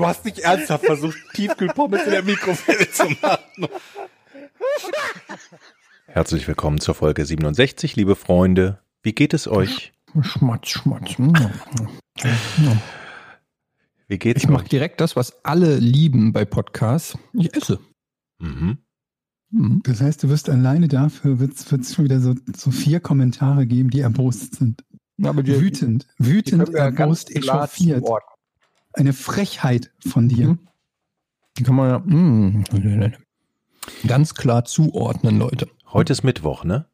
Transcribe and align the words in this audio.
Du 0.00 0.06
hast 0.06 0.24
nicht 0.24 0.38
ernsthaft 0.38 0.86
versucht, 0.86 1.18
Tiefkühlpommes 1.34 2.04
in 2.04 2.12
der 2.12 2.22
Mikrowelle 2.22 2.90
zu 2.90 3.04
machen. 3.20 3.68
Herzlich 6.06 6.48
willkommen 6.48 6.80
zur 6.80 6.94
Folge 6.94 7.26
67, 7.26 7.96
liebe 7.96 8.16
Freunde. 8.16 8.78
Wie 9.02 9.12
geht 9.12 9.34
es 9.34 9.46
euch? 9.46 9.92
Schmatz, 10.22 10.70
schmatz. 10.70 11.18
Wie 14.08 14.18
geht's 14.18 14.42
Ich 14.42 14.48
mache 14.48 14.66
direkt 14.70 15.02
das, 15.02 15.16
was 15.16 15.44
alle 15.44 15.76
lieben 15.76 16.32
bei 16.32 16.46
Podcasts. 16.46 17.18
Ich 17.34 17.54
esse. 17.54 17.78
Mhm. 18.38 18.78
Mhm. 19.50 19.82
Das 19.82 20.00
heißt, 20.00 20.22
du 20.22 20.30
wirst 20.30 20.48
alleine 20.48 20.88
dafür, 20.88 21.40
wird 21.40 21.52
es 21.52 21.94
schon 21.94 22.06
wieder 22.06 22.20
so, 22.20 22.34
so 22.56 22.70
vier 22.70 23.00
Kommentare 23.00 23.66
geben, 23.66 23.90
die 23.90 24.00
erbost 24.00 24.54
sind. 24.54 24.82
Aber 25.22 25.42
die, 25.42 25.60
Wütend, 25.60 26.06
die 26.18 26.24
wütend, 26.24 26.70
ja 26.70 26.88
ganz 26.88 27.24
erbost, 27.24 27.36
echauffiert. 27.36 28.02
Eine 28.92 29.12
Frechheit 29.12 29.92
von 30.06 30.28
dir. 30.28 30.48
Mhm. 30.48 30.58
Die 31.58 31.62
kann 31.62 31.74
man 31.74 31.90
ja 31.90 31.98
mm, 31.98 32.64
ganz 34.06 34.34
klar 34.34 34.64
zuordnen, 34.64 35.38
Leute. 35.38 35.68
Heute 35.92 36.12
ist 36.12 36.22
Mittwoch, 36.22 36.64
ne? 36.64 36.86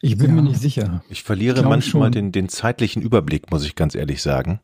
Ich 0.00 0.16
bin 0.16 0.28
Ja. 0.30 0.34
mir 0.36 0.42
nicht 0.42 0.60
sicher. 0.60 1.02
Ich 1.08 1.22
verliere 1.24 1.60
Ich 1.60 1.64
manchmal 1.66 2.10
den, 2.10 2.30
den 2.30 2.48
zeitlichen 2.48 3.02
Überblick, 3.02 3.50
muss 3.50 3.64
ich 3.64 3.74
ganz 3.74 3.94
ehrlich 3.94 4.22
sagen. 4.22 4.60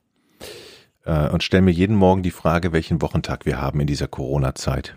Äh, 1.04 1.28
und 1.30 1.42
stelle 1.42 1.62
mir 1.62 1.72
jeden 1.72 1.96
Morgen 1.96 2.22
die 2.22 2.30
Frage, 2.30 2.72
welchen 2.72 3.02
Wochentag 3.02 3.44
wir 3.46 3.60
haben 3.60 3.80
in 3.80 3.86
dieser 3.86 4.06
Corona-Zeit. 4.08 4.96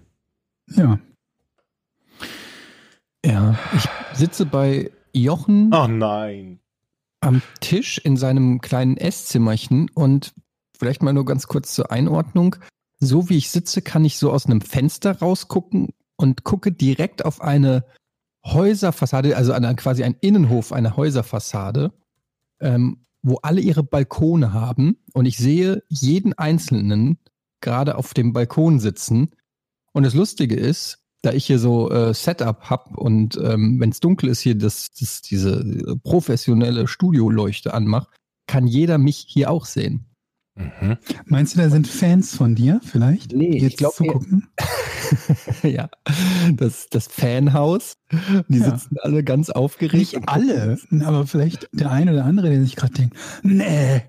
Ja. 0.67 0.99
Ja, 3.25 3.57
ich 3.75 3.87
sitze 4.17 4.45
bei 4.45 4.91
Jochen 5.13 5.73
Oh 5.73 5.87
nein. 5.87 6.59
am 7.19 7.41
Tisch 7.59 7.97
in 7.97 8.15
seinem 8.15 8.61
kleinen 8.61 8.95
Esszimmerchen 8.95 9.89
und 9.95 10.33
vielleicht 10.77 11.03
mal 11.03 11.13
nur 11.13 11.25
ganz 11.25 11.47
kurz 11.47 11.73
zur 11.73 11.91
Einordnung. 11.91 12.55
So 12.99 13.29
wie 13.29 13.37
ich 13.37 13.49
sitze, 13.49 13.81
kann 13.81 14.05
ich 14.05 14.17
so 14.17 14.31
aus 14.31 14.45
einem 14.45 14.61
Fenster 14.61 15.19
rausgucken 15.19 15.89
und 16.15 16.43
gucke 16.43 16.71
direkt 16.71 17.25
auf 17.25 17.41
eine 17.41 17.85
Häuserfassade, 18.45 19.35
also 19.35 19.53
an 19.53 19.75
quasi 19.75 20.03
ein 20.03 20.15
Innenhof 20.21 20.71
einer 20.71 20.97
Häuserfassade, 20.97 21.91
ähm, 22.59 23.05
wo 23.21 23.37
alle 23.41 23.61
ihre 23.61 23.83
Balkone 23.83 24.53
haben 24.53 24.97
und 25.13 25.25
ich 25.25 25.37
sehe 25.37 25.83
jeden 25.89 26.33
einzelnen 26.33 27.17
gerade 27.61 27.97
auf 27.97 28.13
dem 28.13 28.33
Balkon 28.33 28.79
sitzen. 28.79 29.31
Und 29.91 30.03
das 30.03 30.13
Lustige 30.13 30.55
ist, 30.55 30.99
da 31.23 31.33
ich 31.33 31.45
hier 31.45 31.59
so 31.59 31.89
äh, 31.91 32.13
Setup 32.13 32.69
hab 32.69 32.97
und 32.97 33.37
ähm, 33.43 33.79
wenn 33.79 33.89
es 33.89 33.99
dunkel 33.99 34.29
ist, 34.29 34.41
hier 34.41 34.55
das, 34.55 34.87
das, 34.97 35.21
diese 35.21 35.97
professionelle 36.03 36.87
Studioleuchte 36.87 37.73
anmache, 37.73 38.09
kann 38.47 38.67
jeder 38.67 38.97
mich 38.97 39.25
hier 39.27 39.51
auch 39.51 39.65
sehen. 39.65 40.05
Mhm. 40.57 40.97
Meinst 41.25 41.55
du, 41.55 41.59
da 41.59 41.69
sind 41.69 41.87
Fans 41.87 42.35
von 42.35 42.55
dir 42.55 42.81
vielleicht? 42.83 43.31
Nee, 43.33 43.51
die 43.51 43.57
ich 43.57 43.63
jetzt 43.63 43.77
glaub, 43.77 43.93
zugucken? 43.93 44.47
ja, 45.63 45.89
das, 46.55 46.87
das 46.89 47.07
Fanhaus, 47.07 47.97
die 48.47 48.57
Ja. 48.59 48.71
sitzen 48.77 48.97
alle 49.01 49.23
ganz 49.23 49.49
aufgeregt. 49.49 49.93
Nicht 50.13 50.27
alle, 50.27 50.77
aber 51.05 51.27
vielleicht 51.27 51.69
der 51.71 51.91
eine 51.91 52.11
oder 52.13 52.25
andere, 52.25 52.49
der 52.49 52.61
sich 52.61 52.75
gerade 52.75 52.93
denkt, 52.93 53.15
nee, 53.43 54.01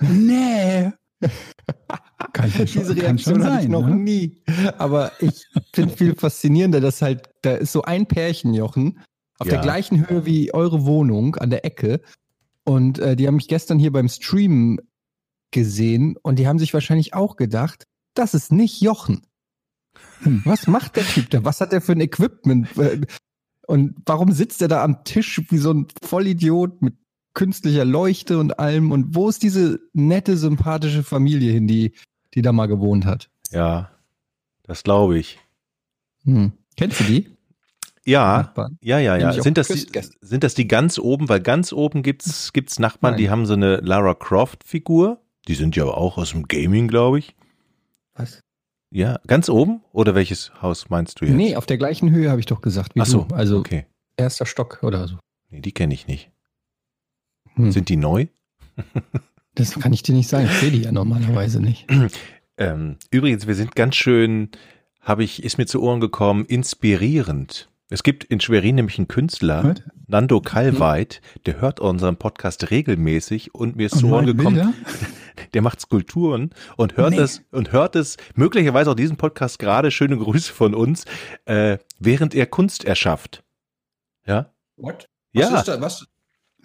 nee. 0.00 0.92
Kann, 2.32 2.50
schon, 2.50 2.66
Diese 2.66 2.94
kann 2.94 3.04
Reaktion 3.04 3.44
hatte 3.44 3.62
ich 3.64 3.68
noch 3.68 3.86
ne? 3.86 3.96
nie. 3.96 4.42
Aber 4.76 5.12
ich 5.20 5.46
finde 5.72 5.96
viel 5.96 6.14
faszinierender, 6.14 6.80
dass 6.80 7.02
halt, 7.02 7.28
da 7.42 7.54
ist 7.54 7.72
so 7.72 7.82
ein 7.82 8.06
Pärchen, 8.06 8.54
Jochen, 8.54 9.00
auf 9.38 9.46
Ja. 9.46 9.54
der 9.54 9.62
gleichen 9.62 10.08
Höhe 10.08 10.26
wie 10.26 10.52
eure 10.52 10.84
Wohnung 10.84 11.36
an 11.36 11.50
der 11.50 11.64
Ecke. 11.64 12.00
Und 12.64 12.98
äh, 12.98 13.16
die 13.16 13.26
haben 13.26 13.36
mich 13.36 13.48
gestern 13.48 13.78
hier 13.78 13.92
beim 13.92 14.08
Streamen 14.08 14.78
gesehen 15.50 16.16
und 16.22 16.38
die 16.38 16.46
haben 16.46 16.58
sich 16.58 16.74
wahrscheinlich 16.74 17.14
auch 17.14 17.36
gedacht, 17.36 17.86
das 18.14 18.34
ist 18.34 18.52
nicht 18.52 18.80
Jochen. 18.80 19.22
Hm. 20.20 20.42
Was 20.44 20.66
macht 20.66 20.96
der 20.96 21.04
Typ 21.04 21.30
da? 21.30 21.44
Was 21.44 21.60
hat 21.60 21.72
der 21.72 21.80
für 21.80 21.92
ein 21.92 22.00
Equipment? 22.00 22.76
Äh, 22.76 23.00
Und 23.66 23.96
warum 24.06 24.32
sitzt 24.32 24.62
er 24.62 24.68
da 24.68 24.82
am 24.82 25.04
Tisch 25.04 25.42
wie 25.50 25.58
so 25.58 25.72
ein 25.72 25.86
Vollidiot 26.02 26.80
mit 26.82 26.94
künstlicher 27.34 27.84
Leuchte 27.84 28.38
und 28.38 28.58
allem? 28.58 28.92
Und 28.92 29.14
wo 29.14 29.28
ist 29.28 29.42
diese 29.42 29.80
nette, 29.92 30.36
sympathische 30.36 31.02
Familie 31.02 31.52
hin, 31.52 31.66
die, 31.66 31.92
die 32.34 32.42
da 32.42 32.52
mal 32.52 32.66
gewohnt 32.66 33.04
hat? 33.04 33.30
Ja, 33.50 33.90
das 34.64 34.82
glaube 34.82 35.18
ich. 35.18 35.38
Hm. 36.24 36.52
Kennst 36.76 37.00
du 37.00 37.04
die? 37.04 37.36
Ja, 38.04 38.38
Nachbarn? 38.38 38.78
ja, 38.80 38.98
ja, 38.98 39.16
ja. 39.18 39.32
Sind 39.42 39.58
das, 39.58 39.68
die, 39.68 39.86
sind 40.22 40.42
das 40.42 40.54
die 40.54 40.66
ganz 40.66 40.98
oben? 40.98 41.28
Weil 41.28 41.40
ganz 41.40 41.72
oben 41.74 42.02
gibt's 42.02 42.52
gibt's 42.54 42.78
Nachbarn, 42.78 43.16
die 43.18 43.24
Nein. 43.24 43.32
haben 43.32 43.46
so 43.46 43.52
eine 43.52 43.76
Lara 43.76 44.14
Croft-Figur. 44.14 45.20
Die 45.48 45.54
sind 45.54 45.76
ja 45.76 45.84
auch 45.84 46.18
aus 46.18 46.30
dem 46.30 46.46
Gaming, 46.46 46.88
glaube 46.88 47.18
ich. 47.18 47.34
Was? 48.14 48.40
Ja, 48.90 49.18
ganz 49.26 49.48
oben? 49.48 49.82
Oder 49.92 50.14
welches 50.14 50.52
Haus 50.62 50.88
meinst 50.88 51.20
du 51.20 51.24
jetzt? 51.24 51.34
Nee, 51.34 51.56
auf 51.56 51.66
der 51.66 51.78
gleichen 51.78 52.10
Höhe 52.10 52.30
habe 52.30 52.40
ich 52.40 52.46
doch 52.46 52.60
gesagt. 52.60 52.94
Wie 52.94 53.00
Ach 53.00 53.06
so, 53.06 53.22
du. 53.22 53.34
Also 53.34 53.58
okay. 53.58 53.86
erster 54.16 54.46
Stock 54.46 54.80
oder 54.82 55.08
so. 55.08 55.18
Nee, 55.50 55.60
die 55.60 55.72
kenne 55.72 55.94
ich 55.94 56.06
nicht. 56.06 56.30
Hm. 57.54 57.72
Sind 57.72 57.88
die 57.88 57.96
neu? 57.96 58.26
Das 59.54 59.72
kann 59.72 59.92
ich 59.92 60.04
dir 60.04 60.14
nicht 60.14 60.28
sagen. 60.28 60.46
Ich 60.46 60.52
sehe 60.60 60.70
die 60.70 60.82
ja 60.82 60.92
normalerweise 60.92 61.60
nicht. 61.60 61.86
Ähm, 62.60 62.96
übrigens, 63.12 63.46
wir 63.46 63.54
sind 63.54 63.76
ganz 63.76 63.94
schön, 63.94 64.50
habe 65.00 65.22
ich, 65.22 65.44
ist 65.44 65.58
mir 65.58 65.66
zu 65.66 65.80
Ohren 65.80 66.00
gekommen, 66.00 66.44
inspirierend. 66.44 67.70
Es 67.90 68.02
gibt 68.02 68.24
in 68.24 68.38
Schwerin 68.40 68.74
nämlich 68.74 68.98
einen 68.98 69.08
Künstler, 69.08 69.64
Was? 69.64 69.82
Nando 70.06 70.40
Kalweit, 70.42 71.22
der 71.46 71.60
hört 71.60 71.80
unseren 71.80 72.16
Podcast 72.16 72.70
regelmäßig 72.70 73.54
und 73.54 73.76
mir 73.76 73.86
ist 73.86 73.94
Und 73.94 74.00
zu 74.00 74.08
Ohren 74.08 74.26
gekommen, 74.26 74.56
Bilder? 74.56 74.72
der 75.54 75.62
macht 75.62 75.80
Skulpturen 75.80 76.50
und 76.76 76.96
hört 76.98 77.12
Nee. 77.12 77.20
es 77.20 77.42
und 77.50 77.72
hört 77.72 77.96
es 77.96 78.18
möglicherweise 78.34 78.90
auch 78.90 78.94
diesen 78.94 79.16
Podcast 79.16 79.58
gerade 79.58 79.90
schöne 79.90 80.18
Grüße 80.18 80.52
von 80.52 80.74
uns, 80.74 81.04
äh, 81.46 81.78
während 81.98 82.34
er 82.34 82.44
Kunst 82.46 82.84
erschafft. 82.84 83.42
Ja, 84.26 84.52
What? 84.76 85.08
ja. 85.32 85.62
da? 85.62 85.80
Was? 85.80 86.06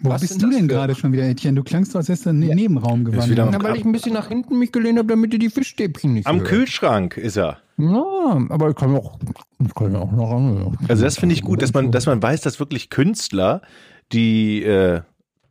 Wo 0.00 0.10
Was 0.10 0.20
bist 0.22 0.42
du 0.42 0.50
denn 0.50 0.66
gerade 0.68 0.94
schon 0.94 1.12
wieder, 1.12 1.22
Etienne? 1.24 1.56
Du 1.56 1.62
klangst 1.62 1.92
so, 1.92 1.98
als 1.98 2.08
wärst 2.08 2.26
du 2.26 2.30
in 2.30 2.40
den 2.40 2.50
Ja. 2.50 2.54
Nebenraum 2.56 3.04
gewandert. 3.04 3.50
Na, 3.52 3.62
weil 3.62 3.76
ich 3.76 3.84
ein 3.84 3.92
bisschen 3.92 4.12
nach 4.12 4.28
hinten 4.28 4.58
mich 4.58 4.72
gelehnt 4.72 4.98
habe, 4.98 5.08
damit 5.08 5.32
ihr 5.32 5.38
die 5.38 5.50
Fischstäbchen 5.50 6.14
nicht 6.14 6.26
Am 6.26 6.38
hört. 6.38 6.48
Kühlschrank 6.48 7.16
ist 7.16 7.36
er. 7.36 7.58
Ja, 7.78 8.44
aber 8.50 8.70
ich 8.70 8.76
kann 8.76 8.94
auch, 8.96 9.18
ich 9.64 9.74
kann 9.74 9.94
auch 9.96 10.10
noch 10.12 10.30
ran. 10.30 10.76
Also 10.88 11.04
das 11.04 11.18
finde 11.18 11.34
ich 11.34 11.42
gut, 11.42 11.62
dass 11.62 11.72
man, 11.72 11.90
dass 11.92 12.06
man 12.06 12.22
weiß, 12.22 12.40
dass 12.42 12.58
wirklich 12.60 12.90
Künstler, 12.90 13.62
die 14.12 14.62
äh, 14.62 15.00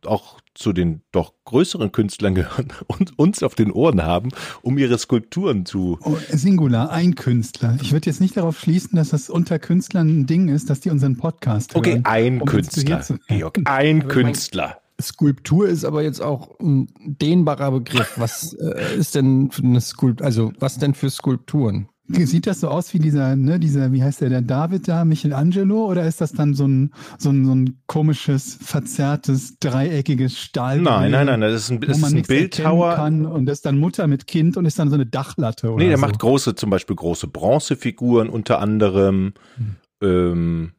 auch 0.04 0.38
zu 0.54 0.72
den 0.72 1.02
doch 1.12 1.34
größeren 1.44 1.92
Künstlern 1.92 2.34
gehören 2.34 2.68
und 2.86 3.18
uns 3.18 3.42
auf 3.42 3.54
den 3.54 3.70
Ohren 3.72 4.02
haben, 4.02 4.30
um 4.62 4.78
ihre 4.78 4.96
Skulpturen 4.98 5.66
zu. 5.66 5.98
Oh, 6.02 6.16
Singular, 6.30 6.90
ein 6.90 7.14
Künstler. 7.14 7.76
Ich 7.82 7.92
würde 7.92 8.06
jetzt 8.10 8.20
nicht 8.20 8.36
darauf 8.36 8.58
schließen, 8.58 8.96
dass 8.96 9.10
das 9.10 9.28
unter 9.30 9.58
Künstlern 9.58 10.20
ein 10.20 10.26
Ding 10.26 10.48
ist, 10.48 10.70
dass 10.70 10.80
die 10.80 10.90
unseren 10.90 11.16
Podcast 11.16 11.74
Okay, 11.76 11.92
hören. 11.94 12.04
ein 12.04 12.40
um 12.40 12.46
Künstler, 12.48 13.00
zu- 13.02 13.18
Georg, 13.28 13.58
ein 13.64 14.00
Aber 14.02 14.08
Künstler. 14.08 14.78
Skulptur 15.02 15.66
ist 15.68 15.84
aber 15.84 16.02
jetzt 16.04 16.20
auch 16.22 16.58
ein 16.60 16.86
dehnbarer 17.04 17.72
Begriff. 17.72 18.12
Was 18.16 18.52
äh, 18.54 18.96
ist 18.96 19.16
denn 19.16 19.50
für 19.50 19.62
eine 19.64 19.80
Skulptur? 19.80 20.24
Also, 20.24 20.52
was 20.60 20.78
denn 20.78 20.94
für 20.94 21.10
Skulpturen? 21.10 21.88
Sieht 22.08 22.46
das 22.46 22.60
so 22.60 22.68
aus 22.68 22.92
wie 22.92 22.98
dieser, 22.98 23.34
ne, 23.34 23.58
dieser, 23.58 23.90
wie 23.92 24.02
heißt 24.02 24.20
der, 24.20 24.28
der 24.28 24.42
David 24.42 24.86
da, 24.88 25.06
Michelangelo, 25.06 25.86
oder 25.86 26.04
ist 26.06 26.20
das 26.20 26.32
dann 26.32 26.52
so 26.52 26.66
ein, 26.66 26.92
so 27.18 27.30
ein, 27.30 27.46
so 27.46 27.52
ein 27.54 27.78
komisches, 27.86 28.58
verzerrtes, 28.60 29.58
dreieckiges 29.58 30.38
Stahl? 30.38 30.80
Nein, 30.82 31.12
nein, 31.12 31.24
nein, 31.26 31.40
das 31.40 31.52
ist 31.54 31.70
ein, 31.70 31.80
wo 31.82 31.86
das 31.86 31.98
man 31.98 32.10
ist 32.14 32.16
ein 32.16 32.26
Bildhauer. 32.26 32.96
kann 32.96 33.24
und 33.24 33.46
das 33.46 33.58
ist 33.58 33.66
dann 33.66 33.78
Mutter 33.78 34.06
mit 34.06 34.26
Kind 34.26 34.56
und 34.58 34.66
ist 34.66 34.78
dann 34.78 34.90
so 34.90 34.96
eine 34.96 35.06
Dachlatte 35.06 35.70
oder 35.72 35.82
Nee, 35.82 35.88
der 35.88 35.96
so. 35.96 36.02
macht 36.06 36.18
große, 36.18 36.54
zum 36.54 36.68
Beispiel 36.68 36.94
große 36.94 37.26
Bronzefiguren 37.28 38.28
unter 38.28 38.58
anderem, 38.60 39.32
Hm. 39.56 39.76
ähm, 40.02 40.72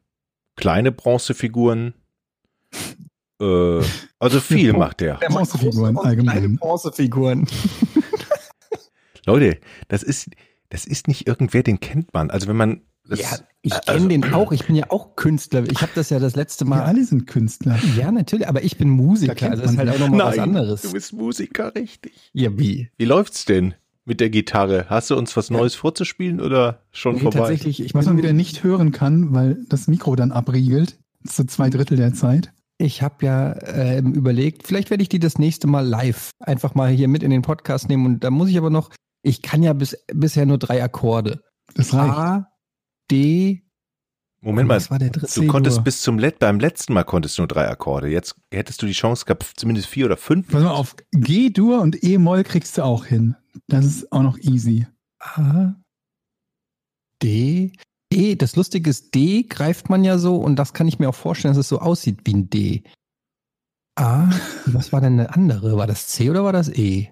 kleine 0.54 0.92
Bronzefiguren. 0.92 1.94
Äh, 3.40 3.80
also 4.20 4.40
viel 4.40 4.70
Bron- 4.72 4.78
macht 4.86 5.00
der. 5.00 5.14
Bronzefiguren 5.14 5.94
Große 5.96 6.00
und 6.00 6.06
allgemein. 6.06 6.38
kleine 6.38 6.54
Bronzefiguren. 6.56 7.46
Leute, 9.26 9.58
das 9.88 10.02
ist, 10.04 10.28
das 10.68 10.84
ist 10.86 11.08
nicht 11.08 11.26
irgendwer, 11.26 11.62
den 11.62 11.80
kennt 11.80 12.12
man. 12.14 12.30
Also 12.30 12.48
wenn 12.48 12.56
man 12.56 12.80
das, 13.08 13.20
ja, 13.20 13.28
ich 13.62 13.70
kenne 13.72 13.82
also- 13.86 14.08
den 14.08 14.34
auch. 14.34 14.50
Ich 14.52 14.66
bin 14.66 14.74
ja 14.74 14.90
auch 14.90 15.14
Künstler. 15.16 15.64
Ich 15.70 15.80
habe 15.80 15.92
das 15.94 16.10
ja 16.10 16.18
das 16.18 16.34
letzte 16.34 16.64
Wir 16.64 16.70
Mal. 16.70 16.82
alle 16.82 17.04
sind 17.04 17.26
Künstler. 17.26 17.78
Ja, 17.96 18.10
natürlich, 18.10 18.48
aber 18.48 18.64
ich 18.64 18.76
bin 18.78 18.88
Da 18.88 18.94
Musiker. 19.02 19.34
kennt 19.36 19.52
Also 19.52 19.62
das 19.62 19.70
ist 19.72 19.76
man 19.76 19.88
halt 19.88 20.00
auch 20.02 20.08
nochmal 20.08 20.26
was 20.32 20.38
anderes. 20.38 20.82
du 20.82 20.92
bist 20.92 21.12
Musiker, 21.12 21.74
richtig. 21.74 22.12
Ja, 22.32 22.56
wie? 22.58 22.90
Wie 22.96 23.04
läuft's 23.04 23.44
denn? 23.44 23.74
mit 24.08 24.20
der 24.20 24.30
Gitarre? 24.30 24.86
Hast 24.88 25.10
du 25.10 25.16
uns 25.16 25.36
was 25.36 25.50
Neues 25.50 25.74
vorzuspielen 25.74 26.40
oder 26.40 26.80
schon 26.92 27.16
Nee, 27.16 27.22
vorbei? 27.22 27.38
tatsächlich, 27.40 27.80
ich 27.82 27.92
Was 27.92 28.06
man 28.06 28.16
wieder 28.16 28.32
nicht 28.32 28.62
hören 28.62 28.92
kann, 28.92 29.34
weil 29.34 29.64
das 29.68 29.88
Mikro 29.88 30.14
dann 30.14 30.30
abriegelt. 30.30 30.96
Zu 31.26 31.44
zwei 31.46 31.70
Drittel 31.70 31.96
der 31.96 32.14
Zeit. 32.14 32.52
ich 32.78 33.02
habe 33.02 33.26
ja 33.26 33.56
ähm, 33.66 34.12
überlegt, 34.12 34.64
vielleicht 34.64 34.90
werde 34.90 35.02
ich 35.02 35.08
die 35.08 35.18
das 35.18 35.38
nächste 35.40 35.66
Mal 35.66 35.80
live 35.84 36.30
einfach 36.38 36.76
mal 36.76 36.88
hier 36.90 37.08
mit 37.08 37.24
in 37.24 37.30
den 37.30 37.42
Podcast 37.42 37.88
nehmen 37.88 38.06
und 38.06 38.22
da 38.22 38.30
muss 38.30 38.48
ich 38.48 38.56
aber 38.58 38.70
noch, 38.70 38.90
ich 39.26 39.42
kann 39.42 39.62
ja 39.62 39.72
bis, 39.72 39.96
bisher 40.12 40.46
nur 40.46 40.58
drei 40.58 40.82
Akkorde. 40.82 41.42
Das 41.74 41.92
reicht. 41.92 42.16
A, 42.16 42.48
D, 43.10 43.66
Moment 44.40 44.68
mal, 44.68 44.98
der 44.98 45.10
dritte? 45.10 45.40
du 45.40 45.46
konntest 45.48 45.82
bis 45.82 46.02
zum 46.02 46.20
Let 46.20 46.38
beim 46.38 46.60
letzten 46.60 46.92
Mal 46.92 47.02
konntest 47.02 47.36
du 47.36 47.42
nur 47.42 47.48
drei 47.48 47.68
Akkorde. 47.68 48.08
Jetzt 48.08 48.36
hättest 48.52 48.80
du 48.80 48.86
die 48.86 48.92
Chance 48.92 49.24
gehabt, 49.24 49.54
zumindest 49.56 49.88
vier 49.88 50.06
oder 50.06 50.16
fünf. 50.16 50.48
Pass 50.48 50.62
mal 50.62 50.70
auf, 50.70 50.94
G-Dur 51.10 51.80
und 51.80 52.04
E-Moll 52.04 52.44
kriegst 52.44 52.78
du 52.78 52.84
auch 52.84 53.04
hin. 53.04 53.34
Das 53.66 53.84
ist 53.84 54.12
auch 54.12 54.22
noch 54.22 54.38
easy. 54.38 54.86
A, 55.18 55.74
D, 57.20 57.72
D. 58.12 58.36
Das 58.36 58.54
Lustige 58.54 58.88
ist, 58.88 59.14
D 59.16 59.42
greift 59.42 59.90
man 59.90 60.04
ja 60.04 60.18
so 60.18 60.36
und 60.36 60.56
das 60.56 60.72
kann 60.72 60.86
ich 60.86 61.00
mir 61.00 61.08
auch 61.08 61.14
vorstellen, 61.14 61.54
dass 61.54 61.64
es 61.64 61.68
so 61.68 61.80
aussieht 61.80 62.20
wie 62.24 62.34
ein 62.34 62.48
D. 62.48 62.84
A, 63.96 64.30
was 64.66 64.92
war 64.92 65.00
denn 65.00 65.14
eine 65.14 65.34
andere? 65.34 65.76
War 65.76 65.88
das 65.88 66.06
C 66.06 66.30
oder 66.30 66.44
war 66.44 66.52
das 66.52 66.68
E? 66.68 67.10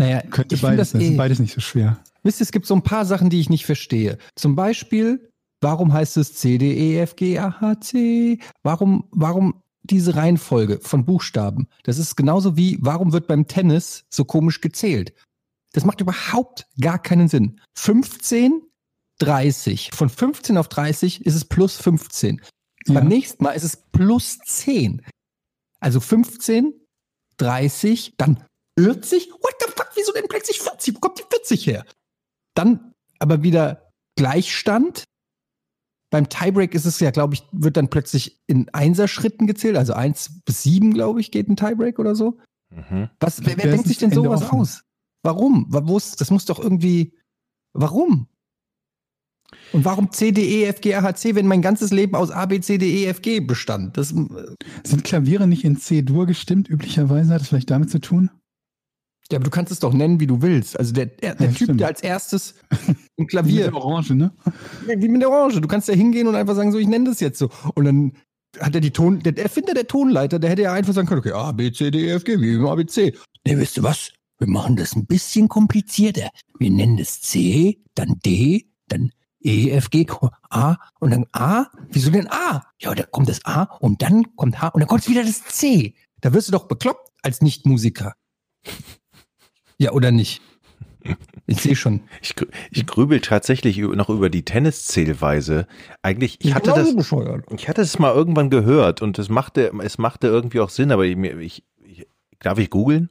Naja, 0.00 0.22
Könnte 0.22 0.54
ich 0.54 0.62
beides 0.62 0.92
das. 0.92 1.02
E. 1.02 1.10
Ist 1.10 1.16
beides 1.18 1.38
nicht 1.40 1.52
so 1.52 1.60
schwer. 1.60 2.02
Wisst 2.22 2.40
ihr, 2.40 2.44
es 2.44 2.52
gibt 2.52 2.64
so 2.64 2.74
ein 2.74 2.82
paar 2.82 3.04
Sachen, 3.04 3.28
die 3.28 3.38
ich 3.38 3.50
nicht 3.50 3.66
verstehe. 3.66 4.16
Zum 4.34 4.56
Beispiel, 4.56 5.30
warum 5.60 5.92
heißt 5.92 6.16
es 6.16 6.34
C, 6.34 6.56
D, 6.56 6.72
E, 6.72 7.00
F, 7.00 7.16
G, 7.16 7.38
A, 7.38 7.60
H, 7.60 7.80
C? 7.82 8.38
Warum, 8.62 9.04
warum 9.10 9.62
diese 9.82 10.16
Reihenfolge 10.16 10.80
von 10.80 11.04
Buchstaben? 11.04 11.68
Das 11.82 11.98
ist 11.98 12.16
genauso 12.16 12.56
wie, 12.56 12.78
warum 12.80 13.12
wird 13.12 13.26
beim 13.26 13.46
Tennis 13.46 14.06
so 14.08 14.24
komisch 14.24 14.62
gezählt? 14.62 15.12
Das 15.72 15.84
macht 15.84 16.00
überhaupt 16.00 16.66
gar 16.80 16.98
keinen 16.98 17.28
Sinn. 17.28 17.60
15, 17.76 18.62
30. 19.18 19.90
Von 19.92 20.08
15 20.08 20.56
auf 20.56 20.68
30 20.68 21.26
ist 21.26 21.34
es 21.34 21.44
plus 21.44 21.76
15. 21.76 22.40
Ja. 22.86 22.94
Beim 22.94 23.08
nächsten 23.08 23.44
Mal 23.44 23.52
ist 23.52 23.64
es 23.64 23.76
plus 23.92 24.38
10. 24.38 25.02
Also 25.78 26.00
15, 26.00 26.72
30, 27.36 28.14
dann 28.16 28.42
40. 28.78 29.30
What 29.32 29.54
the 29.60 29.72
fuck, 29.72 29.90
wieso 29.94 30.12
denn 30.12 30.26
plötzlich 30.28 30.60
40? 30.60 30.94
Wo 30.96 31.00
kommt 31.00 31.18
die 31.18 31.24
40 31.30 31.66
her? 31.66 31.84
Dann 32.54 32.92
aber 33.18 33.42
wieder 33.42 33.90
Gleichstand. 34.16 35.04
Beim 36.12 36.28
Tiebreak 36.28 36.74
ist 36.74 36.86
es 36.86 36.98
ja, 36.98 37.10
glaube 37.12 37.34
ich, 37.34 37.42
wird 37.52 37.76
dann 37.76 37.88
plötzlich 37.88 38.40
in 38.48 38.68
Einserschritten 38.70 39.46
gezählt. 39.46 39.76
Also 39.76 39.92
1 39.92 40.42
bis 40.44 40.62
7, 40.64 40.92
glaube 40.92 41.20
ich, 41.20 41.30
geht 41.30 41.48
ein 41.48 41.56
Tiebreak 41.56 41.98
oder 41.98 42.14
so. 42.16 42.38
Mhm. 42.70 43.10
Was, 43.20 43.44
wer, 43.44 43.56
wer 43.58 43.70
denkt 43.70 43.86
sich 43.86 43.98
denn 43.98 44.10
Ende 44.10 44.24
sowas 44.24 44.42
offen? 44.42 44.60
aus? 44.60 44.82
Warum? 45.22 45.66
Wa- 45.68 45.82
Wo 45.86 45.96
ist, 45.96 46.20
das 46.20 46.30
muss 46.30 46.44
doch 46.46 46.58
irgendwie. 46.58 47.16
Warum? 47.74 48.26
Und 49.72 49.84
warum 49.84 50.10
C, 50.12 50.32
D, 50.32 50.42
E, 50.42 50.64
F, 50.64 50.80
G, 50.80 50.94
A, 50.94 51.02
H, 51.02 51.14
C, 51.14 51.34
wenn 51.34 51.46
mein 51.46 51.62
ganzes 51.62 51.90
Leben 51.92 52.14
aus 52.16 52.30
A, 52.30 52.46
B, 52.46 52.60
C, 52.60 52.78
D, 52.78 53.02
E, 53.04 53.06
F, 53.06 53.22
G 53.22 53.40
bestand? 53.40 53.96
Das, 53.96 54.12
äh, 54.12 54.24
Sind 54.84 55.04
Klaviere 55.04 55.46
nicht 55.46 55.64
in 55.64 55.76
C-Dur 55.76 56.26
gestimmt, 56.26 56.68
üblicherweise? 56.68 57.34
Hat 57.34 57.40
das 57.40 57.48
vielleicht 57.48 57.70
damit 57.70 57.90
zu 57.90 58.00
tun? 58.00 58.30
Ja, 59.30 59.36
aber 59.38 59.44
du 59.44 59.50
kannst 59.50 59.70
es 59.72 59.78
doch 59.78 59.92
nennen, 59.92 60.20
wie 60.20 60.26
du 60.26 60.42
willst. 60.42 60.78
Also 60.78 60.92
der, 60.92 61.06
der, 61.06 61.34
der 61.34 61.46
Ja, 61.46 61.52
Typ, 61.52 61.62
stimmt. 61.64 61.80
der 61.80 61.88
als 61.88 62.02
erstes 62.02 62.54
ein 62.70 62.96
Wie 63.18 63.26
Klavier, 63.26 63.66
mit 63.66 63.74
der 63.74 63.82
Orange, 63.84 64.14
ne? 64.14 64.32
wie 64.86 65.08
mit 65.08 65.22
der 65.22 65.30
Orange, 65.30 65.60
du 65.60 65.68
kannst 65.68 65.88
ja 65.88 65.94
hingehen 65.94 66.26
und 66.26 66.34
einfach 66.34 66.54
sagen, 66.54 66.72
so, 66.72 66.78
ich 66.78 66.88
nenne 66.88 67.06
das 67.10 67.20
jetzt 67.20 67.38
so. 67.38 67.50
Und 67.74 67.84
dann 67.84 68.12
hat 68.58 68.74
er 68.74 68.80
die 68.80 68.90
Ton, 68.90 69.20
der 69.20 69.36
Erfinder 69.38 69.74
der 69.74 69.86
Tonleiter, 69.86 70.38
der 70.38 70.50
hätte 70.50 70.62
ja 70.62 70.72
einfach 70.72 70.92
sagen 70.92 71.06
können, 71.06 71.20
okay, 71.20 71.32
A, 71.32 71.52
B, 71.52 71.70
C, 71.70 71.90
D, 71.90 72.06
E, 72.06 72.10
F, 72.12 72.24
G, 72.24 72.40
wie 72.40 72.54
im 72.54 72.66
A, 72.66 72.74
B, 72.74 72.84
C. 72.86 73.14
Nee, 73.46 73.56
wisst 73.58 73.76
ihr 73.76 73.82
was? 73.84 74.12
Wir 74.38 74.48
machen 74.48 74.76
das 74.76 74.96
ein 74.96 75.06
bisschen 75.06 75.48
komplizierter. 75.48 76.30
Wir 76.58 76.70
nennen 76.70 76.96
das 76.96 77.20
C, 77.20 77.78
dann 77.94 78.18
D, 78.24 78.66
dann 78.88 79.12
E, 79.42 79.70
F, 79.70 79.90
G, 79.90 80.06
A 80.50 80.76
und 80.98 81.10
dann 81.12 81.26
A. 81.32 81.66
Wieso 81.90 82.10
denn 82.10 82.26
A? 82.30 82.64
Ja, 82.80 82.94
da 82.94 83.04
kommt 83.04 83.28
das 83.28 83.44
A 83.44 83.62
und 83.80 84.02
dann 84.02 84.34
kommt 84.36 84.60
H 84.60 84.68
und 84.68 84.80
dann 84.80 84.88
kommt 84.88 85.08
wieder 85.08 85.22
das 85.22 85.44
C. 85.44 85.94
Da 86.20 86.32
wirst 86.32 86.48
du 86.48 86.52
doch 86.52 86.66
bekloppt 86.68 87.08
als 87.22 87.40
Nichtmusiker. 87.42 88.14
Ja, 89.80 89.92
oder 89.92 90.10
nicht? 90.12 90.42
Ich 91.46 91.62
sehe 91.62 91.74
schon. 91.74 92.02
Ich, 92.20 92.34
ich 92.70 92.86
grübel 92.86 93.20
tatsächlich 93.22 93.78
noch 93.78 94.10
über 94.10 94.28
die 94.28 94.44
Tenniszählweise. 94.44 95.66
Eigentlich, 96.02 96.36
ich 96.44 96.54
hatte 96.54 96.70
das, 96.74 96.90
ich 97.56 97.68
hatte 97.68 97.80
es 97.80 97.98
mal 97.98 98.14
irgendwann 98.14 98.50
gehört 98.50 99.00
und 99.00 99.18
es 99.18 99.30
machte, 99.30 99.72
es 99.82 99.96
machte 99.96 100.26
irgendwie 100.26 100.60
auch 100.60 100.68
Sinn, 100.68 100.92
aber 100.92 101.06
ich, 101.06 101.16
ich, 101.16 101.64
ich 101.82 102.06
darf 102.40 102.58
ich 102.58 102.68
googeln? 102.68 103.08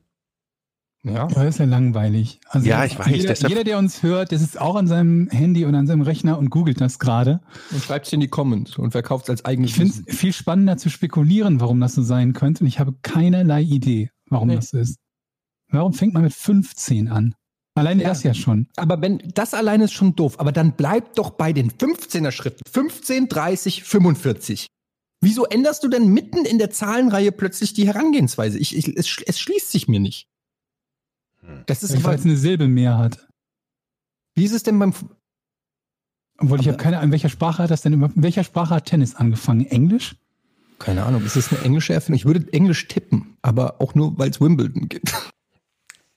Ja. 1.03 1.27
Das 1.27 1.43
ist 1.45 1.59
ja 1.59 1.65
langweilig. 1.65 2.39
Also 2.49 2.67
Ja, 2.67 2.85
ich 2.85 2.99
weiß, 2.99 3.07
Jeder, 3.07 3.29
deshalb- 3.29 3.49
jeder, 3.49 3.63
der 3.63 3.77
uns 3.79 4.03
hört, 4.03 4.29
der 4.31 4.37
sitzt 4.37 4.61
auch 4.61 4.75
an 4.75 4.85
seinem 4.85 5.27
Handy 5.29 5.65
und 5.65 5.73
an 5.73 5.87
seinem 5.87 6.01
Rechner 6.01 6.37
und 6.37 6.49
googelt 6.51 6.79
das 6.81 6.99
gerade. 6.99 7.39
Und 7.71 7.81
schreibt's 7.81 8.13
in 8.13 8.19
die 8.19 8.27
Comments 8.27 8.77
und 8.77 8.91
verkauft 8.91 9.25
es 9.25 9.29
als 9.31 9.45
eigenes 9.45 9.71
Ich 9.71 9.77
finde 9.77 9.93
es 10.07 10.15
viel 10.15 10.33
spannender 10.33 10.77
zu 10.77 10.89
spekulieren, 10.89 11.59
warum 11.61 11.79
das 11.79 11.95
so 11.95 12.03
sein 12.03 12.33
könnte. 12.33 12.63
Und 12.63 12.67
ich 12.67 12.79
habe 12.79 12.93
keinerlei 13.01 13.61
Idee, 13.63 14.11
warum 14.29 14.49
Nee. 14.49 14.55
das 14.57 14.69
so 14.69 14.77
ist. 14.77 14.99
Warum 15.69 15.93
fängt 15.93 16.13
man 16.13 16.23
mit 16.23 16.33
15 16.33 17.07
an? 17.09 17.35
Alleine 17.75 18.03
Ja. 18.03 18.09
das 18.09 18.23
ja 18.23 18.33
schon. 18.33 18.67
Aber 18.75 19.01
wenn, 19.01 19.19
das 19.35 19.53
alleine 19.53 19.85
ist 19.85 19.93
schon 19.93 20.15
doof. 20.15 20.39
Aber 20.39 20.51
dann 20.51 20.73
bleibt 20.73 21.17
doch 21.17 21.29
bei 21.31 21.53
den 21.53 21.71
15er 21.71 22.31
Schritten. 22.31 22.61
15, 22.69 23.29
30, 23.29 23.83
45. 23.83 24.67
Wieso 25.21 25.45
änderst 25.45 25.83
du 25.83 25.87
denn 25.89 26.07
mitten 26.13 26.45
in 26.45 26.57
der 26.57 26.71
Zahlenreihe 26.71 27.31
plötzlich 27.31 27.73
die 27.73 27.85
Herangehensweise? 27.87 28.57
Ich, 28.57 28.75
ich, 28.75 28.87
es, 28.97 29.17
es 29.25 29.39
schließt 29.39 29.71
sich 29.71 29.87
mir 29.87 29.99
nicht. 29.99 30.27
Hm. 31.41 31.63
Das 31.67 31.83
ist, 31.83 32.03
Weil 32.03 32.15
es 32.17 32.25
eine 32.25 32.37
Silbe 32.37 32.67
mehr 32.67 32.97
hat. 32.97 33.27
wie 34.35 34.45
ist 34.45 34.53
es 34.53 34.63
denn 34.63 34.79
beim, 34.79 34.93
Obwohl 36.37 36.59
ich 36.59 36.67
habe 36.67 36.77
keine 36.77 36.97
Ahnung, 36.97 37.07
in 37.09 37.11
welcher 37.11 37.29
Sprache 37.29 37.63
hat 37.63 37.71
das 37.71 37.81
denn 37.81 37.93
überhaupt, 37.93 38.15
in 38.17 38.23
welcher 38.23 38.43
Sprache 38.43 38.75
hat 38.75 38.85
Tennis 38.85 39.15
angefangen? 39.15 39.65
Englisch? 39.65 40.15
keine 40.79 41.03
Ahnung, 41.03 41.25
ist 41.25 41.35
es 41.35 41.51
eine 41.51 41.61
englische 41.63 41.93
Erfindung? 41.93 42.15
Ich 42.15 42.25
würde 42.25 42.53
Englisch 42.53 42.87
tippen, 42.87 43.35
aber 43.41 43.81
auch 43.81 43.95
nur, 43.95 44.17
weil 44.17 44.29
es 44.29 44.39
Wimbledon 44.39 44.87
gibt. 44.87 45.13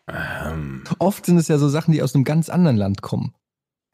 Ähm, 0.08 0.84
Oft 0.98 1.26
sind 1.26 1.36
es 1.38 1.48
ja 1.48 1.58
so 1.58 1.68
Sachen, 1.68 1.92
die 1.92 2.02
aus 2.02 2.14
einem 2.14 2.24
ganz 2.24 2.48
anderen 2.48 2.76
Land 2.76 3.02
kommen. 3.02 3.34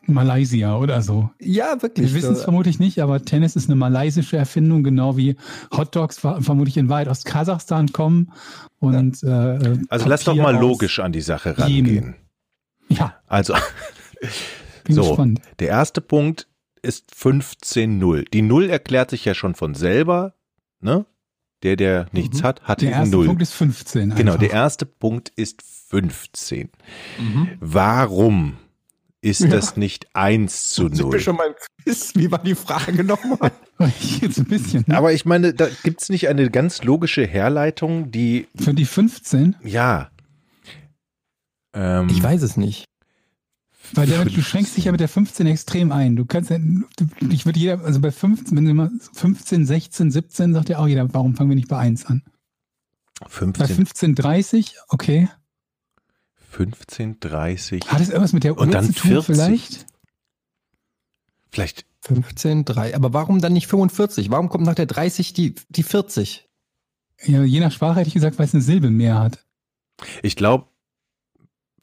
Malaysia 0.06 0.75
oder 0.78 1.02
so. 1.02 1.28
Ja, 1.38 1.82
wirklich. 1.82 2.08
Wir 2.08 2.14
wissen 2.22 2.32
es 2.32 2.38
So- 2.38 2.44
vermutlich 2.44 2.78
nicht, 2.78 3.00
aber 3.02 3.22
Tennis 3.22 3.56
ist 3.56 3.66
eine 3.69 3.76
malaysische 3.76 4.38
Erfindung, 4.38 4.82
genau 4.82 5.19
wie 5.19 5.37
Hotdogs 5.76 6.19
ver- 6.19 6.40
vermutlich 6.40 6.78
in 6.78 6.88
Weit 6.88 7.08
aus 7.08 7.25
Kasachstan 7.25 7.93
kommen. 7.93 8.32
Und, 8.78 9.22
äh, 9.22 9.76
also 9.90 10.08
lass 10.08 10.25
doch 10.25 10.32
Papier 10.32 10.43
mal 10.44 10.56
logisch 10.58 10.99
an 11.00 11.12
die 11.12 11.20
Sache 11.20 11.58
rangehen. 11.58 12.14
Ja, 12.88 13.16
Also, 13.26 13.54
bin 14.84 14.94
So. 14.94 15.02
gespannt. 15.02 15.40
der 15.58 15.69
erste 15.69 16.00
Punkt 16.00 16.49
ist 16.81 17.12
15-0. 17.14 18.25
Die 18.32 18.40
Null 18.40 18.70
erklärt 18.70 19.11
sich 19.11 19.26
ja 19.26 19.35
schon 19.35 19.54
von 19.54 19.75
selber, 19.75 20.35
ne? 20.80 21.04
Der, 21.64 21.76
der 21.76 22.06
nichts 22.12 22.38
Mhm. 22.40 22.44
hat, 22.44 22.62
hat 22.62 22.80
Der 22.80 22.90
eben 22.92 22.99
erste 23.00 23.16
Null. 23.16 23.26
Punkt 23.26 23.42
ist 23.42 23.52
15. 23.52 24.11
Genau, 24.14 24.33
einfach. 24.33 24.38
der 24.38 24.52
erste 24.52 24.87
Punkt 24.87 25.28
ist 25.30 25.61
15. 25.88 26.71
Mhm. 27.18 27.49
Warum 27.61 28.57
ist 29.21 29.40
Ja. 29.40 29.49
das 29.49 29.76
nicht 29.76 30.14
1 30.14 30.68
zu 30.71 30.83
Sind 30.88 30.99
wir 30.99 31.04
0? 31.07 31.21
schon 31.21 31.37
mal 31.37 31.54
Quiz? 31.83 32.12
Wie 32.14 32.30
war 32.30 32.38
die 32.42 32.54
Frage 32.54 33.02
nochmal? 33.04 33.50
Jetzt 34.21 34.38
ein 34.38 34.45
bisschen. 34.45 34.85
Ne? 34.87 34.97
Aber 34.97 35.12
ich 35.12 35.25
meine, 35.25 35.54
da 35.54 35.68
gibt 35.83 36.02
es 36.02 36.09
nicht 36.09 36.28
eine 36.28 36.50
ganz 36.50 36.83
logische 36.85 37.26
Herleitung, 37.26 38.11
die, 38.11 38.47
Für 38.57 38.75
die 38.75 38.85
15, 38.85 39.57
ja. 39.64 40.11
Ähm, 41.75 42.09
Ich 42.11 42.23
weiß 42.23 42.42
es 42.42 42.57
nicht. 42.57 42.85
weil 43.95 44.07
damit, 44.07 44.37
du 44.37 44.42
schränkst 44.42 44.76
dich 44.76 44.85
ja 44.85 44.92
mit 44.92 45.00
der 45.00 45.09
15 45.09 45.47
extrem 45.47 45.90
ein. 45.92 46.14
Du 46.16 46.25
kannst 46.26 46.50
ja, 46.50 46.59
du, 46.59 47.09
ich 47.30 47.47
würde 47.47 47.59
jeder, 47.59 47.80
also 47.85 48.00
bei 48.00 48.12
15, 48.12 48.57
wenn 48.57 48.64
du 48.64 48.75
mal 48.75 48.90
15, 49.14 49.64
16, 49.66 50.11
17, 50.11 50.52
sagt 50.54 50.68
ja 50.68 50.78
auch 50.78 50.87
jeder, 50.87 51.12
warum 51.14 51.35
fangen 51.35 51.50
wir 51.50 51.57
nicht 51.57 51.68
bei 51.68 51.78
1 51.78 52.07
an? 52.07 52.23
Bei 53.21 53.28
15, 53.28 53.66
15, 53.76 54.14
30, 54.14 54.76
okay. 54.88 55.28
15, 56.50 57.21
30. 57.21 57.83
Hat 57.90 58.00
es 58.00 58.09
irgendwas 58.09 58.33
mit 58.33 58.45
der 58.45 58.57
Und 58.59 58.69
Uhr 58.69 58.73
dann 58.73 58.87
zu 58.87 58.93
tun 58.95 59.11
40. 59.23 59.26
vielleicht? 59.37 59.87
Vielleicht, 61.50 61.87
15, 62.02 62.64
3. 62.64 62.95
Aber 62.95 63.12
warum 63.12 63.40
dann 63.40 63.52
nicht 63.52 63.67
45? 63.67 64.31
Warum 64.31 64.49
kommt 64.49 64.64
nach 64.64 64.75
der 64.75 64.87
30 64.87 65.33
die, 65.33 65.55
die 65.69 65.83
40? 65.83 66.49
Ja, 67.25 67.43
je 67.43 67.61
nach 67.61 67.73
Sprache 67.73 68.00
hätte 68.00 68.09
ich 68.09 68.14
gesagt, 68.14 68.38
weil 68.38 68.47
es 68.47 68.55
eine 68.55 68.62
Silbe 68.62 68.90
mehr 68.90 69.19
hat. 69.19 69.45
ich 70.23 70.37
glaube, 70.37 70.67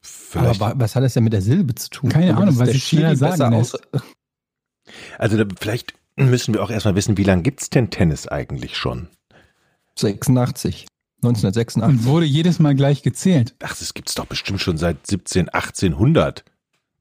vielleicht, 0.00 0.60
Aber 0.62 0.74
wa- 0.74 0.80
was 0.80 0.94
hat 0.96 1.02
das 1.04 1.14
denn 1.14 1.24
mit 1.24 1.32
der 1.32 1.42
Silbe 1.42 1.74
zu 1.74 1.90
tun? 1.90 2.10
Keine 2.10 2.30
Oder 2.32 2.38
Ahnung, 2.38 2.54
ist 2.54 2.58
weil 2.60 2.70
sie 2.72 2.80
schneller 2.80 3.16
sagen 3.16 3.54
aus- 3.54 3.76
also 5.18 5.36
da, 5.36 5.44
vielleicht 5.58 5.94
müssen 6.16 6.54
wir 6.54 6.62
auch 6.62 6.70
erstmal 6.70 6.94
wissen, 6.94 7.16
wie 7.18 7.24
lange 7.24 7.42
gibt's 7.42 7.68
denn 7.70 7.90
Tennis 7.90 8.26
eigentlich 8.28 8.76
schon? 8.76 9.08
86. 9.98 10.86
1986. 11.22 11.82
Und 11.82 12.04
wurde 12.04 12.26
jedes 12.26 12.58
Mal 12.58 12.74
gleich 12.74 13.02
gezählt. 13.02 13.54
Ach, 13.62 13.76
das 13.76 13.94
gibt's 13.94 14.14
doch 14.14 14.26
bestimmt 14.26 14.60
schon 14.60 14.76
seit 14.78 15.06
17, 15.06 15.48
1800. 15.48 16.44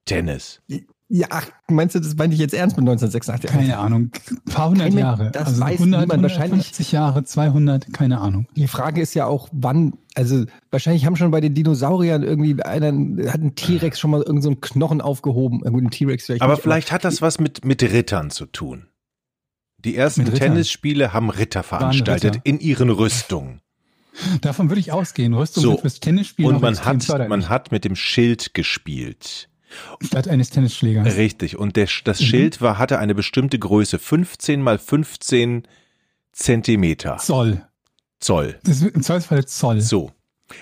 Tennis. 0.06 0.62
Ja, 1.08 1.28
ach, 1.32 1.48
meinst 1.68 1.96
du, 1.96 2.00
das 2.00 2.16
meinte 2.16 2.34
ich 2.36 2.40
jetzt 2.40 2.54
ernst 2.54 2.78
mit 2.78 2.84
1986? 2.88 3.50
Keine 3.52 3.78
Ahnung. 3.78 4.12
Ein 4.30 4.52
paar 4.54 4.70
hundert 4.70 4.90
Keine- 4.90 5.00
Jahre. 5.02 5.32
das 5.32 5.48
also 5.48 5.62
weiß 5.62 5.80
100, 5.80 6.02
niemand. 6.02 6.22
Wahrscheinlich- 6.24 6.52
150 6.52 6.92
Jahre, 6.92 7.24
200, 7.24 7.92
keine 7.94 8.20
Ahnung. 8.22 8.48
Die 8.56 8.68
Frage 8.68 9.02
ist 9.02 9.14
ja 9.16 9.26
auch, 9.26 9.50
wann 9.52 9.94
Also 10.16 10.46
wahrscheinlich 10.72 11.06
haben 11.06 11.16
schon 11.16 11.30
bei 11.32 11.42
den 11.42 11.54
Dinosauriern 11.56 12.24
irgendwie 12.24 12.62
einer 12.64 12.88
hat 13.32 13.42
ein 13.42 13.56
T-Rex 13.56 14.00
schon 14.00 14.12
mal 14.12 14.18
irgendeinen 14.20 14.42
so 14.42 14.50
einen 14.50 14.62
Knochen 14.62 15.02
aufgehoben. 15.02 15.60
Gut, 15.62 15.84
ein 15.84 15.92
T-Rex 15.92 16.26
vielleicht 16.26 16.42
Aber 16.42 16.54
nicht, 16.54 16.64
vielleicht 16.64 16.92
hat 16.92 17.04
das 17.04 17.22
was 17.22 17.40
mit, 17.40 17.66
mit 17.66 17.84
Rittern 17.84 18.30
zu 18.32 18.46
tun. 18.46 18.88
Die 19.80 19.96
ersten. 19.96 20.26
Tennisspiele 20.26 21.14
haben 21.14 21.30
Ritter 21.30 21.62
veranstaltet 21.64 22.36
Ritter. 22.36 22.46
in 22.46 22.60
ihren 22.60 22.90
Rüstungen. 22.90 23.62
Davon 24.42 24.70
würde 24.70 24.80
ich 24.80 24.92
ausgehen. 24.92 25.34
Rüstung 25.34 25.64
So. 25.64 25.72
wird 25.72 25.82
fürs 25.82 26.00
Tennisspiel 26.00 26.46
Und 26.46 26.62
man 26.62 26.78
hat, 26.84 27.04
förderlich. 27.04 27.30
man 27.30 27.50
hat 27.50 27.72
mit 27.72 27.84
dem 27.86 27.96
Schild 27.96 28.54
gespielt. 28.54 29.50
statt 30.02 30.28
eines 30.28 30.50
Tennisschlägers. 30.52 31.16
Richtig. 31.18 31.58
Und 31.58 31.76
der, 31.76 31.88
das 32.06 32.20
Mhm. 32.22 32.26
Schild 32.26 32.62
war, 32.62 32.78
hatte 32.78 32.98
eine 33.00 33.14
bestimmte 33.16 33.60
Größe. 33.60 34.00
15 34.00 34.62
mal 34.62 34.78
15 34.80 35.64
Zentimeter. 36.32 37.18
Zoll. 37.18 37.66
Zoll. 38.20 38.60
Das 38.64 38.82
ist 38.82 38.96
im 38.96 39.04
Zweifelsfall 39.04 39.46
Zoll. 39.46 39.82
So. 39.82 40.12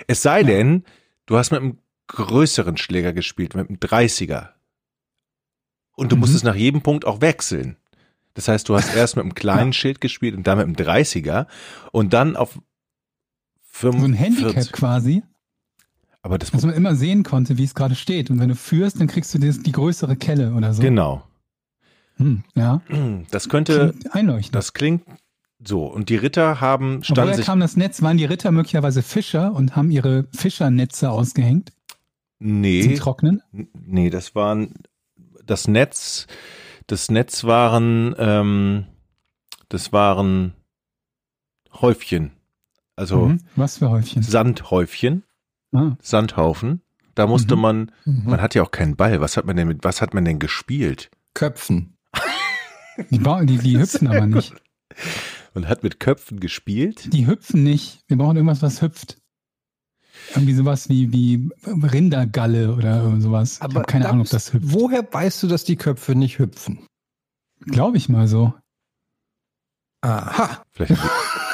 Es 0.07 0.21
sei 0.21 0.43
denn, 0.43 0.83
du 1.25 1.37
hast 1.37 1.51
mit 1.51 1.61
einem 1.61 1.77
größeren 2.07 2.77
Schläger 2.77 3.13
gespielt, 3.13 3.55
mit 3.55 3.69
einem 3.69 3.77
30er. 3.79 4.49
Und 5.95 6.11
du 6.11 6.15
Mhm. 6.15 6.21
musstest 6.21 6.43
nach 6.43 6.55
jedem 6.55 6.81
Punkt 6.81 7.05
auch 7.05 7.21
wechseln. 7.21 7.77
Das 8.33 8.47
heißt, 8.47 8.67
du 8.67 8.75
hast 8.75 8.95
erst 8.95 9.15
mit 9.15 9.23
einem 9.23 9.35
kleinen 9.35 9.73
Schild 9.73 10.01
gespielt 10.01 10.35
und 10.35 10.47
dann 10.47 10.57
mit 10.57 10.65
einem 10.65 10.75
30er 10.75 11.45
und 11.91 12.13
dann 12.13 12.35
auf 12.35 12.59
So 13.75 13.89
ein 13.89 14.13
Handicap 14.13 14.51
45. 14.53 14.71
quasi, 14.71 15.23
Aber 16.21 16.37
das 16.37 16.51
dass 16.51 16.63
man 16.63 16.73
immer 16.73 16.95
sehen 16.95 17.23
konnte, 17.23 17.57
wie 17.57 17.63
es 17.63 17.75
gerade 17.75 17.95
steht. 17.95 18.29
Und 18.29 18.39
wenn 18.39 18.49
du 18.49 18.55
führst, 18.55 18.99
dann 18.99 19.07
kriegst 19.07 19.33
du 19.33 19.39
das, 19.39 19.59
die 19.61 19.71
größere 19.71 20.15
Kelle 20.15 20.53
oder 20.53 20.73
so. 20.73 20.81
genau. 20.81 21.23
Hm, 22.17 22.43
ja, 22.55 22.81
Das 23.31 23.49
könnte, 23.49 23.89
klingt 23.89 24.15
einleuchtend. 24.15 24.55
das 24.55 24.73
klingt 24.73 25.03
so. 25.65 25.85
Und 25.87 26.09
die 26.09 26.15
Ritter 26.15 26.61
haben 26.61 27.03
standen 27.03 27.23
woher 27.23 27.35
sich 27.35 27.45
kam 27.45 27.59
das 27.59 27.75
Netz? 27.75 28.01
Waren 28.03 28.17
die 28.17 28.25
Ritter 28.25 28.51
möglicherweise 28.51 29.01
Fischer 29.01 29.53
und 29.53 29.75
haben 29.75 29.89
ihre 29.89 30.27
Fischernetze 30.35 31.09
ausgehängt 31.09 31.71
zum 32.39 32.61
nee, 32.61 32.95
Trocknen? 32.95 33.41
nee, 33.51 34.09
das 34.11 34.35
waren 34.35 34.73
das 35.45 35.67
Netz, 35.67 36.27
das 36.87 37.09
Netz 37.09 37.43
waren, 37.45 38.13
ähm, 38.17 38.85
das 39.69 39.91
waren 39.91 40.53
Häufchen, 41.73 42.31
also 42.95 43.27
Mhm. 43.27 43.39
Was 43.55 43.77
für 43.79 43.89
Häufchen? 43.89 44.23
Sandhäufchen, 44.23 45.23
Ah, 45.75 45.95
Sandhaufen. 46.01 46.81
Da 47.15 47.25
musste 47.27 47.55
Mhm. 47.55 47.61
man, 47.61 47.91
Mhm. 48.05 48.23
man 48.29 48.41
hat 48.41 48.53
ja 48.55 48.63
auch 48.63 48.71
keinen 48.71 48.95
Ball. 48.95 49.21
Was 49.21 49.37
hat 49.37 49.45
man 49.45 49.55
denn 49.55 49.67
mit, 49.67 49.83
was 49.83 50.01
hat 50.01 50.13
man 50.13 50.25
denn 50.25 50.39
gespielt? 50.39 51.09
Köpfen. 51.33 51.95
die, 53.09 53.19
ba 53.19 53.43
die, 53.43 53.57
die 53.57 53.77
hüpfen 53.79 54.07
aber 54.07 54.25
nicht. 54.27 54.53
Man 55.55 55.67
hat 55.67 55.81
mit 55.83 55.99
Köpfen 55.99 56.39
gespielt. 56.39 57.11
Die 57.13 57.25
hüpfen 57.27 57.63
nicht. 57.63 58.01
Wir 58.07 58.17
brauchen 58.17 58.35
irgendwas, 58.37 58.61
was 58.61 58.81
hüpft. 58.81 59.17
Irgendwie 60.35 60.53
sowas 60.53 60.89
wie, 60.89 61.11
wie 61.11 61.49
Rindergalle 61.65 62.73
oder 62.75 63.19
sowas. 63.19 63.55
ich 63.55 63.61
habe 63.61 63.81
keine 63.83 64.09
Ahnung, 64.09 64.21
ob 64.21 64.29
das 64.29 64.53
hüpft. 64.53 64.65
Woher 64.71 65.07
weißt 65.11 65.41
du, 65.43 65.47
dass 65.47 65.63
die 65.63 65.75
Köpfe 65.75 66.13
nicht 66.15 66.37
hüpfen? 66.39 66.85
Glaube 67.65 67.97
ich 67.97 68.09
mal 68.09 68.27
so. 68.27 68.53
Aha. 70.01 70.63
Vielleicht, 70.71 70.91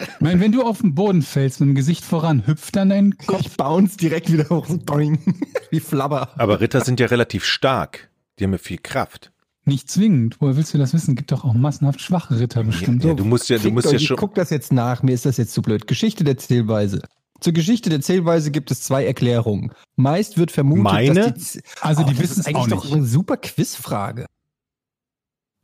Ich 0.00 0.20
meine, 0.20 0.40
wenn 0.40 0.52
du 0.52 0.62
auf 0.62 0.80
den 0.80 0.94
Boden 0.94 1.22
fällst 1.22 1.60
mit 1.60 1.68
dem 1.70 1.74
Gesicht 1.74 2.04
voran, 2.04 2.46
hüpft 2.46 2.76
dann 2.76 2.88
dein 2.90 3.16
Kopf. 3.18 3.40
Ich 3.40 3.56
bounce 3.56 3.96
direkt 3.96 4.30
wieder 4.32 4.48
hoch. 4.50 4.66
so 4.66 4.76
Doing. 4.76 5.18
Wie 5.70 5.80
Flabber. 5.80 6.30
aber 6.38 6.60
Ritter 6.60 6.82
sind 6.84 7.00
ja 7.00 7.06
relativ 7.06 7.44
stark. 7.44 8.10
Die 8.38 8.44
haben 8.44 8.52
ja 8.52 8.58
viel 8.58 8.78
Kraft. 8.78 9.32
Nicht 9.64 9.90
zwingend. 9.90 10.36
Woher 10.40 10.56
willst 10.56 10.72
du 10.74 10.78
das 10.78 10.94
wissen? 10.94 11.16
Gibt 11.16 11.32
doch 11.32 11.44
auch 11.44 11.54
massenhaft 11.54 12.00
schwache 12.00 12.38
Ritter 12.38 12.62
bestimmt. 12.62 13.02
Ja, 13.04 13.14
du 13.14 13.24
musst 13.24 13.48
ja, 13.48 13.56
du 13.56 13.62
Fickt 13.64 13.74
musst 13.74 13.86
euch, 13.88 13.92
ja 13.94 13.98
ich 13.98 14.06
schon. 14.06 14.16
guck 14.16 14.34
das 14.34 14.50
jetzt 14.50 14.72
nach, 14.72 15.02
mir 15.02 15.12
ist 15.12 15.26
das 15.26 15.38
jetzt 15.38 15.52
zu 15.52 15.62
blöd. 15.62 15.86
Geschichte 15.88 16.22
der 16.24 16.36
Zählweise. 16.38 17.02
Zur 17.40 17.52
Geschichte 17.52 17.90
der 17.90 18.00
Zählweise 18.00 18.50
gibt 18.50 18.70
es 18.70 18.80
zwei 18.82 19.04
Erklärungen. 19.04 19.72
Meist 19.96 20.38
wird 20.38 20.52
vermutet, 20.52 20.84
Meine? 20.84 21.32
dass 21.32 21.52
die, 21.52 21.60
Also 21.80 22.02
Oh, 22.02 22.04
die 22.06 22.12
das 22.14 22.22
wissen 22.22 22.40
ist 22.40 22.46
es 22.48 22.54
auch 22.54 22.60
eigentlich 22.60 22.78
doch 22.78 22.84
nicht. 22.84 22.94
eine 22.94 23.04
super 23.04 23.36
Quizfrage. 23.38 24.26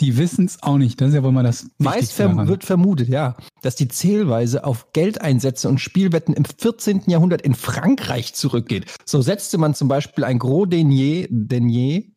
Die 0.02 0.18
wissen 0.18 0.44
es 0.44 0.62
auch 0.62 0.76
nicht. 0.76 1.00
Das 1.00 1.08
ist 1.08 1.14
ja 1.14 1.22
wohl 1.22 1.32
mal 1.32 1.42
das 1.42 1.70
Meist 1.78 2.12
verm 2.12 2.46
wird 2.46 2.64
vermutet, 2.64 3.08
ja, 3.08 3.36
dass 3.62 3.76
die 3.76 3.88
Zählweise 3.88 4.64
auf 4.64 4.92
Geldeinsätze 4.92 5.68
und 5.68 5.78
Spielwetten 5.78 6.34
im 6.34 6.44
14. 6.44 7.04
Jahrhundert 7.06 7.40
in 7.42 7.54
Frankreich 7.54 8.34
zurückgeht. 8.34 8.86
So 9.06 9.22
setzte 9.22 9.56
man 9.56 9.74
zum 9.74 9.88
Beispiel 9.88 10.24
ein 10.24 10.38
Gros 10.38 10.68
Denier, 10.68 11.26
Denier 11.30 12.12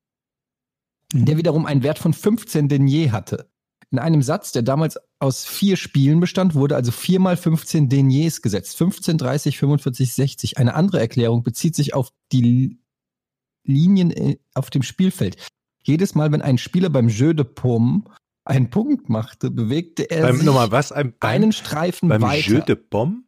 Mhm. 1.13 1.25
der 1.25 1.37
wiederum 1.37 1.65
einen 1.65 1.83
Wert 1.83 1.99
von 1.99 2.13
15 2.13 2.67
Denier 2.67 3.11
hatte. 3.11 3.49
In 3.91 3.99
einem 3.99 4.21
Satz, 4.21 4.51
der 4.51 4.63
damals 4.63 4.97
aus 5.19 5.45
vier 5.45 5.77
Spielen 5.77 6.19
bestand, 6.19 6.55
wurde 6.55 6.75
also 6.75 6.91
viermal 6.91 7.37
15 7.37 7.87
Deniers 7.87 8.41
gesetzt. 8.41 8.75
15, 8.77 9.17
30, 9.17 9.57
45, 9.57 10.13
60. 10.13 10.57
Eine 10.57 10.73
andere 10.73 10.99
Erklärung 10.99 11.43
bezieht 11.43 11.75
sich 11.75 11.93
auf 11.93 12.09
die 12.31 12.79
Linien 13.63 14.11
äh, 14.11 14.37
auf 14.53 14.69
dem 14.69 14.83
Spielfeld. 14.83 15.37
Jedes 15.87 16.15
Mal, 16.15 16.31
wenn 16.31 16.41
ein 16.41 16.57
Spieler 16.57 16.89
beim 16.89 17.09
Jeu 17.09 17.33
de 17.33 17.45
Pomme 17.45 18.03
einen 18.43 18.69
Punkt 18.69 19.09
machte, 19.09 19.51
bewegte 19.51 20.09
er 20.09 20.23
Beim, 20.23 20.35
sich 20.37 20.45
nochmal 20.45 20.71
was? 20.71 20.91
Ein, 20.91 21.13
beim, 21.19 21.31
einen 21.31 21.51
Streifen 21.51 22.09
beim 22.09 22.21
weiter. 22.21 22.49
Jeu 22.51 22.59
de 22.61 22.75
Pomme? 22.75 23.21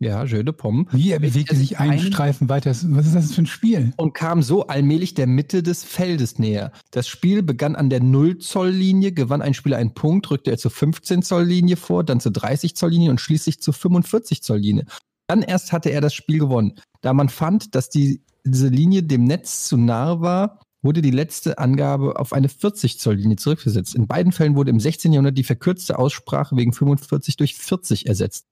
ja, 0.00 0.24
Jeu 0.24 0.42
de 0.42 0.52
Pomme. 0.52 0.86
Wie, 0.90 1.12
er 1.12 1.20
bewegt 1.20 1.34
bewegt 1.34 1.50
er 1.52 1.56
sich 1.56 1.78
einen 1.78 1.92
einen- 1.92 2.00
Streifen 2.00 2.48
weiter? 2.48 2.70
Was 2.70 3.06
ist 3.06 3.14
das 3.14 3.32
für 3.34 3.42
ein 3.42 3.46
Spiel? 3.46 3.92
und 3.98 4.14
kam 4.14 4.42
so 4.42 4.66
allmählich 4.66 5.14
der 5.14 5.26
Mitte 5.28 5.62
des 5.62 5.84
Feldes 5.84 6.38
näher. 6.40 6.72
Das 6.90 7.06
Spiel 7.08 7.42
begann 7.42 7.76
an 7.76 7.88
der 7.88 8.00
0-Zoll-Linie, 8.00 9.12
gewann 9.12 9.42
ein 9.42 9.54
Spieler 9.54 9.76
einen 9.76 9.94
Punkt, 9.94 10.28
rückte 10.30 10.50
er 10.50 10.58
zur 10.58 10.72
15-Zoll-Linie 10.72 11.76
vor, 11.76 12.02
dann 12.04 12.18
zur 12.20 12.32
30-Zoll-Linie 12.32 13.10
und 13.10 13.20
schließlich 13.20 13.60
zur 13.60 13.74
45-Zoll-Linie. 13.74 14.86
Dann 15.28 15.42
erst 15.42 15.72
hatte 15.72 15.90
er 15.90 16.00
das 16.00 16.14
Spiel 16.14 16.38
gewonnen. 16.40 16.80
Da 17.00 17.12
man 17.14 17.28
fand, 17.28 17.74
dass 17.76 17.88
die, 17.88 18.22
diese 18.44 18.68
Linie 18.68 19.02
dem 19.04 19.24
Netz 19.24 19.66
zu 19.68 19.76
nahe 19.76 20.20
war, 20.20 20.58
wurde 20.82 21.00
die 21.00 21.10
letzte 21.10 21.58
Angabe 21.58 22.18
auf 22.18 22.32
eine 22.32 22.48
40-Zoll-Linie 22.48 23.36
zurückgesetzt. 23.36 23.94
In 23.94 24.06
beiden 24.06 24.32
Fällen 24.32 24.56
wurde 24.56 24.70
im 24.70 24.80
16. 24.80 25.12
Jahrhundert 25.12 25.38
die 25.38 25.44
verkürzte 25.44 25.98
Aussprache 25.98 26.56
wegen 26.56 26.72
45 26.72 27.36
durch 27.36 27.54
40 27.54 28.06
ersetzt. 28.06 28.46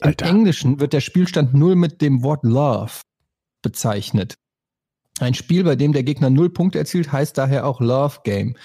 Im 0.00 0.08
Alter. 0.08 0.26
Englischen 0.26 0.80
wird 0.80 0.92
der 0.92 1.00
Spielstand 1.00 1.54
0 1.54 1.76
mit 1.76 2.00
dem 2.00 2.22
Wort 2.22 2.44
Love 2.44 3.00
bezeichnet. 3.62 4.36
Ein 5.20 5.34
Spiel, 5.34 5.64
bei 5.64 5.76
dem 5.76 5.92
der 5.92 6.02
Gegner 6.02 6.30
0 6.30 6.50
Punkte 6.50 6.78
erzielt, 6.78 7.12
heißt 7.12 7.38
daher 7.38 7.66
auch 7.66 7.80
Love 7.80 8.20
Game. 8.24 8.56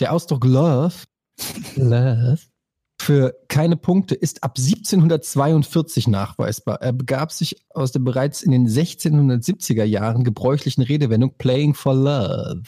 Der 0.00 0.12
Ausdruck 0.12 0.44
Love, 0.44 0.94
Love 1.76 2.40
für 3.08 3.34
keine 3.48 3.78
Punkte 3.78 4.14
ist 4.14 4.42
ab 4.42 4.56
1742 4.58 6.08
nachweisbar. 6.08 6.82
Er 6.82 6.92
begab 6.92 7.32
sich 7.32 7.56
aus 7.70 7.90
der 7.90 8.00
bereits 8.00 8.42
in 8.42 8.50
den 8.50 8.68
1670er 8.68 9.84
Jahren 9.84 10.24
gebräuchlichen 10.24 10.82
Redewendung 10.82 11.32
Playing 11.38 11.72
for 11.72 11.94
Love. 11.94 12.64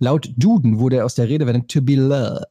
Laut 0.00 0.28
Duden 0.36 0.80
wurde 0.80 0.96
er 0.96 1.04
aus 1.04 1.14
der 1.14 1.28
Redewendung 1.28 1.68
to 1.68 1.80
be 1.80 1.94
loved 1.94 2.44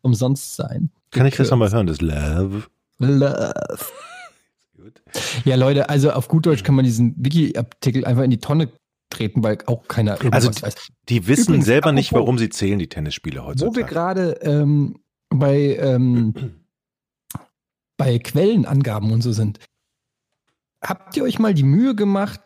umsonst 0.00 0.56
sein. 0.56 0.88
Kann 1.10 1.26
ich 1.26 1.36
das 1.36 1.50
nochmal 1.50 1.70
hören? 1.70 1.86
Das 1.86 2.00
Love. 2.00 2.62
Love. 2.98 3.84
Ja, 5.44 5.56
Leute, 5.56 5.90
also 5.90 6.12
auf 6.12 6.28
gut 6.28 6.46
Deutsch 6.46 6.62
kann 6.62 6.76
man 6.76 6.86
diesen 6.86 7.14
Wiki-Artikel 7.18 8.06
einfach 8.06 8.22
in 8.22 8.30
die 8.30 8.40
Tonne 8.40 8.70
treten, 9.10 9.42
weil 9.42 9.58
auch 9.66 9.86
keiner 9.86 10.12
irgendwas 10.12 10.46
Also 10.46 10.62
weiß. 10.62 10.74
Die 11.10 11.26
wissen 11.26 11.42
Übrigens, 11.42 11.66
selber 11.66 11.92
nicht, 11.92 12.14
warum 12.14 12.38
sie 12.38 12.48
zählen, 12.48 12.78
die 12.78 12.88
Tennisspieler 12.88 13.42
Wo 13.42 13.48
wir 13.48 13.50
heutzutage. 13.50 13.84
gerade 13.84 14.38
ähm, 14.40 14.96
bei, 15.38 15.76
ähm, 15.76 16.34
bei 17.96 18.18
Quellenangaben 18.18 19.12
und 19.12 19.22
so 19.22 19.32
sind. 19.32 19.58
Habt 20.82 21.16
ihr 21.16 21.22
euch 21.24 21.38
mal 21.38 21.54
die 21.54 21.62
Mühe 21.62 21.94
gemacht, 21.94 22.40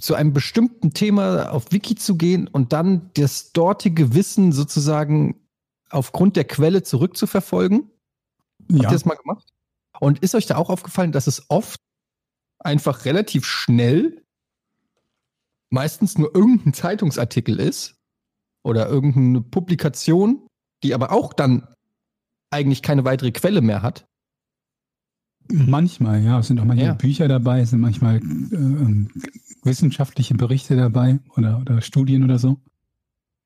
zu 0.00 0.14
einem 0.14 0.32
bestimmten 0.32 0.92
Thema 0.94 1.50
auf 1.50 1.72
Wiki 1.72 1.96
zu 1.96 2.16
gehen 2.16 2.46
und 2.46 2.72
dann 2.72 3.10
das 3.14 3.52
dortige 3.52 4.14
Wissen 4.14 4.52
sozusagen 4.52 5.40
aufgrund 5.90 6.36
der 6.36 6.44
Quelle 6.44 6.82
zurückzuverfolgen? 6.82 7.90
Habt 8.60 8.72
ihr 8.72 8.82
Ja. 8.82 8.90
das 8.90 9.04
mal 9.04 9.16
gemacht? 9.16 9.52
Und 10.00 10.20
ist 10.20 10.34
euch 10.36 10.46
da 10.46 10.56
auch 10.56 10.70
aufgefallen, 10.70 11.10
dass 11.10 11.26
es 11.26 11.50
oft 11.50 11.80
einfach 12.60 13.04
relativ 13.04 13.44
schnell 13.44 14.22
meistens 15.70 16.16
nur 16.16 16.34
irgendein 16.34 16.72
Zeitungsartikel 16.74 17.58
ist 17.58 17.96
oder 18.62 18.88
irgendeine 18.88 19.40
Publikation, 19.40 20.46
die 20.82 20.94
aber 20.94 21.12
auch 21.12 21.32
dann 21.32 21.66
eigentlich 22.50 22.82
keine 22.82 23.04
weitere 23.04 23.30
Quelle 23.32 23.60
mehr 23.60 23.82
hat? 23.82 24.06
Manchmal, 25.50 26.22
ja. 26.22 26.38
Es 26.40 26.48
sind 26.48 26.60
auch 26.60 26.64
manchmal 26.64 26.88
Ja. 26.88 26.94
Bücher 26.94 27.26
dabei, 27.28 27.60
es 27.60 27.70
sind 27.70 27.80
manchmal 27.80 28.16
äh, 28.16 28.20
ähm, 28.20 29.10
wissenschaftliche 29.62 30.34
Berichte 30.34 30.76
dabei 30.76 31.20
oder, 31.36 31.58
oder 31.60 31.80
Studien 31.80 32.22
oder 32.24 32.38
so. 32.38 32.58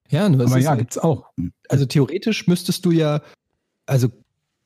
Ja, 0.09 0.27
es 0.29 0.41
Aber 0.41 0.59
ja, 0.59 0.71
halt- 0.71 0.81
gibt's 0.81 0.99
auch. 0.99 1.31
also 1.69 1.87
theoretisch 1.87 2.47
müsstest 2.49 2.85
du 2.85 2.91
ja, 2.91 3.23
also 3.87 4.09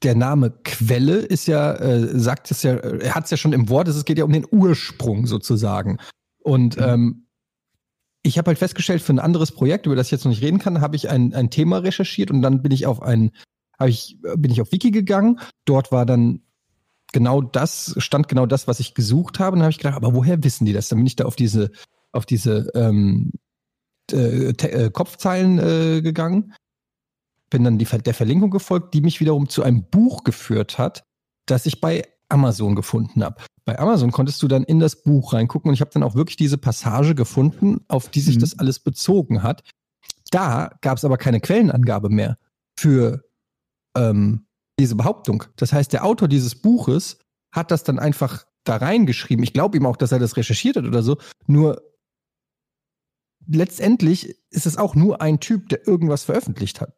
der 0.03 0.15
Name 0.15 0.51
Quelle 0.65 1.17
ist 1.19 1.47
ja, 1.47 1.75
äh, 1.75 2.19
sagt 2.19 2.51
es 2.51 2.63
ja, 2.63 2.75
er 2.75 3.15
hat 3.15 3.25
es 3.25 3.31
ja 3.31 3.37
schon 3.37 3.53
im 3.53 3.69
Wort, 3.69 3.89
es 3.89 4.05
geht 4.05 4.19
ja 4.19 4.25
um 4.25 4.33
den 4.33 4.47
Ursprung 4.51 5.27
sozusagen. 5.27 5.99
Und 6.43 6.77
Mhm. 6.77 6.83
ähm, 6.83 7.27
ich 8.23 8.39
habe 8.39 8.49
halt 8.49 8.59
festgestellt, 8.59 9.03
für 9.03 9.13
ein 9.13 9.19
anderes 9.21 9.53
Projekt, 9.53 9.87
über 9.87 9.95
das 9.95 10.09
ich 10.09 10.11
jetzt 10.13 10.25
noch 10.25 10.31
nicht 10.31 10.43
reden 10.43 10.59
kann, 10.59 10.81
habe 10.81 10.97
ich 10.97 11.09
ein, 11.11 11.33
ein 11.35 11.51
Thema 11.51 11.79
recherchiert 11.79 12.31
und 12.31 12.43
dann 12.43 12.61
bin 12.63 12.73
ich 12.73 12.87
auf 12.87 13.01
ein, 13.03 13.31
ich, 13.85 14.19
bin 14.37 14.51
ich 14.51 14.61
auf 14.61 14.73
Wiki 14.73 14.91
gegangen. 14.91 15.41
Dort 15.65 15.93
war 15.93 16.07
dann 16.07 16.43
genau 17.13 17.41
das, 17.41 17.95
stand 17.99 18.29
genau 18.29 18.47
das, 18.47 18.69
was 18.69 18.81
ich 18.81 18.95
gesucht 18.95 19.39
habe. 19.39 19.55
Und 19.55 19.61
dann 19.61 19.65
habe 19.65 19.73
ich 19.73 19.79
gedacht, 19.79 19.97
aber 19.97 20.15
woher 20.15 20.43
wissen 20.43 20.65
die 20.65 20.73
das? 20.73 20.89
Dann 20.89 20.99
bin 20.99 21.07
ich 21.07 21.17
da 21.17 21.25
auf 21.25 21.37
diese, 21.37 21.71
auf 22.13 22.27
diese 22.27 22.71
ähm, 22.75 23.33
äh, 24.13 24.51
äh, 24.51 24.91
Kopfzeilen 24.91 25.59
äh, 25.59 26.01
gegangen, 26.01 26.55
bin 27.51 27.65
dann 27.65 27.79
die, 27.79 27.85
der 27.85 28.15
Verlinkung 28.15 28.51
gefolgt, 28.51 28.95
die 28.95 29.01
mich 29.01 29.21
wiederum 29.21 29.49
zu 29.49 29.63
einem 29.63 29.85
Buch 29.85 30.25
geführt 30.25 30.79
hat, 30.79 31.03
das 31.47 31.67
ich 31.67 31.81
bei 31.81 32.05
Amazon 32.29 32.75
gefunden 32.75 33.25
habe. 33.25 33.43
Bei 33.65 33.79
Amazon 33.79 34.13
konntest 34.13 34.43
du 34.43 34.49
dann 34.49 34.63
in 34.63 34.79
das 34.79 35.03
Buch 35.03 35.33
reingucken 35.33 35.69
und 35.69 35.75
ich 35.75 35.81
habe 35.81 35.91
dann 35.93 36.05
auch 36.05 36.15
wirklich 36.15 36.37
diese 36.37 36.59
Passage 36.59 37.15
gefunden, 37.15 37.81
auf 37.89 38.09
die 38.09 38.21
sich 38.21 38.37
mhm. 38.37 38.41
das 38.41 38.59
alles 38.59 38.79
bezogen 38.79 39.43
hat. 39.43 39.63
Da 40.31 40.71
gab 40.83 40.99
es 40.99 41.05
aber 41.05 41.19
keine 41.19 41.41
Quellenangabe 41.41 42.09
mehr 42.09 42.39
für 42.79 43.25
ähm, 43.97 44.47
diese 44.79 44.95
Behauptung. 44.95 45.45
Das 45.57 45.73
heißt, 45.73 45.93
der 45.93 46.05
Autor 46.05 46.29
dieses 46.29 46.55
Buches 46.55 47.19
hat 47.53 47.71
das 47.71 47.85
dann 47.85 47.99
einfach 47.99 48.47
da 48.65 48.77
reingeschrieben. 48.77 49.43
Ich 49.43 49.53
glaube 49.53 49.77
ihm 49.77 49.87
auch, 49.87 49.97
dass 49.97 50.13
er 50.13 50.19
das 50.19 50.37
recherchiert 50.37 50.77
hat 50.77 50.85
oder 50.85 51.03
so. 51.03 51.17
Nur 51.47 51.83
letztendlich 53.47 54.37
ist 54.51 54.67
es 54.67 54.77
auch 54.77 54.95
nur 54.95 55.23
ein 55.23 55.41
Typ, 55.41 55.69
der 55.69 55.87
irgendwas 55.87 56.25
veröffentlicht 56.25 56.81
hat. 56.81 56.95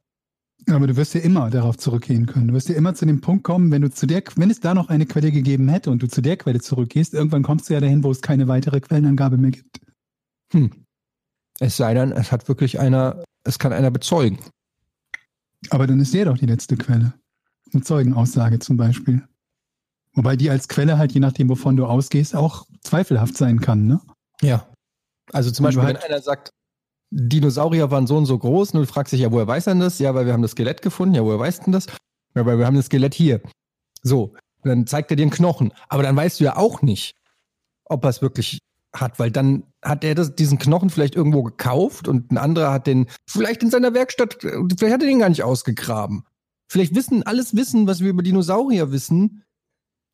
Aber 0.66 0.86
du 0.86 0.96
wirst 0.96 1.14
ja 1.14 1.20
immer 1.20 1.50
darauf 1.50 1.78
zurückgehen 1.78 2.26
können. 2.26 2.48
Du 2.48 2.54
wirst 2.54 2.68
ja 2.68 2.74
immer 2.74 2.94
zu 2.94 3.06
dem 3.06 3.20
Punkt 3.20 3.44
kommen, 3.44 3.70
wenn 3.70 3.82
du 3.82 3.90
zu 3.90 4.06
der, 4.06 4.22
wenn 4.36 4.50
es 4.50 4.60
da 4.60 4.74
noch 4.74 4.88
eine 4.88 5.06
Quelle 5.06 5.30
gegeben 5.30 5.68
hätte 5.68 5.90
und 5.90 6.02
du 6.02 6.08
zu 6.08 6.20
der 6.20 6.36
Quelle 6.36 6.60
zurückgehst, 6.60 7.14
irgendwann 7.14 7.42
kommst 7.42 7.68
du 7.68 7.74
ja 7.74 7.80
dahin, 7.80 8.02
wo 8.02 8.10
es 8.10 8.22
keine 8.22 8.48
weitere 8.48 8.80
Quellenangabe 8.80 9.36
mehr 9.36 9.52
gibt. 9.52 9.80
Hm. 10.52 10.84
Es 11.60 11.76
sei 11.76 11.94
denn, 11.94 12.12
es 12.12 12.32
hat 12.32 12.48
wirklich 12.48 12.80
einer, 12.80 13.22
es 13.44 13.58
kann 13.58 13.72
einer 13.72 13.90
bezeugen. 13.90 14.38
Aber 15.70 15.86
dann 15.86 16.00
ist 16.00 16.14
der 16.14 16.26
doch 16.26 16.38
die 16.38 16.46
letzte 16.46 16.76
Quelle. 16.76 17.14
Eine 17.72 17.82
Zeugenaussage 17.82 18.58
zum 18.58 18.76
Beispiel. 18.76 19.26
Wobei 20.14 20.36
die 20.36 20.50
als 20.50 20.68
Quelle 20.68 20.98
halt, 20.98 21.12
je 21.12 21.20
nachdem, 21.20 21.48
wovon 21.48 21.76
du 21.76 21.86
ausgehst, 21.86 22.34
auch 22.34 22.66
zweifelhaft 22.80 23.36
sein 23.36 23.60
kann, 23.60 23.86
ne? 23.86 24.00
Ja. 24.40 24.66
Also 25.32 25.50
zum 25.50 25.64
Beispiel, 25.64 25.82
halt 25.82 26.02
wenn 26.02 26.10
einer 26.10 26.22
sagt, 26.22 26.50
Dinosaurier 27.10 27.90
waren 27.90 28.06
so 28.06 28.16
und 28.16 28.26
so 28.26 28.38
groß, 28.38 28.72
und 28.72 28.80
du 28.80 28.86
fragst 28.86 29.12
dich, 29.12 29.20
ja, 29.20 29.32
woher 29.32 29.46
weiß 29.46 29.66
er 29.66 29.74
das? 29.76 29.98
Ja, 29.98 30.14
weil 30.14 30.26
wir 30.26 30.32
haben 30.32 30.42
das 30.42 30.52
Skelett 30.52 30.82
gefunden. 30.82 31.14
Ja, 31.14 31.24
woher 31.24 31.38
weißt 31.38 31.66
du 31.66 31.70
das? 31.70 31.86
Ja, 32.34 32.46
weil 32.46 32.58
wir 32.58 32.66
haben 32.66 32.76
das 32.76 32.86
Skelett 32.86 33.14
hier. 33.14 33.40
So. 34.02 34.34
Und 34.62 34.68
dann 34.68 34.86
zeigt 34.86 35.10
er 35.10 35.16
dir 35.16 35.22
einen 35.22 35.30
Knochen. 35.30 35.72
Aber 35.88 36.02
dann 36.02 36.16
weißt 36.16 36.40
du 36.40 36.44
ja 36.44 36.56
auch 36.56 36.82
nicht, 36.82 37.14
ob 37.84 38.04
er 38.04 38.10
es 38.10 38.22
wirklich 38.22 38.58
hat, 38.94 39.18
weil 39.18 39.30
dann 39.30 39.64
hat 39.82 40.04
er 40.04 40.14
das, 40.14 40.34
diesen 40.34 40.58
Knochen 40.58 40.90
vielleicht 40.90 41.14
irgendwo 41.14 41.42
gekauft 41.42 42.08
und 42.08 42.32
ein 42.32 42.38
anderer 42.38 42.72
hat 42.72 42.86
den 42.86 43.06
vielleicht 43.26 43.62
in 43.62 43.70
seiner 43.70 43.94
Werkstatt, 43.94 44.38
vielleicht 44.40 44.94
hat 44.94 45.02
er 45.02 45.08
den 45.08 45.18
gar 45.18 45.28
nicht 45.28 45.42
ausgegraben. 45.42 46.24
Vielleicht 46.70 46.94
wissen, 46.94 47.22
alles 47.22 47.56
Wissen, 47.56 47.86
was 47.86 48.00
wir 48.00 48.10
über 48.10 48.22
Dinosaurier 48.22 48.92
wissen, 48.92 49.44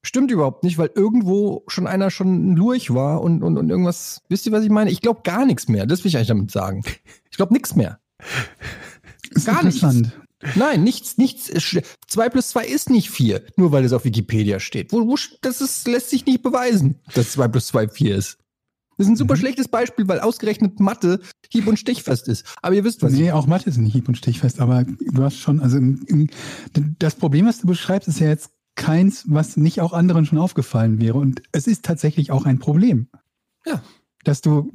stimmt 0.04 0.30
überhaupt 0.30 0.62
nicht, 0.62 0.78
weil 0.78 0.90
irgendwo 0.94 1.64
schon 1.66 1.86
einer 1.86 2.10
schon 2.10 2.52
ein 2.52 2.56
Lurch 2.56 2.92
war 2.94 3.22
und, 3.22 3.42
und, 3.42 3.56
und 3.56 3.70
irgendwas. 3.70 4.22
Wisst 4.28 4.46
ihr, 4.46 4.52
was 4.52 4.64
ich 4.64 4.70
meine? 4.70 4.90
Ich 4.90 5.00
glaube 5.00 5.22
gar 5.24 5.46
nichts 5.46 5.68
mehr. 5.68 5.86
Das 5.86 6.04
will 6.04 6.10
ich 6.10 6.16
eigentlich 6.16 6.28
damit 6.28 6.50
sagen. 6.50 6.82
Ich 7.30 7.36
glaube 7.36 7.52
nichts 7.52 7.74
mehr. 7.74 7.98
Ist 9.30 9.46
gar 9.46 9.64
nichts. 9.64 9.82
Nein, 10.54 10.84
nichts, 10.84 11.16
nichts. 11.16 11.50
Zwei 12.06 12.28
plus 12.28 12.50
zwei 12.50 12.66
ist 12.66 12.90
nicht 12.90 13.10
vier, 13.10 13.42
nur 13.56 13.72
weil 13.72 13.84
es 13.84 13.92
auf 13.92 14.04
Wikipedia 14.04 14.60
steht. 14.60 14.92
Wo, 14.92 15.06
wo, 15.06 15.16
das 15.40 15.60
ist, 15.60 15.88
lässt 15.88 16.10
sich 16.10 16.26
nicht 16.26 16.42
beweisen, 16.42 17.00
dass 17.14 17.32
zwei 17.32 17.48
plus 17.48 17.68
zwei 17.68 17.88
vier 17.88 18.16
ist. 18.16 18.38
Das 18.96 19.06
ist 19.06 19.12
ein 19.12 19.16
super 19.16 19.34
mhm. 19.34 19.40
schlechtes 19.40 19.68
Beispiel, 19.68 20.06
weil 20.08 20.20
ausgerechnet 20.20 20.80
Mathe 20.80 21.20
hieb- 21.50 21.66
und 21.66 21.78
stichfest 21.78 22.28
ist. 22.28 22.44
Aber 22.62 22.74
ihr 22.74 22.84
wisst 22.84 23.02
was. 23.02 23.12
Nee, 23.12 23.32
auch 23.32 23.46
Mathe 23.46 23.68
ist 23.68 23.76
nicht 23.76 23.92
hieb- 23.92 24.08
und 24.08 24.16
stichfest, 24.16 24.60
aber 24.60 24.84
du 24.84 25.22
hast 25.22 25.38
schon, 25.38 25.60
also 25.60 25.78
das 26.98 27.16
Problem, 27.16 27.46
was 27.46 27.58
du 27.58 27.66
beschreibst, 27.66 28.08
ist 28.08 28.20
ja 28.20 28.28
jetzt 28.28 28.50
keins, 28.76 29.24
was 29.28 29.56
nicht 29.56 29.80
auch 29.80 29.92
anderen 29.92 30.26
schon 30.26 30.38
aufgefallen 30.38 31.00
wäre. 31.00 31.18
Und 31.18 31.42
es 31.52 31.66
ist 31.66 31.84
tatsächlich 31.84 32.30
auch 32.30 32.44
ein 32.44 32.58
Problem. 32.58 33.08
Ja. 33.66 33.82
Dass 34.24 34.40
du, 34.40 34.72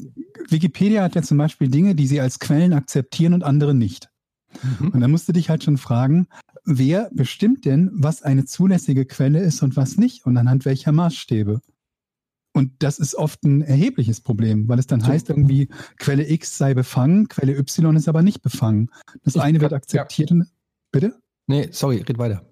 Wikipedia 0.48 1.04
hat 1.04 1.16
ja 1.16 1.22
zum 1.22 1.38
Beispiel 1.38 1.70
Dinge, 1.70 1.96
die 1.96 2.08
sie 2.08 2.22
als 2.22 2.40
Quellen 2.40 2.74
akzeptieren 2.74 3.34
und 3.34 3.44
andere 3.44 3.74
nicht. 3.74 4.10
Mhm. 4.80 4.90
Und 4.90 5.02
da 5.02 5.08
musst 5.08 5.28
du 5.28 5.34
dich 5.34 5.50
halt 5.50 5.64
schon 5.64 5.78
fragen, 5.78 6.28
wer 6.66 7.10
bestimmt 7.14 7.66
denn, 7.66 7.90
was 7.94 8.22
eine 8.22 8.46
zulässige 8.46 9.06
Quelle 9.06 9.40
ist 9.40 9.64
und 9.64 9.76
was 9.76 9.98
nicht 9.98 10.26
und 10.26 10.38
anhand 10.38 10.66
welcher 10.66 10.92
Maßstäbe? 10.92 11.62
Und 12.54 12.72
das 12.80 13.00
ist 13.00 13.16
oft 13.16 13.44
ein 13.44 13.62
erhebliches 13.62 14.22
Problem, 14.22 14.68
weil 14.68 14.80
es 14.80 14.88
dann 14.88 15.06
heißt 15.06 15.30
irgendwie, 15.30 15.70
Quelle 15.98 16.30
X 16.30 16.58
sei 16.58 16.74
befangen, 16.74 17.28
Quelle 17.28 17.56
Y 17.58 17.96
ist 17.96 18.08
aber 18.08 18.24
nicht 18.24 18.42
befangen. 18.42 18.90
Das 19.24 19.36
ich 19.36 19.42
eine 19.42 19.62
wird 19.62 19.74
akzeptiert 19.74 20.32
ja. 20.32 20.36
und. 20.36 20.48
Bitte? 20.92 21.20
Nee, 21.48 21.70
sorry, 21.72 21.98
red 21.98 22.18
weiter. 22.18 22.50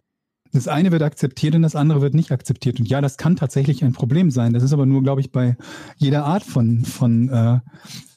Das 0.54 0.68
eine 0.68 0.92
wird 0.92 1.02
akzeptiert 1.02 1.56
und 1.56 1.62
das 1.62 1.76
andere 1.76 2.02
wird 2.02 2.14
nicht 2.14 2.32
akzeptiert. 2.32 2.80
Und 2.80 2.88
ja, 2.88 3.02
das 3.02 3.18
kann 3.18 3.36
tatsächlich 3.36 3.84
ein 3.84 3.94
Problem 3.94 4.32
sein. 4.32 4.54
Das 4.54 4.64
ist 4.64 4.74
aber 4.74 4.86
nur, 4.86 5.04
glaube 5.04 5.22
ich, 5.22 5.32
bei 5.32 5.58
jeder 5.98 6.26
Art 6.26 6.44
von, 6.44 6.86
von, 6.86 7.30
äh, 7.30 7.60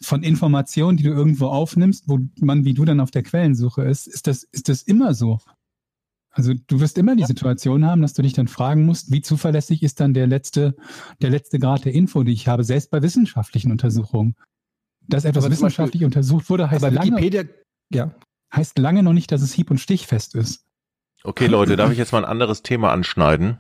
von 0.01 0.23
Information, 0.23 0.97
die 0.97 1.03
du 1.03 1.11
irgendwo 1.11 1.47
aufnimmst, 1.47 2.05
wo 2.09 2.19
man 2.41 2.65
wie 2.65 2.75
du 2.75 2.85
dann 2.85 3.01
auf 3.01 3.11
der 3.11 3.23
Quellensuche 3.23 3.83
ist, 3.83 4.07
ist 4.07 4.27
das, 4.27 4.45
ist 4.45 4.69
das 4.69 4.83
immer 4.83 5.15
so. 5.15 5.39
Also 6.33 6.55
du 6.55 6.81
wirst 6.81 6.97
immer 6.97 7.17
die 7.17 7.25
Situation 7.25 7.85
haben, 7.85 8.03
dass 8.03 8.13
du 8.13 8.23
dich 8.23 8.33
dann 8.33 8.47
fragen 8.47 8.87
musst, 8.87 9.11
wie 9.11 9.21
zuverlässig 9.21 9.83
ist 9.83 9.99
dann 10.01 10.15
der 10.15 10.27
letzte, 10.27 10.77
der 11.21 11.31
letzte 11.31 11.59
Grad 11.59 11.85
der 11.85 11.93
Info, 11.93 12.23
die 12.23 12.33
ich 12.33 12.47
habe, 12.47 12.63
selbst 12.63 12.91
bei 12.91 13.03
wissenschaftlichen 13.03 13.73
Untersuchungen. 13.73 14.37
Dass 15.09 15.25
etwas 15.25 15.45
aber 15.45 15.53
wissenschaftlich 15.53 16.03
Beispiel, 16.03 16.07
untersucht 16.07 16.49
wurde, 16.49 16.71
heißt 16.71 16.89
lange, 16.89 17.49
ja. 17.91 18.15
heißt 18.55 18.79
lange 18.79 19.03
noch 19.03 19.13
nicht, 19.13 19.33
dass 19.33 19.43
es 19.43 19.53
hieb- 19.53 19.71
und 19.71 19.79
stichfest 19.79 20.37
ist. 20.37 20.65
Okay, 21.25 21.47
Leute, 21.47 21.77
darf 21.77 21.91
ich 21.91 21.99
jetzt 21.99 22.13
mal 22.13 22.25
ein 22.25 22.31
anderes 22.31 22.63
Thema 22.63 22.93
anschneiden? 22.93 23.59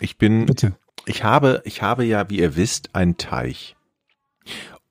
Ich 0.00 0.16
bin, 0.16 0.46
Bitte. 0.46 0.76
ich 1.06 1.24
habe, 1.24 1.62
ich 1.64 1.82
habe 1.82 2.04
ja, 2.04 2.30
wie 2.30 2.38
ihr 2.38 2.54
wisst, 2.54 2.94
einen 2.94 3.16
Teich. 3.16 3.76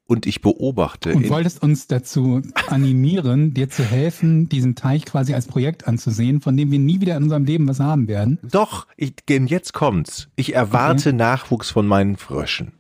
Und 0.05 0.25
ich 0.25 0.41
beobachte. 0.41 1.13
Und 1.13 1.29
wolltest 1.29 1.63
uns 1.63 1.87
dazu 1.87 2.41
animieren, 2.67 3.53
dir 3.53 3.69
zu 3.69 3.83
helfen, 3.83 4.49
diesen 4.49 4.75
Teich 4.75 5.05
quasi 5.05 5.33
als 5.33 5.47
Projekt 5.47 5.87
anzusehen, 5.87 6.41
von 6.41 6.57
dem 6.57 6.71
wir 6.71 6.79
nie 6.79 6.99
wieder 6.99 7.15
in 7.15 7.23
unserem 7.23 7.45
Leben 7.45 7.67
was 7.67 7.79
haben 7.79 8.07
werden? 8.09 8.37
Doch, 8.43 8.87
ich, 8.97 9.13
jetzt 9.29 9.73
kommt's. 9.73 10.27
Ich 10.35 10.55
erwarte 10.55 11.09
okay. 11.09 11.17
Nachwuchs 11.17 11.71
von 11.71 11.87
meinen 11.87 12.17
Fröschen. 12.17 12.73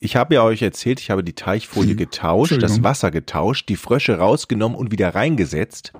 Ich 0.00 0.16
habe 0.16 0.34
ja 0.34 0.42
euch 0.42 0.60
erzählt, 0.60 1.00
ich 1.00 1.10
habe 1.10 1.24
die 1.24 1.32
Teichfolie 1.32 1.92
hm. 1.92 1.96
getauscht, 1.96 2.62
das 2.62 2.82
Wasser 2.82 3.10
getauscht, 3.10 3.70
die 3.70 3.76
Frösche 3.76 4.18
rausgenommen 4.18 4.76
und 4.76 4.92
wieder 4.92 5.14
reingesetzt. 5.14 5.94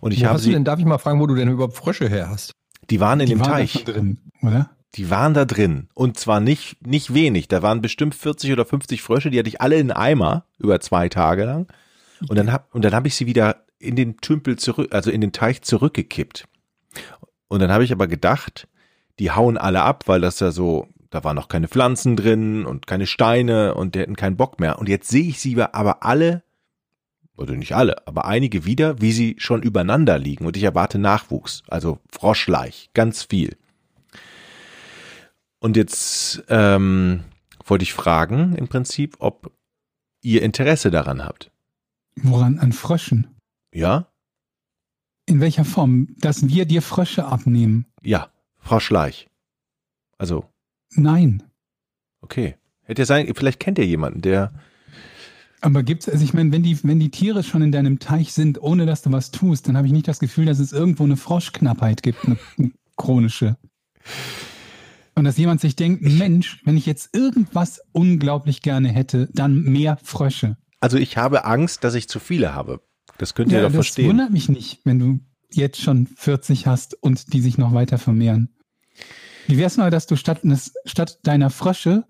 Und 0.00 0.12
ich 0.12 0.22
wo 0.22 0.24
habe 0.26 0.34
hast 0.34 0.42
sie, 0.42 0.50
du 0.50 0.54
denn, 0.54 0.64
darf 0.64 0.80
ich 0.80 0.84
mal 0.84 0.98
fragen, 0.98 1.20
wo 1.20 1.26
du 1.26 1.36
denn 1.36 1.48
überhaupt 1.48 1.76
Frösche 1.76 2.08
her 2.08 2.28
hast? 2.28 2.52
Die 2.90 2.98
waren 2.98 3.20
in 3.20 3.26
die 3.26 3.34
dem 3.34 3.40
waren 3.40 3.52
Teich. 3.52 3.84
drin, 3.84 4.18
oder? 4.42 4.70
Die 4.96 5.10
waren 5.10 5.34
da 5.34 5.44
drin. 5.44 5.88
Und 5.94 6.18
zwar 6.18 6.40
nicht, 6.40 6.86
nicht 6.86 7.12
wenig. 7.12 7.48
Da 7.48 7.62
waren 7.62 7.82
bestimmt 7.82 8.14
40 8.14 8.52
oder 8.52 8.64
50 8.64 9.02
Frösche, 9.02 9.30
die 9.30 9.38
hatte 9.38 9.48
ich 9.48 9.60
alle 9.60 9.76
in 9.76 9.92
Eimer 9.92 10.46
über 10.58 10.80
zwei 10.80 11.08
Tage 11.08 11.44
lang. 11.44 11.66
Und 12.28 12.36
dann 12.36 12.50
hab, 12.50 12.74
und 12.74 12.84
dann 12.84 12.94
habe 12.94 13.08
ich 13.08 13.14
sie 13.14 13.26
wieder 13.26 13.64
in 13.78 13.94
den 13.94 14.16
Tümpel 14.18 14.56
zurück, 14.56 14.94
also 14.94 15.10
in 15.10 15.20
den 15.20 15.32
Teich 15.32 15.62
zurückgekippt. 15.62 16.48
Und 17.48 17.60
dann 17.60 17.70
habe 17.70 17.84
ich 17.84 17.92
aber 17.92 18.06
gedacht, 18.06 18.68
die 19.18 19.30
hauen 19.30 19.58
alle 19.58 19.82
ab, 19.82 20.04
weil 20.06 20.20
das 20.20 20.40
ja 20.40 20.50
so, 20.50 20.88
da 21.10 21.24
waren 21.24 21.36
noch 21.36 21.48
keine 21.48 21.68
Pflanzen 21.68 22.16
drin 22.16 22.64
und 22.64 22.86
keine 22.86 23.06
Steine 23.06 23.74
und 23.74 23.94
die 23.94 24.00
hätten 24.00 24.16
keinen 24.16 24.36
Bock 24.36 24.60
mehr. 24.60 24.78
Und 24.78 24.88
jetzt 24.88 25.08
sehe 25.08 25.28
ich 25.28 25.40
sie 25.40 25.60
aber 25.60 26.04
alle 26.04 26.42
oder 27.36 27.54
nicht 27.54 27.74
alle, 27.74 28.06
aber 28.06 28.24
einige 28.24 28.64
wieder, 28.64 29.00
wie 29.00 29.12
sie 29.12 29.36
schon 29.38 29.62
übereinander 29.62 30.18
liegen 30.18 30.46
und 30.46 30.56
ich 30.56 30.62
erwarte 30.62 30.98
Nachwuchs, 30.98 31.62
also 31.68 31.98
Froschleich, 32.08 32.88
ganz 32.94 33.24
viel. 33.24 33.56
Und 35.58 35.76
jetzt 35.76 36.44
ähm, 36.48 37.24
wollte 37.64 37.82
ich 37.82 37.92
fragen, 37.92 38.54
im 38.56 38.68
Prinzip, 38.68 39.16
ob 39.18 39.52
ihr 40.22 40.42
Interesse 40.42 40.90
daran 40.90 41.24
habt. 41.24 41.50
Woran? 42.16 42.58
An 42.58 42.72
Fröschen? 42.72 43.28
Ja? 43.72 44.08
In 45.26 45.40
welcher 45.40 45.64
Form? 45.64 46.14
Dass 46.18 46.48
wir 46.48 46.66
dir 46.66 46.82
Frösche 46.82 47.26
abnehmen? 47.26 47.86
Ja, 48.02 48.30
Froschleich. 48.58 49.28
Also. 50.18 50.48
Nein. 50.90 51.42
Okay. 52.20 52.56
Hätte 52.82 53.02
ja 53.02 53.06
sein, 53.06 53.32
vielleicht 53.34 53.60
kennt 53.60 53.78
ihr 53.78 53.86
jemanden, 53.86 54.22
der 54.22 54.52
aber 55.60 55.82
gibt's, 55.82 56.08
also 56.08 56.22
ich 56.22 56.34
meine, 56.34 56.52
wenn 56.52 56.62
die, 56.62 56.78
wenn 56.84 57.00
die 57.00 57.10
Tiere 57.10 57.42
schon 57.42 57.62
in 57.62 57.72
deinem 57.72 57.98
Teich 57.98 58.32
sind, 58.32 58.62
ohne 58.62 58.86
dass 58.86 59.02
du 59.02 59.10
was 59.10 59.30
tust, 59.30 59.66
dann 59.66 59.76
habe 59.76 59.86
ich 59.86 59.92
nicht 59.92 60.06
das 60.06 60.20
Gefühl, 60.20 60.44
dass 60.44 60.58
es 60.58 60.72
irgendwo 60.72 61.04
eine 61.04 61.16
Froschknappheit 61.16 62.02
gibt, 62.02 62.24
eine, 62.24 62.36
eine 62.58 62.70
chronische. 62.96 63.56
Und 65.16 65.24
dass 65.24 65.38
jemand 65.38 65.62
sich 65.62 65.76
denkt, 65.76 66.02
Mensch, 66.02 66.60
wenn 66.64 66.76
ich 66.76 66.84
jetzt 66.84 67.14
irgendwas 67.14 67.80
unglaublich 67.92 68.60
gerne 68.60 68.88
hätte, 68.88 69.28
dann 69.32 69.62
mehr 69.62 69.98
Frösche. 70.02 70.58
Also 70.78 70.98
ich 70.98 71.16
habe 71.16 71.46
Angst, 71.46 71.84
dass 71.84 71.94
ich 71.94 72.06
zu 72.06 72.20
viele 72.20 72.54
habe. 72.54 72.82
Das 73.16 73.34
könnt 73.34 73.50
ihr 73.50 73.58
ja, 73.58 73.62
doch 73.62 73.68
das 73.68 73.76
verstehen. 73.76 74.04
Das 74.04 74.10
wundert 74.10 74.30
mich 74.30 74.50
nicht, 74.50 74.80
wenn 74.84 74.98
du 74.98 75.20
jetzt 75.50 75.80
schon 75.80 76.06
40 76.06 76.66
hast 76.66 77.02
und 77.02 77.32
die 77.32 77.40
sich 77.40 77.56
noch 77.56 77.72
weiter 77.72 77.96
vermehren. 77.96 78.54
Wie 79.46 79.56
wär's 79.56 79.78
mal, 79.78 79.90
dass 79.90 80.06
du 80.06 80.16
statt, 80.16 80.42
statt 80.84 81.18
deiner 81.22 81.48
Frösche 81.48 82.04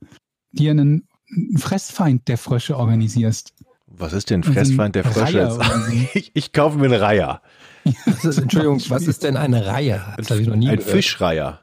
dir 0.50 0.72
einen 0.72 1.06
Fressfeind 1.56 2.26
der 2.26 2.38
Frösche 2.38 2.76
organisierst. 2.76 3.54
Was 3.86 4.12
ist 4.14 4.30
denn 4.30 4.42
Fressfeind 4.42 4.96
der 4.96 5.04
Frösche? 5.04 5.58
ich, 6.14 6.32
ich 6.34 6.52
kaufe 6.52 6.76
mir 6.76 6.86
eine 6.86 7.00
Reiher. 7.00 7.40
Entschuldigung, 7.84 8.82
was 8.88 9.06
ist 9.06 9.22
denn 9.22 9.36
eine 9.36 9.66
Reihe? 9.66 10.14
Das 10.16 10.30
habe 10.30 10.40
ich 10.40 10.48
noch 10.48 10.56
nie 10.56 10.68
Ein 10.68 10.78
gehört. 10.78 10.90
Fischreiher. 10.90 11.60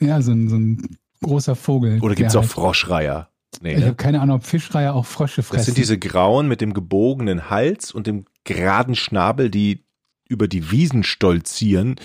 Ja, 0.00 0.20
so 0.22 0.32
ein, 0.32 0.48
so 0.48 0.56
ein 0.56 0.98
großer 1.22 1.56
Vogel. 1.56 2.00
Oder 2.00 2.14
gibt 2.14 2.28
es 2.30 2.36
auch 2.36 2.42
halt- 2.42 2.50
Froschreiher? 2.50 3.30
Nee, 3.62 3.74
Ich 3.74 3.78
ne? 3.80 3.86
habe 3.86 3.96
keine 3.96 4.20
Ahnung, 4.20 4.36
ob 4.36 4.44
Fischreiher 4.44 4.94
auch 4.94 5.06
Frösche 5.06 5.42
fressen. 5.42 5.56
Das 5.58 5.66
sind 5.66 5.78
diese 5.78 5.98
grauen 5.98 6.46
mit 6.48 6.60
dem 6.60 6.74
gebogenen 6.74 7.48
Hals 7.48 7.92
und 7.92 8.06
dem 8.06 8.26
geraden 8.44 8.94
Schnabel, 8.94 9.50
die 9.50 9.84
über 10.28 10.46
die 10.48 10.70
Wiesen 10.70 11.04
stolzieren. 11.04 11.96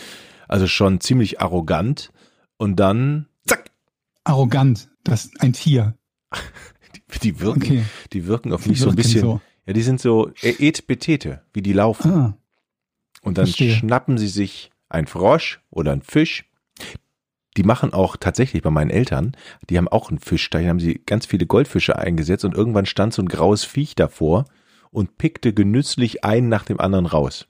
Also 0.47 0.67
schon 0.67 1.01
ziemlich 1.01 1.41
arrogant. 1.41 2.11
Und 2.57 2.77
dann, 2.79 3.27
zack, 3.45 3.71
arrogant. 4.23 4.89
Das 5.03 5.25
ist 5.25 5.41
ein 5.41 5.51
Tier. 5.53 5.95
die, 7.15 7.19
die 7.19 7.39
wirken, 7.41 7.61
Okay. 7.63 7.83
die 8.13 8.27
wirken 8.27 8.53
auf 8.53 8.65
mich 8.67 8.79
so 8.79 8.89
ein 8.89 8.95
bisschen. 8.95 9.21
so. 9.21 9.41
Ja, 9.65 9.73
die 9.73 9.81
sind 9.81 9.99
so 9.99 10.29
äh, 10.41 10.55
et 10.59 10.87
betete, 10.87 11.41
wie 11.53 11.61
die 11.61 11.73
laufen. 11.73 12.11
Ah, 12.11 12.37
Und 13.21 13.37
dann 13.37 13.45
verstehe. 13.47 13.73
schnappen 13.75 14.17
sie 14.17 14.27
sich 14.27 14.71
ein 14.89 15.07
Frosch 15.07 15.61
oder 15.69 15.91
ein 15.91 16.01
Fisch. 16.01 16.45
Die 17.57 17.63
machen 17.63 17.93
auch 17.93 18.15
tatsächlich 18.17 18.61
bei 18.61 18.69
meinen 18.69 18.89
Eltern, 18.89 19.35
die 19.69 19.77
haben 19.77 19.87
auch 19.89 20.09
einen 20.09 20.19
Fischteich, 20.19 20.67
haben 20.67 20.79
sie 20.79 21.01
ganz 21.05 21.25
viele 21.25 21.45
Goldfische 21.45 21.97
eingesetzt 21.97 22.45
und 22.45 22.55
irgendwann 22.55 22.85
stand 22.85 23.13
so 23.13 23.21
ein 23.21 23.27
graues 23.27 23.63
Viech 23.65 23.95
davor 23.95 24.45
und 24.89 25.17
pickte 25.17 25.53
genüsslich 25.53 26.23
einen 26.23 26.47
nach 26.49 26.63
dem 26.63 26.79
anderen 26.79 27.05
raus. 27.05 27.47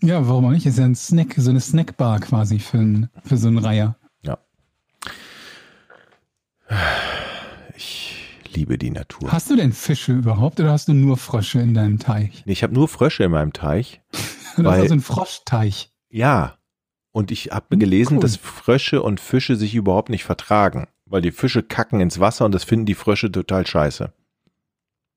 ja, 0.00 0.26
warum 0.28 0.46
auch 0.46 0.50
nicht? 0.50 0.64
Ist 0.66 0.78
ja 0.78 0.84
ein 0.84 0.94
Snack, 0.94 1.34
so 1.36 1.50
eine 1.50 1.60
Snackbar 1.60 2.20
quasi 2.20 2.58
für, 2.58 2.78
ein, 2.78 3.10
für 3.24 3.36
so 3.36 3.48
einen 3.48 3.58
Reiher. 3.58 3.96
Ich 7.76 8.14
liebe 8.54 8.76
die 8.78 8.90
Natur. 8.90 9.30
Hast 9.32 9.50
du 9.50 9.56
denn 9.56 9.72
Fische 9.72 10.12
überhaupt 10.12 10.58
oder 10.60 10.72
hast 10.72 10.88
du 10.88 10.92
nur 10.94 11.16
Frösche 11.16 11.60
in 11.60 11.74
deinem 11.74 11.98
Teich? 11.98 12.42
Ich 12.46 12.62
habe 12.62 12.74
nur 12.74 12.88
Frösche 12.88 13.24
in 13.24 13.30
meinem 13.30 13.52
Teich. 13.52 14.00
Hast 14.12 14.58
Weil- 14.58 14.64
du 14.64 14.70
also 14.82 14.92
einen 14.94 15.02
Froschteich? 15.02 15.92
Ja. 16.10 16.57
Und 17.12 17.30
ich 17.30 17.50
habe 17.50 17.78
gelesen, 17.78 18.16
cool. 18.16 18.22
dass 18.22 18.36
Frösche 18.36 19.02
und 19.02 19.20
Fische 19.20 19.56
sich 19.56 19.74
überhaupt 19.74 20.10
nicht 20.10 20.24
vertragen. 20.24 20.88
Weil 21.06 21.22
die 21.22 21.32
Fische 21.32 21.62
kacken 21.62 22.00
ins 22.00 22.20
Wasser 22.20 22.44
und 22.44 22.52
das 22.52 22.64
finden 22.64 22.86
die 22.86 22.94
Frösche 22.94 23.32
total 23.32 23.66
scheiße. 23.66 24.12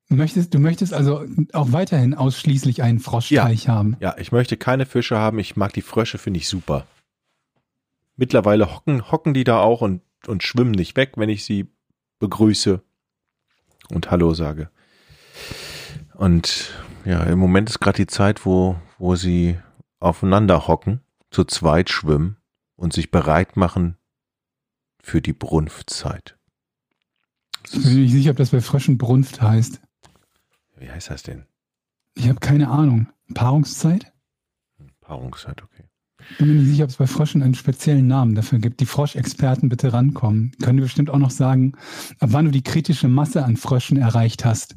Du 0.09 0.15
möchtest, 0.15 0.53
du 0.53 0.59
möchtest 0.59 0.93
also 0.93 1.25
auch 1.53 1.71
weiterhin 1.71 2.13
ausschließlich 2.13 2.83
einen 2.83 2.99
Froschteich 2.99 3.69
haben. 3.69 3.95
Ja, 3.99 4.15
ich 4.17 4.31
möchte 4.31 4.57
keine 4.57 4.85
Fische 4.85 5.17
haben. 5.17 5.39
Ich 5.39 5.55
mag 5.55 5.73
die 5.73 5.81
Frösche, 5.81 6.17
finde 6.17 6.39
ich 6.39 6.49
super. 6.49 6.85
Mittlerweile 8.17 8.73
hocken, 8.75 9.09
hocken 9.09 9.33
die 9.33 9.45
da 9.45 9.59
auch 9.59 9.81
und, 9.81 10.01
und 10.27 10.43
schwimmen 10.43 10.71
nicht 10.71 10.97
weg, 10.97 11.13
wenn 11.15 11.29
ich 11.29 11.45
sie 11.45 11.67
begrüße 12.19 12.81
und 13.89 14.11
Hallo 14.11 14.33
sage. 14.33 14.69
Und 16.13 16.73
ja, 17.05 17.23
im 17.23 17.39
Moment 17.39 17.69
ist 17.69 17.79
gerade 17.79 17.97
die 17.97 18.07
Zeit, 18.07 18.45
wo, 18.45 18.75
wo 18.99 19.15
sie 19.15 19.57
aufeinander 19.99 20.67
hocken, 20.67 21.01
zu 21.31 21.45
zweit 21.45 21.89
schwimmen 21.89 22.37
und 22.75 22.93
sich 22.93 23.09
bereit 23.09 23.57
machen 23.57 23.97
für 25.01 25.21
die 25.21 25.33
Brunftzeit. 25.33 26.37
Ich 27.65 27.71
bin 27.71 27.93
mir 27.93 28.01
nicht 28.01 28.11
sicher, 28.11 28.31
ob 28.31 28.37
das 28.37 28.51
bei 28.51 28.61
Fröschen 28.61 28.97
Brunft 28.97 29.41
heißt. 29.41 29.81
Wie 30.77 30.89
heißt 30.89 31.09
das 31.09 31.23
denn? 31.23 31.45
Ich 32.15 32.27
habe 32.27 32.39
keine 32.39 32.69
Ahnung. 32.69 33.07
Paarungszeit? 33.33 34.11
Paarungszeit, 34.99 35.61
okay. 35.63 35.85
Bin 36.37 36.47
mir 36.47 36.53
nicht 36.55 36.69
sicher, 36.69 36.83
ob 36.83 36.89
es 36.89 36.97
bei 36.97 37.07
Fröschen 37.07 37.41
einen 37.41 37.55
speziellen 37.55 38.07
Namen 38.07 38.35
dafür 38.35 38.59
gibt. 38.59 38.79
Die 38.79 38.85
Froschexperten 38.85 39.69
bitte 39.69 39.93
rankommen. 39.93 40.51
Können 40.61 40.77
die 40.77 40.83
bestimmt 40.83 41.09
auch 41.09 41.17
noch 41.17 41.31
sagen, 41.31 41.73
ab 42.19 42.29
wann 42.31 42.45
du 42.45 42.51
die 42.51 42.63
kritische 42.63 43.07
Masse 43.07 43.43
an 43.43 43.57
Fröschen 43.57 43.97
erreicht 43.97 44.45
hast. 44.45 44.75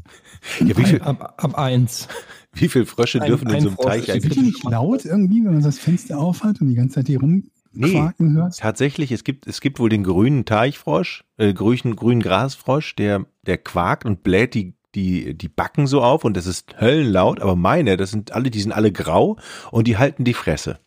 Ja, 0.60 0.74
viel, 0.74 1.02
Ab, 1.02 1.34
ab 1.36 1.58
eins. 1.58 2.08
Wie 2.54 2.68
viele 2.68 2.86
Frösche 2.86 3.20
Ein- 3.20 3.26
dürfen 3.28 3.48
in 3.48 3.54
ein 3.56 3.60
so 3.62 3.68
einem 3.68 3.76
Frosch 3.76 3.86
Teich 3.86 4.08
ist 4.08 4.14
eigentlich? 4.14 4.32
Die 4.34 4.40
nicht 4.42 4.64
laut 4.64 5.04
irgendwie, 5.04 5.44
wenn 5.44 5.54
man 5.54 5.62
das 5.62 5.78
Fenster 5.78 6.18
aufhat 6.18 6.60
und 6.60 6.68
die 6.68 6.74
ganze 6.74 6.96
Zeit 6.96 7.06
hier 7.08 7.20
rumquaken 7.20 8.34
hörst? 8.34 8.60
Tatsächlich, 8.60 9.12
es 9.12 9.24
gibt, 9.24 9.46
es 9.46 9.60
gibt 9.60 9.78
wohl 9.78 9.88
den 9.88 10.04
grünen 10.04 10.44
Teichfrosch, 10.44 11.24
äh, 11.36 11.52
grünen, 11.52 11.96
grünen 11.96 12.20
Grasfrosch, 12.22 12.94
der, 12.96 13.26
der 13.46 13.58
quakt 13.58 14.04
und 14.04 14.22
bläht 14.22 14.54
die, 14.54 14.74
die, 14.94 15.34
die 15.36 15.48
Backen 15.48 15.86
so 15.86 16.02
auf 16.02 16.24
und 16.24 16.36
das 16.36 16.46
ist 16.46 16.80
höllenlaut, 16.80 17.40
aber 17.40 17.56
meine, 17.56 17.96
das 17.96 18.10
sind 18.10 18.32
alle, 18.32 18.50
die 18.50 18.60
sind 18.60 18.72
alle 18.72 18.92
grau 18.92 19.36
und 19.72 19.86
die 19.88 19.96
halten 19.98 20.24
die 20.24 20.34
Fresse. 20.34 20.78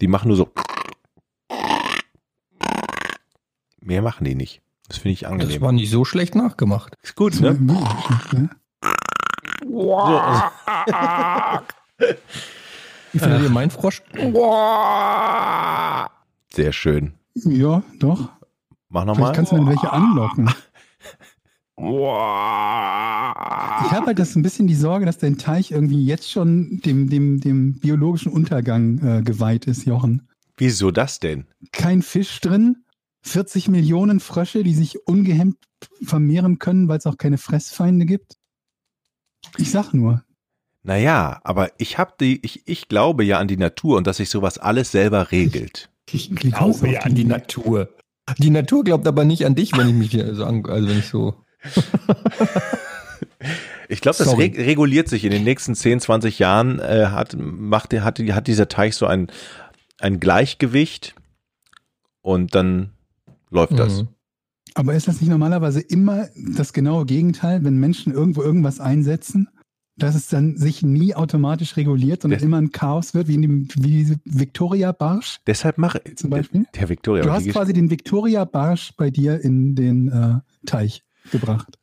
Die 0.00 0.06
machen 0.08 0.28
nur 0.28 0.36
so. 0.36 0.48
Mehr 3.80 4.02
machen 4.02 4.24
die 4.24 4.34
nicht. 4.34 4.62
Das 4.88 4.98
finde 4.98 5.12
ich 5.14 5.20
Das 5.20 5.30
angenehm. 5.32 5.60
war 5.60 5.72
nicht 5.72 5.90
so 5.90 6.04
schlecht 6.04 6.34
nachgemacht. 6.34 6.94
Ist 7.02 7.14
gut, 7.14 7.38
ne? 7.40 7.58
ne? 9.68 11.62
Wie 13.12 13.18
findet 13.18 13.42
ihr 13.42 13.50
meinen 13.50 13.70
Frosch? 13.70 14.02
Sehr 16.52 16.72
schön. 16.72 17.14
Ja, 17.34 17.82
doch. 17.98 18.28
Mach 18.88 19.04
nochmal. 19.04 19.32
kannst 19.32 19.52
du 19.52 19.56
dann 19.56 19.68
welche 19.68 19.92
anlocken. 19.92 20.50
Ich 21.80 21.84
habe 23.92 24.06
halt 24.06 24.18
das 24.18 24.34
ein 24.34 24.42
bisschen 24.42 24.66
die 24.66 24.74
Sorge, 24.74 25.06
dass 25.06 25.18
dein 25.18 25.38
Teich 25.38 25.70
irgendwie 25.70 26.04
jetzt 26.04 26.28
schon 26.28 26.80
dem, 26.84 27.08
dem, 27.08 27.40
dem 27.40 27.78
biologischen 27.78 28.32
Untergang 28.32 28.98
äh, 28.98 29.22
geweiht 29.22 29.66
ist, 29.66 29.86
Jochen. 29.86 30.28
Wieso 30.56 30.90
das 30.90 31.20
denn? 31.20 31.46
Kein 31.70 32.02
Fisch 32.02 32.40
drin, 32.40 32.84
40 33.22 33.68
Millionen 33.68 34.18
Frösche, 34.18 34.64
die 34.64 34.74
sich 34.74 35.06
ungehemmt 35.06 35.56
vermehren 36.02 36.58
können, 36.58 36.88
weil 36.88 36.98
es 36.98 37.06
auch 37.06 37.16
keine 37.16 37.38
Fressfeinde 37.38 38.06
gibt. 38.06 38.37
Ich 39.56 39.70
sag 39.70 39.92
nur. 39.94 40.22
Naja, 40.82 41.40
aber 41.44 41.70
ich 41.78 41.98
hab 41.98 42.18
die, 42.18 42.38
ich, 42.44 42.62
ich 42.68 42.88
glaube 42.88 43.24
ja 43.24 43.38
an 43.38 43.48
die 43.48 43.56
Natur 43.56 43.96
und 43.96 44.06
dass 44.06 44.18
sich 44.18 44.30
sowas 44.30 44.58
alles 44.58 44.90
selber 44.92 45.32
regelt. 45.32 45.90
Ich 46.10 46.28
du 46.30 46.50
glaube 46.50 46.88
ja 46.90 47.00
an 47.00 47.14
die 47.14 47.24
Natur. 47.24 47.88
Die 48.38 48.50
Natur 48.50 48.84
glaubt 48.84 49.06
aber 49.06 49.24
nicht 49.24 49.44
an 49.46 49.54
dich, 49.54 49.76
wenn 49.76 49.88
ich 49.88 49.94
mich 49.94 50.10
hier 50.10 50.34
so 50.34 50.44
an, 50.44 50.64
also 50.66 50.88
wenn 50.88 50.98
ich 50.98 51.06
so. 51.08 51.34
Ich 53.90 54.02
glaube, 54.02 54.18
das 54.18 54.36
reg 54.36 54.58
reguliert 54.58 55.08
sich 55.08 55.24
in 55.24 55.30
den 55.30 55.44
nächsten 55.44 55.74
10, 55.74 56.00
20 56.00 56.38
Jahren, 56.38 56.78
äh, 56.78 57.06
hat, 57.06 57.34
macht, 57.38 57.92
der- 57.92 58.04
hat, 58.04 58.18
hat 58.18 58.46
dieser 58.46 58.68
Teich 58.68 58.94
so 58.96 59.06
ein, 59.06 59.28
ein 59.98 60.20
Gleichgewicht 60.20 61.14
und 62.20 62.54
dann 62.54 62.90
läuft 63.50 63.78
das. 63.78 64.04
Aber 64.78 64.94
ist 64.94 65.08
das 65.08 65.20
nicht 65.20 65.30
normalerweise 65.30 65.80
immer 65.80 66.28
das 66.36 66.72
genaue 66.72 67.04
Gegenteil, 67.04 67.64
wenn 67.64 67.78
Menschen 67.78 68.12
irgendwo 68.12 68.42
irgendwas 68.42 68.78
einsetzen, 68.78 69.48
dass 69.96 70.14
es 70.14 70.28
dann 70.28 70.56
sich 70.56 70.82
nie 70.84 71.16
automatisch 71.16 71.76
reguliert, 71.76 72.22
sondern 72.22 72.38
Das- 72.38 72.44
immer 72.44 72.58
ein 72.58 72.70
Chaos 72.70 73.12
wird, 73.14 73.26
wie 73.26 73.34
in 73.34 73.42
dem 73.42 73.68
wie 73.74 73.90
diese 73.90 74.16
Victoria 74.24 74.92
Barsch 74.92 75.40
Deshalb 75.48 75.78
mache 75.78 76.00
zum 76.14 76.30
Beispiel? 76.30 76.62
der, 76.72 76.80
der 76.82 76.88
Victoria. 76.90 77.24
Du 77.24 77.32
hast 77.32 77.48
quasi 77.48 77.72
den 77.72 77.90
Victoria 77.90 78.44
Barsch 78.44 78.92
bei 78.96 79.10
dir 79.10 79.40
in 79.40 79.74
den 79.74 80.08
äh, 80.12 80.38
Teich 80.64 81.02
gebracht. 81.32 81.76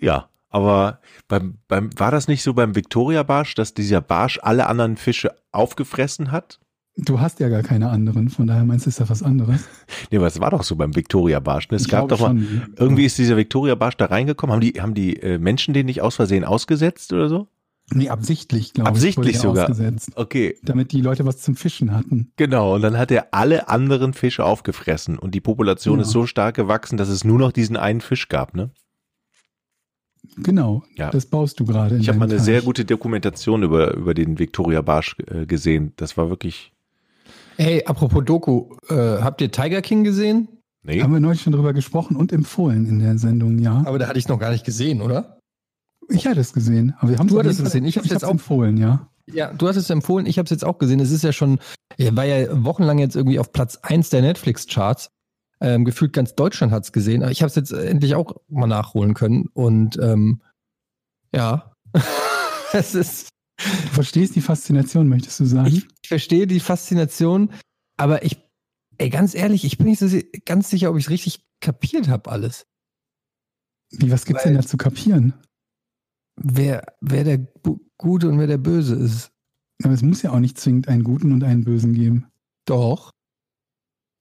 Ja, 0.00 0.30
aber 0.48 1.00
beim, 1.28 1.58
beim, 1.68 1.90
war 1.98 2.10
das 2.10 2.26
nicht 2.28 2.42
so 2.42 2.54
beim 2.54 2.74
Victoria 2.74 3.22
Barsch, 3.22 3.54
dass 3.54 3.74
dieser 3.74 4.00
Barsch 4.00 4.38
alle 4.42 4.66
anderen 4.66 4.96
Fische 4.96 5.34
aufgefressen 5.52 6.32
hat? 6.32 6.58
Du 6.96 7.18
hast 7.20 7.40
ja 7.40 7.48
gar 7.48 7.62
keine 7.62 7.90
anderen, 7.90 8.28
von 8.28 8.46
daher 8.46 8.64
meinst 8.64 8.86
du, 8.86 8.88
ist 8.90 9.00
das 9.00 9.10
was 9.10 9.22
anderes? 9.22 9.64
Nee, 10.12 10.18
aber 10.18 10.28
es 10.28 10.38
war 10.38 10.50
doch 10.50 10.62
so 10.62 10.76
beim 10.76 10.94
Victoria 10.94 11.40
Barsch. 11.40 11.68
Ne? 11.70 11.76
Es 11.76 11.82
Ich 11.86 11.88
gab 11.88 12.08
doch 12.08 12.20
mal, 12.20 12.28
schon. 12.28 12.72
irgendwie 12.76 13.04
ist 13.04 13.18
dieser 13.18 13.36
Victoria 13.36 13.74
Barsch 13.74 13.96
da 13.96 14.04
reingekommen. 14.06 14.54
Haben 14.54 14.60
die, 14.60 14.80
haben 14.80 14.94
die 14.94 15.16
äh, 15.20 15.38
Menschen 15.38 15.74
den 15.74 15.86
nicht 15.86 16.02
aus 16.02 16.14
Versehen 16.14 16.44
ausgesetzt 16.44 17.12
oder 17.12 17.28
so? 17.28 17.48
Nee, 17.92 18.08
absichtlich, 18.08 18.72
glaube 18.72 18.90
ich. 18.90 18.94
Absichtlich 18.96 19.38
sogar. 19.40 19.64
Ausgesetzt, 19.68 20.12
Okay, 20.14 20.56
damit 20.62 20.92
die 20.92 21.00
Leute 21.02 21.26
was 21.26 21.38
zum 21.42 21.56
Fischen 21.56 21.92
hatten. 21.92 22.30
genau. 22.36 22.76
Und 22.76 22.82
dann 22.82 22.96
hat 22.96 23.10
er 23.10 23.26
alle 23.34 23.68
anderen 23.68 24.14
Fische 24.14 24.44
aufgefressen 24.44 25.18
und 25.18 25.34
die 25.34 25.40
Population 25.40 25.98
Ja. 25.98 26.02
ist 26.02 26.10
so 26.12 26.26
stark 26.26 26.54
gewachsen, 26.54 26.96
dass 26.96 27.08
es 27.08 27.24
nur 27.24 27.38
noch 27.40 27.50
diesen 27.52 27.76
einen 27.76 28.00
Fisch 28.02 28.28
gab. 28.28 28.54
Ne? 28.54 28.70
Genau, 30.36 30.82
Ja. 30.96 31.10
das 31.10 31.26
baust 31.26 31.60
du 31.60 31.64
gerade. 31.64 31.96
Ich 31.98 32.08
habe 32.08 32.18
mal 32.18 32.30
eine 32.30 32.38
sehr 32.38 32.58
Teich. 32.60 32.64
gute 32.66 32.84
Dokumentation 32.84 33.62
über, 33.64 33.94
über 33.94 34.14
den 34.14 34.38
Victoria 34.38 34.80
Barsch 34.80 35.16
äh, 35.26 35.44
gesehen. 35.44 35.92
Das 35.96 36.16
war 36.16 36.30
wirklich. 36.30 36.70
Hey, 37.56 37.84
apropos 37.84 38.24
Doku, 38.24 38.74
äh, 38.88 38.94
habt 39.22 39.40
ihr 39.40 39.50
Tiger 39.50 39.80
King 39.82 40.04
gesehen? 40.04 40.48
Nee. 40.82 41.02
Haben 41.02 41.12
wir 41.12 41.20
neulich 41.20 41.40
schon 41.42 41.52
drüber 41.52 41.72
gesprochen 41.72 42.16
und 42.16 42.32
empfohlen 42.32 42.86
in 42.86 42.98
der 42.98 43.16
Sendung, 43.18 43.58
ja. 43.58 43.82
Aber 43.86 43.98
da 43.98 44.06
hatte 44.08 44.18
ich 44.18 44.28
noch 44.28 44.38
gar 44.38 44.50
nicht 44.50 44.64
gesehen, 44.64 45.00
oder? 45.00 45.38
Ich 46.08 46.26
hatte 46.26 46.40
es 46.40 46.52
gesehen. 46.52 46.94
Aber 46.98 47.10
wir 47.10 47.18
haben 47.18 47.28
Du 47.28 47.38
hattest 47.38 47.58
es 47.60 47.64
gesehen, 47.64 47.84
ich 47.84 47.96
hab's 47.96 48.10
jetzt 48.10 48.24
auch- 48.24 48.30
empfohlen, 48.30 48.76
ja. 48.76 49.08
Ja, 49.26 49.52
du 49.54 49.68
hast 49.68 49.76
es 49.76 49.88
empfohlen, 49.88 50.26
ich 50.26 50.36
habe 50.36 50.44
es 50.44 50.50
jetzt 50.50 50.64
auch 50.64 50.76
gesehen. 50.76 51.00
Es 51.00 51.10
ist 51.10 51.24
ja 51.24 51.32
schon, 51.32 51.58
er 51.96 52.14
war 52.14 52.26
ja 52.26 52.62
wochenlang 52.62 52.98
jetzt 52.98 53.16
irgendwie 53.16 53.38
auf 53.38 53.52
Platz 53.52 53.78
1 53.80 54.10
der 54.10 54.20
Netflix-Charts. 54.20 55.08
Ähm, 55.62 55.86
gefühlt 55.86 56.12
ganz 56.12 56.34
Deutschland 56.34 56.72
hat's 56.72 56.92
gesehen. 56.92 57.22
Aber 57.22 57.32
ich 57.32 57.40
habe 57.40 57.48
es 57.48 57.54
jetzt 57.54 57.72
endlich 57.72 58.16
auch 58.16 58.34
mal 58.50 58.66
nachholen 58.66 59.14
können. 59.14 59.48
Und 59.54 59.96
ähm, 60.02 60.42
ja, 61.34 61.72
es 62.74 62.94
ist, 62.94 63.28
Du 63.58 63.88
verstehst 63.94 64.34
die 64.36 64.40
Faszination, 64.40 65.08
möchtest 65.08 65.38
du 65.40 65.44
sagen? 65.44 65.68
ich 65.68 65.86
verstehe 66.08 66.46
die 66.46 66.60
Faszination, 66.60 67.50
aber 67.96 68.24
ich, 68.24 68.38
ey, 68.98 69.10
ganz 69.10 69.34
ehrlich, 69.34 69.64
ich 69.64 69.78
bin 69.78 69.86
nicht 69.86 70.00
so 70.00 70.08
ganz 70.44 70.70
sicher, 70.70 70.90
ob 70.90 70.96
ich 70.98 71.04
es 71.04 71.10
richtig 71.10 71.44
kapiert 71.60 72.08
habe 72.08 72.30
alles. 72.30 72.66
Wie, 73.90 74.10
was 74.10 74.24
gibt's 74.26 74.44
weil- 74.44 74.52
denn 74.54 74.60
da 74.62 74.66
zu 74.66 74.76
kapieren? 74.76 75.34
Wer, 76.36 76.84
wer 77.00 77.22
der 77.22 77.38
Bu- 77.38 77.78
Gute 77.96 78.28
und 78.28 78.38
wer 78.40 78.48
der 78.48 78.58
Böse 78.58 78.96
ist. 78.96 79.30
Aber 79.84 79.94
es 79.94 80.02
muss 80.02 80.22
ja 80.22 80.32
auch 80.32 80.40
nicht 80.40 80.58
zwingend 80.58 80.88
einen 80.88 81.04
guten 81.04 81.32
und 81.32 81.44
einen 81.44 81.64
bösen 81.64 81.94
geben. 81.94 82.26
Doch. 82.66 83.10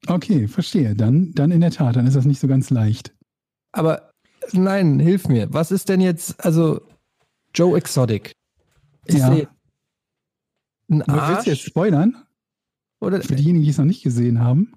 Okay, 0.05 0.47
verstehe. 0.47 0.95
Dann, 0.95 1.31
dann 1.33 1.49
in 1.51 1.61
der 1.61 1.71
Tat, 1.71 1.95
dann 1.95 2.05
ist 2.05 2.15
das 2.15 2.25
nicht 2.25 2.39
so 2.39 2.47
ganz 2.47 2.69
leicht. 2.69 3.15
Aber 3.71 4.11
nein, 4.51 4.99
hilf 4.99 5.27
mir. 5.27 5.51
Was 5.53 5.71
ist 5.71 5.89
denn 5.89 6.01
jetzt, 6.01 6.39
also 6.45 6.81
Joe 7.55 7.77
Exotic? 7.77 8.31
Ist 9.05 9.17
Ja. 9.19 9.33
er 9.33 9.47
ein 10.89 11.01
Aber 11.03 11.13
Willst 11.13 11.29
Arsch? 11.37 11.43
du 11.45 11.49
jetzt 11.51 11.61
spoilern? 11.63 12.17
Oder, 12.99 13.21
Für 13.21 13.35
diejenigen, 13.35 13.63
die 13.63 13.69
es 13.71 13.77
noch 13.77 13.85
nicht 13.85 14.03
gesehen 14.03 14.39
haben. 14.39 14.73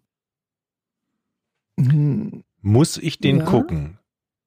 Hm, 1.78 2.42
Muss 2.62 2.96
ich 2.96 3.18
den 3.20 3.38
Ja. 3.38 3.44
gucken? 3.44 3.98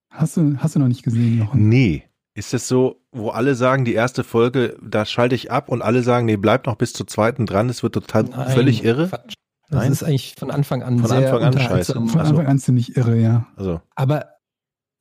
Hast 0.10 0.36
du, 0.36 0.58
hast 0.58 0.76
du 0.76 0.80
noch 0.80 0.88
nicht 0.90 1.04
gesehen, 1.04 1.38
Jochen? 1.40 1.70
Nee. 1.70 2.04
Ist 2.34 2.54
es 2.54 2.68
so, 2.68 3.02
wo 3.12 3.30
alle 3.30 3.56
sagen, 3.56 3.86
die 3.86 3.94
erste 3.94 4.24
Folge, 4.24 4.78
da 4.82 5.06
schalte 5.06 5.36
ich 5.36 5.52
ab 5.52 5.70
und 5.70 5.82
alle 5.82 6.04
sagen, 6.04 6.26
nee, 6.26 6.36
bleib 6.38 6.66
noch 6.66 6.76
bis 6.76 6.94
zur 6.94 7.08
zweiten 7.08 7.46
dran, 7.46 7.70
es 7.70 7.82
wird 7.84 7.94
total 7.94 8.24
nein, 8.24 8.50
völlig 8.50 8.84
irre? 8.84 9.08
Quatsch. 9.10 9.34
Das 9.70 9.82
Nein? 9.84 9.92
ist 9.92 10.04
eigentlich 10.04 10.36
von 10.38 10.50
Anfang 10.52 10.82
an 10.84 11.00
Von 11.00 11.08
sehr 11.10 11.32
Anfang 11.34 11.44
an 11.44 11.60
scheiße. 11.60 11.94
Von 11.94 12.08
Ach 12.10 12.14
so. 12.14 12.20
Anfang 12.20 12.48
an 12.48 12.60
ziemlich 12.60 12.98
irre, 12.98 13.18
ja. 13.20 13.48
Also, 13.56 13.82
Aber 13.96 14.26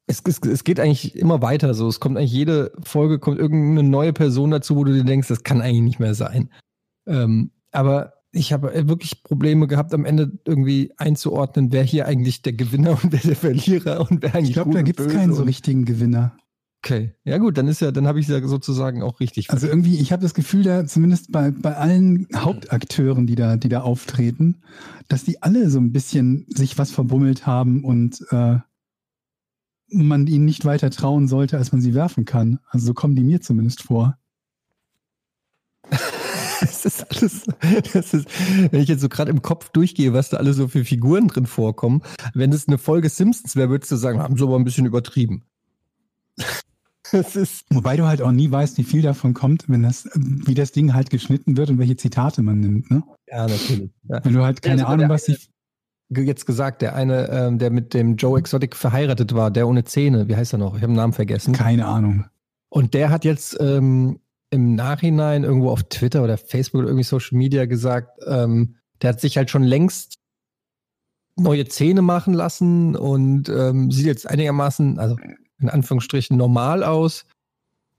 es, 0.09 0.23
es, 0.27 0.41
es 0.41 0.65
geht 0.65 0.81
eigentlich 0.81 1.15
immer 1.17 1.43
weiter 1.43 1.75
so. 1.75 1.87
Es 1.87 2.01
kommt 2.01 2.17
eigentlich 2.17 2.33
jede 2.33 2.73
Folge, 2.83 3.19
kommt 3.19 3.39
irgendeine 3.39 3.89
neue 3.89 4.13
Person 4.13 4.51
dazu, 4.51 4.75
wo 4.75 4.85
du 4.85 4.93
dir 4.93 5.05
denkst, 5.05 5.29
das 5.29 5.45
kann 5.45 5.61
eigentlich 5.61 5.83
nicht 5.83 6.01
mehr 6.01 6.15
sein. 6.15 6.51
Ähm, 7.07 7.53
aber 7.71 8.15
ich 8.33 8.53
habe 8.53 8.89
wirklich 8.89 9.23
Probleme 9.23 9.67
gehabt, 9.67 9.93
am 9.95 10.05
Ende 10.05 10.33
irgendwie 10.45 10.93
einzuordnen, 10.97 11.73
wer 11.73 11.83
hier 11.83 12.07
eigentlich 12.07 12.43
der 12.43 12.55
Gewinner 12.55 12.99
und 13.03 13.13
wer 13.13 13.21
der 13.21 13.37
Verlierer 13.37 14.01
und 14.11 14.23
wer 14.23 14.35
eigentlich 14.35 14.51
Ich 14.51 14.55
glaube, 14.55 14.73
da 14.73 14.83
gibt 14.83 15.01
es 15.01 15.09
keinen 15.13 15.35
so 15.35 15.43
richtigen 15.43 15.85
Gewinner. 15.85 16.37
Okay, 16.85 17.15
ja 17.25 17.39
gut, 17.39 17.59
dann 17.59 17.67
ist 17.67 17.81
ja, 17.81 17.91
dann 17.91 18.07
habe 18.07 18.21
ich 18.21 18.29
ja 18.29 18.41
sozusagen 18.47 19.03
auch 19.03 19.19
richtig. 19.19 19.51
Also 19.51 19.67
irgendwie, 19.67 19.99
ich 19.99 20.13
habe 20.13 20.23
das 20.23 20.33
Gefühl, 20.33 20.63
da 20.63 20.87
zumindest 20.87 21.33
bei, 21.33 21.51
bei 21.51 21.77
allen 21.77 22.29
Hauptakteuren, 22.35 23.27
die 23.27 23.35
da, 23.35 23.57
die 23.57 23.69
da 23.69 23.81
auftreten, 23.81 24.63
dass 25.09 25.25
die 25.25 25.43
alle 25.43 25.71
so 25.71 25.81
ein 25.81 25.93
bisschen 25.93 26.47
sich 26.49 26.79
was 26.79 26.93
verbummelt 26.93 27.47
haben 27.47 27.83
und 27.85 28.25
äh, 28.31 28.59
man 29.91 30.27
ihnen 30.27 30.45
nicht 30.45 30.65
weiter 30.65 30.91
trauen 30.91 31.29
sollte, 31.29 31.59
als 31.59 31.73
man 31.73 31.81
sie 31.81 31.95
werfen 31.95 32.25
kann. 32.25 32.61
Also 32.69 32.87
so 32.87 32.95
kommen 32.95 33.17
die 33.17 33.23
mir 33.23 33.41
zumindest 33.41 33.83
vor. 33.83 34.19
Das 36.61 36.85
ist 36.85 37.07
alles, 37.11 37.45
das 37.93 38.15
ist, 38.15 38.27
wenn 38.73 38.81
ich 38.81 38.89
jetzt 38.89 39.01
so 39.01 39.09
gerade 39.09 39.31
im 39.31 39.43
Kopf 39.43 39.71
durchgehe, 39.71 40.13
was 40.13 40.31
da 40.31 40.39
alles 40.39 40.57
so 40.57 40.67
für 40.67 40.85
Figuren 40.85 41.29
drin 41.29 41.47
vorkommen, 41.47 42.03
wenn 42.35 42.53
es 42.53 42.67
eine 42.67 42.79
Folge 42.79 43.09
Simpsons 43.09 43.55
wäre, 43.55 43.71
würdest 43.71 43.93
du 43.93 43.97
sagen, 43.97 44.19
haben 44.19 44.37
sie 44.37 44.43
aber 44.43 44.57
ein 44.57 44.65
bisschen 44.65 44.85
übertrieben. 44.85 45.45
Wobei 47.71 47.97
du 47.97 48.07
halt 48.07 48.23
auch 48.23 48.33
nie 48.33 48.51
weißt, 48.51 48.77
wie 48.77 48.85
viel 48.85 49.03
davon 49.03 49.35
kommt, 49.35 49.69
wenn 49.69 49.85
das, 49.85 50.09
wie 50.15 50.55
das 50.55 50.73
Ding 50.73 50.95
halt 50.95 51.11
geschnitten 51.11 51.57
wird 51.57 51.71
und 51.71 51.79
welche 51.79 51.97
Zitate 51.97 52.43
man 52.43 52.59
nimmt. 52.59 52.91
Ne? 52.91 53.05
ja, 53.29 53.47
natürlich. 53.47 53.91
Ja. 54.09 54.25
Wenn 54.25 54.33
du 54.33 54.43
halt 54.43 54.61
keine 54.61 54.79
sogar 54.79 54.95
Ahnung, 54.95 55.09
der 55.09 55.15
was 55.15 55.25
sich 55.27 55.49
Jetzt 56.11 56.47
gesagt, 56.47 56.81
der 56.81 56.95
eine, 56.95 57.29
ähm, 57.31 57.59
der 57.59 57.71
mit 57.71 57.93
dem 57.93 58.17
Joe 58.17 58.39
Exotic 58.39 58.75
verheiratet 58.75 59.35
war, 59.35 59.51
der 59.51 59.69
ohne 59.69 59.85
Zähne, 59.85 60.29
wie 60.29 60.37
heißt 60.37 60.55
er 60.55 60.59
noch? 60.59 60.75
Ich 60.75 60.83
habe 60.83 60.93
den 60.93 60.97
Namen 60.97 61.13
vergessen. 61.13 61.53
keine 61.53 61.87
Ahnung. 61.87 62.25
Und 62.71 62.95
der 62.95 63.11
hat 63.11 63.25
jetzt 63.25 63.57
ähm, 63.61 64.21
im 64.51 64.75
Nachhinein 64.75 65.45
irgendwo 65.45 65.71
auf 65.71 65.83
Twitter 65.85 66.23
oder 66.23 66.39
Facebook 66.39 66.81
oder 66.81 66.89
irgendwie 66.89 67.05
Social 67.05 67.37
Media 67.37 67.67
gesagt, 67.67 68.21
ähm, 68.27 68.77
der 69.03 69.11
hat 69.11 69.21
sich 69.21 69.37
halt 69.37 69.51
schon 69.51 69.63
längst 69.63 70.19
neue 71.37 71.67
Zähne 71.67 72.03
machen 72.03 72.35
lassen 72.35 72.97
und 72.97 73.49
ähm, 73.49 73.91
sieht 73.91 74.07
jetzt 74.07 74.29
einigermaßen, 74.29 74.99
also 74.99 75.17
in 75.61 75.69
Anführungsstrichen 75.69 76.37
normal 76.37 76.83
aus. 76.83 77.27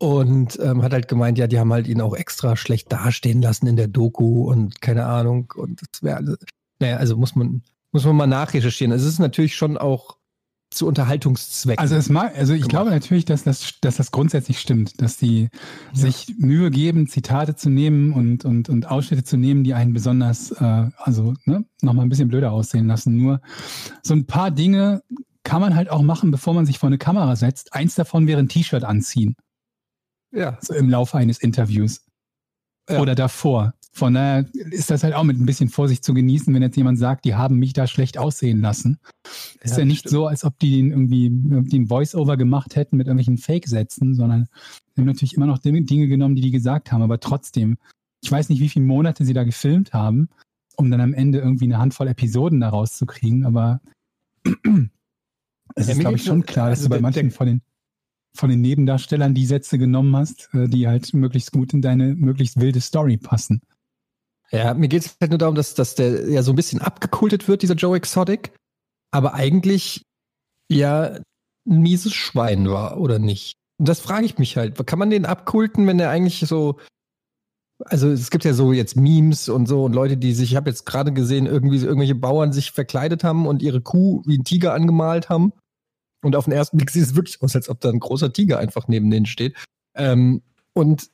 Und 0.02 0.58
ähm, 0.62 0.82
hat 0.82 0.94
halt 0.94 1.10
gemeint, 1.10 1.38
ja, 1.38 1.48
die 1.48 1.60
haben 1.60 1.74
halt 1.74 1.86
ihn 1.86 2.00
auch 2.00 2.16
extra 2.16 2.56
schlecht 2.56 2.90
dastehen 2.90 3.42
lassen 3.42 3.68
in 3.68 3.76
der 3.76 3.90
Doku 3.90 4.50
und 4.50 4.80
keine 4.80 5.06
Ahnung. 5.06 5.52
Und 5.54 5.82
das 5.82 6.02
wäre. 6.02 6.38
Naja, 6.80 6.96
also 6.96 7.18
muss 7.18 7.36
man, 7.36 7.64
muss 7.92 8.06
man 8.06 8.16
mal 8.16 8.28
nachrecherchieren. 8.28 8.92
Es 8.92 9.04
ist 9.04 9.20
natürlich 9.20 9.56
schon 9.56 9.78
auch 9.78 10.20
zu 10.72 10.86
Unterhaltungszwecken. 10.86 11.82
Also 11.82 11.96
es 11.96 12.10
mag, 12.10 12.38
also 12.38 12.54
ich 12.54 12.62
gemacht. 12.62 12.70
glaube 12.70 12.90
natürlich, 12.92 13.26
dass 13.26 13.44
das, 13.44 13.80
dass 13.82 13.98
das 13.98 14.12
grundsätzlich 14.12 14.60
stimmt, 14.60 15.02
dass 15.02 15.18
die 15.18 15.50
sich 15.94 16.36
Mühe 16.38 16.70
geben, 16.70 17.08
Zitate 17.08 17.56
zu 17.56 17.70
nehmen 17.70 18.14
und, 18.14 18.46
und, 18.46 18.70
und 18.70 18.88
Ausschnitte 18.90 19.24
zu 19.24 19.38
nehmen, 19.38 19.64
die 19.64 19.74
einen 19.74 19.94
besonders, 19.94 20.52
äh, 20.52 20.90
also 20.98 21.34
ne, 21.46 21.66
nochmal 21.82 22.06
ein 22.06 22.10
bisschen 22.10 22.28
blöder 22.28 22.52
aussehen 22.52 22.88
lassen. 22.88 23.18
Nur 23.18 23.42
so 24.04 24.14
ein 24.14 24.28
paar 24.28 24.52
Dinge 24.52 25.02
kann 25.44 25.62
man 25.62 25.76
halt 25.76 25.90
auch 25.90 26.04
machen, 26.04 26.30
bevor 26.30 26.54
man 26.54 26.68
sich 26.68 26.78
vor 26.78 26.88
eine 26.88 27.00
Kamera 27.00 27.36
setzt. 27.36 27.74
Eins 27.74 27.96
davon 27.96 28.28
wäre 28.28 28.40
ein 28.40 28.50
T-Shirt 28.50 28.84
anziehen, 28.84 29.36
ja. 30.32 30.60
so 30.62 30.76
im 30.76 30.90
Laufe 30.90 31.18
eines 31.18 31.40
Interviews. 31.40 32.06
Ja. 32.88 33.00
Oder 33.00 33.16
davor. 33.16 33.74
Von 33.92 34.14
daher 34.14 34.46
ist 34.54 34.92
das 34.92 35.04
halt 35.04 35.16
auch 35.16 35.24
mit 35.24 35.40
ein 35.40 35.46
bisschen 35.46 35.70
Vorsicht 35.70 36.04
zu 36.04 36.14
genießen, 36.14 36.54
wenn 36.54 36.62
jetzt 36.62 36.78
jemand 36.78 37.00
sagt, 37.00 37.26
die 37.26 37.36
haben 37.36 37.58
mich 37.58 37.74
da 37.74 37.88
schlecht 37.88 38.18
aussehen 38.18 38.62
lassen. 38.62 39.00
Ist 39.62 39.78
ja, 39.78 39.84
nicht 39.84 40.02
stimmt. 40.02 40.12
so, 40.12 40.28
als 40.28 40.44
ob 40.44 40.58
die 40.60 40.72
den 40.72 40.92
irgendwie 40.92 41.28
ein 41.28 41.88
Voice-Over 41.88 42.38
gemacht 42.38 42.76
hätten 42.76 42.98
mit 42.98 43.08
irgendwelchen 43.08 43.38
Fake-Sätzen, 43.38 44.14
sondern 44.14 44.48
haben 45.00 45.06
natürlich 45.06 45.36
immer 45.36 45.48
noch 45.48 45.60
Dinge 45.60 46.08
genommen, 46.08 46.36
die 46.36 46.42
die 46.42 46.52
gesagt 46.52 46.92
haben. 46.92 47.02
Aber 47.02 47.20
trotzdem, 47.20 47.78
ich 48.22 48.32
weiß 48.32 48.50
nicht, 48.50 48.60
wie 48.60 48.70
viele 48.70 48.86
Monate 48.86 49.26
sie 49.26 49.34
da 49.34 49.44
gefilmt 49.44 49.94
haben, 49.94 50.30
um 50.76 50.92
dann 50.92 51.02
am 51.02 51.14
Ende 51.14 51.40
irgendwie 51.40 51.66
eine 51.66 51.80
Handvoll 51.80 52.08
Episoden 52.08 52.60
daraus 52.60 52.94
zu 52.94 53.06
kriegen. 53.06 53.46
Aber 53.46 53.82
es 55.76 55.88
Ja, 55.88 55.94
ist, 55.94 56.00
glaube 56.00 56.18
ich, 56.18 56.24
schon 56.24 56.46
klar, 56.46 56.70
dass 56.70 56.80
also 56.80 56.90
du 56.90 56.96
bei 56.96 57.02
manchen 57.02 57.32
von 57.32 57.48
den 57.48 57.62
von 58.36 58.52
den 58.52 58.62
Nebendarstellern 58.62 59.34
die 59.34 59.48
Sätze 59.48 59.80
genommen 59.80 60.16
hast, 60.16 60.50
äh, 60.54 60.68
die 60.68 60.88
halt 60.88 61.14
möglichst 61.16 61.52
gut 61.52 61.74
in 61.74 61.82
deine 61.82 62.14
möglichst 62.14 62.60
wilde 62.60 62.80
Story 62.80 63.18
passen. 63.18 63.62
Ja, 64.52 64.74
mir 64.74 64.88
geht 64.88 65.06
es 65.06 65.16
halt 65.22 65.32
nur 65.32 65.38
darum, 65.38 65.56
dass, 65.56 65.76
dass 65.76 65.96
der 65.96 66.30
ja 66.30 66.42
so 66.42 66.52
ein 66.54 66.56
bisschen 66.56 66.82
abgekultet 66.82 67.48
wird, 67.48 67.62
dieser 67.62 67.76
Joe 67.76 67.96
Exotic, 67.96 68.52
aber 69.12 69.34
eigentlich 69.34 70.04
ja 70.72 71.20
ein 71.68 71.82
mieses 71.82 72.14
Schwein 72.14 72.70
war, 72.70 73.00
oder 73.00 73.20
nicht? 73.20 73.54
Und 73.78 73.88
das 73.88 74.00
frage 74.00 74.26
ich 74.26 74.38
mich 74.38 74.58
halt. 74.58 74.86
Kann 74.86 75.00
man 75.00 75.10
den 75.10 75.26
abkulten, 75.26 75.88
wenn 75.88 75.98
der 75.98 76.10
eigentlich 76.10 76.40
so. 76.40 76.80
Also 77.86 78.10
es 78.10 78.30
gibt 78.30 78.44
ja 78.44 78.54
so 78.54 78.74
jetzt 78.74 78.98
Memes 78.98 79.48
und 79.48 79.68
so 79.68 79.86
und 79.86 79.94
Leute, 79.94 80.18
die 80.18 80.34
sich, 80.34 80.52
ich 80.52 80.56
habe 80.58 80.70
jetzt 80.70 80.86
gerade 80.86 81.14
gesehen, 81.14 81.46
irgendwie 81.46 81.78
so 81.78 81.88
irgendwelche 81.88 82.16
Bauern 82.16 82.52
sich 82.52 82.72
verkleidet 82.72 83.24
haben 83.24 83.48
und 83.48 83.62
ihre 83.62 83.80
Kuh 83.80 84.22
wie 84.26 84.38
ein 84.38 84.44
Tiger 84.44 84.74
angemalt 84.74 85.30
haben. 85.30 85.54
Und 86.22 86.36
auf 86.36 86.44
den 86.44 86.54
ersten 86.54 86.76
Blick 86.76 86.90
sieht 86.90 87.04
es 87.04 87.16
wirklich 87.16 87.42
aus, 87.42 87.56
als 87.56 87.70
ob 87.70 87.80
da 87.80 87.90
ein 87.90 88.02
großer 88.02 88.34
Tiger 88.34 88.60
einfach 88.60 88.90
neben 88.90 89.10
denen 89.10 89.26
steht. 89.26 89.56
Ähm, 89.96 90.42
und 90.74 91.10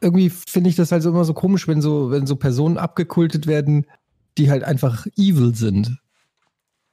irgendwie 0.00 0.30
finde 0.30 0.70
ich 0.70 0.76
das 0.76 0.92
halt 0.92 1.02
so 1.02 1.10
immer 1.10 1.24
so 1.24 1.34
komisch, 1.34 1.68
wenn 1.68 1.80
so, 1.80 2.10
wenn 2.10 2.26
so 2.26 2.36
Personen 2.36 2.78
abgekultet 2.78 3.46
werden, 3.46 3.86
die 4.38 4.50
halt 4.50 4.64
einfach 4.64 5.06
evil 5.16 5.54
sind. 5.54 5.98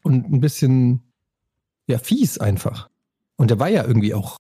Und 0.04 0.32
ein 0.32 0.42
bisschen, 0.42 1.02
ja, 1.88 1.98
fies 1.98 2.38
einfach. 2.38 2.90
Und 3.38 3.50
der 3.50 3.60
war 3.60 3.70
ja 3.70 3.86
irgendwie 3.86 4.14
auch 4.14 4.38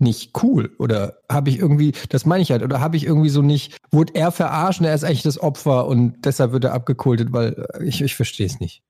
nicht 0.00 0.42
cool. 0.42 0.74
Oder 0.78 1.18
habe 1.30 1.50
ich 1.50 1.58
irgendwie, 1.58 1.92
das 2.08 2.26
meine 2.26 2.42
ich 2.42 2.50
halt, 2.50 2.62
oder 2.62 2.80
habe 2.80 2.96
ich 2.96 3.04
irgendwie 3.04 3.28
so 3.28 3.42
nicht, 3.42 3.76
wurde 3.90 4.14
er 4.14 4.32
verarscht 4.32 4.80
und 4.80 4.86
er 4.86 4.94
ist 4.94 5.04
eigentlich 5.04 5.22
das 5.22 5.38
Opfer 5.38 5.86
und 5.86 6.24
deshalb 6.24 6.52
wird 6.52 6.64
er 6.64 6.74
abgekultet, 6.74 7.32
weil 7.32 7.66
äh, 7.74 7.84
ich, 7.84 8.00
ich 8.00 8.14
verstehe 8.14 8.46
es 8.46 8.60
nicht. 8.60 8.82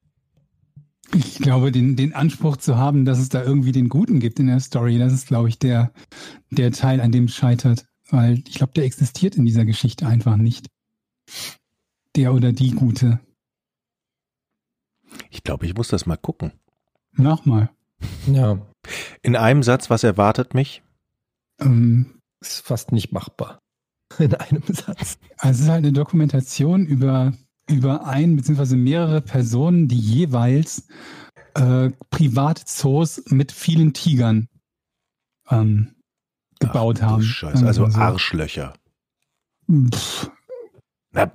Ich 1.13 1.39
glaube, 1.39 1.73
den, 1.73 1.97
den 1.97 2.15
Anspruch 2.15 2.57
zu 2.57 2.77
haben, 2.77 3.05
dass 3.05 3.19
es 3.19 3.29
da 3.29 3.43
irgendwie 3.43 3.73
den 3.73 3.89
Guten 3.89 4.21
gibt 4.21 4.39
in 4.39 4.47
der 4.47 4.61
Story, 4.61 4.97
das 4.99 5.13
ist, 5.13 5.27
glaube 5.27 5.49
ich, 5.49 5.59
der, 5.59 5.93
der 6.51 6.71
Teil, 6.71 7.01
an 7.01 7.11
dem 7.11 7.25
es 7.25 7.35
scheitert. 7.35 7.87
Weil 8.11 8.43
ich 8.49 8.57
glaube, 8.57 8.73
der 8.75 8.85
existiert 8.85 9.37
in 9.37 9.45
dieser 9.45 9.65
Geschichte 9.65 10.07
einfach 10.07 10.37
nicht. 10.37 10.67
Der 12.17 12.35
oder 12.35 12.53
die 12.53 12.73
Gute. 12.73 13.21
ich 15.31 15.43
glaube, 15.43 15.67
ich 15.67 15.75
muss 15.75 15.89
das 15.89 16.07
mal 16.07 16.17
gucken. 16.17 16.53
Nochmal. 17.13 17.71
Ja, 18.27 18.59
In 19.23 19.37
einem 19.37 19.63
Satz, 19.63 19.91
was 19.91 20.05
erwartet 20.05 20.55
mich? 20.55 20.83
Ähm, 21.61 22.21
ist 22.41 22.67
fast 22.67 22.93
nicht 22.93 23.13
machbar. 23.13 23.59
In 24.19 24.35
einem 24.35 24.63
Satz. 24.67 25.19
also 25.39 25.51
es 25.51 25.61
ist 25.61 25.69
halt 25.69 25.85
eine 25.85 25.93
Dokumentation 25.93 26.87
über, 26.87 27.33
über 27.69 28.07
ein 28.07 28.37
bzw. 28.37 28.77
mehrere 28.77 29.21
Personen, 29.21 29.87
die 29.89 29.99
jeweils 29.99 30.89
äh, 31.55 31.91
Privatzoos 32.11 33.23
mit 33.27 33.53
vielen 33.53 33.93
Tigern 33.93 34.49
ähm, 35.49 35.95
gebaut 36.61 36.99
Ach, 37.03 37.07
haben. 37.11 37.23
Scheiße, 37.23 37.67
also 37.67 37.89
so. 37.91 37.99
Arschlöcher. 37.99 38.75
Pff, 39.71 40.31
Na, 41.13 41.33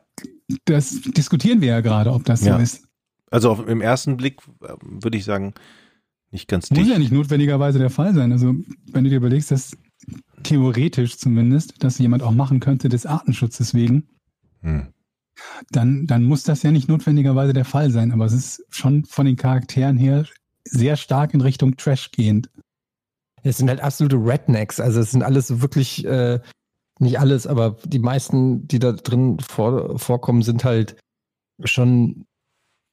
das 0.65 1.01
diskutieren 1.01 1.61
wir 1.61 1.69
ja 1.69 1.81
gerade, 1.81 2.11
ob 2.13 2.23
das 2.25 2.43
Ja. 2.45 2.55
so 2.57 2.63
ist. 2.63 2.87
also 3.31 3.51
auf, 3.51 3.67
im 3.67 3.81
ersten 3.81 4.17
Blick 4.17 4.39
äh, 4.61 4.75
würde 4.81 5.17
ich 5.17 5.25
sagen, 5.25 5.53
nicht 6.31 6.47
ganz 6.47 6.69
Muss 6.69 6.79
dicht. 6.79 6.91
ja 6.91 6.99
nicht 6.99 7.11
notwendigerweise 7.11 7.79
der 7.79 7.89
Fall 7.89 8.13
sein. 8.13 8.31
Also, 8.31 8.55
wenn 8.91 9.03
du 9.03 9.09
dir 9.09 9.17
überlegst, 9.17 9.51
dass 9.51 9.77
theoretisch 10.43 11.17
zumindest, 11.17 11.83
dass 11.83 11.97
jemand 11.97 12.23
auch 12.23 12.31
machen 12.31 12.59
könnte 12.59 12.89
des 12.89 13.05
Artenschutzes 13.05 13.73
wegen, 13.73 14.07
Hm. 14.61 14.87
dann, 15.71 16.07
dann 16.07 16.23
muss 16.23 16.43
das 16.43 16.63
ja 16.63 16.71
nicht 16.71 16.87
notwendigerweise 16.89 17.53
der 17.53 17.65
Fall 17.65 17.89
sein. 17.91 18.11
Aber 18.11 18.25
es 18.25 18.33
ist 18.33 18.65
schon 18.69 19.05
von 19.05 19.25
den 19.25 19.35
Charakteren 19.37 19.97
her 19.97 20.25
sehr 20.65 20.95
stark 20.97 21.33
in 21.33 21.41
Richtung 21.41 21.77
Trash 21.77 22.11
gehend. 22.11 22.49
Es 23.45 23.57
sind 23.57 23.69
halt 23.69 23.79
absolute 23.79 24.15
Rednecks. 24.15 24.79
Also 24.79 24.99
es 24.99 25.11
sind 25.11 25.21
alles 25.21 25.61
wirklich, 25.61 26.03
äh, 26.05 26.39
nicht 26.99 27.19
alles, 27.19 27.45
aber 27.45 27.77
die 27.85 27.99
meisten, 27.99 28.67
die 28.67 28.79
da 28.79 28.93
drin 28.93 29.39
vor, 29.39 29.99
vorkommen, 29.99 30.41
sind 30.41 30.63
halt 30.63 30.95
schon 31.63 32.25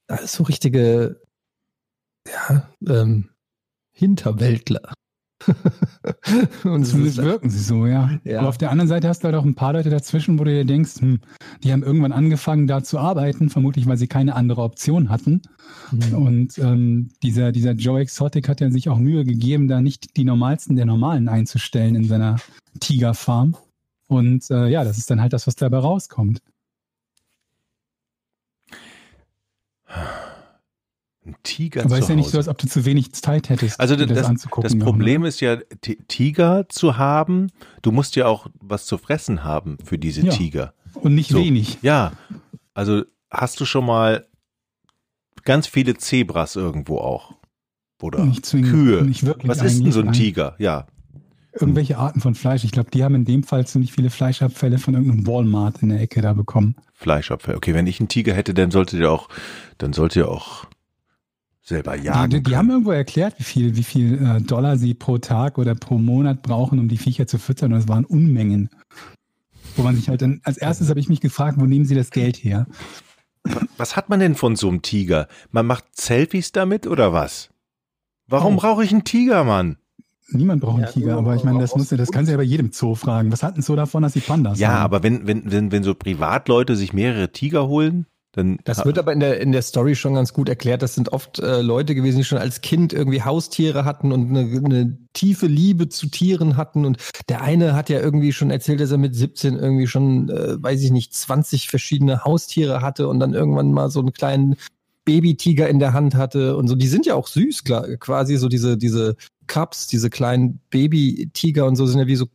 alles 0.09 0.35
so 0.35 0.43
richtige, 0.43 1.23
ja, 2.29 2.69
ähm, 2.87 3.31
Hinterwäldler. 3.93 4.93
Und 6.65 6.85
Zumindest 6.85 7.19
wirken 7.19 7.51
sie 7.51 7.59
so, 7.59 7.87
ja. 7.87 8.19
ja. 8.25 8.41
Aber 8.41 8.49
auf 8.49 8.59
der 8.59 8.71
anderen 8.71 8.89
Seite 8.89 9.09
hast 9.09 9.21
du 9.21 9.27
halt 9.27 9.35
auch 9.35 9.45
ein 9.45 9.55
paar 9.55 9.73
Leute 9.73 9.91
dazwischen, 9.91 10.39
wo 10.39 10.45
du 10.45 10.51
dir 10.51 10.65
denkst, 10.65 11.01
hm, 11.01 11.21
die 11.63 11.73
haben 11.73 11.83
irgendwann 11.83 12.13
angefangen, 12.13 12.67
da 12.67 12.83
zu 12.83 12.99
arbeiten, 12.99 13.51
vermutlich, 13.51 13.87
weil 13.87 13.97
sie 13.97 14.07
keine 14.07 14.35
andere 14.35 14.63
Option 14.63 15.09
hatten. 15.09 15.43
Mhm. 15.91 16.15
Und 16.15 16.59
ähm, 16.59 17.11
dieser, 17.23 17.53
dieser 17.53 17.73
Joe 17.73 18.01
Exotic 18.01 18.49
hat 18.49 18.61
ja 18.61 18.71
sich 18.71 18.89
auch 18.89 18.99
Mühe 18.99 19.25
gegeben, 19.25 19.69
da 19.69 19.81
nicht 19.81 20.17
die 20.17 20.25
normalsten 20.25 20.77
der 20.77 20.87
Normalen 20.87 21.29
einzustellen 21.29 21.95
in 21.95 22.05
seiner 22.05 22.37
Tigerfarm. 22.81 23.57
Und 24.07 24.51
äh, 24.51 24.69
ja, 24.69 24.85
das 24.85 24.99
ist 24.99 25.11
dann 25.11 25.21
halt 25.21 25.33
das, 25.33 25.47
was 25.47 25.57
dabei 25.57 25.79
rauskommt. 25.79 26.43
Ein 31.25 31.37
Tiger 31.45 31.85
Aber 31.85 31.99
ist 31.99 32.09
ja 32.09 32.17
nicht 32.17 32.31
so, 32.31 32.39
als 32.39 32.49
ob 32.49 32.59
du 32.59 32.67
zu 32.67 32.85
wenig 32.85 33.13
Zeit 33.13 33.49
hättest, 33.49 33.79
also 33.79 33.95
das, 33.95 34.09
das 34.09 34.27
anzugucken. 34.27 34.79
Das 34.79 34.85
Problem 34.85 35.25
ist 35.25 35.41
ja, 35.41 35.59
Tiger 36.09 36.69
zu 36.69 36.99
haben, 36.99 37.53
du 37.83 37.93
musst 37.93 38.17
ja 38.17 38.27
auch 38.27 38.49
was 38.61 38.87
zu 38.87 38.99
fressen 38.99 39.45
haben 39.45 39.79
für 39.85 39.99
diese 39.99 40.23
ja. 40.23 40.33
Tiger. 40.33 40.75
Und 40.95 41.15
nicht 41.15 41.31
so. 41.31 41.39
wenig. 41.39 41.79
Ja, 41.83 42.13
also 42.75 43.05
hast 43.31 43.61
du 43.61 43.65
schon 43.65 43.87
mal 43.87 44.27
ganz 45.45 45.69
viele 45.69 45.95
Zebras 45.97 46.57
irgendwo 46.57 46.99
auch? 46.99 47.35
Oder 48.01 48.25
nicht 48.25 48.45
zwingend, 48.45 48.73
Kühe? 48.73 49.03
Nicht 49.03 49.25
wirklich 49.25 49.49
was 49.49 49.63
ist 49.63 49.81
denn 49.81 49.93
so 49.93 50.01
ein 50.01 50.13
Tiger? 50.13 50.57
Ja. 50.59 50.87
Irgendwelche 51.53 51.99
Arten 51.99 52.21
von 52.21 52.35
Fleisch. 52.35 52.65
Ich 52.65 52.73
glaube, 52.73 52.91
die 52.91 53.05
haben 53.05 53.15
in 53.15 53.25
dem 53.25 53.45
Fall 53.45 53.65
ziemlich 53.67 53.93
viele 53.93 54.11
Fleischabfälle 54.11 54.79
von 54.79 54.95
irgendeinem 54.95 55.27
Walmart 55.27 55.83
in 55.83 55.91
der 55.91 56.01
Ecke 56.01 56.21
da 56.21 56.33
bekommen. 56.33 56.75
Fleischabfälle. 56.95 57.57
Okay, 57.59 57.75
wenn 57.75 57.87
ich 57.87 58.01
einen 58.01 58.09
Tiger 58.09 58.35
hätte, 58.35 58.55
dann 58.55 58.73
sollte 58.73 58.97
der 58.97 59.13
auch, 59.13 59.29
dann 59.79 59.93
sollte 59.93 60.21
er 60.21 60.31
auch 60.31 60.67
selber 61.63 61.97
jagen. 61.97 62.31
Die, 62.31 62.43
die 62.43 62.57
haben 62.57 62.71
irgendwo 62.71 62.91
erklärt, 62.91 63.35
wie 63.39 63.45
viel, 63.45 63.77
wie 63.77 63.83
viel 63.85 64.15
äh, 64.15 64.41
Dollar 64.41 64.77
sie 64.77 64.95
pro 64.95 65.19
Tag 65.19 65.59
oder 65.59 65.75
pro 65.75 65.97
Monat 65.99 66.43
brauchen, 66.43 66.79
um 66.79 66.89
die 66.89 66.99
Viecher 66.99 67.27
zu 67.27 67.39
füttern. 67.39 67.73
Und 67.73 67.79
das 67.79 67.89
waren 67.89 68.05
Unmengen. 68.05 68.69
Wo 69.77 69.83
man 69.83 69.97
sich 69.97 70.09
halt 70.09 70.21
dann, 70.21 70.41
als 70.45 70.59
erstes 70.59 70.91
habe 70.91 71.01
ich 71.01 71.09
mich 71.09 71.21
gefragt, 71.21 71.59
wo 71.59 71.65
nehmen 71.65 71.87
sie 71.87 71.95
das 71.95 72.11
Geld 72.11 72.37
her? 72.37 72.67
Was 73.77 73.97
hat 73.97 74.09
man 74.09 74.21
denn 74.21 74.35
von 74.35 74.55
so 74.57 74.69
einem 74.69 74.83
Tiger? 74.83 75.29
Man 75.51 75.67
macht 75.67 75.85
Selfies 75.99 76.53
damit 76.53 76.87
oder 76.87 77.13
was? 77.13 77.51
Warum 78.27 78.55
oh. 78.57 78.61
brauche 78.61 78.85
ich 78.85 78.93
einen 78.93 79.05
Tiger, 79.05 79.45
Mann? 79.45 79.79
Niemand 80.29 80.63
braucht 80.63 80.77
einen 80.77 80.85
ja, 80.85 80.91
Tiger, 80.91 81.17
aber 81.19 81.35
ich 81.35 81.45
meine, 81.45 81.59
das 81.59 81.75
muss 81.75 81.89
das 81.89 82.11
kannst 82.11 82.29
du 82.29 82.33
ja 82.33 82.39
bei 82.39 82.45
jedem 82.45 82.73
Zoo 82.73 82.95
fragen. 82.95 83.33
Was 83.33 83.43
hatten 83.43 83.61
so 83.61 83.77
davon, 83.77 84.03
dass 84.03 84.15
die 84.15 84.21
Pandas 84.21 84.59
Ja, 84.59 84.69
haben? 84.69 84.83
aber 84.83 85.03
wenn, 85.03 85.27
wenn, 85.27 85.51
wenn, 85.51 85.73
wenn 85.73 85.83
so 85.83 85.95
Privatleute 85.95 86.77
sich 86.77 86.93
mehrere 86.93 87.33
Tiger 87.33 87.69
holen, 87.69 88.07
dann, 88.33 88.59
das 88.65 88.87
wird 88.87 88.99
aber 88.99 89.13
in 89.13 89.21
der, 89.21 89.41
in 89.43 89.53
der 89.53 89.61
Story 89.61 89.95
schon 89.95 90.15
ganz 90.15 90.33
gut 90.33 90.49
erklärt. 90.49 90.81
Das 90.81 90.95
sind 90.95 91.13
oft 91.13 91.39
äh, 91.39 91.61
Leute 91.61 91.95
gewesen, 91.95 92.17
die 92.17 92.25
schon 92.25 92.39
als 92.39 92.63
Kind 92.63 92.95
irgendwie 92.95 93.23
Haustiere 93.23 93.85
hatten 93.85 94.11
und 94.11 94.31
eine, 94.31 94.41
eine 94.65 94.99
tiefe 95.13 95.47
Liebe 95.47 95.91
zu 95.91 96.07
Tieren 96.07 96.57
hatten. 96.57 96.87
Und 96.87 96.97
der 97.29 97.43
eine 97.43 97.75
hat 97.75 97.91
ja 97.91 98.01
irgendwie 98.01 98.33
schon 98.33 98.51
erzählt, 98.51 98.81
dass 98.81 98.91
er 98.91 98.97
mit 98.97 99.15
17 99.15 99.57
irgendwie 99.57 99.87
schon, 99.87 100.31
äh, 100.31 100.63
weiß 100.63 100.83
ich 100.83 100.91
nicht, 100.91 101.15
20 101.15 101.69
verschiedene 101.69 102.25
Haustiere 102.25 102.81
hatte 102.81 103.07
und 103.07 103.21
dann 103.21 103.35
irgendwann 103.35 103.71
mal 103.71 103.91
so 103.91 104.01
einen 104.01 104.15
kleinen 104.15 104.57
Babytiger 105.05 105.69
in 105.69 105.79
der 105.79 105.93
Hand 105.93 106.15
hatte 106.15 106.57
und 106.57 106.69
so. 106.69 106.75
Die 106.75 106.89
sind 106.89 107.05
ja 107.05 107.15
auch 107.15 107.27
süß, 107.27 107.65
klar, 107.65 107.87
quasi 107.99 108.39
so 108.39 108.49
diese, 108.49 108.79
diese 108.79 109.17
Cups, 109.47 109.89
diese 109.89 110.09
kleinen 110.09 110.61
Babytiger 110.71 111.67
und 111.67 111.77
so 111.77 111.85
sind 111.85 112.01
ja 112.01 112.07
wie 112.07 112.17
so 112.17 112.29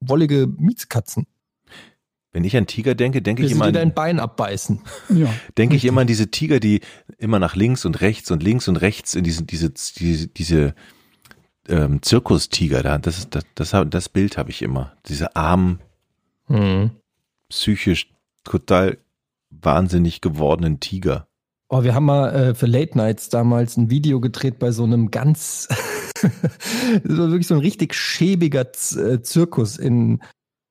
wollige 0.00 0.46
Mietskatzen. 0.46 1.26
Wenn 2.36 2.44
ich 2.44 2.54
an 2.54 2.66
Tiger 2.66 2.94
denke, 2.94 3.22
denke 3.22 3.46
ich 3.46 3.52
immer 3.52 3.64
an 3.64 3.72
dein 3.72 3.94
Bein 3.94 4.20
abbeißen. 4.20 4.82
Ja, 5.08 5.32
denke 5.56 5.74
ich 5.74 5.86
immer 5.86 6.02
an 6.02 6.06
diese 6.06 6.30
Tiger, 6.30 6.60
die 6.60 6.82
immer 7.16 7.38
nach 7.38 7.56
links 7.56 7.86
und 7.86 8.02
rechts 8.02 8.30
und 8.30 8.42
links 8.42 8.68
und 8.68 8.76
rechts 8.76 9.14
in 9.14 9.24
diesen 9.24 9.46
diese 9.46 9.70
diese 9.70 10.28
diese 10.28 10.74
ähm, 11.66 12.02
Zirkustiger 12.02 12.82
da. 12.82 12.98
Das 12.98 13.16
ist 13.16 13.34
das 13.34 13.44
das, 13.54 13.74
das 13.88 14.10
Bild 14.10 14.36
habe 14.36 14.50
ich 14.50 14.60
immer. 14.60 14.92
Diese 15.06 15.34
armen, 15.34 15.80
hm. 16.48 16.90
psychisch 17.48 18.12
total 18.44 18.98
wahnsinnig 19.48 20.20
gewordenen 20.20 20.78
Tiger. 20.78 21.28
Oh, 21.70 21.84
wir 21.84 21.94
haben 21.94 22.04
mal 22.04 22.34
äh, 22.34 22.54
für 22.54 22.66
Late 22.66 22.98
Nights 22.98 23.30
damals 23.30 23.78
ein 23.78 23.88
Video 23.88 24.20
gedreht 24.20 24.58
bei 24.58 24.72
so 24.72 24.84
einem 24.84 25.10
ganz, 25.10 25.68
das 26.20 27.16
war 27.16 27.30
wirklich 27.30 27.46
so 27.46 27.54
ein 27.54 27.60
richtig 27.60 27.94
schäbiger 27.94 28.74
Z 28.74 28.98
äh, 28.98 29.22
Zirkus 29.22 29.78
in 29.78 30.20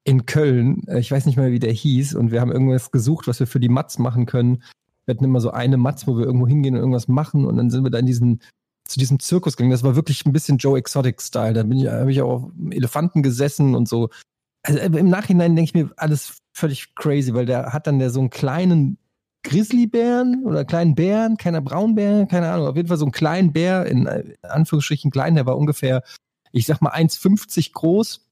in 0.06 0.26
Köln. 0.26 0.88
Äh, 0.88 1.00
ich 1.00 1.12
weiß 1.12 1.26
nicht 1.26 1.36
mehr, 1.36 1.52
wie 1.52 1.60
der 1.60 1.74
hieß. 1.74 2.16
Und 2.16 2.32
wir 2.32 2.40
haben 2.40 2.52
irgendwas 2.52 2.92
gesucht, 2.92 3.28
was 3.28 3.40
wir 3.42 3.48
für 3.48 3.60
die 3.60 3.70
Mats 3.70 4.00
machen 4.00 4.26
können. 4.26 4.64
Wir 5.06 5.16
hatten 5.16 5.26
immer 5.26 5.42
so 5.42 5.52
eine 5.52 5.78
Matz, 5.78 6.08
wo 6.08 6.18
wir 6.18 6.26
irgendwo 6.26 6.48
hingehen 6.48 6.76
und 6.76 6.80
irgendwas 6.80 7.10
machen. 7.10 7.46
Und 7.46 7.58
dann 7.58 7.70
sind 7.70 7.84
wir 7.84 7.92
da 7.92 8.00
in 8.00 8.06
diesen, 8.06 8.42
zu 8.88 9.00
diesem 9.00 9.20
Zirkus 9.20 9.58
gegangen. 9.58 9.72
Das 9.72 9.84
war 9.84 9.96
wirklich 9.96 10.26
ein 10.26 10.32
bisschen 10.32 10.58
Joe 10.58 10.78
Exotic-Style. 10.78 11.54
Da 11.54 11.64
bin 11.64 11.80
ich, 11.80 11.88
habe 11.88 12.12
ich 12.12 12.22
auch 12.22 12.44
auf 12.44 12.52
Elefanten 12.70 13.24
gesessen 13.24 13.76
und 13.76 13.90
so. 13.90 14.10
Also 14.64 14.80
äh, 14.80 14.86
im 14.86 15.10
Nachhinein 15.10 15.56
denke 15.56 15.70
ich 15.70 15.74
mir 15.74 15.92
alles 15.98 16.38
völlig 16.54 16.96
crazy, 16.96 17.34
weil 17.34 17.46
der 17.46 17.74
hat 17.74 17.88
dann 17.88 18.00
der 18.00 18.12
so 18.12 18.20
einen 18.20 18.30
kleinen 18.30 18.98
Grizzlybären 19.44 20.44
oder 20.44 20.66
kleinen 20.66 20.96
Bären, 20.96 21.38
keiner 21.38 21.62
Braunbär, 21.62 22.26
keine 22.26 22.52
Ahnung, 22.52 22.68
auf 22.68 22.76
jeden 22.76 22.88
Fall 22.88 22.98
so 22.98 23.06
einen 23.06 23.12
kleinen 23.12 23.54
Bär, 23.54 23.86
in 23.86 24.08
Anführungsstrichen 24.42 25.12
klein, 25.12 25.36
der 25.36 25.46
war 25.46 25.56
ungefähr, 25.56 26.02
ich 26.52 26.66
sag 26.66 26.82
mal 26.82 26.94
1,50 26.94 27.74
groß, 27.74 28.25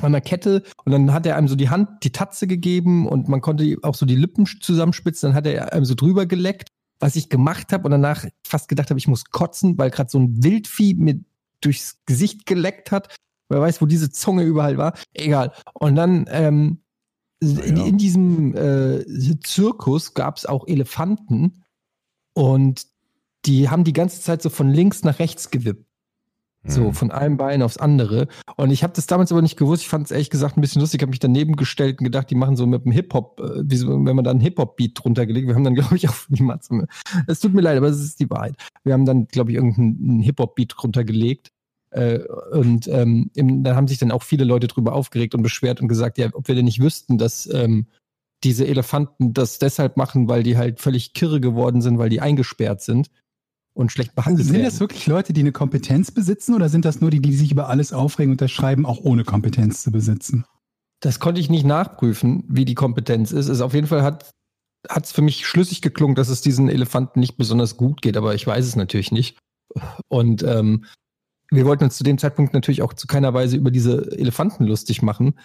an 0.00 0.12
der 0.12 0.20
Kette 0.20 0.62
und 0.84 0.92
dann 0.92 1.12
hat 1.12 1.26
er 1.26 1.36
einem 1.36 1.48
so 1.48 1.56
die 1.56 1.68
Hand, 1.68 2.02
die 2.02 2.12
Tatze 2.12 2.46
gegeben 2.46 3.06
und 3.06 3.28
man 3.28 3.40
konnte 3.40 3.76
auch 3.82 3.94
so 3.94 4.06
die 4.06 4.16
Lippen 4.16 4.46
zusammenspitzen, 4.46 5.30
dann 5.30 5.36
hat 5.36 5.46
er 5.46 5.72
einem 5.72 5.84
so 5.84 5.94
drüber 5.94 6.26
geleckt, 6.26 6.68
was 6.98 7.16
ich 7.16 7.28
gemacht 7.28 7.72
habe 7.72 7.84
und 7.84 7.90
danach 7.92 8.26
fast 8.46 8.68
gedacht 8.68 8.90
habe, 8.90 8.98
ich 8.98 9.08
muss 9.08 9.26
kotzen, 9.26 9.78
weil 9.78 9.90
gerade 9.90 10.10
so 10.10 10.18
ein 10.18 10.42
Wildvieh 10.42 10.94
mir 10.94 11.20
durchs 11.60 11.98
Gesicht 12.06 12.46
geleckt 12.46 12.90
hat. 12.90 13.14
Wer 13.48 13.60
weiß, 13.60 13.80
wo 13.82 13.86
diese 13.86 14.10
Zunge 14.10 14.42
überall 14.42 14.78
war. 14.78 14.94
Egal. 15.12 15.52
Und 15.74 15.96
dann 15.96 16.26
ähm, 16.28 16.80
ja. 17.42 17.62
in, 17.62 17.76
in, 17.76 17.98
diesem 17.98 18.56
äh, 18.56 19.04
Zirkus 19.42 20.14
gab 20.14 20.36
es 20.36 20.46
auch 20.46 20.66
Elefanten 20.66 21.62
und 22.32 22.86
die 23.44 23.68
haben 23.68 23.84
die 23.84 23.92
ganze 23.92 24.20
Zeit 24.20 24.42
so 24.42 24.48
von 24.48 24.70
links 24.70 25.04
nach 25.04 25.18
rechts 25.18 25.50
gewippt. 25.50 25.86
So, 26.66 26.84
mhm. 26.84 26.94
von 26.94 27.10
einem 27.10 27.36
Bein 27.36 27.62
aufs 27.62 27.76
andere. 27.76 28.26
Und 28.56 28.70
ich 28.70 28.82
habe 28.82 28.94
das 28.94 29.06
damals 29.06 29.30
aber 29.30 29.42
nicht 29.42 29.58
gewusst. 29.58 29.82
Ich 29.82 29.88
fand 29.88 30.06
es 30.06 30.10
ehrlich 30.10 30.30
gesagt 30.30 30.56
ein 30.56 30.62
bisschen 30.62 30.80
lustig. 30.80 31.00
Ich 31.00 31.02
habe 31.02 31.10
mich 31.10 31.18
daneben 31.18 31.56
gestellt 31.56 31.98
und 32.00 32.04
gedacht, 32.04 32.30
die 32.30 32.34
machen 32.34 32.56
so 32.56 32.66
mit 32.66 32.84
dem 32.84 32.92
Hip-Hop, 32.92 33.40
äh, 33.40 33.62
wie 33.64 33.76
so, 33.76 33.88
wenn 33.88 34.16
man 34.16 34.24
da 34.24 34.30
einen 34.30 34.40
Hip-Hop-Beat 34.40 34.92
drunter 34.94 35.26
gelegt. 35.26 35.46
Wir 35.46 35.54
haben 35.54 35.64
dann, 35.64 35.74
glaube 35.74 35.96
ich, 35.96 36.08
auch 36.08 36.16
die 36.28 36.42
Matze. 36.42 36.86
Es 37.26 37.40
tut 37.40 37.52
mir 37.52 37.60
leid, 37.60 37.76
aber 37.76 37.88
es 37.88 38.00
ist 38.00 38.18
die 38.18 38.30
Wahrheit. 38.30 38.56
Wir 38.82 38.94
haben 38.94 39.04
dann, 39.04 39.28
glaube 39.28 39.50
ich, 39.50 39.56
irgendeinen 39.56 40.20
Hip-Hop-Beat 40.20 40.74
drunter 40.76 41.04
gelegt. 41.04 41.52
Äh, 41.90 42.20
und 42.52 42.88
ähm, 42.88 43.30
im, 43.34 43.62
dann 43.62 43.76
haben 43.76 43.88
sich 43.88 43.98
dann 43.98 44.10
auch 44.10 44.22
viele 44.22 44.44
Leute 44.44 44.66
drüber 44.66 44.94
aufgeregt 44.94 45.34
und 45.34 45.42
beschwert 45.42 45.82
und 45.82 45.88
gesagt, 45.88 46.16
ja, 46.16 46.30
ob 46.32 46.48
wir 46.48 46.54
denn 46.54 46.64
nicht 46.64 46.80
wüssten, 46.80 47.18
dass 47.18 47.48
ähm, 47.52 47.86
diese 48.42 48.66
Elefanten 48.66 49.34
das 49.34 49.58
deshalb 49.58 49.96
machen, 49.96 50.28
weil 50.28 50.42
die 50.42 50.56
halt 50.56 50.80
völlig 50.80 51.12
kirre 51.12 51.40
geworden 51.40 51.82
sind, 51.82 51.98
weil 51.98 52.08
die 52.08 52.20
eingesperrt 52.20 52.80
sind 52.80 53.10
und 53.74 53.92
schlecht 53.92 54.14
behandelt 54.14 54.46
sind 54.46 54.54
werden. 54.54 54.64
Sind 54.64 54.72
das 54.72 54.80
wirklich 54.80 55.06
Leute, 55.06 55.32
die 55.32 55.40
eine 55.40 55.52
Kompetenz 55.52 56.10
besitzen 56.10 56.54
oder 56.54 56.68
sind 56.68 56.84
das 56.84 57.00
nur 57.00 57.10
die, 57.10 57.20
die 57.20 57.34
sich 57.34 57.52
über 57.52 57.68
alles 57.68 57.92
aufregen 57.92 58.32
und 58.32 58.40
das 58.40 58.50
schreiben, 58.50 58.86
auch 58.86 59.00
ohne 59.00 59.24
Kompetenz 59.24 59.82
zu 59.82 59.90
besitzen? 59.90 60.44
Das 61.00 61.20
konnte 61.20 61.40
ich 61.40 61.50
nicht 61.50 61.66
nachprüfen, 61.66 62.44
wie 62.48 62.64
die 62.64 62.74
Kompetenz 62.74 63.32
ist. 63.32 63.48
Es 63.48 63.60
auf 63.60 63.74
jeden 63.74 63.86
Fall 63.86 64.02
hat 64.02 64.30
hat 64.88 65.06
es 65.06 65.12
für 65.12 65.22
mich 65.22 65.46
schlüssig 65.46 65.80
geklungen, 65.82 66.14
dass 66.14 66.28
es 66.28 66.40
diesen 66.40 66.68
Elefanten 66.68 67.20
nicht 67.20 67.36
besonders 67.36 67.76
gut 67.76 68.02
geht, 68.02 68.16
aber 68.16 68.34
ich 68.34 68.46
weiß 68.46 68.66
es 68.66 68.76
natürlich 68.76 69.12
nicht. 69.12 69.38
Und 70.08 70.42
ähm, 70.42 70.84
wir 71.50 71.64
wollten 71.66 71.84
uns 71.84 71.96
zu 71.96 72.04
dem 72.04 72.18
Zeitpunkt 72.18 72.54
natürlich 72.54 72.82
auch 72.82 72.92
zu 72.92 73.06
keiner 73.06 73.34
Weise 73.34 73.56
über 73.56 73.70
diese 73.70 74.12
Elefanten 74.18 74.64
lustig 74.64 75.02
machen. 75.02 75.38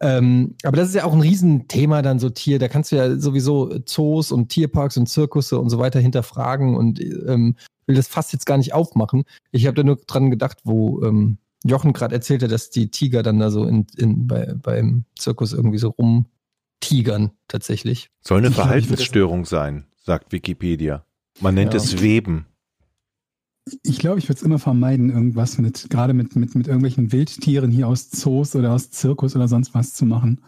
Ähm, 0.00 0.54
aber 0.62 0.76
das 0.76 0.88
ist 0.88 0.94
ja 0.94 1.04
auch 1.04 1.12
ein 1.12 1.20
Riesenthema 1.20 2.02
dann 2.02 2.18
so 2.18 2.30
Tier. 2.30 2.58
Da 2.58 2.68
kannst 2.68 2.92
du 2.92 2.96
ja 2.96 3.16
sowieso 3.16 3.78
Zoos 3.80 4.30
und 4.32 4.48
Tierparks 4.48 4.96
und 4.96 5.08
Zirkusse 5.08 5.58
und 5.58 5.70
so 5.70 5.78
weiter 5.78 6.00
hinterfragen 6.00 6.76
und 6.76 7.00
ähm, 7.00 7.56
will 7.86 7.96
das 7.96 8.06
fast 8.06 8.32
jetzt 8.32 8.46
gar 8.46 8.58
nicht 8.58 8.74
aufmachen. 8.74 9.24
Ich 9.50 9.66
habe 9.66 9.74
da 9.74 9.82
nur 9.82 9.96
dran 9.96 10.30
gedacht, 10.30 10.58
wo 10.64 11.02
ähm, 11.04 11.38
Jochen 11.64 11.92
gerade 11.92 12.14
erzählte, 12.14 12.46
dass 12.46 12.70
die 12.70 12.90
Tiger 12.90 13.22
dann 13.22 13.38
da 13.40 13.50
so 13.50 13.64
in, 13.64 13.86
in, 13.96 14.26
bei, 14.26 14.54
beim 14.54 15.04
Zirkus 15.18 15.52
irgendwie 15.52 15.78
so 15.78 15.88
rumtigern 15.88 17.32
tatsächlich. 17.48 18.10
Soll 18.20 18.38
eine 18.38 18.52
Verhaltensstörung 18.52 19.44
sein, 19.44 19.86
sagt 19.96 20.32
Wikipedia. 20.32 21.04
Man 21.40 21.54
nennt 21.54 21.74
ja. 21.74 21.80
es 21.80 22.00
Weben. 22.00 22.46
Ich 23.82 23.98
glaube, 23.98 24.18
ich 24.18 24.28
würde 24.28 24.38
es 24.38 24.42
immer 24.42 24.58
vermeiden, 24.58 25.10
irgendwas 25.10 25.58
mit, 25.58 25.88
gerade 25.90 26.14
mit, 26.14 26.36
mit, 26.36 26.54
mit 26.54 26.66
irgendwelchen 26.66 27.12
Wildtieren 27.12 27.70
hier 27.70 27.88
aus 27.88 28.10
Zoos 28.10 28.54
oder 28.54 28.72
aus 28.72 28.90
Zirkus 28.90 29.36
oder 29.36 29.48
sonst 29.48 29.74
was 29.74 29.94
zu 29.94 30.06
machen. 30.06 30.42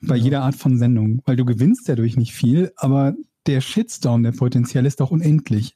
Bei 0.00 0.16
ja. 0.16 0.24
jeder 0.24 0.42
Art 0.42 0.54
von 0.54 0.78
Sendung. 0.78 1.22
Weil 1.24 1.36
du 1.36 1.44
gewinnst 1.44 1.88
dadurch 1.88 2.16
nicht 2.16 2.32
viel, 2.32 2.72
aber 2.76 3.14
der 3.46 3.60
Shitstorm, 3.60 4.22
der 4.22 4.32
potenziell 4.32 4.86
ist 4.86 5.00
doch 5.00 5.10
unendlich. 5.10 5.74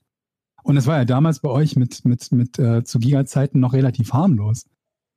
Und 0.62 0.76
es 0.76 0.86
war 0.86 0.98
ja 0.98 1.04
damals 1.04 1.40
bei 1.40 1.48
euch 1.48 1.76
mit, 1.76 2.04
mit, 2.04 2.30
mit 2.30 2.58
äh, 2.58 2.84
zu 2.84 2.98
Giga-Zeiten 2.98 3.58
noch 3.58 3.72
relativ 3.72 4.12
harmlos. 4.12 4.64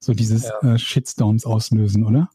So 0.04 0.14
dieses 0.14 0.44
ja. 0.44 0.74
äh, 0.74 0.80
Shitstorms 0.80 1.46
auslösen, 1.46 2.06
oder? 2.06 2.30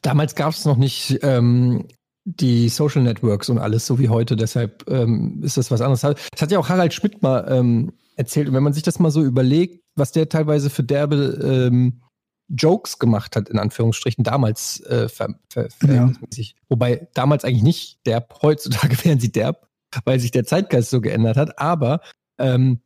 Damals 0.00 0.34
gab 0.34 0.52
es 0.52 0.64
noch 0.64 0.76
nicht 0.76 1.18
ähm, 1.22 1.86
die 2.24 2.68
Social 2.68 3.02
Networks 3.02 3.48
und 3.48 3.58
alles, 3.58 3.86
so 3.86 3.98
wie 3.98 4.08
heute. 4.08 4.36
Deshalb 4.36 4.88
ähm, 4.88 5.40
ist 5.42 5.56
das 5.56 5.70
was 5.70 5.80
anderes. 5.80 6.00
Das 6.00 6.42
hat 6.42 6.52
ja 6.52 6.58
auch 6.58 6.68
Harald 6.68 6.94
Schmidt 6.94 7.22
mal 7.22 7.46
ähm, 7.48 7.92
erzählt. 8.16 8.48
Und 8.48 8.54
wenn 8.54 8.62
man 8.62 8.72
sich 8.72 8.82
das 8.82 8.98
mal 8.98 9.10
so 9.10 9.22
überlegt, 9.22 9.82
was 9.96 10.12
der 10.12 10.28
teilweise 10.28 10.70
für 10.70 10.82
derbe 10.82 11.38
ähm, 11.42 12.02
Jokes 12.48 12.98
gemacht 12.98 13.36
hat, 13.36 13.48
in 13.48 13.58
Anführungsstrichen, 13.58 14.24
damals 14.24 14.80
äh, 14.80 15.08
ver 15.08 15.34
ver 15.48 15.68
verhältnismäßig. 15.70 16.56
Wobei 16.68 17.08
damals 17.14 17.44
eigentlich 17.44 17.62
nicht 17.62 18.06
derb, 18.06 18.38
heutzutage 18.42 18.96
wären 19.04 19.20
sie 19.20 19.32
derb, 19.32 19.68
weil 20.04 20.20
sich 20.20 20.30
der 20.30 20.44
Zeitgeist 20.44 20.90
so 20.90 21.00
geändert 21.00 21.36
hat. 21.36 21.58
Aber 21.58 22.00
ähm, 22.38 22.80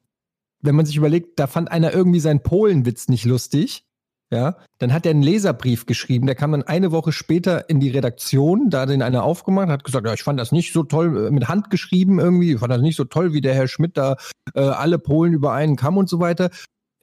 wenn 0.60 0.74
man 0.74 0.86
sich 0.86 0.96
überlegt, 0.96 1.38
da 1.38 1.46
fand 1.46 1.70
einer 1.70 1.92
irgendwie 1.92 2.20
seinen 2.20 2.42
Polenwitz 2.42 3.08
nicht 3.08 3.24
lustig, 3.24 3.84
ja, 4.32 4.56
dann 4.78 4.92
hat 4.92 5.06
er 5.06 5.10
einen 5.10 5.22
Leserbrief 5.22 5.86
geschrieben, 5.86 6.26
der 6.26 6.34
kam 6.34 6.52
dann 6.52 6.64
eine 6.64 6.90
Woche 6.90 7.12
später 7.12 7.70
in 7.70 7.78
die 7.78 7.90
Redaktion, 7.90 8.70
da 8.70 8.80
hat 8.80 8.88
den 8.88 9.02
einer 9.02 9.22
aufgemacht, 9.22 9.68
hat 9.68 9.84
gesagt, 9.84 10.06
ja, 10.06 10.14
ich 10.14 10.24
fand 10.24 10.40
das 10.40 10.50
nicht 10.50 10.72
so 10.72 10.82
toll, 10.82 11.28
äh, 11.28 11.30
mit 11.30 11.48
Hand 11.48 11.70
geschrieben 11.70 12.18
irgendwie, 12.18 12.54
ich 12.54 12.58
fand 12.58 12.72
das 12.72 12.82
nicht 12.82 12.96
so 12.96 13.04
toll, 13.04 13.32
wie 13.32 13.40
der 13.40 13.54
Herr 13.54 13.68
Schmidt 13.68 13.96
da 13.96 14.16
äh, 14.54 14.60
alle 14.60 14.98
Polen 14.98 15.32
über 15.32 15.52
einen 15.52 15.76
Kamm 15.76 15.96
und 15.96 16.08
so 16.08 16.18
weiter. 16.18 16.50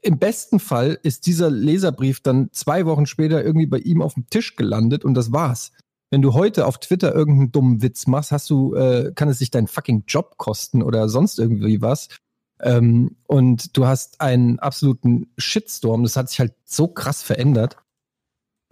Im 0.01 0.19
besten 0.19 0.59
Fall 0.59 0.99
ist 1.01 1.26
dieser 1.28 1.49
Leserbrief 1.49 2.19
dann 2.19 2.49
zwei 2.51 2.86
Wochen 2.86 3.05
später 3.05 3.43
irgendwie 3.43 3.67
bei 3.67 3.78
ihm 3.78 4.01
auf 4.01 4.15
dem 4.15 4.28
Tisch 4.30 4.57
gelandet 4.57 5.05
und 5.05 5.13
das 5.13 5.32
war's. 5.32 5.71
Wenn 6.11 6.21
du 6.21 6.34
heute 6.34 6.67
auf 6.67 6.78
Twitter 6.78 7.15
irgendeinen 7.15 7.53
dummen 7.53 7.82
Witz 7.82 8.05
machst, 8.05 8.34
hast 8.34 8.49
du, 8.49 8.76
äh, 8.76 9.13
kann 9.15 9.30
es 9.30 9.39
sich 9.39 9.49
deinen 9.49 9.67
fucking 9.67 10.03
Job 10.07 10.38
kosten 10.38 10.84
oder 10.84 11.07
sonst 11.07 11.39
irgendwie 11.39 11.82
was. 11.82 12.09
Ähm, 12.64 13.16
und 13.28 13.76
du 13.78 13.86
hast 13.86 14.22
einen 14.22 14.59
absoluten 14.59 15.28
Shitstorm. 15.38 16.03
Das 16.03 16.16
hat 16.16 16.30
sich 16.30 16.39
halt 16.39 16.53
so 16.64 16.88
krass 16.88 17.22
verändert, 17.22 17.78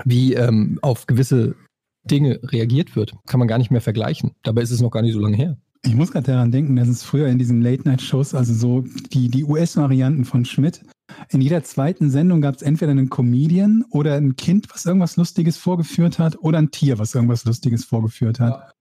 wie 0.05 0.33
ähm, 0.33 0.79
auf 0.81 1.07
gewisse 1.07 1.55
Dinge 2.03 2.39
reagiert 2.43 2.95
wird. 2.95 3.13
Kann 3.27 3.39
man 3.39 3.47
gar 3.47 3.57
nicht 3.57 3.71
mehr 3.71 3.81
vergleichen. 3.81 4.31
Dabei 4.43 4.61
ist 4.61 4.71
es 4.71 4.81
noch 4.81 4.91
gar 4.91 5.01
nicht 5.01 5.13
so 5.13 5.19
lange 5.19 5.37
her. 5.37 5.57
Ich 5.83 5.95
muss 5.95 6.11
gerade 6.11 6.27
daran 6.27 6.51
denken, 6.51 6.75
dass 6.75 6.87
es 6.87 7.03
früher 7.03 7.27
in 7.27 7.39
diesen 7.39 7.61
Late-Night-Shows, 7.61 8.35
also 8.35 8.53
so 8.53 8.81
die, 9.13 9.29
die 9.29 9.43
US-Varianten 9.43 10.25
von 10.25 10.45
Schmidt, 10.45 10.83
in 11.29 11.41
jeder 11.41 11.63
zweiten 11.63 12.09
Sendung 12.09 12.41
gab 12.41 12.55
es 12.55 12.61
entweder 12.61 12.91
einen 12.91 13.09
Comedian 13.09 13.83
oder 13.89 14.15
ein 14.15 14.35
Kind, 14.35 14.67
was 14.71 14.85
irgendwas 14.85 15.17
Lustiges 15.17 15.57
vorgeführt 15.57 16.19
hat, 16.19 16.37
oder 16.41 16.59
ein 16.59 16.71
Tier, 16.71 16.99
was 16.99 17.15
irgendwas 17.15 17.45
Lustiges 17.45 17.83
vorgeführt 17.83 18.39
hat. 18.39 18.73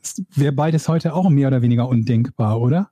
Das 0.00 0.22
wäre 0.34 0.52
beides 0.52 0.88
heute 0.88 1.14
auch 1.14 1.28
mehr 1.28 1.48
oder 1.48 1.62
weniger 1.62 1.88
undenkbar, 1.88 2.60
oder? 2.60 2.90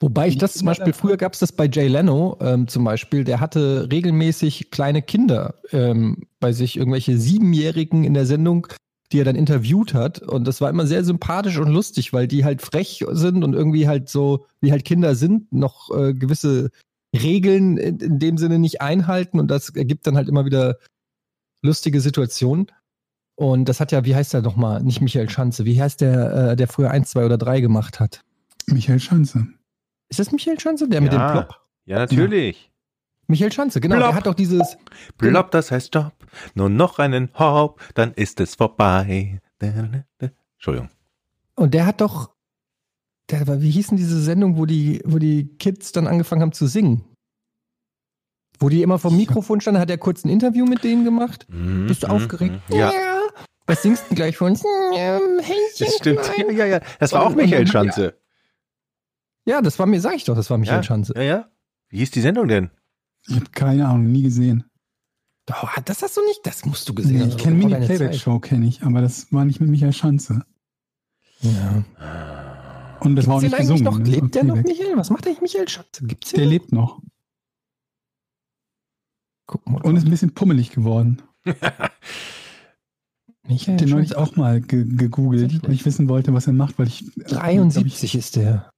Wobei 0.00 0.28
ich 0.28 0.38
das 0.38 0.54
zum 0.54 0.66
Beispiel, 0.66 0.92
früher 0.92 1.16
gab 1.16 1.34
es 1.34 1.38
das 1.38 1.52
bei 1.52 1.68
Jay 1.70 1.88
Leno 1.88 2.36
ähm, 2.40 2.68
zum 2.68 2.84
Beispiel, 2.84 3.24
der 3.24 3.40
hatte 3.40 3.88
regelmäßig 3.90 4.70
kleine 4.70 5.02
Kinder 5.02 5.54
ähm, 5.72 6.26
bei 6.40 6.52
sich, 6.52 6.76
irgendwelche 6.76 7.18
Siebenjährigen 7.18 8.04
in 8.04 8.14
der 8.14 8.26
Sendung, 8.26 8.66
die 9.12 9.20
er 9.20 9.24
dann 9.24 9.36
interviewt 9.36 9.94
hat. 9.94 10.20
Und 10.20 10.46
das 10.46 10.60
war 10.60 10.70
immer 10.70 10.86
sehr 10.86 11.04
sympathisch 11.04 11.58
und 11.58 11.70
lustig, 11.70 12.12
weil 12.12 12.26
die 12.26 12.44
halt 12.44 12.62
frech 12.62 13.04
sind 13.12 13.44
und 13.44 13.54
irgendwie 13.54 13.86
halt 13.86 14.08
so, 14.08 14.46
wie 14.60 14.72
halt 14.72 14.84
Kinder 14.84 15.14
sind, 15.14 15.52
noch 15.52 15.90
äh, 15.96 16.14
gewisse 16.14 16.70
Regeln 17.14 17.76
in, 17.76 17.98
in 17.98 18.18
dem 18.18 18.38
Sinne 18.38 18.58
nicht 18.58 18.80
einhalten. 18.80 19.38
Und 19.38 19.48
das 19.50 19.70
ergibt 19.70 20.06
dann 20.06 20.16
halt 20.16 20.28
immer 20.28 20.44
wieder 20.44 20.78
lustige 21.62 22.00
Situationen. 22.00 22.66
Und 23.36 23.68
das 23.68 23.80
hat 23.80 23.92
ja, 23.92 24.04
wie 24.04 24.14
heißt 24.14 24.34
der 24.34 24.42
nochmal? 24.42 24.82
Nicht 24.82 25.00
Michael 25.00 25.28
Schanze. 25.28 25.64
Wie 25.64 25.80
heißt 25.80 26.00
der, 26.00 26.50
äh, 26.50 26.56
der 26.56 26.68
früher 26.68 26.90
eins, 26.90 27.10
zwei 27.10 27.24
oder 27.24 27.38
drei 27.38 27.60
gemacht 27.60 28.00
hat? 28.00 28.20
Michael 28.66 29.00
Schanze. 29.00 29.48
Ist 30.08 30.20
das 30.20 30.32
Michael 30.32 30.60
Schanze, 30.60 30.88
der 30.88 31.00
mit 31.00 31.12
dem 31.12 31.18
Plop? 31.20 31.60
Ja, 31.86 31.98
natürlich. 31.98 32.70
Michael 33.26 33.52
Schanze, 33.52 33.80
genau. 33.80 33.96
Plop. 33.96 34.08
Der 34.08 34.14
hat 34.16 34.26
doch 34.26 34.34
dieses. 34.34 34.76
Plop, 35.18 35.50
das 35.50 35.70
heißt 35.70 35.88
Stopp. 35.88 36.12
Nur 36.54 36.68
noch 36.68 36.98
einen 36.98 37.30
Hop, 37.38 37.80
dann 37.94 38.12
ist 38.14 38.40
es 38.40 38.54
vorbei. 38.54 39.40
Entschuldigung. 39.60 40.90
Und 41.56 41.74
der 41.74 41.86
hat 41.86 42.00
doch. 42.00 42.30
Der, 43.30 43.62
wie 43.62 43.70
hieß 43.70 43.88
denn 43.88 43.96
diese 43.96 44.20
Sendung, 44.20 44.58
wo 44.58 44.66
die, 44.66 45.00
wo 45.06 45.18
die 45.18 45.56
Kids 45.56 45.92
dann 45.92 46.06
angefangen 46.06 46.42
haben 46.42 46.52
zu 46.52 46.66
singen? 46.66 47.04
Wo 48.58 48.68
die 48.68 48.82
immer 48.82 48.98
vom 48.98 49.16
Mikrofon 49.16 49.62
standen, 49.62 49.80
hat 49.80 49.90
er 49.90 49.96
kurz 49.98 50.24
ein 50.24 50.28
Interview 50.28 50.66
mit 50.66 50.84
denen 50.84 51.04
gemacht. 51.04 51.46
Mhm, 51.48 51.86
Bist 51.86 52.02
du 52.02 52.08
mhm, 52.08 52.12
aufgeregt? 52.12 52.60
mhm. 52.68 52.76
Ja, 52.76 52.92
Was 53.66 53.82
singst 53.82 54.04
du 54.10 54.14
gleich 54.14 54.36
von 54.36 54.50
uns? 54.50 54.62
das 55.78 55.96
stimmt. 55.96 56.20
Ja, 56.36 56.50
ja, 56.52 56.66
ja. 56.66 56.80
Das 56.98 57.12
war 57.12 57.26
auch 57.26 57.34
Michael 57.34 57.66
Schanze. 57.66 58.18
Ja, 59.46 59.60
das 59.62 59.78
war 59.78 59.86
mir, 59.86 60.00
sag 60.00 60.14
ich 60.16 60.24
doch, 60.24 60.34
das 60.36 60.48
war 60.50 60.58
Michael 60.58 60.78
Ja, 60.78 60.82
Schanze. 60.82 61.12
ja, 61.16 61.22
ja. 61.22 61.48
Wie 61.88 61.98
hieß 61.98 62.10
die 62.12 62.20
Sendung 62.22 62.48
denn? 62.48 62.70
Ich 63.28 63.34
habe 63.36 63.46
keine 63.52 63.86
Ahnung, 63.88 64.10
nie 64.10 64.22
gesehen. 64.22 64.64
Oh, 65.50 65.68
das 65.84 66.02
hast 66.02 66.16
du 66.16 66.22
nicht, 66.24 66.40
das 66.44 66.64
musst 66.64 66.88
du 66.88 66.94
gesehen 66.94 67.20
haben. 67.20 67.28
ich 67.28 67.36
kenne 67.36 67.60
Vor 67.60 67.68
deiner 67.70 67.86
Mini-Playback-Show, 67.86 68.38
kenne 68.40 68.66
ich, 68.66 68.82
aber 68.82 69.02
das 69.02 69.30
war 69.32 69.44
nicht 69.44 69.60
mit 69.60 69.68
Michael 69.68 69.92
Schanze. 69.92 70.44
Ja. 71.40 71.84
Und 73.00 73.16
das 73.16 73.26
war 73.26 73.34
auch 73.36 73.40
Gibt's 73.40 73.58
nicht 73.58 73.68
gesungen. 73.68 73.84
noch? 73.84 73.98
ne? 73.98 74.04
Lebt 74.04 74.34
der 74.34 74.44
noch, 74.44 74.54
Playback. 74.54 74.78
Michael? 74.78 74.96
Was 74.96 75.10
macht 75.10 75.26
eigentlich 75.26 75.42
Michael 75.42 75.68
Schanze? 75.68 76.06
Gibt's? 76.06 76.30
Der 76.30 76.44
noch? 76.44 76.50
lebt 76.50 76.72
noch 76.72 77.02
Guck 79.46 79.68
mal. 79.68 79.82
und 79.82 79.96
ist 79.96 80.04
ein 80.06 80.10
bisschen 80.10 80.32
pummelig 80.32 80.70
geworden. 80.70 81.20
Michael 83.46 83.76
Den 83.76 83.90
neulich 83.90 84.16
auch 84.16 84.36
mal 84.36 84.62
ge 84.62 84.86
gegoogelt, 84.86 85.62
weil 85.62 85.72
ich 85.72 85.84
wissen 85.84 86.08
wollte, 86.08 86.32
was 86.32 86.46
er 86.46 86.54
macht, 86.54 86.78
weil 86.78 86.86
ich. 86.86 87.02
äh, 87.18 87.24
glaub 87.24 87.42
73 87.42 88.14
ist 88.14 88.36
der. 88.36 88.70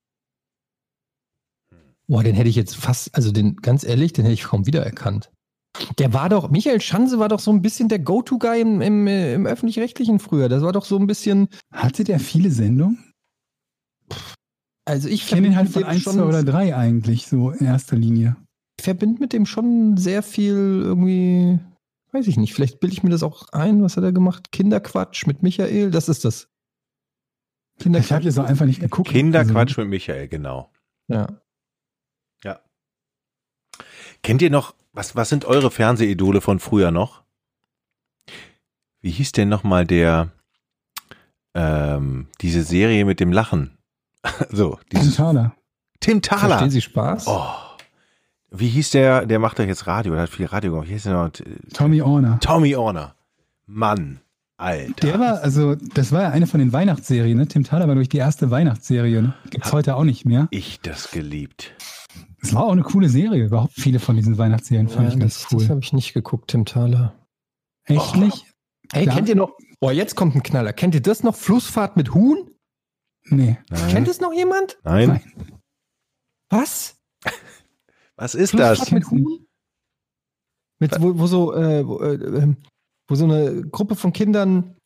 Boah, 2.09 2.23
den 2.23 2.35
hätte 2.35 2.49
ich 2.49 2.57
jetzt 2.57 2.77
fast, 2.77 3.15
also 3.15 3.33
den, 3.33 3.57
ganz 3.57 3.85
ehrlich, 3.85 4.13
den 4.13 4.25
hätte 4.25 4.35
ich 4.35 4.45
kaum 4.45 4.67
wiedererkannt. 4.67 5.31
Der 5.99 6.13
war 6.13 6.29
doch, 6.29 6.51
Michael 6.51 6.81
Schanze 6.81 7.19
war 7.19 7.29
doch 7.29 7.41
so 7.41 7.51
ein 7.51 7.63
bisschen 7.63 7.89
der 7.89 7.99
Go-To-Guy 7.99 8.61
im, 8.61 8.81
im, 8.81 9.07
äh, 9.07 9.35
im 9.35 9.47
Öffentlich-Rechtlichen 9.47 10.19
früher. 10.19 10.49
Das 10.49 10.63
war 10.63 10.73
doch 10.73 10.85
so 10.85 10.99
ein 10.99 11.07
bisschen, 11.07 11.49
hatte 11.73 12.05
der 12.05 12.21
viele 12.21 12.51
Sendungen? 12.51 13.13
also 14.87 15.09
ich 15.09 15.25
Ich 15.25 15.29
kenne 15.29 15.49
ihn 15.49 15.57
halt 15.57 15.69
von 15.69 15.85
1, 15.85 16.05
2 16.05 16.23
oder 16.23 16.45
3 16.45 16.77
eigentlich, 16.77 17.27
so 17.27 17.51
in 17.51 17.67
erster 17.67 17.97
Linie. 17.97 18.37
Ich 18.79 18.85
verbinde 18.85 19.21
mit 19.21 19.33
dem 19.33 19.47
schon 19.47 19.97
sehr 19.97 20.23
viel 20.23 20.55
irgendwie, 20.55 21.59
weiß 22.13 22.27
ich 22.27 22.37
nicht, 22.37 22.55
vielleicht 22.55 22.81
bilde 22.81 22.95
ich 22.95 23.03
mir 23.03 23.11
das 23.11 23.23
auch 23.23 23.49
ein, 23.51 23.83
was 23.83 23.97
hat 23.97 24.05
er 24.05 24.13
gemacht? 24.13 24.53
Kinderquatsch 24.53 25.27
mit 25.27 25.43
Michael, 25.43 25.91
das 25.91 26.09
ist 26.09 26.25
das. 26.25 26.49
Ich 27.79 28.13
habe 28.13 28.25
das 28.25 28.39
auch 28.39 28.45
einfach 28.45 28.65
nicht 28.65 28.81
geguckt. 28.81 29.11
Kinderquatsch 29.11 29.77
mit 29.77 29.89
Michael, 29.89 30.29
genau. 30.29 30.71
Ja. 31.09 31.41
Kennt 34.23 34.43
ihr 34.43 34.51
noch, 34.51 34.75
was, 34.93 35.17
was 35.17 35.29
sind 35.29 35.45
eure 35.45 35.71
Fernsehidole 35.71 36.41
von 36.41 36.59
früher 36.59 36.91
noch? 36.91 37.23
Wie 39.01 39.11
hieß 39.11 39.33
denn 39.33 39.49
nochmal 39.49 39.87
der, 39.87 40.33
ähm, 41.55 42.27
diese 42.41 42.63
Serie 42.63 43.05
mit 43.05 43.21
dem 43.21 43.33
Lachen? 43.33 43.79
so, 44.51 44.79
dieses 44.93 45.17
Thaler. 45.17 45.55
Tim 46.01 46.23
Thaler. 46.23 46.49
Verstehen 46.49 46.71
Sie 46.71 46.83
Spaß? 46.83 47.27
Oh. 47.29 47.47
Wie 48.51 48.69
hieß 48.69 48.91
der, 48.91 49.27
der 49.27 49.39
macht 49.39 49.59
doch 49.59 49.65
jetzt 49.65 49.87
Radio, 49.87 50.15
der 50.15 50.23
hat 50.23 50.31
viel 50.31 50.47
Radio 50.47 50.73
gemacht. 50.73 50.89
Wie 50.89 50.93
hieß 50.93 51.05
der 51.05 51.13
noch? 51.13 51.31
Tommy 51.73 52.01
Orner. 52.03 52.39
Tommy 52.41 52.75
Orner. 52.75 53.15
Mann, 53.67 54.21
Alter. 54.57 55.07
Der 55.07 55.21
war, 55.21 55.43
also, 55.43 55.75
das 55.75 56.13
war 56.13 56.23
ja 56.23 56.31
eine 56.31 56.47
von 56.47 56.61
den 56.61 56.73
Weihnachtsserien, 56.73 57.37
ne? 57.37 57.47
Tim 57.47 57.65
Thaler 57.65 57.89
war 57.89 57.95
durch 57.95 58.09
die 58.09 58.17
erste 58.19 58.51
Weihnachtsserie, 58.51 59.21
ne? 59.21 59.35
Gibt's 59.51 59.73
heute 59.73 59.97
auch 59.97 60.05
nicht 60.05 60.25
mehr. 60.25 60.49
ich 60.51 60.81
das 60.81 61.11
geliebt. 61.11 61.75
Es 62.49 62.55
war 62.55 62.65
auch 62.65 62.73
eine 62.73 62.83
coole 62.83 63.09
Serie, 63.09 63.45
überhaupt 63.47 63.73
viele 63.75 63.99
von 63.99 64.17
diesen 64.17 64.39
Weihnachtsserien 64.39 64.89
fand 64.89 65.09
Ja, 65.09 65.15
ich 65.15 65.21
ganz 65.21 65.43
das 65.43 65.53
cool. 65.53 65.59
das 65.61 65.71
habe 65.71 65.81
ich 65.81 65.93
nicht 65.93 66.15
geguckt, 66.15 66.49
Tim 66.51 66.65
Thaler. 66.65 67.15
Echt 67.85 68.15
Oh. 68.15 68.19
nicht? 68.19 68.47
Ey, 68.93 69.03
Klar. 69.05 69.17
kennt 69.17 69.29
ihr 69.29 69.35
noch, 69.37 69.57
boah, 69.81 69.91
jetzt 69.93 70.15
kommt 70.15 70.37
ein 70.37 70.43
Knaller. 70.43 70.73
Kennt 70.73 70.95
ihr 70.95 71.03
das 71.03 71.23
noch? 71.25 71.35
Flussfahrt 71.35 71.97
mit 71.97 72.15
Huhn? 72.15 72.51
Nee. 73.25 73.59
Nein. 73.69 73.91
Kennt 73.91 74.09
es 74.09 74.21
noch 74.21 74.33
jemand? 74.33 74.79
Nein. 74.85 75.21
Was? 76.51 76.97
Was 78.17 78.35
ist 78.37 78.51
Flussfahrt 78.51 78.81
das? 78.81 78.91
mit 78.93 79.11
Huhn? 79.11 79.47
Mit, 80.79 81.01
wo, 81.01 81.19
wo 81.19 81.27
so, 81.27 81.53
äh, 81.55 81.87
wo, 81.87 81.99
äh, 82.01 82.15
ähm, 82.15 82.59
wo 83.09 83.15
so 83.17 83.25
eine 83.25 83.63
Gruppe 83.67 83.97
von 83.97 84.13
Kindern 84.13 84.77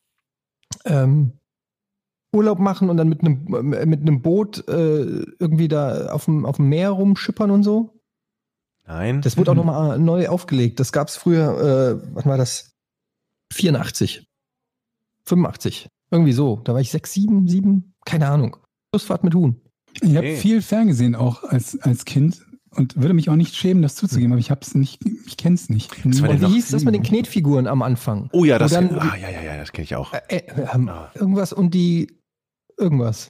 ähm, 0.85 1.33
Urlaub 2.33 2.59
machen 2.59 2.89
und 2.89 2.97
dann 2.97 3.09
mit 3.09 3.21
einem 3.21 3.73
äh, 3.73 3.85
mit 3.85 4.01
einem 4.01 4.21
Boot 4.21 4.67
äh, 4.67 5.23
irgendwie 5.39 5.67
da 5.67 6.07
auf 6.11 6.25
dem, 6.25 6.45
auf 6.45 6.55
dem 6.57 6.69
Meer 6.69 6.91
rumschippern 6.91 7.51
und 7.51 7.63
so. 7.63 7.99
Nein. 8.87 9.21
Das 9.21 9.37
wurde 9.37 9.51
auch 9.51 9.55
nochmal 9.55 9.99
neu 9.99 10.27
aufgelegt. 10.29 10.79
Das 10.79 10.91
gab 10.91 11.07
es 11.09 11.15
früher, 11.17 11.99
äh, 12.01 12.15
was 12.15 12.25
war 12.25 12.37
das? 12.37 12.71
84. 13.53 14.25
85. 15.25 15.87
Irgendwie 16.09 16.33
so. 16.33 16.61
Da 16.63 16.73
war 16.73 16.81
ich 16.81 16.91
sechs, 16.91 17.13
sieben, 17.13 17.47
sieben, 17.47 17.93
keine 18.05 18.27
Ahnung. 18.27 18.57
Flussfahrt 18.93 19.23
mit 19.23 19.33
Huhn. 19.33 19.61
Ich 20.01 20.15
habe 20.15 20.35
viel 20.35 20.61
ferngesehen 20.61 21.15
auch 21.15 21.43
als, 21.43 21.79
als 21.81 22.05
Kind 22.05 22.45
und 22.71 22.95
würde 22.95 23.13
mich 23.13 23.29
auch 23.29 23.35
nicht 23.35 23.55
schämen, 23.55 23.83
das 23.83 23.95
zuzugeben, 23.95 24.31
aber 24.31 24.39
ich 24.39 24.51
hab's 24.51 24.73
nicht, 24.73 25.01
ich 25.25 25.35
kenn's 25.37 25.69
nicht. 25.69 25.91
Das 26.05 26.21
Und 26.21 26.29
wie 26.39 26.43
noch- 26.43 26.49
hieß 26.53 26.69
das 26.69 26.83
mit 26.85 26.95
den 26.95 27.03
Knetfiguren 27.03 27.67
am 27.67 27.81
Anfang? 27.81 28.29
oh 28.31 28.45
ja, 28.45 28.57
das, 28.57 28.71
dann- 28.71 28.97
ah, 28.97 29.15
ja, 29.17 29.29
ja, 29.29 29.41
ja, 29.41 29.57
das 29.57 29.73
kenne 29.73 29.83
ich 29.83 29.95
auch. 29.95 30.13
Äh, 30.13 30.21
äh, 30.29 30.65
Ah. 30.65 31.11
Irgendwas 31.13 31.51
und 31.51 31.73
die 31.73 32.07
irgendwas. 32.81 33.29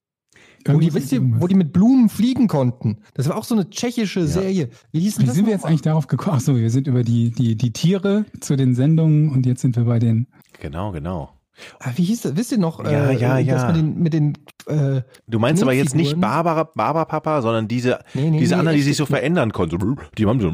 Wo 0.66 0.80
die, 0.80 0.94
wisst 0.94 1.12
ihr, 1.12 1.22
wo 1.42 1.48
die 1.48 1.56
mit 1.56 1.74
Blumen 1.74 2.08
fliegen 2.10 2.48
konnten. 2.48 3.00
Das 3.16 3.28
war 3.28 3.36
auch 3.36 3.44
so 3.44 3.56
eine 3.56 3.70
tchechische 3.70 4.22
Ja. 4.22 4.28
Serie. 4.28 4.70
Wie 4.92 5.00
hieß 5.00 5.16
denn 5.16 5.24
Wie 5.24 5.28
das? 5.28 5.36
sind 5.36 5.46
wir 5.46 5.54
jetzt 5.54 5.64
mal? 5.64 5.70
eigentlich 5.70 5.82
darauf 5.82 6.08
gekommen? 6.08 6.38
Achso, 6.38 6.56
wir 6.56 6.70
sind 6.70 6.88
über 6.88 7.04
die, 7.04 7.32
die, 7.32 7.56
die 7.56 7.74
Tiere 7.74 8.26
zu 8.40 8.56
den 8.56 8.76
Sendungen 8.76 9.32
und 9.32 9.46
jetzt 9.46 9.62
sind 9.62 9.76
wir 9.76 9.86
bei 9.86 10.00
den. 10.00 10.28
Genau, 10.60 10.92
genau. 10.92 11.32
Ah, 11.80 11.92
wie 11.96 12.04
hieß 12.04 12.22
das? 12.22 12.36
Wisst 12.36 12.52
ihr 12.52 12.58
noch? 12.58 12.84
Ja, 12.84 13.10
äh, 13.10 13.18
ja, 13.18 13.38
ja. 13.38 13.68
mit 13.68 13.76
den, 13.76 14.00
mit 14.00 14.14
den 14.14 14.38
äh, 14.68 15.02
Du 15.28 15.40
meinst 15.40 15.62
aber 15.62 15.74
jetzt 15.74 15.96
nicht 15.96 16.14
Knetfiguren. 16.14 16.22
Barbara, 16.44 16.64
Barbapapa, 16.64 17.42
sondern 17.42 17.68
diese, 17.68 18.00
nee, 18.14 18.30
nee, 18.30 18.40
diese 18.40 18.56
nee, 18.56 18.60
anderen, 18.60 18.78
die 18.78 18.84
sich 18.84 18.98
so 18.98 19.06
verändern 19.06 19.52
konnten. 19.52 19.98
Die 20.18 20.26
haben 20.26 20.40
so, 20.40 20.52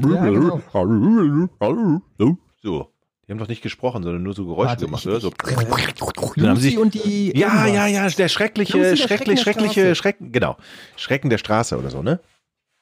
so. 2.61 2.91
Die 3.27 3.33
haben 3.33 3.39
doch 3.39 3.47
nicht 3.49 3.61
gesprochen, 3.61 4.03
sondern 4.03 4.23
nur 4.23 4.33
so 4.33 4.45
Geräusche 4.45 4.69
Warte, 4.69 4.85
gemacht, 4.85 5.01
ich- 5.03 5.07
oder? 5.11 5.19
So. 5.19 5.27
ich- 5.29 5.35
Dann 5.35 6.47
haben 6.49 6.55
Lucy 6.55 6.69
sie, 6.69 6.77
und 6.77 6.93
die. 6.93 7.37
ja, 7.37 7.47
irgendwas. 7.65 7.73
ja, 7.75 7.87
ja, 7.87 8.09
der 8.09 8.27
schreckliche, 8.29 8.77
Lucy, 8.77 8.89
der 8.89 8.95
schrecklich, 8.95 9.07
Schrecken 9.09 9.35
der 9.35 9.41
schreckliche, 9.41 9.81
Straße. 9.81 9.95
Schrecken, 9.95 10.31
genau. 10.31 10.57
Schrecken 10.95 11.29
der 11.29 11.37
Straße 11.37 11.77
oder 11.77 11.89
so, 11.89 12.01
ne? 12.01 12.21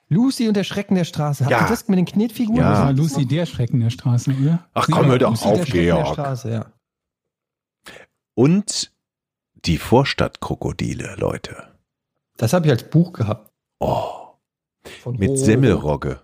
Lucy 0.07 0.47
und 0.47 0.53
der 0.55 0.63
Schrecken 0.63 0.93
der 0.93 1.03
Straße. 1.03 1.45
Habt 1.45 1.51
Ja. 1.51 1.61
ihr 1.65 1.67
das 1.69 1.87
mit 1.87 1.97
den 1.97 2.05
Knetfiguren? 2.05 2.59
Ja. 2.61 2.69
Das 2.69 2.79
war 2.81 2.93
Lucy 2.93 3.25
der 3.25 3.47
Schrecken 3.47 3.79
der 3.79 3.89
Straße, 3.89 4.31
oder? 4.39 4.67
Ach 4.75 4.87
komm, 4.91 5.07
hör 5.07 5.17
doch 5.17 5.31
Lucy, 5.31 5.45
auf, 5.45 5.57
der 5.57 5.65
Schrecken 5.65 5.85
der 5.85 5.95
Georg. 5.95 6.13
Straße, 6.13 6.51
ja. 6.51 6.65
Und 8.35 8.91
die 9.65 9.77
Vorstadtkrokodile, 9.79 11.15
Leute. 11.17 11.69
Das 12.37 12.53
habe 12.53 12.67
ich 12.67 12.71
als 12.71 12.83
Buch 12.89 13.13
gehabt. 13.13 13.51
Oh, 13.79 14.35
Von 15.01 15.15
mit 15.17 15.31
Ho- 15.31 15.35
Semmelrogge. 15.37 16.21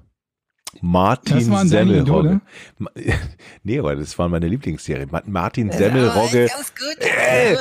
Martin 0.82 1.50
waren 1.52 1.68
Semmelrogge. 1.68 2.42
Nee, 3.64 3.80
aber 3.80 3.96
das 3.96 4.18
war 4.18 4.30
meine 4.30 4.48
Lieblingsserie. 4.48 5.08
Ma- 5.12 5.22
Martin 5.26 5.72
Semmelrogge. 5.72 6.48
Ganz 6.48 6.74
gut. 6.76 6.98
Äh, 7.00 7.56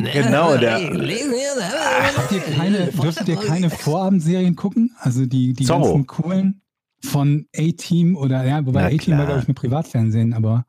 ne? 0.00 0.10
genau, 0.12 0.56
der- 0.56 0.78
Habt 2.16 2.32
ihr 2.32 2.40
keine, 2.40 2.86
dürftet 2.92 3.28
ihr 3.28 3.36
keine 3.36 3.70
Vorabendserien 3.70 4.54
gucken? 4.54 4.94
Also 4.98 5.26
die, 5.26 5.52
die 5.54 5.64
Zorro. 5.64 5.84
ganzen 5.94 6.06
coolen 6.06 6.60
von 7.02 7.46
A-Team 7.56 8.16
oder, 8.16 8.44
ja, 8.44 8.64
wobei 8.66 8.86
A-Team 8.94 9.18
war, 9.18 9.26
glaube 9.26 9.40
ich, 9.40 9.48
nur 9.48 9.54
Privatfernsehen, 9.54 10.32
aber 10.34 10.64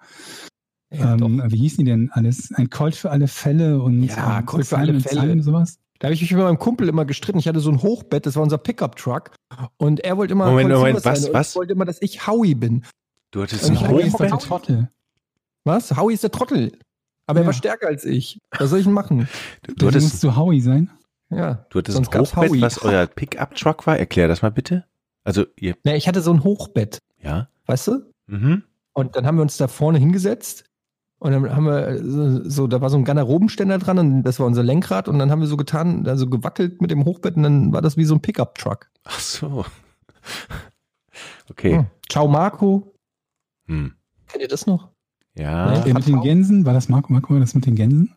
Ja, 0.91 1.13
ähm, 1.15 1.43
wie 1.47 1.57
hießen 1.57 1.83
die 1.85 1.91
denn 1.91 2.09
alles? 2.11 2.51
Ein 2.55 2.69
Colt 2.69 2.95
für 2.95 3.11
alle 3.11 3.27
Fälle 3.27 3.81
und 3.81 4.03
Ja, 4.03 4.39
ähm, 4.39 4.45
Colt 4.45 4.65
für 4.67 4.77
alle 4.77 4.99
Fälle. 4.99 5.21
Simon, 5.21 5.41
sowas? 5.41 5.77
Da 6.05 6.09
habe 6.09 6.13
ich 6.13 6.21
mich 6.21 6.31
mit 6.33 6.43
meinem 6.43 6.59
Kumpel 6.59 6.87
immer 6.87 7.03
gestritten. 7.03 7.39
Ich 7.39 7.47
hatte 7.47 7.59
so 7.59 7.71
ein 7.71 7.81
Hochbett, 7.81 8.27
das 8.27 8.35
war 8.35 8.43
unser 8.43 8.59
Pickup-Truck. 8.59 9.31
Und 9.77 10.01
er 10.01 10.17
wollte 10.17 10.33
immer. 10.33 10.45
Moment, 10.45 10.69
Moment, 10.69 11.03
was, 11.03 11.23
sein 11.23 11.33
was? 11.33 11.49
Ich 11.49 11.55
wollte 11.55 11.73
immer, 11.73 11.85
dass 11.85 11.99
ich 11.99 12.27
Howie 12.27 12.53
bin. 12.53 12.83
Du 13.31 13.41
hattest 13.41 13.67
ein 13.67 13.79
Howie 13.89 14.03
ist 14.03 14.19
der 14.19 14.27
Hochbett. 14.31 14.47
Trottel. 14.47 14.89
Was? 15.63 15.97
Howie 15.97 16.13
ist 16.13 16.21
der 16.21 16.29
Trottel. 16.29 16.73
Aber 17.25 17.39
er 17.39 17.41
Ja. 17.41 17.45
war 17.47 17.53
stärker 17.53 17.87
als 17.87 18.05
ich. 18.05 18.39
Was 18.55 18.69
soll 18.69 18.77
ich 18.77 18.85
denn 18.85 18.93
machen? 18.93 19.27
Du 19.63 19.73
Deswegen 19.73 19.87
hattest, 19.87 20.13
musst 20.13 20.23
du 20.23 20.35
Howie 20.35 20.61
sein. 20.61 20.91
Ja. 21.31 21.65
du 21.71 21.79
hattest 21.79 21.95
sonst 21.95 22.13
ein 22.13 22.21
Hochbett, 22.21 22.49
Howie. 22.51 22.61
was 22.61 22.83
euer 22.83 23.07
Pickup-Truck 23.07 23.87
war. 23.87 23.97
Erklär 23.97 24.27
das 24.27 24.43
mal 24.43 24.51
bitte. 24.51 24.85
Also, 25.23 25.45
ihr, 25.59 25.75
Na, 25.85 25.95
ich 25.95 26.07
hatte 26.07 26.21
so 26.21 26.31
ein 26.31 26.43
Hochbett, 26.43 26.99
ja. 27.19 27.49
weißt 27.65 27.87
du? 27.87 28.13
Mhm. 28.27 28.61
Und 28.93 29.15
dann 29.15 29.25
haben 29.25 29.37
wir 29.37 29.41
uns 29.41 29.57
da 29.57 29.67
vorne 29.67 29.97
hingesetzt. 29.97 30.65
Und 31.19 31.31
dann 31.31 31.55
haben 31.55 31.65
wir 31.65 32.03
so, 32.03 32.47
so 32.49 32.67
da 32.67 32.81
war 32.81 32.89
so 32.89 32.97
ein 32.97 33.05
Garderobenständer 33.05 33.77
dran 33.79 33.97
und 33.99 34.23
das 34.23 34.39
war 34.39 34.45
unser 34.47 34.63
Lenkrad. 34.63 35.07
Und 35.07 35.17
dann 35.19 35.31
haben 35.31 35.39
wir 35.39 35.47
so 35.47 35.57
getan, 35.57 36.05
also 36.07 36.29
gewackelt 36.29 36.81
mit 36.81 36.91
dem 36.91 37.05
Hochbett 37.05 37.35
und 37.37 37.43
dann 37.43 37.73
war 37.73 37.81
das 37.81 37.97
wie 37.97 38.03
so 38.05 38.15
ein 38.15 38.21
Pickup-Truck. 38.21 38.89
Ach 39.05 39.19
so. 39.19 39.65
Okay. 41.49 41.75
Hm. 41.77 41.85
Ciao 42.09 42.27
Marco. 42.27 42.93
Hm. 43.67 43.93
Kennt 44.27 44.41
ihr 44.41 44.47
das 44.47 44.65
noch? 44.65 44.89
Ja. 45.37 45.71
Nee. 45.77 45.83
Der 45.85 45.93
mit 45.93 46.07
den 46.07 46.21
Gänsen, 46.21 46.65
war 46.65 46.73
das 46.73 46.89
Marco, 46.89 47.13
Marco, 47.13 47.33
war 47.33 47.39
das 47.39 47.53
mit 47.55 47.65
den 47.65 47.75
Gänsen? 47.75 48.13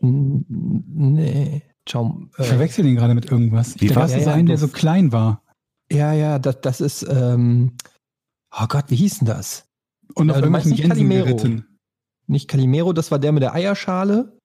N- 0.00 0.44
Nee. 0.48 1.62
Ciao. 1.86 2.22
Ich 2.34 2.38
Äh, 2.40 2.44
verwechsel 2.44 2.84
den 2.84 2.96
gerade 2.96 3.14
mit 3.14 3.30
irgendwas. 3.30 3.78
Wie 3.80 3.88
da 3.88 3.96
war- 3.96 4.06
gab 4.08 4.16
es 4.18 4.24
Ja, 4.24 4.32
einen, 4.32 4.46
der 4.46 4.54
das- 4.54 4.60
so 4.62 4.68
klein 4.68 5.12
war. 5.12 5.42
ja, 5.92 6.12
ja, 6.12 6.38
das, 6.38 6.60
das 6.60 6.80
ist, 6.80 7.06
ähm, 7.08 7.76
oh 8.58 8.66
Gott, 8.68 8.84
wie 8.88 8.96
hieß 8.96 9.18
denn 9.18 9.26
das? 9.26 9.66
Und 10.14 10.28
du 10.28 10.34
meinst 10.50 10.66
irgendwelchen 10.66 10.70
nicht 10.70 10.80
Gänsen 10.82 11.08
Calimero. 11.08 11.24
geritten. 11.26 11.78
Nicht 12.26 12.48
Calimero, 12.48 12.92
das 12.92 13.10
war 13.10 13.18
der 13.18 13.32
mit 13.32 13.42
der 13.42 13.54
Eierschale. 13.54 14.38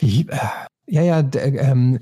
Wie, 0.00 0.26
äh, 0.28 0.38
ja, 0.86 1.02
ja, 1.02 1.22
der, 1.22 1.54
ähm, 1.62 1.98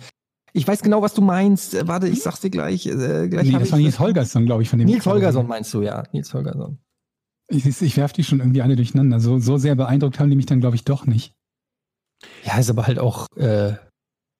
ich 0.53 0.66
weiß 0.66 0.83
genau, 0.83 1.03
was 1.03 1.14
du 1.14 1.23
meinst. 1.23 1.75
Äh, 1.75 1.87
Warte, 1.87 2.09
ich 2.09 2.23
sag's 2.23 2.41
dir 2.41 2.51
gleich. 2.51 2.87
Äh, 2.87 3.29
gleich 3.29 3.47
Nee, 3.47 3.53
das 3.53 3.62
ich- 3.64 3.73
war 3.73 3.79
Nils 3.79 3.99
Holgersson, 3.99 4.47
glaube 4.47 4.62
ich, 4.62 4.68
von 4.68 4.79
dem. 4.79 4.87
Nils 4.89 5.07
Holgersson 5.07 5.47
meinst 5.47 5.73
du, 5.75 5.83
ja. 5.83 6.05
Nils 6.12 6.33
Holgersson. 6.35 6.79
Ich, 7.49 7.66
ich 7.66 7.97
werfe 7.97 8.14
die 8.14 8.25
schon 8.25 8.41
irgendwie 8.41 8.62
alle 8.62 8.77
durcheinander. 8.77 9.20
So, 9.20 9.39
so 9.39 9.59
sehr 9.59 9.75
beeindruckt 9.75 10.18
haben 10.18 10.31
die 10.31 10.37
mich 10.37 10.47
dann, 10.47 10.61
glaube 10.61 10.77
ich, 10.77 10.85
doch 10.85 11.07
nicht. 11.07 11.35
Ja, 12.45 12.59
ist 12.59 12.70
aber 12.70 12.87
halt 12.87 12.99
auch, 12.99 13.27
äh, 13.37 13.73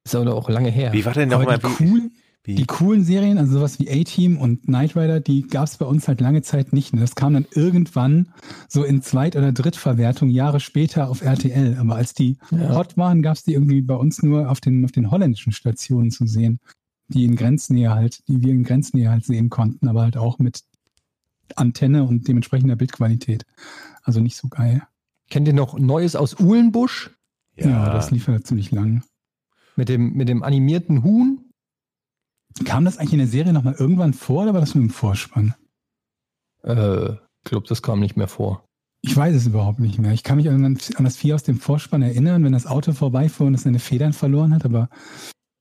ist 0.05 0.15
aber 0.15 0.35
auch 0.35 0.49
lange 0.49 0.71
her. 0.71 0.93
Wie 0.93 1.05
war 1.05 1.13
denn 1.13 1.29
nochmal? 1.29 1.59
cool, 1.81 2.11
Wie, 2.11 2.11
die 2.47 2.65
coolen 2.65 3.05
Serien, 3.05 3.39
also 3.39 3.53
sowas 3.53 3.79
wie 3.79 3.89
A-Team 3.89 4.37
und 4.37 4.65
Knight 4.65 4.97
Rider, 4.97 5.21
die 5.21 5.43
gab 5.43 5.65
es 5.69 5.77
bei 5.77 5.87
uns 5.87 6.09
halt 6.09 6.21
lange 6.21 6.43
Zeit 6.43 6.73
nicht. 6.73 6.93
Das 6.99 7.15
kam 7.15 7.35
dann 7.35 7.47
irgendwann 7.55 8.33
so 8.69 8.83
in 8.83 9.01
Zweit- 9.01 9.37
oder 9.37 9.53
Drittverwertung 9.53 10.29
Jahre 10.29 10.59
später 10.59 11.09
auf 11.09 11.23
RTL. 11.23 11.77
Aber 11.79 11.95
als 11.95 12.15
die 12.15 12.39
Ja. 12.51 12.75
hot 12.75 12.97
waren, 12.97 13.23
gab 13.23 13.37
es 13.37 13.45
die 13.45 13.53
irgendwie 13.53 13.81
bei 13.81 13.95
uns 13.95 14.25
nur 14.25 14.51
auf 14.51 14.61
den, 14.61 14.85
auf 14.85 14.91
den 14.91 15.13
holländischen 15.13 15.53
Stationen 15.53 16.11
zu 16.11 16.27
sehen, 16.27 16.59
die 17.07 17.25
in 17.25 17.37
Grenznähe 17.37 17.95
halt, 17.95 18.27
die 18.27 18.43
wir 18.43 18.51
in 18.53 18.65
Grenznähe 18.65 19.09
halt 19.09 19.25
sehen 19.25 19.49
konnten, 19.49 19.87
aber 19.87 20.03
halt 20.03 20.17
auch 20.17 20.41
mit 20.41 20.63
Antenne 21.55 22.03
und 22.05 22.27
dementsprechender 22.27 22.75
Bildqualität. 22.75 23.47
Also 24.03 24.21
nicht 24.21 24.37
so 24.37 24.49
geil. 24.49 24.83
Kennt 25.31 25.47
ihr 25.47 25.55
noch 25.55 25.79
Neues 25.79 26.17
aus 26.17 26.41
Uhlenbusch? 26.41 27.11
Ja, 27.57 27.91
das 27.91 28.11
lief 28.11 28.27
ja 28.27 28.41
ziemlich 28.41 28.73
lang. 28.73 29.05
Mit 29.77 29.89
dem, 29.89 30.15
mit 30.15 30.29
dem 30.29 30.43
animierten 30.43 31.05
Huhn? 31.05 31.52
Kam 32.65 32.85
das 32.85 32.99
eigentlich 32.99 33.15
in 33.15 33.19
der 33.19 33.29
Serie 33.29 33.53
nochmal 33.53 33.75
irgendwann 33.79 34.15
vor 34.15 34.45
oder 34.45 34.55
war 34.55 34.61
das 34.61 34.75
nur 34.75 34.85
im 34.85 34.91
Vorspann? 34.91 35.55
Äh, 36.63 37.13
ich 37.13 37.51
glaube, 37.51 37.67
das 37.69 37.83
kam 37.83 38.01
nicht 38.01 38.17
mehr 38.17 38.29
vor. 38.29 38.65
Ich 39.05 39.17
weiß 39.17 39.35
es 39.35 39.47
überhaupt 39.47 39.81
nicht 39.81 39.99
mehr. 39.99 40.13
Ich 40.13 40.23
kann 40.23 40.37
mich 40.37 40.49
an, 40.49 40.65
an 40.65 41.05
das 41.05 41.17
Vieh 41.17 41.35
aus 41.35 41.43
dem 41.43 41.59
Vorspann 41.59 42.03
erinnern, 42.03 42.45
wenn 42.45 42.53
das 42.53 42.67
Auto 42.67 42.93
vorbeifuhr 42.93 43.49
und 43.49 43.55
es 43.55 43.63
seine 43.63 43.81
Federn 43.81 44.13
verloren 44.13 44.55
hat, 44.55 44.65
aber 44.65 44.89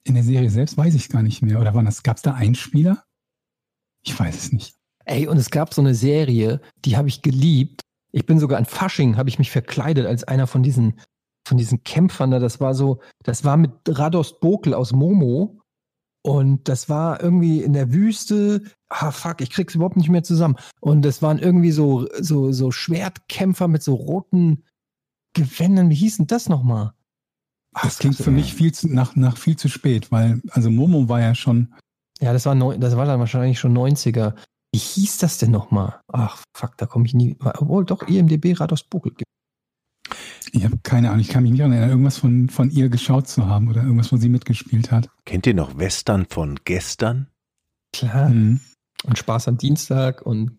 in 0.04 0.14
der 0.14 0.24
Serie 0.24 0.50
selbst 0.50 0.78
weiß 0.78 0.94
ich 0.94 1.04
es 1.04 1.10
gar 1.10 1.24
nicht 1.24 1.42
mehr. 1.42 1.60
Oder 1.60 1.74
waren 1.74 1.86
das, 1.86 2.04
gab 2.04 2.18
es 2.18 2.24
da 2.24 2.34
Einspieler? 2.34 3.04
Ich 4.04 4.18
weiß 4.18 4.36
es 4.36 4.52
nicht. 4.52 4.76
Ey, 5.06 5.28
und 5.28 5.38
es 5.38 5.50
gab 5.50 5.74
so 5.74 5.82
eine 5.82 5.96
Serie, 5.96 6.62
die 6.86 6.98
habe 6.98 7.08
ich 7.08 7.22
geliebt. 7.22 7.82
Ich 8.12 8.26
bin 8.26 8.40
sogar 8.40 8.58
an 8.58 8.66
Fasching, 8.66 9.18
habe 9.18 9.30
ich 9.30 9.40
mich 9.40 9.52
verkleidet 9.52 10.06
als 10.06 10.24
einer 10.24 10.46
von 10.46 10.64
diesen, 10.64 11.00
von 11.48 11.58
diesen 11.58 11.84
Kämpfern 11.84 12.32
da. 12.32 12.40
Das 12.40 12.60
war 12.60 12.76
so, 12.76 13.00
das 13.24 13.44
war 13.44 13.58
mit 13.58 13.72
Radost 13.88 14.40
Bokel 14.40 14.74
aus 14.74 14.92
Momo. 14.92 15.61
Und 16.24 16.70
das 16.70 16.88
war 16.88 17.22
irgendwie 17.22 17.62
in 17.64 17.74
der 17.74 17.92
Wüste. 17.94 18.64
Ah, 18.90 19.12
fuck, 19.12 19.42
ich 19.42 19.50
krieg's 19.50 19.74
überhaupt 19.76 19.98
nicht 19.98 20.10
mehr 20.10 20.24
zusammen. 20.24 20.56
Und 20.80 21.04
das 21.04 21.22
waren 21.22 21.40
irgendwie 21.40 21.72
so, 21.72 22.08
so, 22.20 22.52
so 22.52 22.72
Schwertkämpfer 22.72 23.68
mit 23.68 23.82
so 23.82 23.96
roten 23.96 24.64
Gewändern. 25.34 25.90
Wie 25.90 25.96
hieß 25.96 26.18
denn 26.18 26.28
das 26.28 26.48
nochmal? 26.50 26.94
Ach, 27.74 27.84
Das 27.84 28.00
klingt 28.00 28.18
für 28.18 28.32
mich 28.32 28.54
viel 28.54 28.74
zu, 28.74 28.94
nach, 28.94 29.16
nach 29.16 29.38
viel 29.38 29.56
zu 29.56 29.70
spät, 29.70 30.12
weil, 30.12 30.42
also 30.52 30.70
Momo 30.70 31.08
war 31.10 31.22
ja 31.22 31.34
schon, 31.34 31.74
Ja, 32.20 32.34
das 32.34 32.46
war, 32.46 32.54
neun, 32.54 32.80
das 32.82 32.98
war 32.98 33.06
dann 33.06 33.20
wahrscheinlich 33.20 33.60
schon 33.60 33.76
90er. 33.76 34.36
Wie 34.74 34.80
hieß 34.80 35.18
das 35.18 35.38
denn 35.38 35.52
nochmal? 35.52 36.02
Ach, 36.12 36.44
fuck, 36.56 36.78
da 36.78 36.86
komme 36.86 37.06
ich 37.06 37.14
nie. 37.14 37.36
Obwohl, 37.40 37.86
doch, 37.86 38.04
IMDB 38.04 38.54
Rados 38.60 38.84
Buckel 38.84 39.14
gibt. 39.14 39.31
Ich 40.52 40.64
habe 40.66 40.78
keine 40.84 41.10
Ahnung, 41.10 41.22
ich 41.22 41.30
kann 41.30 41.44
mich 41.44 41.52
nicht 41.52 41.62
erinnern, 41.62 41.90
irgendwas 41.90 42.18
von, 42.18 42.50
von 42.50 42.70
ihr 42.72 42.90
geschaut 42.90 43.28
zu 43.28 43.48
haben 43.48 43.68
oder 43.70 43.82
irgendwas, 43.84 44.12
wo 44.12 44.18
sie 44.18 44.30
mitgespielt 44.30 44.92
hat. 44.92 45.10
Kennt 45.26 45.48
ihr 45.48 45.54
noch 45.54 45.78
Western 45.78 46.26
von 46.26 46.60
gestern? 46.66 47.28
Klar. 47.94 48.30
Mhm. 48.30 48.60
Und 49.04 49.18
Spaß 49.18 49.48
am 49.48 49.58
Dienstag 49.58 50.22
und. 50.22 50.58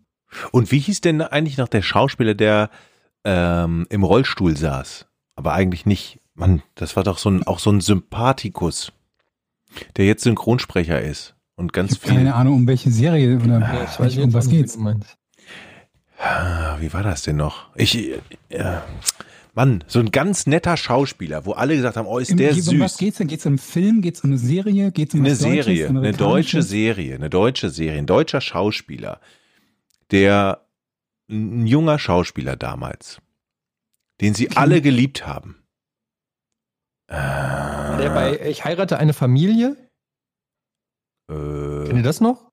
Und 0.51 0.73
wie 0.73 0.79
hieß 0.79 1.01
denn 1.03 1.21
eigentlich 1.21 1.59
noch 1.59 1.69
der 1.69 1.83
Schauspieler, 1.83 2.35
der 2.35 2.71
ähm, 3.25 3.87
im 3.91 4.03
Rollstuhl 4.03 4.57
saß? 4.57 5.07
Aber 5.37 5.53
eigentlich 5.53 5.87
nicht. 5.87 6.21
Mann, 6.35 6.63
das 6.75 6.97
war 6.97 7.05
doch 7.05 7.19
so 7.19 7.31
ein, 7.31 7.47
auch 7.47 7.59
so 7.59 7.71
ein 7.71 7.81
Sympathikus, 7.83 8.93
der 9.97 10.07
jetzt 10.07 10.23
Synchronsprecher 10.23 11.01
ist 11.03 11.35
und 11.57 11.73
ganz 11.75 11.93
Ich 11.93 11.99
habe 11.99 12.09
viel. 12.09 12.17
keine 12.17 12.35
Ahnung, 12.35 12.55
um 12.55 12.67
welche 12.67 12.91
Serie 12.91 13.37
oder 13.37 13.61
Ja, 13.61 13.73
das 13.81 14.01
weiß 14.01 14.15
ich 14.15 14.21
um 14.21 14.33
was 14.33 14.47
nicht, 14.47 14.57
geht's. 14.57 14.79
Ah, 16.19 16.77
Wie 16.81 16.93
war 16.93 17.03
das 17.03 17.23
denn 17.23 17.37
noch? 17.37 17.69
Ich, 17.77 18.13
äh, 18.49 18.79
Mann, 19.55 19.85
so 19.87 19.99
ein 20.01 20.11
ganz 20.11 20.47
netter 20.47 20.79
Schauspieler, 20.79 21.45
wo 21.45 21.53
alle 21.53 21.77
gesagt 21.77 21.97
haben, 21.99 22.07
oh, 22.07 22.19
ist 22.19 22.31
Im- 22.31 22.39
der 22.39 22.53
um 22.53 22.57
was 22.81 22.93
süß. 22.93 22.97
geht's 22.99 23.19
denn? 23.19 23.27
Geht's 23.29 23.45
um 23.45 23.51
einen 23.53 23.59
Film? 23.59 24.01
Geht's 24.01 24.23
um 24.25 24.31
eine 24.31 24.39
Serie? 24.39 24.91
Geht's 24.93 25.13
um 25.15 25.21
Eine 25.21 25.33
was 25.33 25.41
Deutsches, 25.41 25.65
Serie, 25.65 25.89
eine 25.89 26.13
deutsche? 26.13 26.63
Serie, 26.63 27.15
eine 27.17 27.29
deutsche 27.31 27.69
Serie, 27.71 27.99
ein 27.99 28.07
deutscher 28.07 28.41
Schauspieler, 28.41 29.21
der 30.11 30.67
ein 31.31 31.67
junger 31.67 31.99
Schauspieler 31.99 32.57
damals, 32.57 33.21
den 34.23 34.33
sie 34.35 34.51
alle 34.57 34.81
geliebt 34.81 35.27
haben. 35.27 35.63
Äh, 37.09 37.15
Der 37.17 38.11
bei 38.15 38.41
Ich 38.49 38.65
heirate 38.65 38.99
eine 38.99 39.13
Familie. 39.13 39.77
Kennt 41.29 41.89
ihr 41.93 41.97
äh, 41.99 42.03
das 42.03 42.21
noch? 42.23 42.51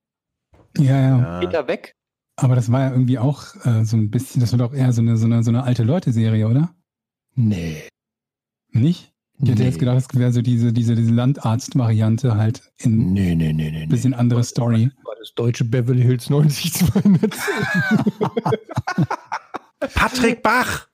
Ja, 0.77 0.99
ja. 0.99 1.17
ja. 1.19 1.39
Peter 1.39 1.67
Weg. 1.69 1.93
Aber 2.35 2.55
das 2.55 2.71
war 2.71 2.81
ja 2.81 2.91
irgendwie 2.91 3.19
auch 3.19 3.55
äh, 3.65 3.83
so 3.85 3.95
ein 3.97 4.09
bisschen, 4.11 4.41
das 4.41 4.51
war 4.51 4.59
doch 4.59 4.73
eher 4.73 4.91
so 4.93 5.01
eine, 5.01 5.17
so 5.17 5.25
eine, 5.25 5.43
so 5.43 5.51
eine 5.51 5.63
alte 5.63 5.83
Leute-Serie, 5.83 6.47
oder? 6.47 6.73
Nee. 7.35 7.83
Nicht? 8.71 9.11
Ich 9.41 9.49
hätte 9.49 9.61
nee. 9.61 9.67
jetzt 9.67 9.79
gedacht, 9.79 9.97
das 9.97 10.07
wäre 10.19 10.33
so 10.33 10.41
diese, 10.41 10.73
diese, 10.73 10.95
diese 10.95 11.13
Landarzt-Variante 11.13 12.35
halt 12.35 12.71
in 12.77 13.13
Nee, 13.13 13.35
nee, 13.35 13.53
nee, 13.53 13.71
nee. 13.71 13.83
ein 13.83 13.89
bisschen 13.89 14.13
andere 14.13 14.43
Story. 14.43 14.91
War 15.03 15.15
das 15.17 15.33
deutsche 15.33 15.63
Beverly 15.63 16.01
Hills 16.01 16.29
90210. 16.29 17.29
Patrick 19.93 20.43
Bach! 20.43 20.87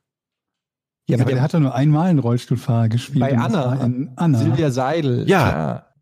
Ja, 1.07 1.17
Ja, 1.17 1.23
aber 1.23 1.33
der 1.33 1.41
hat 1.41 1.53
doch 1.55 1.59
nur 1.59 1.73
einmal 1.73 2.09
einen 2.09 2.19
Rollstuhlfahrer 2.19 2.89
gespielt. 2.89 3.19
bei 3.19 3.35
Anna, 3.37 3.89
Anna. 4.15 4.37
Silvia 4.37 4.69
Seidel. 4.69 5.27
Ja. 5.27 5.49
klar. 5.49 5.93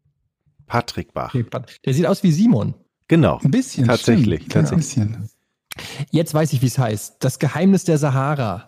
Patrick 0.66 1.14
Bach. 1.14 1.34
Der 1.86 1.94
sieht 1.94 2.06
aus 2.06 2.24
wie 2.24 2.32
Simon. 2.32 2.74
Genau. 3.08 3.40
Ein 3.44 3.52
bisschen. 3.52 3.88
Tatsächlich, 3.88 4.46
stimmt. 4.46 4.54
tatsächlich. 4.68 4.98
Ein 4.98 5.08
bisschen. 5.12 5.30
Jetzt 6.12 6.34
weiß 6.34 6.54
ich, 6.54 6.62
wie 6.62 6.68
es 6.68 6.78
heißt. 6.78 7.24
Das 7.24 7.40
Geheimnis 7.40 7.84
der 7.84 7.98
Sahara. 7.98 8.68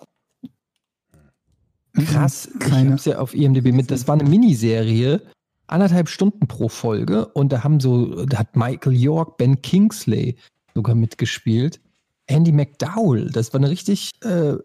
Krass. 1.96 2.48
Ich 2.54 2.60
Keine- 2.60 2.92
hab's 2.92 3.06
ja 3.06 3.20
auf 3.20 3.34
IMDb 3.34 3.72
mit. 3.74 3.90
Das 3.92 4.08
war 4.08 4.20
eine 4.20 4.28
Miniserie, 4.30 5.22
anderthalb 5.68 6.10
Stunden 6.10 6.48
pro 6.48 6.70
Folge. 6.70 7.28
Und 7.28 7.52
da 7.52 7.64
haben 7.64 7.80
so, 7.80 8.26
da 8.26 8.40
hat 8.40 8.56
Michael 8.56 8.94
York, 8.94 9.38
Ben 9.38 9.62
Kingsley 9.62 10.36
sogar 10.74 10.96
mitgespielt. 10.96 11.80
Andy 12.28 12.52
McDowell. 12.52 13.30
Das 13.32 13.54
war 13.54 13.60
eine 13.60 13.70
richtig, 13.70 14.12
äh, 14.24 14.56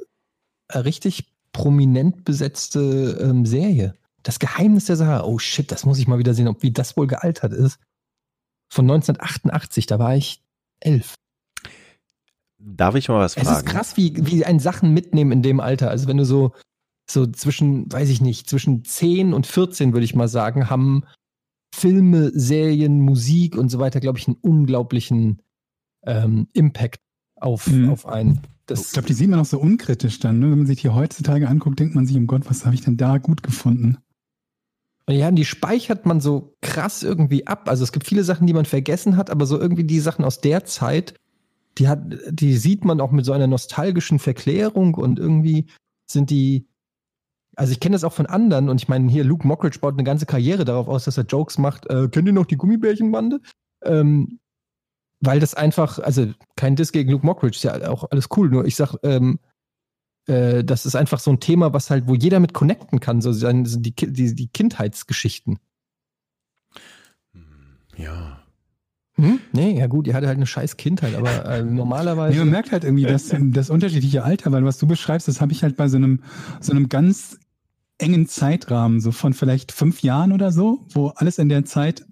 eine 0.69 0.85
richtig 0.85 1.27
prominent 1.53 2.25
besetzte 2.25 3.19
ähm, 3.23 3.45
Serie. 3.47 3.95
Das 4.23 4.39
Geheimnis 4.39 4.87
der 4.87 4.97
Sahara. 4.97 5.25
Oh 5.25 5.39
shit, 5.39 5.71
das 5.73 5.85
muss 5.85 5.99
ich 5.99 6.07
mal 6.09 6.19
wieder 6.19 6.35
sehen, 6.35 6.49
ob 6.49 6.63
wie 6.63 6.71
das 6.73 6.97
wohl 6.97 7.07
gealtert 7.07 7.53
ist. 7.53 7.79
Von 8.73 8.85
1988, 8.91 9.87
da 9.87 9.99
war 9.99 10.15
ich 10.17 10.43
elf. 10.81 11.15
Darf 12.59 12.95
ich 12.95 13.09
mal 13.09 13.19
was 13.21 13.37
Es 13.37 13.45
fragen? 13.45 13.57
ist 13.57 13.67
krass, 13.67 13.97
wie, 13.97 14.15
wie 14.27 14.45
ein 14.45 14.59
Sachen 14.61 14.93
mitnehmen 14.93 15.33
in 15.33 15.43
dem 15.43 15.61
Alter. 15.61 15.91
Also 15.91 16.07
wenn 16.09 16.19
du 16.19 16.25
so, 16.25 16.53
so 17.13 17.27
zwischen, 17.27 17.91
weiß 17.93 18.09
ich 18.11 18.21
nicht, 18.21 18.49
zwischen 18.49 18.85
10 18.85 19.33
und 19.33 19.47
14, 19.47 19.93
würde 19.93 20.05
ich 20.05 20.15
mal 20.15 20.29
sagen, 20.29 20.71
haben 20.71 21.05
Filme, 21.75 22.31
Serien, 22.35 23.01
Musik 23.01 23.57
und 23.57 23.69
so 23.69 23.79
weiter, 23.79 24.01
glaube 24.01 24.19
ich, 24.19 24.27
einen 24.29 24.37
unglaublichen 24.41 25.41
ähm, 26.07 26.49
Impact 26.53 27.01
auf, 27.37 27.67
Mhm. 27.69 27.91
auf 27.91 28.07
einen. 28.07 28.41
Ich 28.43 28.49
Das, 28.67 28.93
glaube, 28.93 29.09
die 29.09 29.15
sieht 29.15 29.29
man 29.31 29.41
auch 29.41 29.45
so 29.45 29.59
unkritisch 29.59 30.19
dann. 30.21 30.39
Ne? 30.39 30.51
Wenn 30.51 30.59
man 30.59 30.67
sich 30.67 30.81
die 30.83 30.91
heutzutage 30.91 31.49
anguckt, 31.49 31.79
denkt 31.81 31.95
man 31.95 32.07
sich, 32.07 32.17
um 32.17 32.27
Gott, 32.27 32.43
was 32.49 32.65
habe 32.65 32.75
ich 32.75 32.83
denn 32.83 32.97
da 32.97 33.19
gut 33.19 33.43
gefunden? 33.43 33.99
ja, 35.09 35.27
und 35.29 35.35
die 35.35 35.45
speichert 35.45 36.07
man 36.07 36.21
so 36.21 36.55
krass 36.61 37.03
irgendwie 37.03 37.45
ab. 37.49 37.69
Also 37.69 37.83
es 37.83 37.91
gibt 37.91 38.07
viele 38.07 38.23
Sachen, 38.23 38.47
die 38.47 38.53
man 38.53 38.65
vergessen 38.65 39.17
hat, 39.17 39.29
aber 39.29 39.45
so 39.45 39.59
irgendwie 39.59 39.83
die 39.83 39.99
Sachen 39.99 40.25
aus 40.25 40.41
der 40.41 40.65
Zeit, 40.67 41.15
die 41.79 41.89
hat, 41.89 42.01
die 42.31 42.57
sieht 42.57 42.85
man 42.85 43.01
auch 43.01 43.11
mit 43.11 43.25
so 43.25 43.33
einer 43.33 43.49
nostalgischen 43.49 44.21
Verklärung 44.21 44.95
und 44.95 45.19
irgendwie 45.19 45.67
sind 46.09 46.31
die, 46.31 46.69
also 47.61 47.73
ich 47.73 47.81
kenne 47.81 47.93
das 47.93 48.05
auch 48.05 48.15
von 48.15 48.25
anderen 48.25 48.71
und 48.71 48.81
ich 48.81 48.89
meine, 48.89 49.11
hier 49.11 49.23
Luke 49.23 49.47
Mockridge 49.47 49.81
baut 49.81 49.93
eine 49.93 50.03
ganze 50.03 50.25
Karriere 50.25 50.65
darauf 50.65 50.89
aus, 50.89 51.05
dass 51.05 51.19
er 51.19 51.25
Jokes 51.25 51.59
macht. 51.59 51.85
Äh, 51.91 52.09
kennt 52.09 52.27
ihr 52.27 52.33
noch 52.33 52.47
die 52.47 52.57
Gummibärchenbande? 52.57 53.43
Ähm, 53.85 54.39
weil 55.21 55.41
das 55.41 55.53
einfach, 55.53 55.99
also 55.99 56.33
kein 56.57 56.75
Diss 56.75 56.91
gegen 56.91 57.11
Luke 57.11 57.27
Mockridge, 57.27 57.57
ist 57.57 57.65
ja 57.65 57.91
auch 57.91 58.11
alles 58.11 58.29
cool, 58.35 58.49
nur 58.49 58.65
ich 58.65 58.77
sag, 58.77 58.95
ähm, 59.03 59.41
äh, 60.27 60.65
das 60.65 60.87
ist 60.87 60.97
einfach 60.97 61.21
so 61.21 61.33
ein 61.33 61.41
Thema, 61.41 61.75
was 61.75 61.91
halt, 61.91 62.09
wo 62.09 62.15
jeder 62.15 62.41
mit 62.41 62.55
connecten 62.55 62.99
kann, 62.99 63.21
so 63.21 63.31
die, 63.31 63.95
die, 63.95 64.35
die 64.35 64.49
Kindheitsgeschichten. 64.49 65.59
Ja. 67.99 68.41
Hm? 69.17 69.39
Nee, 69.53 69.79
ja 69.79 69.87
gut, 69.87 70.07
ihr 70.07 70.15
hatte 70.15 70.29
halt 70.29 70.39
eine 70.39 70.47
scheiß 70.47 70.79
Kindheit, 70.79 71.15
aber 71.15 71.45
äh, 71.45 71.63
normalerweise. 71.63 72.33
Nee, 72.33 72.45
man 72.45 72.53
merkt 72.53 72.73
halt 72.73 72.85
irgendwie 72.85 73.05
das, 73.07 73.31
das 73.39 73.69
unterschiedliche 73.69 74.25
Alter, 74.25 74.51
weil 74.51 74.65
was 74.65 74.79
du 74.79 74.87
beschreibst, 74.87 75.29
das 75.29 75.43
habe 75.43 75.53
ich 75.53 75.63
halt 75.63 75.77
bei 75.77 75.89
so 75.89 75.99
einem, 75.99 76.23
so 76.61 76.73
einem 76.73 76.89
ganz 76.89 77.39
engen 78.01 78.27
Zeitrahmen, 78.27 79.01
so 79.01 79.13
von 79.13 79.33
vielleicht 79.35 79.73
fünf 79.73 80.03
Jahren 80.03 80.33
oder 80.33 80.53
so, 80.53 80.87
wo 80.93 81.09
alles 81.09 81.39
in 81.39 81.49
der 81.49 81.65
Zeit, 81.65 82.05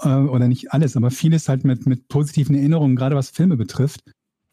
äh, 0.00 0.08
oder 0.08 0.48
nicht 0.48 0.72
alles, 0.72 0.96
aber 0.96 1.10
vieles 1.10 1.48
halt 1.48 1.64
mit, 1.64 1.86
mit 1.86 2.08
positiven 2.08 2.54
Erinnerungen, 2.56 2.96
gerade 2.96 3.16
was 3.16 3.30
Filme 3.30 3.56
betrifft, 3.56 4.00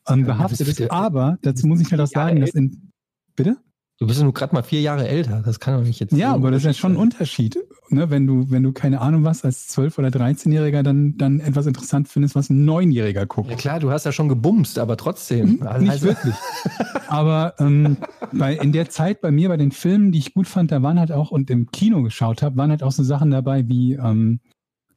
ähm, 0.07 0.21
Ja, 0.21 0.25
behaftet 0.27 0.67
ist- 0.67 0.79
ist. 0.79 0.91
Aber 0.91 1.37
dazu 1.41 1.67
muss 1.67 1.81
ich 1.81 1.91
halt 1.91 2.01
auch 2.01 2.07
sagen, 2.07 2.39
dass 2.41 2.51
in, 2.51 2.91
bitte? 3.35 3.57
Du 4.01 4.07
bist 4.07 4.17
ja 4.19 4.23
nur 4.23 4.33
gerade 4.33 4.53
mal 4.55 4.63
vier 4.63 4.81
Jahre 4.81 5.07
älter, 5.07 5.43
das 5.45 5.59
kann 5.59 5.77
doch 5.77 5.85
nicht 5.85 5.99
jetzt. 5.99 6.11
Ja, 6.11 6.33
aber 6.33 6.49
das 6.49 6.61
ist 6.61 6.65
ja 6.65 6.73
schon 6.73 6.93
ein. 6.93 6.97
Unterschied. 6.97 7.57
Ne? 7.89 8.09
Wenn 8.09 8.25
du, 8.25 8.49
wenn 8.49 8.63
du 8.63 8.71
keine 8.71 8.99
Ahnung 8.99 9.23
was 9.23 9.45
als 9.45 9.69
12- 9.77 9.99
oder 9.99 10.07
13-Jähriger 10.07 10.81
dann, 10.81 11.17
dann 11.17 11.39
etwas 11.39 11.67
interessant 11.67 12.07
findest, 12.07 12.33
was 12.35 12.49
ein 12.49 12.65
Neunjähriger 12.65 13.27
guckt. 13.27 13.51
Ja 13.51 13.55
klar, 13.55 13.79
du 13.79 13.91
hast 13.91 14.05
ja 14.05 14.11
schon 14.11 14.27
gebumst, 14.27 14.79
aber 14.79 14.97
trotzdem. 14.97 15.61
Also- 15.61 15.85
Nicht 15.85 16.01
wirklich. 16.01 16.33
Aber 17.07 17.55
ähm, 17.59 17.97
bei, 18.31 18.55
in 18.55 18.71
der 18.71 18.89
Zeit 18.89 19.19
bei 19.19 19.31
mir, 19.31 19.49
bei 19.49 19.57
den 19.57 19.71
Filmen, 19.71 20.11
die 20.13 20.19
ich 20.19 20.33
gut 20.33 20.47
fand, 20.47 20.71
da 20.71 20.81
waren 20.81 20.97
halt 20.97 21.11
auch, 21.11 21.29
und 21.29 21.49
im 21.49 21.69
Kino 21.69 22.01
geschaut 22.03 22.41
habe, 22.41 22.55
waren 22.55 22.69
halt 22.69 22.83
auch 22.83 22.93
so 22.93 23.03
Sachen 23.03 23.31
dabei 23.31 23.67
wie 23.67 23.93
ähm, 23.95 24.39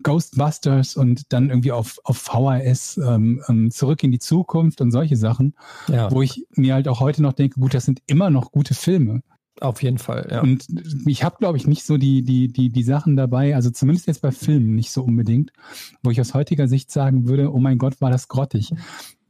Ghostbusters 0.03 0.97
und 0.97 1.33
dann 1.33 1.51
irgendwie 1.51 1.73
auf, 1.73 1.99
auf 2.05 2.19
VHS 2.19 2.99
ähm, 2.99 3.43
ähm, 3.49 3.71
Zurück 3.71 4.03
in 4.03 4.11
die 4.11 4.19
Zukunft 4.19 4.81
und 4.81 4.91
solche 4.91 5.17
Sachen, 5.17 5.55
Ja, 5.89 6.11
wo 6.11 6.23
ich 6.23 6.47
mir 6.55 6.75
halt 6.75 6.89
auch 6.89 7.01
heute 7.01 7.23
noch 7.23 7.33
denke, 7.33 7.61
gut, 7.61 7.75
das 7.75 7.85
sind 7.85 8.03
immer 8.07 8.31
noch 8.31 8.53
gute 8.53 8.75
Filme. 8.75 9.23
auf 9.61 9.83
jeden 9.83 9.99
Fall. 9.99 10.29
Ja. 10.31 10.43
Und 10.43 10.67
ich 11.07 11.23
habe, 11.23 11.37
glaube 11.39 11.57
ich, 11.59 11.67
nicht 11.67 11.85
so 11.85 11.97
die, 11.97 12.23
die, 12.23 12.49
die, 12.49 12.71
die 12.71 12.83
Sachen 12.83 13.17
dabei, 13.17 13.55
also 13.55 13.71
zumindest 13.71 14.07
jetzt 14.09 14.21
bei 14.23 14.33
Filmen 14.33 14.75
nicht 14.75 14.91
so 14.91 15.05
unbedingt, 15.05 15.53
wo 16.03 16.11
ich 16.11 16.21
aus 16.21 16.35
heutiger 16.35 16.67
Sicht 16.69 16.91
sagen 16.91 17.29
würde, 17.29 17.53
oh 17.53 17.61
mein 17.61 17.79
Gott, 17.79 18.01
war 18.01 18.11
das 18.11 18.29
grottig. 18.29 18.73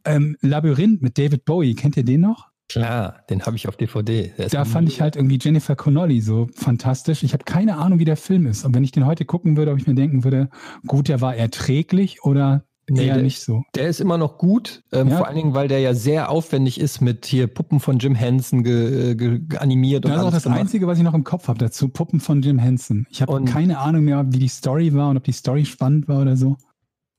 Ähm, 0.07 0.37
Labyrinth 0.41 1.03
mit 1.03 1.19
David 1.19 1.45
Bowie, 1.45 1.75
kennt 1.75 1.97
ihr 1.97 2.05
den 2.05 2.23
noch? 2.23 2.49
Klar, 2.69 3.17
den 3.31 3.43
habe 3.43 3.57
ich 3.57 3.69
auf 3.69 3.77
DVD. 3.77 4.33
Da 4.51 4.65
fand 4.65 4.89
ich 4.89 5.01
halt 5.01 5.17
irgendwie 5.17 5.39
Jennifer 5.41 5.77
Connolly 5.77 6.21
so 6.21 6.49
fantastisch. 6.55 7.23
Ich 7.23 7.33
habe 7.35 7.45
keine 7.45 7.77
Ahnung, 7.77 7.99
wie 7.99 8.05
der 8.07 8.17
Film 8.17 8.47
ist. 8.47 8.65
Und 8.65 8.75
wenn 8.75 8.83
ich 8.85 8.91
den 8.93 9.07
heute 9.07 9.25
gucken 9.25 9.57
würde, 9.57 9.71
ob 9.73 9.79
ich 9.79 9.87
mir 9.87 9.95
denken 9.95 10.25
würde, 10.25 10.49
gut, 10.87 11.09
der 11.09 11.21
war 11.21 11.37
erträglich 11.37 12.25
oder 12.25 12.65
Nee, 12.89 13.07
eher 13.07 13.15
der- 13.15 13.23
nicht 13.23 13.41
so. 13.41 13.63
Der 13.75 13.89
ist 13.89 14.01
immer 14.01 14.19
noch 14.19 14.37
gut, 14.37 14.83
ähm, 14.93 15.09
Ja. 15.09 15.17
vor 15.17 15.27
allen 15.27 15.37
Dingen, 15.37 15.55
weil 15.55 15.69
der 15.69 15.79
ja 15.81 15.95
sehr 15.95 16.29
aufwendig 16.31 16.79
ist 16.79 17.01
mit 17.01 17.25
hier 17.25 17.47
Puppen 17.47 17.81
von 17.81 17.99
Jim 17.99 18.15
Henson 18.15 18.63
ge, 18.63 19.15
ge, 19.15 19.39
ge 19.41 19.59
animiert 19.59 20.05
und 20.05 20.11
Das 20.11 20.21
ist 20.21 20.27
auch 20.27 20.31
das 20.31 20.43
gemacht. 20.43 20.61
Einzige, 20.61 20.87
was 20.87 20.99
ich 20.99 21.05
noch 21.05 21.15
im 21.15 21.25
Kopf 21.25 21.49
habe 21.49 21.59
dazu. 21.59 21.89
Puppen 21.89 22.21
von 22.21 22.43
Jim 22.43 22.59
Henson. 22.59 23.07
Ich 23.11 23.23
habe 23.23 23.33
Und- 23.33 23.47
keine 23.47 23.79
Ahnung 23.79 24.05
mehr, 24.05 24.27
wie 24.31 24.39
die 24.39 24.49
Story 24.49 24.93
war 24.93 25.09
und 25.11 25.17
ob 25.17 25.25
die 25.25 25.33
Story 25.33 25.65
spannend 25.65 26.09
war 26.09 26.21
oder 26.21 26.37
so. 26.37 26.57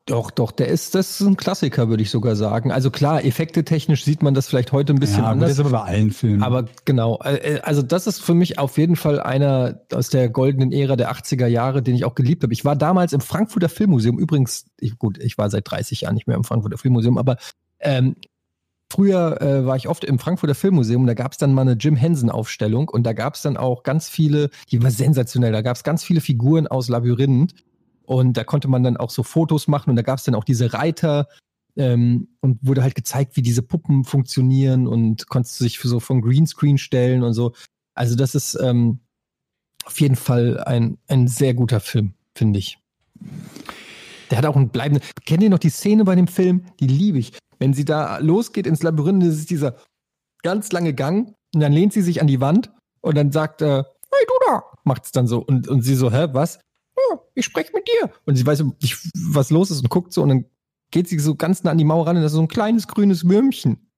Doch, 0.08 0.30
doch, 0.30 0.52
der 0.52 0.68
ist, 0.68 0.94
das 0.94 1.20
ist 1.20 1.26
ein 1.26 1.36
Klassiker, 1.36 1.90
würde 1.90 2.04
ich 2.04 2.12
sogar 2.12 2.36
sagen. 2.36 2.72
Also 2.72 2.92
klar, 2.92 3.26
effektetechnisch 3.26 4.04
sieht 4.04 4.22
man 4.22 4.36
das 4.36 4.48
vielleicht 4.48 4.72
heute 4.72 4.94
ein 4.94 5.00
bisschen 5.00 5.24
ja, 5.24 5.32
anders. 5.32 5.50
das 5.50 5.58
ist 5.58 5.66
aber 5.66 5.80
bei 5.80 5.84
allen 5.84 6.12
Filmen. 6.12 6.44
Aber 6.44 6.66
genau, 6.86 7.20
äh, 7.24 7.60
also 7.64 7.82
das 7.82 8.06
ist 8.06 8.20
für 8.20 8.36
mich 8.36 8.60
auf 8.60 8.78
jeden 8.78 8.98
Fall 8.98 9.20
einer 9.20 9.82
aus 9.92 10.10
der 10.10 10.30
goldenen 10.30 10.72
Ära 10.72 10.96
der 10.96 11.12
80er 11.12 11.48
Jahre, 11.48 11.82
den 11.82 11.96
ich 11.96 12.06
auch 12.06 12.14
geliebt 12.14 12.44
habe. 12.44 12.54
Ich 12.54 12.64
war 12.64 12.76
damals 12.76 13.14
im 13.14 13.22
Frankfurter 13.22 13.68
Filmmuseum, 13.68 14.20
übrigens, 14.20 14.66
ich, 14.80 14.96
gut, 15.00 15.18
ich 15.18 15.40
war 15.40 15.50
seit 15.50 15.70
30 15.72 16.02
Jahren 16.02 16.14
nicht 16.14 16.28
mehr 16.28 16.38
im 16.38 16.44
Frankfurter 16.44 16.78
Filmmuseum, 16.78 17.18
aber 17.18 17.38
ähm, 17.80 18.16
früher 18.94 19.42
äh, 19.42 19.66
war 19.66 19.76
ich 19.76 19.88
oft 19.88 20.04
im 20.04 20.20
Frankfurter 20.20 20.54
Filmmuseum 20.54 21.08
da 21.08 21.16
gab 21.16 21.32
es 21.32 21.40
dann 21.40 21.52
mal 21.52 21.62
eine 21.62 21.74
Jim 21.74 21.96
Henson-Aufstellung 21.96 22.90
und 22.90 23.08
da 23.08 23.14
gab 23.14 23.34
es 23.34 23.42
dann 23.42 23.58
auch 23.58 23.82
ganz 23.82 24.08
viele, 24.08 24.52
die 24.72 24.84
war 24.84 24.92
sensationell, 24.92 25.52
da 25.52 25.64
gab 25.64 25.78
es 25.78 25.84
ganz 25.84 26.04
viele 26.04 26.22
Figuren 26.22 26.68
aus 26.68 26.90
Labyrinth 26.90 27.56
und 28.06 28.34
da 28.34 28.44
konnte 28.44 28.68
man 28.68 28.84
dann 28.84 28.98
auch 28.98 29.10
so 29.10 29.24
Fotos 29.24 29.68
machen 29.68 29.90
und 29.90 29.96
da 29.96 30.02
gab 30.02 30.20
es 30.20 30.26
dann 30.26 30.36
auch 30.36 30.44
diese 30.44 30.74
Reiter, 30.74 31.28
ähm, 31.76 32.30
und 32.42 32.60
wurde 32.62 32.84
halt 32.84 32.96
gezeigt, 32.96 33.36
wie 33.36 33.42
diese 33.42 33.62
Puppen 33.62 34.04
funktionieren 34.04 34.88
und 34.88 35.28
konntest 35.28 35.60
du 35.60 35.70
für 35.70 35.88
so 35.88 36.00
von 36.00 36.22
Greenscreen 36.22 36.78
stellen 36.78 37.24
und 37.24 37.34
so. 37.34 37.54
Also 37.96 38.16
das 38.16 38.36
ist 38.36 38.58
ähm, 38.62 39.00
auf 39.86 40.00
jeden 40.00 40.16
Fall 40.16 40.64
ein, 40.64 40.98
ein 41.08 41.28
sehr 41.28 41.54
guter 41.54 41.80
Film, 41.80 42.14
finde 42.34 42.60
ich. 42.60 42.78
Der 44.30 44.38
hat 44.38 44.46
auch 44.46 44.56
einen 44.56 44.70
bleibenden. 44.70 45.08
Kennt 45.26 45.44
ihr 45.44 45.50
noch 45.50 45.60
die 45.60 45.70
Szene 45.70 46.04
bei 46.04 46.16
dem 46.16 46.28
Film? 46.28 46.66
Die 46.80 46.88
liebe 46.88 47.20
ich. 47.20 47.38
Wenn 47.60 47.74
sie 47.74 47.86
da 47.86 48.18
losgeht 48.18 48.68
ins 48.68 48.84
Labyrinth, 48.84 49.24
das 49.24 49.36
ist 49.36 49.50
dieser 49.50 49.76
ganz 50.44 50.72
lange 50.72 50.94
Gang 50.94 51.34
und 51.54 51.62
dann 51.62 51.72
lehnt 51.72 51.94
sie 51.94 52.02
sich 52.02 52.22
an 52.22 52.28
die 52.28 52.42
Wand 52.42 52.72
und 53.02 53.16
dann 53.16 53.32
sagt 53.32 53.62
er, 53.62 53.94
hey 54.12 54.26
du 54.28 54.34
da, 54.48 54.64
macht's 54.84 55.12
dann 55.12 55.28
so 55.28 55.40
und, 55.40 55.68
und 55.68 55.82
sie 55.82 55.96
so, 55.96 56.12
hä, 56.12 56.28
was? 56.32 56.60
Ja, 57.16 57.22
ich 57.36 57.46
spreche 57.46 57.72
mit 57.74 57.88
dir. 57.88 58.12
Und 58.26 58.36
sie 58.36 58.46
weiß 58.46 58.64
nicht, 58.82 58.98
was 59.16 59.50
los 59.50 59.72
ist 59.72 59.82
und 59.82 59.90
guckt 59.90 60.14
so 60.14 60.22
und 60.22 60.30
dann 60.30 60.46
geht 60.92 61.08
sie 61.08 61.20
so 61.20 61.36
ganz 61.36 61.64
nah 61.64 61.72
an 61.72 61.78
die 61.78 61.84
Mauer 61.84 62.08
ran 62.08 62.16
und 62.16 62.24
das 62.24 62.32
ist 62.32 62.38
so 62.38 62.42
ein 62.42 62.48
kleines 62.48 62.88
grünes 62.88 63.28
Würmchen. 63.28 63.90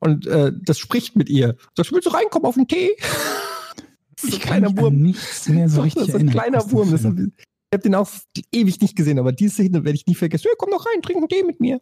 Und 0.00 0.26
äh, 0.26 0.52
das 0.62 0.78
spricht 0.78 1.16
mit 1.16 1.28
ihr. 1.28 1.56
Sagt, 1.76 1.92
willst 1.92 2.06
du 2.06 2.10
reinkommen 2.10 2.46
auf 2.46 2.54
den 2.54 2.68
Tee? 2.68 2.90
Das 4.14 4.24
ist 4.24 4.28
ich 4.28 4.34
ein 4.34 4.40
kleiner 4.40 4.76
Wurm. 4.76 5.00
nichts 5.00 5.48
mehr 5.48 5.68
so 5.68 5.76
Doch, 5.78 5.84
richtig 5.84 6.06
das 6.06 6.14
ist 6.14 6.20
ein 6.20 6.30
kleiner 6.30 6.70
Wurm. 6.70 6.92
Hab, 6.92 7.18
ich 7.18 7.72
habe 7.72 7.82
den 7.82 7.94
auch 7.94 8.08
ewig 8.52 8.80
nicht 8.80 8.96
gesehen, 8.96 9.18
aber 9.18 9.32
diese 9.32 9.54
Szene 9.54 9.84
werde 9.84 9.96
ich 9.96 10.06
nie 10.06 10.14
vergessen. 10.14 10.46
Ja, 10.48 10.54
komm 10.58 10.70
doch 10.70 10.84
rein, 10.86 11.02
trink 11.02 11.18
einen 11.18 11.28
Tee 11.28 11.42
mit 11.42 11.60
mir. 11.60 11.80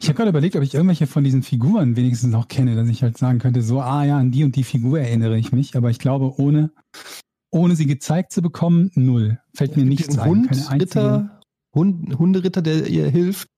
Ich 0.00 0.08
habe 0.08 0.16
gerade 0.16 0.30
überlegt, 0.30 0.56
ob 0.56 0.62
ich 0.62 0.74
irgendwelche 0.74 1.06
von 1.06 1.24
diesen 1.24 1.42
Figuren 1.42 1.96
wenigstens 1.96 2.30
noch 2.30 2.48
kenne, 2.48 2.74
dass 2.74 2.88
ich 2.88 3.02
halt 3.02 3.18
sagen 3.18 3.38
könnte, 3.38 3.62
so, 3.62 3.80
ah 3.80 4.04
ja, 4.04 4.18
an 4.18 4.30
die 4.30 4.44
und 4.44 4.56
die 4.56 4.64
Figur 4.64 5.00
erinnere 5.00 5.38
ich 5.38 5.52
mich. 5.52 5.76
Aber 5.76 5.90
ich 5.90 5.98
glaube, 5.98 6.40
ohne, 6.40 6.70
ohne 7.50 7.76
sie 7.76 7.86
gezeigt 7.86 8.32
zu 8.32 8.42
bekommen, 8.42 8.90
null. 8.94 9.38
Fällt 9.54 9.76
mir 9.76 9.84
nichts 9.84 10.18
ein. 10.18 10.28
Hund, 10.28 10.72
Ritter, 10.72 11.40
Hund, 11.74 12.18
Hunderitter, 12.18 12.62
der 12.62 12.86
ihr 12.86 13.08
hilft, 13.08 13.48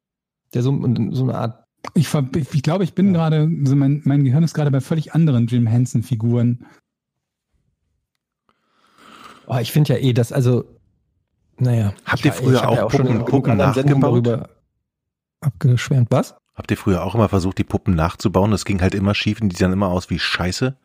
der 0.54 0.62
so, 0.62 0.70
so 1.12 1.22
eine 1.24 1.34
Art 1.34 1.64
Ich, 1.94 2.12
ich, 2.14 2.54
ich 2.54 2.62
glaube, 2.62 2.84
ich 2.84 2.94
bin 2.94 3.08
Ja. 3.08 3.12
gerade, 3.12 3.48
so 3.64 3.76
mein, 3.76 4.02
mein 4.04 4.24
Gehirn 4.24 4.42
ist 4.42 4.54
gerade 4.54 4.70
bei 4.70 4.80
völlig 4.80 5.14
anderen 5.14 5.46
Jim 5.46 5.66
Henson-Figuren. 5.66 6.64
Oh, 9.46 9.56
ich 9.58 9.72
finde 9.72 9.94
ja 9.94 10.00
eh, 10.00 10.12
dass, 10.12 10.32
also, 10.32 10.64
naja. 11.58 11.94
Habt 12.04 12.20
ich, 12.20 12.26
ihr 12.26 12.32
früher 12.32 12.56
ich 12.56 12.62
hab 12.62 12.74
ja 12.74 12.84
auch 12.84 12.90
schon 12.90 13.00
Puppen- 13.00 13.12
genug 13.14 13.28
Puppen 13.30 13.56
nachgebaut? 13.56 14.02
darüber 14.02 14.48
abgeschwärmt. 15.40 16.08
Was? 16.10 16.34
Habt 16.54 16.70
ihr 16.70 16.76
früher 16.76 17.04
auch 17.04 17.14
immer 17.14 17.28
versucht, 17.28 17.58
die 17.58 17.64
Puppen 17.64 17.94
nachzubauen? 17.94 18.50
Das 18.50 18.64
ging 18.64 18.80
halt 18.82 18.94
immer 18.94 19.14
schief 19.14 19.40
und 19.40 19.48
die 19.50 19.56
sahen 19.56 19.72
immer 19.72 19.88
aus 19.88 20.10
wie 20.10 20.18
Scheiße. 20.18 20.76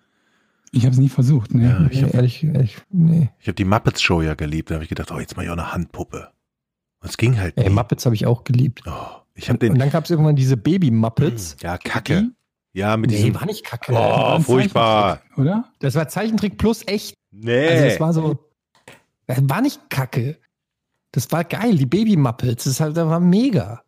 Ich 0.75 0.83
habe 0.85 0.93
es 0.93 0.99
nie 0.99 1.09
versucht. 1.09 1.53
Ne? 1.53 1.63
Ja, 1.69 1.87
ich 1.89 1.97
Nee, 2.01 2.07
habe 2.07 2.17
ehrlich, 2.17 2.43
ehrlich, 2.43 2.77
nee. 2.89 3.29
ich 3.39 3.47
hab 3.47 3.55
die 3.55 3.63
Muppets 3.65 4.01
Show 4.01 4.21
ja 4.23 4.33
geliebt. 4.33 4.71
Da 4.71 4.75
habe 4.75 4.83
ich 4.83 4.89
gedacht, 4.89 5.11
oh, 5.11 5.19
jetzt 5.19 5.35
mache 5.37 5.45
ich 5.45 5.49
auch 5.51 5.57
eine 5.57 5.71
Handpuppe. 5.71 6.31
Und 7.01 7.09
es 7.09 7.17
ging 7.17 7.37
halt 7.39 7.55
Ey, 7.57 7.65
nicht. 7.65 7.73
Muppets 7.75 8.05
habe 8.05 8.15
ich 8.15 8.25
auch 8.25 8.43
geliebt. 8.43 8.81
Oh, 8.87 8.91
ich 9.35 9.49
habe 9.49 9.53
Und 9.57 9.61
den. 9.61 9.75
dann 9.77 9.91
gab 9.91 10.05
es 10.05 10.09
irgendwann 10.09 10.35
diese 10.35 10.57
Baby-Muppets. 10.57 11.57
Ja, 11.61 11.77
Kacke. 11.77 12.31
Ja, 12.73 12.97
mit 12.97 13.11
Nee, 13.11 13.17
diesem. 13.17 13.35
war 13.35 13.45
nicht 13.45 13.63
kacke. 13.63 13.93
Oh, 13.95 14.39
furchtbar. 14.39 15.21
Oder? 15.37 15.71
Das 15.77 15.93
war 15.93 16.07
Zeichentrick 16.07 16.57
plus 16.57 16.81
echt. 16.87 17.13
Nee. 17.29 17.67
Also 17.67 17.85
es 17.85 17.99
war 17.99 18.13
so, 18.13 18.49
das 19.27 19.37
war 19.47 19.61
nicht 19.61 19.91
kacke. 19.91 20.39
Das 21.11 21.31
war 21.31 21.43
geil, 21.43 21.77
die 21.77 21.85
Baby-Muppets. 21.85 22.63
Das, 22.63 22.79
halt- 22.79 22.97
das 22.97 23.07
war 23.07 23.19
mega. 23.19 23.83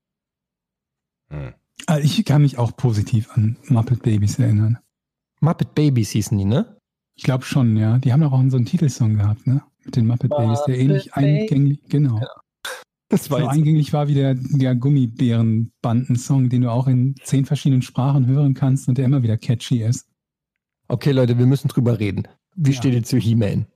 Hm. 1.32 1.54
Also 1.88 2.04
ich 2.06 2.24
kann 2.26 2.44
mich 2.44 2.60
auch 2.60 2.78
positiv 2.78 3.32
an 3.34 3.58
Muppet 3.70 4.04
Babies 4.04 4.38
erinnern. 4.38 4.78
Muppet 5.46 5.74
Babies 5.76 6.10
hießen 6.12 6.38
die, 6.38 6.46
ne? 6.46 6.78
Ich 7.16 7.24
glaube 7.24 7.46
schon, 7.46 7.78
ja. 7.78 7.98
Die 8.00 8.12
haben 8.12 8.22
doch 8.22 8.34
auch 8.34 8.44
so 8.50 8.58
einen 8.58 8.66
Titelsong 8.66 9.16
gehabt, 9.16 9.48
ne? 9.48 9.62
Mit 9.86 9.96
den 9.96 10.08
Muppet 10.08 10.30
Babies, 10.32 10.60
der 10.68 10.78
ähnlich 10.78 11.06
Muppet 11.06 11.16
Babies. 11.16 11.40
eingänglich, 11.52 11.80
genau. 11.88 12.22
Das 13.10 13.26
So 13.26 13.36
eingänglich 13.36 13.94
war 13.94 14.08
wie 14.08 14.16
der, 14.16 14.34
der 14.36 14.76
Gummibären-Banden-Song, 14.76 16.50
den 16.50 16.64
du 16.64 16.72
auch 16.72 16.88
in 16.88 17.16
zehn 17.24 17.46
verschiedenen 17.46 17.84
Sprachen 17.84 18.26
hören 18.26 18.56
kannst 18.56 18.88
und 18.90 18.98
der 18.98 19.06
immer 19.06 19.22
wieder 19.24 19.38
catchy 19.38 19.84
ist. 19.84 20.08
Okay, 20.88 21.12
Leute, 21.12 21.38
wir 21.38 21.46
müssen 21.46 21.68
drüber 21.68 22.00
reden. 22.00 22.28
Wie 22.56 22.72
Ja. 22.72 22.78
steht 22.78 22.94
ihr 22.94 23.04
zu 23.04 23.18
He-Man? 23.18 23.68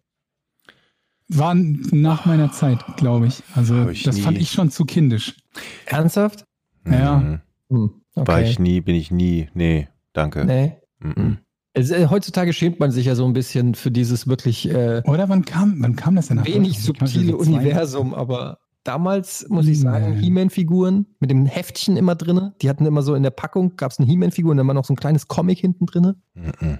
War 1.27 1.53
nach 1.53 2.25
meiner 2.25 2.51
Zeit, 2.51 2.83
glaube 2.97 3.27
ich. 3.27 3.43
Also 3.53 3.89
ich 3.89 4.01
das 4.03 4.15
nie. 4.15 4.21
fand 4.23 4.37
ich 4.39 4.49
schon 4.51 4.71
zu 4.71 4.83
kindisch. 4.85 5.37
Ernsthaft? 5.85 6.43
Ja. 6.85 7.17
Mhm. 7.19 7.41
Hm, 7.69 8.01
okay. 8.15 8.27
War 8.27 8.41
ich 8.41 8.57
nie, 8.57 8.81
bin 8.81 8.95
ich 8.95 9.11
nie. 9.11 9.47
Nee, 9.53 9.87
danke. 10.13 10.43
Nee. 10.45 10.77
Mhm. 10.99 11.37
Es, 11.73 11.91
äh, 11.91 12.07
heutzutage 12.07 12.51
schämt 12.53 12.79
man 12.79 12.91
sich 12.91 13.05
ja 13.05 13.15
so 13.15 13.25
ein 13.25 13.33
bisschen 13.33 13.75
für 13.75 13.91
dieses 13.91 14.27
wirklich 14.27 14.69
äh, 14.69 15.01
Oder 15.05 15.29
wann 15.29 15.45
kam, 15.45 15.81
wann 15.81 15.95
kam 15.95 16.15
das 16.15 16.27
denn 16.27 16.37
nach 16.37 16.45
wenig 16.45 16.79
subtile 16.79 17.37
Universum, 17.37 18.13
aber 18.13 18.59
damals, 18.83 19.47
muss 19.49 19.67
ich 19.67 19.79
sagen, 19.79 20.05
He-Man. 20.05 20.23
He-Man-Figuren 20.23 21.05
mit 21.19 21.29
dem 21.29 21.45
Heftchen 21.45 21.95
immer 21.95 22.15
drinne. 22.15 22.55
Die 22.61 22.69
hatten 22.69 22.85
immer 22.85 23.03
so 23.03 23.13
in 23.13 23.23
der 23.23 23.29
Packung, 23.29 23.75
gab 23.75 23.91
es 23.91 23.99
eine 23.99 24.07
He-Man-Figur 24.07 24.51
und 24.51 24.57
dann 24.57 24.67
war 24.67 24.73
noch 24.73 24.85
so 24.85 24.93
ein 24.93 24.97
kleines 24.97 25.27
Comic 25.27 25.59
hinten 25.59 25.85
drinne. 25.85 26.15
Mhm. 26.33 26.79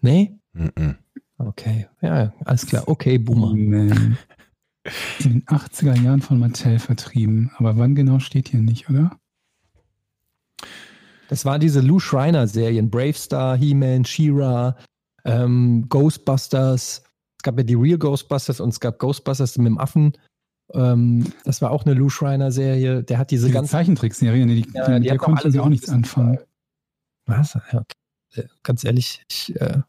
Nee? 0.00 0.38
Mhm. 0.54 0.96
Okay. 1.38 1.88
Ja, 2.00 2.32
alles 2.44 2.66
klar. 2.66 2.84
Okay, 2.86 3.18
Boomer. 3.18 3.52
In 3.52 4.16
den 5.24 5.44
80er 5.44 6.00
Jahren 6.00 6.22
von 6.22 6.38
Mattel 6.38 6.78
vertrieben. 6.78 7.50
Aber 7.56 7.76
wann 7.76 7.94
genau 7.94 8.18
steht 8.20 8.48
hier 8.48 8.60
nicht, 8.60 8.88
oder? 8.88 9.18
Das 11.28 11.44
waren 11.44 11.60
diese 11.60 11.80
Lou 11.80 11.98
Schreiner-Serien. 11.98 12.90
Brave 12.90 13.14
Star, 13.14 13.56
He-Man, 13.56 14.04
She-Ra, 14.04 14.76
ähm, 15.24 15.86
Ghostbusters. 15.88 17.02
Es 17.38 17.42
gab 17.42 17.58
ja 17.58 17.64
die 17.64 17.74
Real 17.74 17.98
Ghostbusters 17.98 18.60
und 18.60 18.70
es 18.70 18.80
gab 18.80 18.98
Ghostbusters 18.98 19.58
mit 19.58 19.66
dem 19.66 19.78
Affen. 19.78 20.12
Ähm, 20.72 21.32
das 21.44 21.62
war 21.62 21.70
auch 21.70 21.84
eine 21.84 21.94
Lou 21.94 22.08
Schreiner-Serie. 22.08 23.02
Der 23.02 23.18
hat 23.18 23.30
diese 23.30 23.46
Diese 23.46 23.54
ganzen. 23.54 23.70
Zeichentrickserie, 23.70 24.46
ne, 24.46 24.54
die, 24.54 24.68
Ja, 24.72 24.86
die, 24.86 24.92
die 24.92 25.00
mit 25.00 25.10
der 25.10 25.18
konnten 25.18 25.50
sie 25.50 25.60
auch 25.60 25.68
nichts 25.68 25.88
anfangen. 25.88 26.38
Was? 27.26 27.54
Ja, 27.54 27.80
okay. 27.80 27.84
Äh, 28.34 28.48
Ganz 28.62 28.84
ehrlich, 28.84 29.24
ich, 29.30 29.60
äh, 29.60 29.80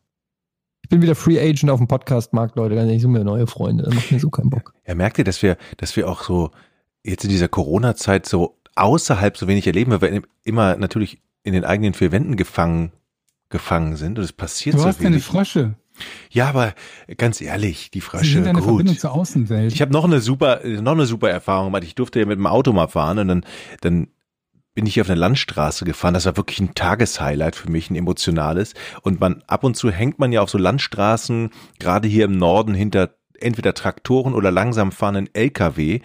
ich 0.83 0.89
bin 0.89 1.01
wieder 1.01 1.15
Free 1.15 1.39
Agent 1.39 1.69
auf 1.69 1.79
dem 1.79 1.88
Podcast-Markt, 1.88 2.55
Leute. 2.55 2.75
Ich 2.91 3.01
suche 3.01 3.11
mir 3.11 3.23
neue 3.23 3.47
Freunde. 3.47 3.83
Das 3.83 3.93
macht 3.93 4.11
mir 4.11 4.19
so 4.19 4.29
keinen 4.29 4.49
Bock. 4.49 4.73
Ja, 4.88 4.95
merkt 4.95 5.17
ihr, 5.17 5.23
dass 5.23 5.41
wir, 5.41 5.57
dass 5.77 5.95
wir 5.95 6.07
auch 6.09 6.23
so 6.23 6.51
jetzt 7.03 7.23
in 7.23 7.29
dieser 7.29 7.47
Corona-Zeit 7.47 8.25
so 8.25 8.57
außerhalb 8.75 9.35
so 9.35 9.47
wenig 9.47 9.67
erleben, 9.67 9.91
weil 9.91 10.01
wir 10.01 10.21
immer 10.43 10.77
natürlich 10.77 11.21
in 11.48 11.54
den 11.54 11.64
eigenen 11.64 11.93
vier 11.93 12.12
Wänden 12.12 12.36
gefangen, 12.36 12.91
gefangen 13.50 13.95
sind 13.95 14.20
und 14.20 14.26
es 14.26 14.34
passiert 14.34 14.76
Du 14.76 14.80
so 14.80 14.86
hast 14.86 15.00
deine 15.00 15.12
wenig. 15.12 15.24
Frösche. 15.24 15.76
Ja, 16.30 16.50
aber 16.50 16.74
ganz 17.18 17.41
ehrlich, 17.41 17.89
die 17.89 18.00
Sie 18.00 18.06
Frösche, 18.06 18.34
sind 18.34 18.48
eine 18.48 18.62
Verbindung 18.62 18.95
gut. 18.95 19.00
zur 19.00 19.14
Außenwelt. 19.14 19.74
Ich 19.74 19.82
habe 19.82 19.93
noch 19.93 20.04
eine 20.04 20.20
super, 20.20 20.60
noch 20.64 20.91
eine 20.91 21.06
super 21.06 21.30
Erfahrung 21.30 21.68
gemacht. 21.68 21.84
Ich 21.84 21.95
durfte 21.95 22.20
ja 22.20 22.26
mit 22.26 22.38
dem 22.38 22.45
Auto 22.45 22.74
mal 22.74 22.88
fahren 22.88 23.18
und 23.20 23.28
dann, 23.30 23.45
dann 23.82 24.08
bin 24.76 24.86
ich 24.86 24.93
hier 24.93 25.02
auf 25.02 25.10
eine 25.10 25.20
Landstraße 25.20 25.86
gefahren. 25.86 26.14
Das 26.14 26.26
war 26.26 26.38
wirklich 26.38 26.60
ein 26.60 26.76
Tageshighlight 26.76 27.56
für 27.56 27.72
mich, 27.72 27.89
ein 27.89 27.95
emotionales. 27.95 28.74
Und 29.02 29.20
man 29.20 29.41
ab 29.48 29.64
und 29.64 29.76
zu 29.76 29.89
hängt 29.89 30.20
man 30.20 30.32
ja 30.32 30.41
auf 30.41 30.50
so 30.50 30.58
Landstraßen, 30.60 31.50
gerade 31.80 32.08
hier 32.08 32.26
im 32.26 32.38
Norden 32.38 32.76
hinter 32.76 33.16
entweder 33.39 33.74
Traktoren 33.74 34.34
oder 34.34 34.52
langsam 34.52 34.91
fahrenden 34.91 35.34
LKW 35.34 36.02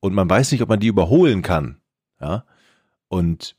und 0.00 0.14
man 0.14 0.30
weiß 0.30 0.52
nicht, 0.52 0.62
ob 0.62 0.68
man 0.68 0.80
die 0.80 0.86
überholen 0.86 1.42
kann. 1.42 1.80
Ja. 2.20 2.44
Und 3.08 3.56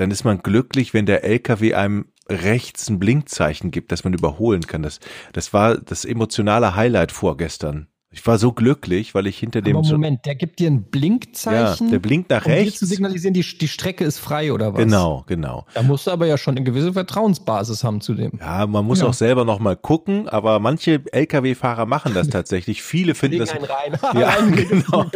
dann 0.00 0.10
ist 0.10 0.24
man 0.24 0.38
glücklich, 0.38 0.94
wenn 0.94 1.04
der 1.04 1.24
LKW 1.24 1.74
einem 1.74 2.06
rechts 2.26 2.88
ein 2.88 2.98
Blinkzeichen 2.98 3.70
gibt, 3.70 3.92
dass 3.92 4.02
man 4.02 4.14
überholen 4.14 4.62
kann. 4.62 4.82
Das, 4.82 4.98
das 5.34 5.52
war 5.52 5.76
das 5.76 6.06
emotionale 6.06 6.74
Highlight 6.74 7.12
vorgestern. 7.12 7.88
Ich 8.12 8.26
war 8.26 8.38
so 8.38 8.50
glücklich, 8.50 9.14
weil 9.14 9.28
ich 9.28 9.38
hinter 9.38 9.62
dem 9.62 9.76
Aber 9.76 9.86
Moment, 9.86 10.26
der 10.26 10.34
gibt 10.34 10.58
dir 10.58 10.68
ein 10.68 10.78
ja, 10.78 10.84
Blinkzeichen, 10.90 11.92
der 11.92 12.00
blinkt 12.00 12.28
nach 12.30 12.44
um 12.44 12.50
rechts. 12.50 12.80
zu 12.80 12.86
signalisieren, 12.86 13.34
die, 13.34 13.42
die 13.42 13.68
Strecke 13.68 14.02
ist 14.04 14.18
frei 14.18 14.52
oder 14.52 14.72
was? 14.74 14.80
Genau, 14.80 15.22
genau. 15.28 15.64
Da 15.74 15.82
musst 15.82 16.08
du 16.08 16.10
aber 16.10 16.26
ja 16.26 16.36
schon 16.36 16.56
eine 16.56 16.64
gewisse 16.64 16.92
Vertrauensbasis 16.92 17.84
haben 17.84 18.00
zu 18.00 18.14
dem. 18.14 18.32
Ja, 18.40 18.66
man 18.66 18.84
muss 18.84 19.00
Ja. 19.00 19.06
auch 19.06 19.14
selber 19.14 19.44
noch 19.44 19.60
mal 19.60 19.76
gucken, 19.76 20.28
aber 20.28 20.58
manche 20.58 21.00
LKW-Fahrer 21.12 21.86
machen 21.86 22.12
das 22.12 22.28
tatsächlich. 22.30 22.82
Viele 22.82 23.14
finden 23.14 23.38
das, 23.38 23.52
rein. 23.54 23.96
Ja, 24.20 24.28
Rein, 24.30 24.56
genau. 24.56 25.06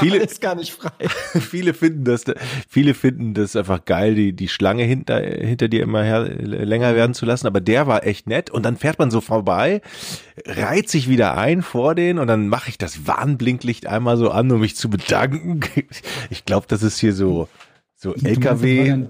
Viele- 0.00 0.16
ist 0.18 0.40
gar 0.40 0.56
nicht 0.56 0.72
frei. 0.72 0.90
viele 1.38 1.74
finden 1.74 2.02
das, 2.02 2.24
viele 2.68 2.94
finden 2.94 3.34
das 3.34 3.54
einfach 3.54 3.84
geil, 3.84 4.16
die, 4.16 4.32
die 4.32 4.48
Schlange 4.48 4.82
hinter, 4.82 5.20
hinter 5.20 5.68
dir 5.68 5.84
immer 5.84 6.02
her, 6.02 6.24
länger 6.24 6.96
werden 6.96 7.14
zu 7.14 7.24
lassen. 7.24 7.46
Aber 7.46 7.60
der 7.60 7.86
war 7.86 8.04
echt 8.04 8.26
nett. 8.26 8.50
Und 8.50 8.64
dann 8.64 8.76
fährt 8.76 8.98
man 8.98 9.12
so 9.12 9.20
vorbei, 9.20 9.80
reiht 10.44 10.88
sich 10.88 11.08
wieder 11.08 11.36
ein 11.36 11.62
vor 11.62 11.94
den 11.94 12.18
und 12.18 12.31
dann 12.32 12.48
mache 12.48 12.68
ich 12.70 12.78
das 12.78 13.06
Warnblinklicht 13.06 13.86
einmal 13.86 14.16
so 14.16 14.30
an, 14.30 14.50
um 14.50 14.60
mich 14.60 14.76
zu 14.76 14.88
bedanken. 14.90 15.60
Ich 16.30 16.44
glaube, 16.44 16.66
das 16.68 16.82
ist 16.82 16.98
hier 16.98 17.12
so, 17.14 17.48
so 17.96 18.10
war 18.10 18.24
LKW. 18.24 19.04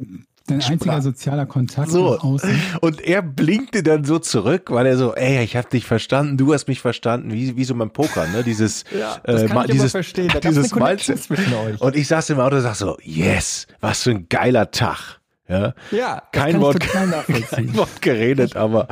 Dein, 0.49 0.61
einziger 0.61 1.01
sozialer 1.01 1.47
Kontakt 1.47 1.89
So. 1.91 2.19
außen. 2.19 2.51
Und 2.81 3.01
er 3.01 3.23
blinkte 3.23 3.85
dann 3.85 4.05
so 4.05 4.19
zurück, 4.19 4.71
weil 4.73 4.87
er 4.87 4.97
so, 4.97 5.15
ey, 5.15 5.43
ich 5.45 5.57
hab 5.57 5.71
dich 5.71 5.87
verstanden, 5.87 6.37
du 6.37 6.53
hast 6.53 6.67
mich 6.67 6.81
verstanden, 6.81 7.33
wie, 7.33 7.57
wie 7.57 7.63
so 7.65 7.77
beim 7.77 7.93
Poker, 7.93 8.27
ne? 8.27 8.43
Dieses, 8.43 8.83
das 9.25 9.43
äh, 9.43 9.47
kann 9.47 9.65
ich 9.67 9.71
dieses, 9.71 9.93
verstehen. 9.93 10.27
Da 10.29 10.41
gab's 10.41 10.49
dieses 10.49 10.75
Mindset. 10.75 11.23
zwischen 11.23 11.55
euch. 11.55 11.81
Und 11.81 11.95
ich 11.95 12.09
saß 12.09 12.31
im 12.31 12.41
Auto 12.41 12.57
und 12.57 12.63
sag 12.63 12.75
so, 12.75 12.99
yes, 13.03 13.69
was 13.81 14.03
für 14.03 14.11
ein 14.11 14.29
geiler 14.29 14.73
Tag. 14.73 15.21
Ja, 15.49 15.75
Ja, 15.93 16.23
das 16.33 16.43
kein 16.43 16.53
kann 16.55 16.61
Wort, 16.61 16.83
ich 16.83 16.91
total 16.91 17.07
nachvollziehen. 17.07 17.49
kein 17.51 17.77
Wort 17.77 18.03
geredet, 18.03 18.57
aber 18.57 18.89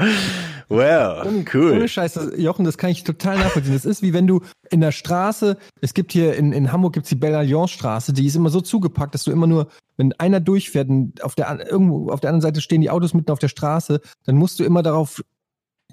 well, 0.71 1.23
Ohne 1.27 1.45
cool. 1.53 1.89
Scheiß, 1.89 2.15
das- 2.15 2.39
Jochen, 2.39 2.65
das 2.65 2.79
kann 2.79 2.91
ich 2.91 3.05
total 3.05 3.39
nachvollziehen. 3.39 3.75
Das 3.75 3.85
ist 3.85 4.03
wie 4.03 4.13
wenn 4.13 4.27
du 4.27 4.41
in 4.71 4.81
der 4.81 4.93
Straße, 4.93 5.59
es 5.81 5.95
gibt 5.95 6.13
hier 6.13 6.37
in, 6.37 6.53
in 6.53 6.73
Hamburg 6.73 6.95
gibt's 6.95 7.09
die 7.11 7.17
Belle-Alliance-Straße, 7.17 8.13
die 8.13 8.27
ist 8.27 8.37
immer 8.37 8.51
so 8.51 8.61
zugepackt, 8.61 9.15
dass 9.15 9.25
du 9.25 9.33
immer 9.33 9.47
nur, 9.47 9.69
wenn 9.97 10.13
einer 10.15 10.41
durchfährt 10.41 10.89
und 10.89 11.23
auf 11.23 11.35
der, 11.35 11.71
irgendwo 11.71 12.11
auf 12.11 12.21
der 12.21 12.31
anderen 12.31 12.43
Seite 12.43 12.61
stehen 12.61 12.81
die 12.81 12.91
Autos 12.91 13.13
mitten 13.13 13.31
auf 13.31 13.39
der 13.39 13.49
Straße, 13.49 14.01
dann 14.25 14.37
musst 14.37 14.59
du 14.61 14.65
immer 14.65 14.83
darauf 14.83 15.23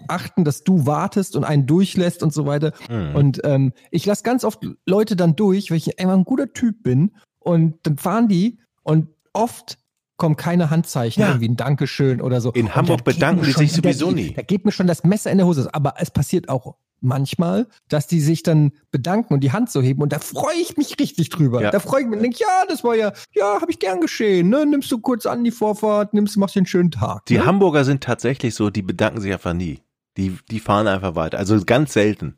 achten, 0.08 0.44
dass 0.44 0.64
du 0.64 0.86
wartest 0.86 1.36
und 1.36 1.44
einen 1.44 1.66
durchlässt 1.66 2.22
und 2.24 2.32
so 2.34 2.46
weiter. 2.46 2.74
Hm. 2.88 3.16
Und 3.16 3.42
ähm, 3.44 3.74
ich 3.92 4.06
lasse 4.06 4.24
ganz 4.24 4.44
oft 4.44 4.66
Leute 4.86 5.16
dann 5.16 5.36
durch, 5.36 5.72
weil 5.72 5.78
ich 5.78 6.00
einfach 6.00 6.14
ein 6.14 6.24
guter 6.24 6.54
Typ 6.54 6.84
bin. 6.84 7.12
Und 7.40 7.76
dann 7.84 7.98
fahren 7.98 8.28
die 8.28 8.60
und 8.84 9.08
oft 9.34 9.78
kommen 10.18 10.36
keine 10.36 10.70
Handzeichen, 10.70 11.22
Ja. 11.22 11.30
irgendwie 11.30 11.50
ein 11.50 11.56
Dankeschön 11.56 12.22
oder 12.22 12.42
so. 12.42 12.52
In 12.52 12.66
Und 12.68 12.76
Hamburg 12.76 13.04
bedanken 13.04 13.46
die 13.46 13.52
sich 13.54 13.72
sowieso 13.72 14.12
nie. 14.12 14.34
Da 14.34 14.42
geht 14.42 14.66
mir 14.66 14.72
schon 14.72 14.88
das 14.88 15.04
Messer 15.04 15.32
in 15.32 15.38
der 15.38 15.48
Hose. 15.48 15.70
Aber 15.74 15.96
es 15.98 16.12
passiert 16.12 16.50
auch 16.50 16.76
manchmal, 17.00 17.68
dass 17.90 18.08
die 18.08 18.20
sich 18.20 18.42
dann 18.42 18.72
bedanken 18.92 19.36
und 19.36 19.42
die 19.42 19.52
Hand 19.52 19.70
so 19.70 19.82
heben 19.82 20.02
und 20.02 20.12
da 20.12 20.20
freue 20.20 20.56
ich 20.56 20.78
mich 20.78 21.00
richtig 21.00 21.30
drüber. 21.30 21.62
Ja. 21.62 21.70
Da 21.70 21.80
freue 21.80 22.02
ich 22.02 22.08
mich 22.08 22.18
und 22.18 22.24
denke, 22.24 22.40
ja, 22.40 22.66
das 22.68 22.84
war 22.84 22.96
ja, 22.96 23.14
ja, 23.34 23.62
habe 23.62 23.70
ich 23.72 23.78
gern 23.78 24.02
geschehen. 24.02 24.50
Ne? 24.50 24.66
Nimmst 24.66 24.92
du 24.92 25.00
kurz 25.00 25.28
an 25.28 25.44
die 25.44 25.52
Vorfahrt, 25.52 26.16
nimmst, 26.16 26.38
machst 26.38 26.56
dir 26.56 26.62
einen 26.62 26.66
schönen 26.66 26.90
Tag. 26.92 27.26
Die 27.28 27.38
ne? 27.38 27.46
Hamburger 27.46 27.86
sind 27.86 28.04
tatsächlich 28.04 28.56
so, 28.56 28.72
die 28.72 28.82
bedanken 28.82 29.22
sich 29.22 29.32
einfach 29.32 29.54
nie. 29.54 29.82
Die, 30.18 30.36
die 30.50 30.60
fahren 30.60 30.88
einfach 30.88 31.14
weiter. 31.14 31.38
Also 31.38 31.62
ganz 31.64 31.94
selten. 31.94 32.36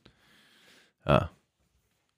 Ja. 1.05 1.29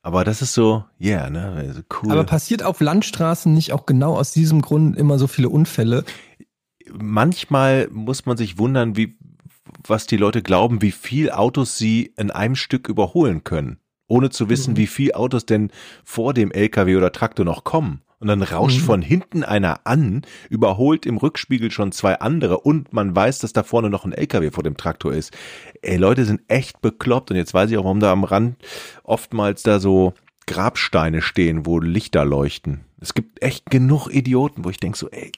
Aber 0.04 0.24
das 0.24 0.42
ist 0.42 0.54
so, 0.54 0.84
yeah, 1.00 1.30
ne? 1.30 1.52
Also 1.52 1.82
cool. 2.02 2.12
Aber 2.12 2.24
passiert 2.24 2.64
auf 2.64 2.80
Landstraßen 2.82 3.54
nicht 3.54 3.72
auch 3.72 3.86
genau 3.86 4.18
aus 4.18 4.32
diesem 4.32 4.62
Grund 4.62 4.98
immer 4.98 5.20
so 5.20 5.28
viele 5.28 5.50
Unfälle? 5.50 6.04
manchmal 6.94 7.88
muss 7.92 8.26
man 8.26 8.38
sich 8.38 8.58
wundern, 8.58 8.98
wie, 8.98 9.18
was 9.88 10.08
die 10.08 10.18
Leute 10.18 10.42
glauben, 10.42 10.82
wie 10.82 10.92
viel 10.92 11.32
Autos 11.32 11.78
sie 11.78 12.14
in 12.18 12.32
einem 12.32 12.56
Stück 12.56 12.90
überholen 12.90 13.44
können. 13.44 13.78
Ohne 14.08 14.30
zu 14.30 14.50
wissen, 14.50 14.74
Mhm. 14.74 14.78
wie 14.78 14.88
viel 14.88 15.14
Autos 15.14 15.46
denn 15.46 15.72
vor 16.04 16.34
dem 16.34 16.52
LKW 16.52 16.98
oder 16.98 17.12
Traktor 17.14 17.46
noch 17.46 17.64
kommen. 17.64 18.02
Und 18.22 18.28
dann 18.28 18.42
rauscht 18.44 18.78
Mhm. 18.82 18.86
von 18.86 19.02
hinten 19.02 19.44
einer 19.44 19.82
an, 19.86 20.22
überholt 20.50 21.06
im 21.06 21.18
Rückspiegel 21.18 21.72
schon 21.72 21.92
zwei 21.92 22.20
andere 22.20 22.60
und 22.60 22.94
man 22.94 23.14
weiß, 23.16 23.40
dass 23.40 23.52
da 23.52 23.64
vorne 23.64 23.90
noch 23.90 24.06
ein 24.06 24.14
LKW 24.14 24.52
vor 24.52 24.64
dem 24.64 24.78
Traktor 24.78 25.12
ist. 25.12 25.34
Ey, 25.82 25.98
Leute 25.98 26.24
sind 26.26 26.42
echt 26.48 26.82
bekloppt 26.82 27.32
und 27.32 27.38
jetzt 27.38 27.54
weiß 27.54 27.70
ich 27.72 27.78
auch, 27.80 27.84
warum 27.84 28.00
da 28.00 28.12
am 28.12 28.24
Rand 28.24 28.56
oftmals 29.04 29.64
da 29.64 29.80
so 29.80 30.14
Grabsteine 30.46 31.22
stehen, 31.22 31.66
wo 31.66 31.80
Lichter 31.80 32.24
leuchten. 32.24 32.82
Es 33.00 33.14
gibt 33.14 33.42
echt 33.42 33.70
genug 33.72 34.08
Idioten, 34.10 34.64
wo 34.66 34.70
ich 34.70 34.78
denk 34.80 34.96
so, 34.98 35.10
ey, 35.10 35.32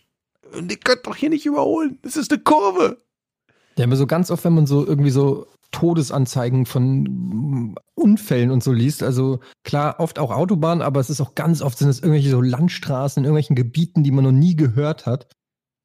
und 0.56 0.70
ihr 0.72 0.78
könnt 0.78 1.08
doch 1.08 1.16
hier 1.16 1.30
nicht 1.30 1.46
überholen. 1.46 1.98
Das 2.04 2.18
ist 2.18 2.32
eine 2.32 2.42
Kurve. 2.42 2.98
Ja, 3.78 3.86
aber 3.86 3.96
so 3.96 4.06
ganz 4.06 4.30
oft, 4.30 4.44
wenn 4.44 4.54
man 4.54 4.68
so 4.68 4.86
irgendwie 4.86 5.10
so 5.10 5.48
Todesanzeigen 5.74 6.66
von 6.66 7.76
Unfällen 7.96 8.52
und 8.52 8.64
so 8.64 8.72
liest, 8.72 9.04
also 9.04 9.40
klar, 9.64 9.96
oft 10.00 10.20
auch 10.20 10.32
Autobahnen, 10.32 10.82
aber 10.82 11.02
es 11.02 11.10
ist 11.10 11.20
auch 11.20 11.36
ganz 11.36 11.62
oft 11.62 11.78
sind 11.78 11.90
es 11.90 12.00
irgendwelche 12.00 12.30
so 12.30 12.40
Landstraßen 12.40 13.22
in 13.22 13.26
irgendwelchen 13.26 13.56
Gebieten, 13.58 14.04
die 14.04 14.12
man 14.12 14.24
noch 14.24 14.32
nie 14.32 14.56
gehört 14.56 15.06
hat. 15.06 15.28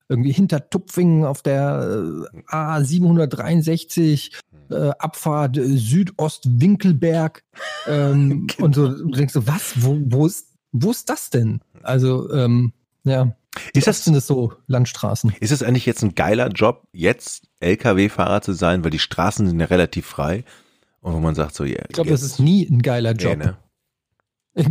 Irgendwie 0.08 0.32
hinter 0.32 0.70
Tupfingen 0.70 1.24
auf 1.24 1.42
der 1.42 2.26
äh, 2.32 2.54
A763, 2.54 4.32
äh, 4.70 4.90
Abfahrt 4.98 5.58
äh, 5.58 5.76
Südost-Winkelberg. 5.76 7.42
Ähm, 7.86 8.46
Genau. 8.48 8.66
Und 8.66 8.74
so 8.74 8.88
du 8.88 9.10
denkst 9.12 9.32
so, 9.32 9.46
was? 9.46 9.72
Wo, 9.76 9.98
wo, 10.04 10.26
ist, 10.26 10.52
wo 10.72 10.90
ist 10.90 11.08
das 11.08 11.30
denn? 11.30 11.60
Also, 11.82 12.30
ähm, 12.34 12.74
ja. 13.04 13.34
Ist 13.72 13.86
das, 13.86 14.04
sind 14.04 14.14
es 14.14 14.26
so 14.26 14.52
Landstraßen? 14.66 15.32
ist 15.40 15.50
es 15.52 15.62
eigentlich 15.62 15.86
jetzt 15.86 16.02
ein 16.02 16.14
geiler 16.14 16.48
Job, 16.48 16.86
jetzt 16.92 17.48
LKW-Fahrer 17.60 18.42
zu 18.42 18.52
sein, 18.52 18.84
weil 18.84 18.90
die 18.90 18.98
Straßen 18.98 19.46
sind 19.46 19.58
ja 19.58 19.66
relativ 19.66 20.06
frei 20.06 20.44
und 21.00 21.14
wo 21.14 21.18
man 21.18 21.34
sagt 21.34 21.54
so, 21.54 21.64
ja, 21.64 21.80
Ich 21.88 21.94
glaube, 21.94 22.10
das 22.10 22.22
ist 22.22 22.38
nie 22.38 22.66
ein 22.68 22.82
geiler 22.82 23.12
Job. 23.12 23.36
ne? 23.38 23.56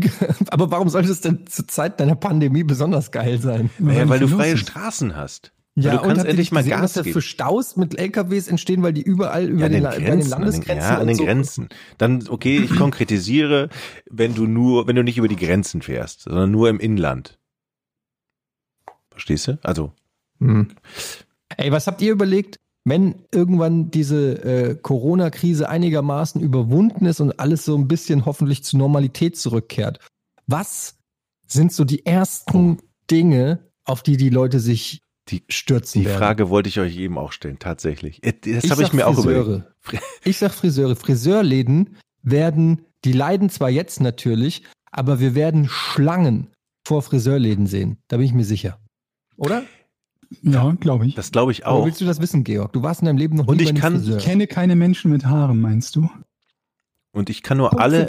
Aber 0.49 0.69
warum 0.71 0.89
sollte 0.89 1.11
es 1.11 1.21
denn 1.21 1.47
zur 1.47 1.67
Zeit 1.67 1.99
deiner 1.99 2.15
Pandemie 2.15 2.63
besonders 2.63 3.11
geil 3.11 3.39
sein? 3.39 3.69
Naja, 3.80 4.07
weil 4.09 4.19
du 4.19 4.28
freie 4.28 4.53
ist. 4.53 4.59
Straßen 4.61 5.15
hast. 5.15 5.53
Ja, 5.80 5.91
du 5.91 6.01
kannst 6.01 6.25
endlich 6.25 6.51
mal 6.51 6.61
gesehen, 6.63 6.80
Gas 6.80 6.95
was 6.97 7.03
geben. 7.03 7.13
für 7.13 7.21
Staus 7.21 7.75
mit 7.78 7.99
LKWs 7.99 8.47
entstehen, 8.47 8.82
weil 8.82 8.93
die 8.93 9.03
überall 9.03 9.45
über 9.45 9.59
Ja, 9.59 9.65
an 9.67 9.71
den, 9.71 9.84
den 9.84 9.91
Grenzen, 9.91 10.11
an 10.11 10.19
den, 10.19 10.30
Landesgrenzen 10.30 10.89
ja, 10.89 10.97
an 10.97 11.07
den 11.07 11.15
so. 11.15 11.25
Grenzen. 11.25 11.69
Dann, 11.99 12.28
okay, 12.28 12.57
ich 12.57 12.75
konkretisiere, 12.75 13.69
wenn 14.09 14.34
du 14.34 14.47
nur, 14.47 14.88
wenn 14.88 14.95
du 14.95 15.03
nicht 15.03 15.19
über 15.19 15.28
die 15.28 15.36
Grenzen 15.36 15.84
fährst, 15.84 16.21
sondern 16.21 16.49
nur 16.49 16.69
im 16.69 16.80
Inland. 16.80 17.37
Verstehst 19.18 19.47
du? 19.47 19.57
Also, 19.63 19.93
Hm. 20.39 20.68
Ey, 21.57 21.72
was 21.72 21.88
habt 21.88 21.99
ihr 22.03 22.11
überlegt, 22.11 22.57
wenn 22.86 23.15
irgendwann 23.34 23.89
diese 23.89 24.43
äh, 24.43 24.76
Corona-Krise 24.76 25.68
einigermaßen 25.68 26.39
überwunden 26.39 27.07
ist 27.07 27.20
und 27.20 27.39
alles 27.39 27.65
so 27.65 27.76
ein 27.76 27.88
bisschen 27.88 28.26
hoffentlich 28.28 28.63
zur 28.63 28.78
Normalität 28.78 29.36
zurückkehrt? 29.38 29.97
Was 30.45 30.95
sind 31.47 31.74
so 31.74 31.84
die 31.84 32.05
ersten 32.05 32.78
Dinge, 33.09 33.59
auf 33.86 34.03
die 34.03 34.18
die 34.18 34.30
Leute 34.30 34.59
sich 34.59 35.01
Die- 35.30 35.43
stürzen 35.49 36.01
die 36.01 36.05
werden? 36.07 36.20
Frage 36.20 36.49
wollte 36.51 36.70
ich 36.70 36.80
euch 36.80 36.95
eben 36.97 37.18
auch 37.18 37.32
stellen, 37.32 37.57
tatsächlich. 37.57 38.24
Äh, 38.24 38.34
Das 38.34 38.63
Ich 38.65 38.70
habe 38.72 38.84
ich 38.84 38.93
mir 38.93 39.07
auch 39.07 39.15
Friseure. 39.15 39.65
überlegt. 39.84 40.03
Ich 40.24 40.38
sag 40.38 40.53
Friseure. 40.53 40.95
Friseurläden 40.95 41.97
werden, 42.22 42.86
die 43.05 43.13
leiden 43.13 43.49
zwar 43.49 43.70
jetzt 43.72 44.01
natürlich, 44.01 44.61
aber 44.91 45.20
wir 45.20 45.34
werden 45.34 45.68
Schlangen 45.68 46.47
vor 46.88 47.01
Friseurläden 47.01 47.65
sehen. 47.65 47.97
Da 48.07 48.18
bin 48.18 48.26
ich 48.28 48.34
mir 48.34 48.45
sicher. 48.45 48.80
Oder? 49.38 49.64
Ja, 50.42 50.76
glaube 50.80 51.08
ich. 51.08 51.16
Das 51.16 51.32
glaube 51.32 51.52
ich 51.54 51.66
Aber 51.66 51.78
auch. 51.80 51.86
willst 51.86 52.02
du 52.02 52.06
das 52.06 52.20
wissen, 52.20 52.44
Georg? 52.44 52.74
Du 52.74 52.84
warst 52.84 53.02
in 53.02 53.06
deinem 53.06 53.18
Leben 53.18 53.38
noch 53.38 53.48
Und 53.48 53.58
nie 53.58 53.64
ich 53.64 53.70
bei 53.70 53.76
einem 53.76 53.82
kann- 53.82 53.94
Friseur. 53.96 54.18
Ich 54.18 54.24
kenne 54.26 54.48
keine 54.48 54.76
Menschen 54.76 55.12
mit 55.12 55.26
Haaren, 55.26 55.62
meinst 55.62 55.96
du? 55.96 56.10
Und 57.12 57.30
ich 57.30 57.42
kann 57.44 57.58
nur 57.58 57.80
alle, 57.80 58.08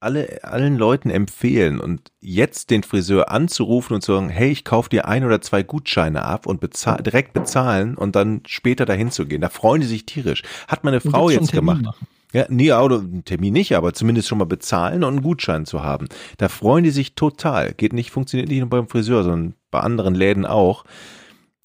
alle, 0.00 0.44
allen 0.44 0.76
Leuten 0.76 1.08
empfehlen 1.10 1.80
und 1.80 2.10
jetzt 2.20 2.70
den 2.70 2.82
Friseur 2.82 3.30
anzurufen 3.30 3.94
und 3.94 4.02
zu 4.02 4.12
sagen, 4.14 4.28
hey, 4.28 4.50
ich 4.50 4.64
kaufe 4.64 4.88
dir 4.90 5.06
ein 5.06 5.24
oder 5.24 5.40
zwei 5.40 5.62
Gutscheine 5.62 6.22
ab 6.22 6.46
und 6.46 6.60
bezahl, 6.60 7.02
direkt 7.02 7.32
bezahlen 7.32 7.96
und 7.96 8.16
dann 8.16 8.42
später 8.46 8.84
dahin 8.84 9.10
zu 9.10 9.26
gehen. 9.26 9.40
Da 9.40 9.48
freuen 9.48 9.80
die 9.80 9.86
sich 9.86 10.04
tierisch. 10.04 10.42
Hat 10.68 10.84
meine 10.84 11.00
Frau 11.00 11.30
jetzt 11.30 11.52
gemacht. 11.52 11.82
machen. 11.82 12.06
Ja, 12.32 12.44
nee, 12.48 12.72
oder 12.72 12.98
einen 12.98 13.24
Termin 13.24 13.52
nicht, 13.52 13.74
aber 13.76 13.92
zumindest 13.94 14.28
schon 14.28 14.38
mal 14.38 14.44
bezahlen 14.44 15.04
und 15.04 15.14
einen 15.14 15.22
Gutschein 15.22 15.64
zu 15.64 15.82
haben. 15.82 16.08
Da 16.38 16.48
freuen 16.48 16.84
die 16.84 16.90
sich 16.90 17.14
total. 17.14 17.72
Geht 17.72 17.92
nicht, 17.92 18.10
funktioniert 18.10 18.48
nicht 18.48 18.60
nur 18.60 18.68
beim 18.68 18.88
Friseur, 18.88 19.22
sondern 19.24 19.54
bei 19.70 19.80
anderen 19.80 20.14
Läden 20.14 20.44
auch. 20.44 20.84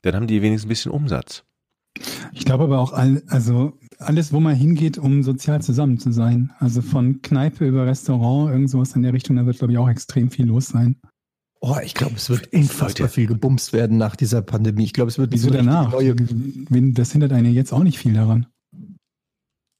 Dann 0.03 0.15
haben 0.15 0.27
die 0.27 0.41
wenigstens 0.41 0.67
ein 0.67 0.69
bisschen 0.69 0.91
Umsatz. 0.91 1.43
Ich 2.31 2.45
glaube 2.45 2.63
aber 2.63 2.79
auch, 2.79 2.93
all, 2.93 3.21
also 3.27 3.77
alles, 3.99 4.31
wo 4.31 4.39
man 4.39 4.55
hingeht, 4.55 4.97
um 4.97 5.23
sozial 5.23 5.61
zusammen 5.61 5.99
zu 5.99 6.11
sein. 6.11 6.51
Also 6.59 6.81
von 6.81 7.21
Kneipe 7.21 7.67
über 7.67 7.85
Restaurant, 7.85 8.51
irgend 8.51 8.69
sowas 8.69 8.95
in 8.95 9.03
der 9.03 9.13
Richtung, 9.13 9.35
da 9.35 9.45
wird, 9.45 9.57
glaube 9.57 9.73
ich, 9.73 9.79
auch 9.79 9.89
extrem 9.89 10.31
viel 10.31 10.45
los 10.45 10.67
sein. 10.67 10.95
Oh, 11.59 11.77
ich 11.83 11.93
glaube, 11.93 12.15
es 12.15 12.29
wird 12.29 12.51
unfassbar 12.53 13.09
viel 13.09 13.27
gebumst 13.27 13.73
werden 13.73 13.97
nach 13.97 14.15
dieser 14.15 14.41
Pandemie. 14.41 14.85
Ich 14.85 14.93
glaube, 14.93 15.09
es 15.09 15.19
wird 15.19 15.31
Wieso 15.31 15.49
so 15.49 15.53
danach? 15.53 15.93
Wen- 15.93 16.93
Das 16.95 17.11
hindert 17.11 17.33
einen 17.33 17.45
ja 17.47 17.51
jetzt 17.51 17.71
auch 17.73 17.83
nicht 17.83 17.99
viel 17.99 18.13
daran. 18.13 18.47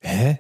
Hä? 0.04 0.40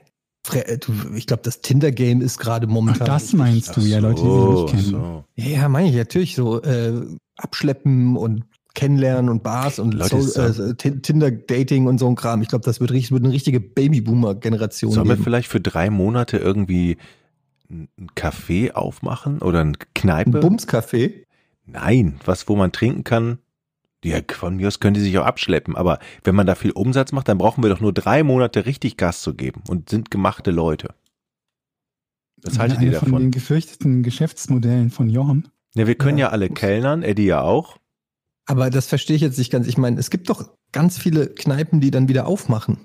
Äh, 0.53 0.77
ich 1.15 1.27
glaube, 1.27 1.43
das 1.43 1.61
Tinder-Game 1.61 2.21
ist 2.21 2.37
gerade 2.39 2.67
Ach, 2.67 2.71
momentan. 2.71 3.07
das 3.07 3.33
meinst 3.33 3.75
du, 3.77 3.81
ja, 3.81 3.97
Ach 3.99 4.01
Leute, 4.01 4.21
die 4.21 4.27
so, 4.27 4.67
sich 4.67 4.73
nicht 4.75 4.91
kennen. 4.91 5.01
so. 5.01 5.25
Ja, 5.35 5.69
meine 5.69 5.89
ich 5.89 5.95
natürlich 5.95 6.35
so. 6.35 6.61
Äh, 6.61 6.93
abschleppen 7.37 8.17
und 8.17 8.43
kennenlernen 8.73 9.29
und 9.29 9.43
Bars 9.43 9.79
und 9.79 9.93
äh, 9.99 10.73
Tin- 10.75 11.01
Tinder-Dating 11.01 11.87
und 11.87 11.97
so 11.97 12.07
ein 12.07 12.15
Kram. 12.15 12.41
Ich 12.41 12.47
glaube, 12.47 12.63
das 12.63 12.79
wird, 12.79 12.91
richtig, 12.91 13.11
wird 13.11 13.23
eine 13.23 13.33
richtige 13.33 13.59
Babyboomer-Generation 13.59 14.91
Sollen 14.91 15.09
wir 15.09 15.17
vielleicht 15.17 15.49
für 15.49 15.59
drei 15.59 15.89
Monate 15.89 16.37
irgendwie 16.37 16.97
ein 17.69 17.87
ein 17.99 18.07
Café 18.15 18.71
aufmachen 18.73 19.39
oder 19.39 19.61
Ein 19.61 19.77
Kneipe? 19.95 20.39
Bumscafé? 20.39 21.23
Nein, 21.65 22.19
was, 22.25 22.47
wo 22.49 22.55
man 22.55 22.71
trinken 22.71 23.03
kann. 23.03 23.39
Ja, 24.03 24.19
von 24.31 24.55
mir 24.55 24.67
aus 24.67 24.79
können 24.79 24.95
die 24.95 24.99
sich 25.01 25.17
auch 25.19 25.25
abschleppen, 25.25 25.75
aber 25.75 25.99
wenn 26.23 26.33
man 26.35 26.47
da 26.47 26.55
viel 26.55 26.71
Umsatz 26.71 27.11
macht, 27.11 27.27
dann 27.27 27.37
brauchen 27.37 27.63
wir 27.63 27.69
doch 27.69 27.81
nur 27.81 27.93
drei 27.93 28.23
Monate 28.23 28.65
richtig 28.65 28.97
Gas 28.97 29.21
zu 29.21 29.35
geben 29.35 29.61
und 29.67 29.89
sind 29.89 30.09
gemachte 30.09 30.49
Leute. 30.51 30.95
Was 32.43 32.57
haltet 32.57 32.81
ihr 32.81 32.93
von 32.93 33.05
den 33.09 33.11
davon? 33.13 33.31
gefürchteten 33.31 34.01
Geschäftsmodellen 34.03 34.89
von 34.89 35.09
Jochen. 35.09 35.47
Ja, 35.75 35.85
wir 35.85 35.95
können 35.95 36.17
ja, 36.17 36.27
Ja. 36.27 36.31
alle 36.31 36.49
kellnern, 36.49 37.03
Eddie 37.03 37.25
ja 37.27 37.41
auch. 37.41 37.77
Aber 38.47 38.71
das 38.71 38.87
verstehe 38.87 39.15
ich 39.15 39.21
jetzt 39.21 39.37
nicht 39.37 39.51
ganz. 39.51 39.67
Ich 39.67 39.77
meine, 39.77 39.99
es 39.99 40.09
gibt 40.09 40.29
doch 40.29 40.49
ganz 40.71 40.97
viele 40.97 41.27
Kneipen, 41.27 41.79
die 41.79 41.91
dann 41.91 42.09
wieder 42.09 42.25
aufmachen. 42.25 42.79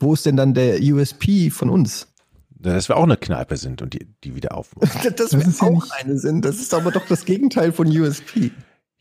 Wo 0.00 0.14
ist 0.14 0.24
denn 0.24 0.36
dann 0.36 0.54
der 0.54 0.80
USP 0.82 1.50
von 1.50 1.68
uns? 1.68 2.08
Dass 2.48 2.88
wir 2.88 2.96
auch 2.96 3.02
eine 3.04 3.16
Kneipe 3.18 3.56
sind 3.58 3.82
und 3.82 3.92
die, 3.92 4.06
die 4.24 4.34
wieder 4.34 4.56
aufmachen. 4.56 4.88
Das, 5.04 5.30
Das 5.30 5.32
wir 5.32 5.46
ist 5.46 5.60
ja 5.60 5.68
auch 5.68 5.72
nicht- 5.74 5.92
eine 5.92 6.18
sind. 6.18 6.44
Das 6.44 6.56
ist 6.56 6.72
aber 6.72 6.90
doch 6.90 7.06
das 7.06 7.26
Gegenteil 7.26 7.72
von 7.72 7.86
USP. 7.86 8.50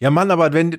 Ja, 0.02 0.10
Mann, 0.10 0.32
aber 0.32 0.52
wenn 0.52 0.78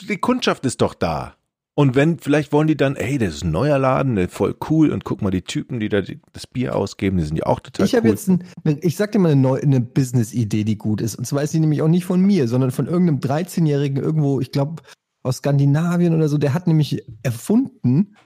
die 0.00 0.18
Kundschaft 0.18 0.66
ist 0.66 0.80
doch 0.80 0.94
da. 0.94 1.36
Und 1.74 1.94
wenn, 1.94 2.18
vielleicht 2.18 2.52
wollen 2.52 2.66
die 2.66 2.76
dann, 2.76 2.96
ey, 2.96 3.16
das 3.16 3.36
ist 3.36 3.44
ein 3.44 3.50
neuer 3.50 3.78
Laden, 3.78 4.28
voll 4.28 4.54
cool 4.68 4.90
und 4.90 5.04
guck 5.04 5.22
mal, 5.22 5.30
die 5.30 5.42
Typen, 5.42 5.80
die 5.80 5.88
da 5.88 6.02
die, 6.02 6.20
das 6.34 6.46
Bier 6.46 6.76
ausgeben, 6.76 7.16
die 7.16 7.24
sind 7.24 7.36
ja 7.36 7.46
auch 7.46 7.60
total 7.60 7.86
ich 7.86 7.94
habe 7.94 8.08
cool. 8.08 8.14
jetzt, 8.14 8.28
ein, 8.28 8.44
ich 8.82 8.96
sag 8.96 9.12
dir 9.12 9.18
mal 9.18 9.32
eine, 9.32 9.54
eine 9.54 9.80
Business-Idee, 9.80 10.64
die 10.64 10.76
gut 10.76 11.00
ist. 11.00 11.14
Und 11.14 11.26
zwar 11.26 11.42
ist 11.42 11.54
die 11.54 11.60
nämlich 11.60 11.80
auch 11.80 11.88
nicht 11.88 12.04
von 12.04 12.20
mir, 12.20 12.46
sondern 12.46 12.72
von 12.72 12.86
irgendeinem 12.86 13.20
13-Jährigen 13.20 14.02
irgendwo, 14.02 14.40
ich 14.40 14.52
glaube, 14.52 14.82
aus 15.22 15.38
Skandinavien 15.38 16.14
oder 16.14 16.28
so. 16.28 16.36
Der 16.36 16.52
hat 16.52 16.66
nämlich 16.66 17.04
erfunden, 17.22 18.16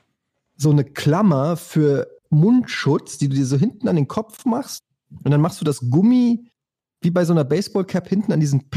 so 0.56 0.70
eine 0.70 0.84
Klammer 0.84 1.56
für 1.56 2.08
Mundschutz, 2.30 3.18
die 3.18 3.28
du 3.28 3.36
dir 3.36 3.46
so 3.46 3.58
hinten 3.58 3.86
an 3.86 3.96
den 3.96 4.08
Kopf 4.08 4.44
machst. 4.44 4.82
Und 5.22 5.30
dann 5.30 5.40
machst 5.40 5.60
du 5.60 5.64
das 5.64 5.88
Gummi 5.88 6.48
wie 7.00 7.10
bei 7.10 7.24
so 7.24 7.32
einer 7.32 7.44
Baseballcap 7.44 8.08
hinten 8.08 8.32
an 8.32 8.40
diesem 8.40 8.68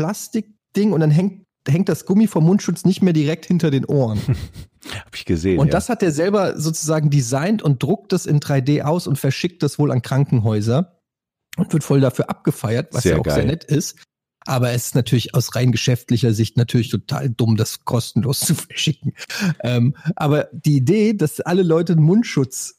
Plastikding 0.70 0.93
und 0.93 0.99
dann 0.99 1.11
hängt, 1.11 1.45
hängt 1.67 1.89
das 1.89 2.05
Gummi 2.05 2.28
vom 2.28 2.45
Mundschutz 2.45 2.86
nicht 2.86 3.01
mehr 3.01 3.13
direkt 3.13 3.45
hinter 3.45 3.72
den 3.72 3.86
Ohren. 3.86 4.20
Hab 5.05 5.15
ich 5.15 5.26
gesehen. 5.26 5.59
Und 5.59 5.67
ja. 5.67 5.72
das 5.72 5.89
hat 5.89 6.01
er 6.01 6.11
selber 6.11 6.59
sozusagen 6.59 7.09
designt 7.09 7.61
und 7.61 7.84
druckt 7.84 8.13
es 8.13 8.26
in 8.26 8.39
3D 8.39 8.82
aus 8.82 9.07
und 9.07 9.17
verschickt 9.17 9.61
das 9.61 9.78
wohl 9.78 9.91
an 9.91 10.01
Krankenhäuser 10.01 10.99
und 11.57 11.72
wird 11.74 11.84
voll 11.84 11.99
dafür 11.99 12.30
abgefeiert, 12.30 12.93
was 12.93 13.03
Sehr 13.03 13.13
ja 13.13 13.20
auch 13.20 13.24
geil. 13.24 13.36
sehr 13.36 13.45
nett 13.45 13.63
ist. 13.65 13.97
Aber 14.45 14.72
es 14.72 14.88
ist 14.88 14.95
natürlich 14.95 15.36
aus 15.36 15.55
rein 15.55 15.72
geschäftlicher 15.72 16.34
Sicht 16.34 16.55
natürlich 16.55 16.89
total 16.89 17.30
dumm, 17.30 17.57
das 17.57 17.84
kostenlos 17.84 18.39
zu 18.45 18.55
verschicken. 18.55 19.13
Ähm, 19.61 19.95
aber 20.15 20.49
die 20.53 20.78
Idee, 20.78 21.13
dass 21.13 21.41
alle 21.41 21.61
Leute 21.61 21.93
einen 21.93 22.03
Mundschutz 22.03 22.76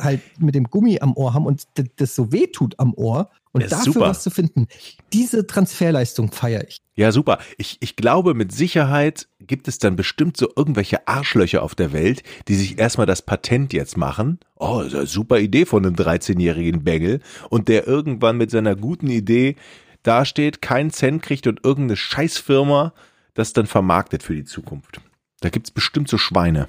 halt 0.00 0.22
mit 0.40 0.54
dem 0.54 0.64
Gummi 0.64 1.00
am 1.00 1.14
Ohr 1.14 1.34
haben 1.34 1.44
und 1.44 1.64
das 1.96 2.14
so 2.14 2.32
weh 2.32 2.46
tut 2.46 2.78
am 2.78 2.94
Ohr 2.94 3.30
und 3.52 3.60
Ja, 3.60 3.68
dafür 3.68 3.92
super. 3.92 4.08
was 4.08 4.22
zu 4.22 4.30
finden, 4.30 4.66
diese 5.12 5.46
Transferleistung 5.46 6.32
feiere 6.32 6.66
ich. 6.66 6.80
Ja, 6.94 7.12
super. 7.12 7.38
Ich, 7.58 7.78
ich 7.80 7.96
glaube, 7.96 8.34
mit 8.34 8.52
Sicherheit 8.52 9.28
gibt 9.40 9.68
es 9.68 9.78
dann 9.78 9.96
bestimmt 9.96 10.36
so 10.36 10.50
irgendwelche 10.56 11.06
Arschlöcher 11.08 11.62
auf 11.62 11.74
der 11.74 11.92
Welt, 11.92 12.22
die 12.48 12.54
sich 12.54 12.78
erstmal 12.78 13.06
das 13.06 13.22
Patent 13.22 13.72
jetzt 13.72 13.96
machen. 13.96 14.38
Oh, 14.56 14.80
ist 14.80 14.94
eine 14.94 15.06
super 15.06 15.38
Idee 15.38 15.66
von 15.66 15.84
einem 15.84 15.94
13-jährigen 15.94 16.84
Bengel. 16.84 17.20
Und 17.50 17.68
der 17.68 17.86
irgendwann 17.86 18.36
mit 18.36 18.50
seiner 18.50 18.76
guten 18.76 19.08
Idee 19.08 19.56
dasteht, 20.02 20.62
keinen 20.62 20.90
Cent 20.90 21.22
kriegt 21.22 21.46
und 21.46 21.64
irgendeine 21.64 21.96
Scheißfirma 21.96 22.92
das 23.34 23.52
dann 23.52 23.66
vermarktet 23.66 24.22
für 24.22 24.34
die 24.34 24.44
Zukunft. 24.44 25.00
Da 25.40 25.48
gibt's 25.48 25.70
bestimmt 25.70 26.08
so 26.08 26.18
Schweine. 26.18 26.68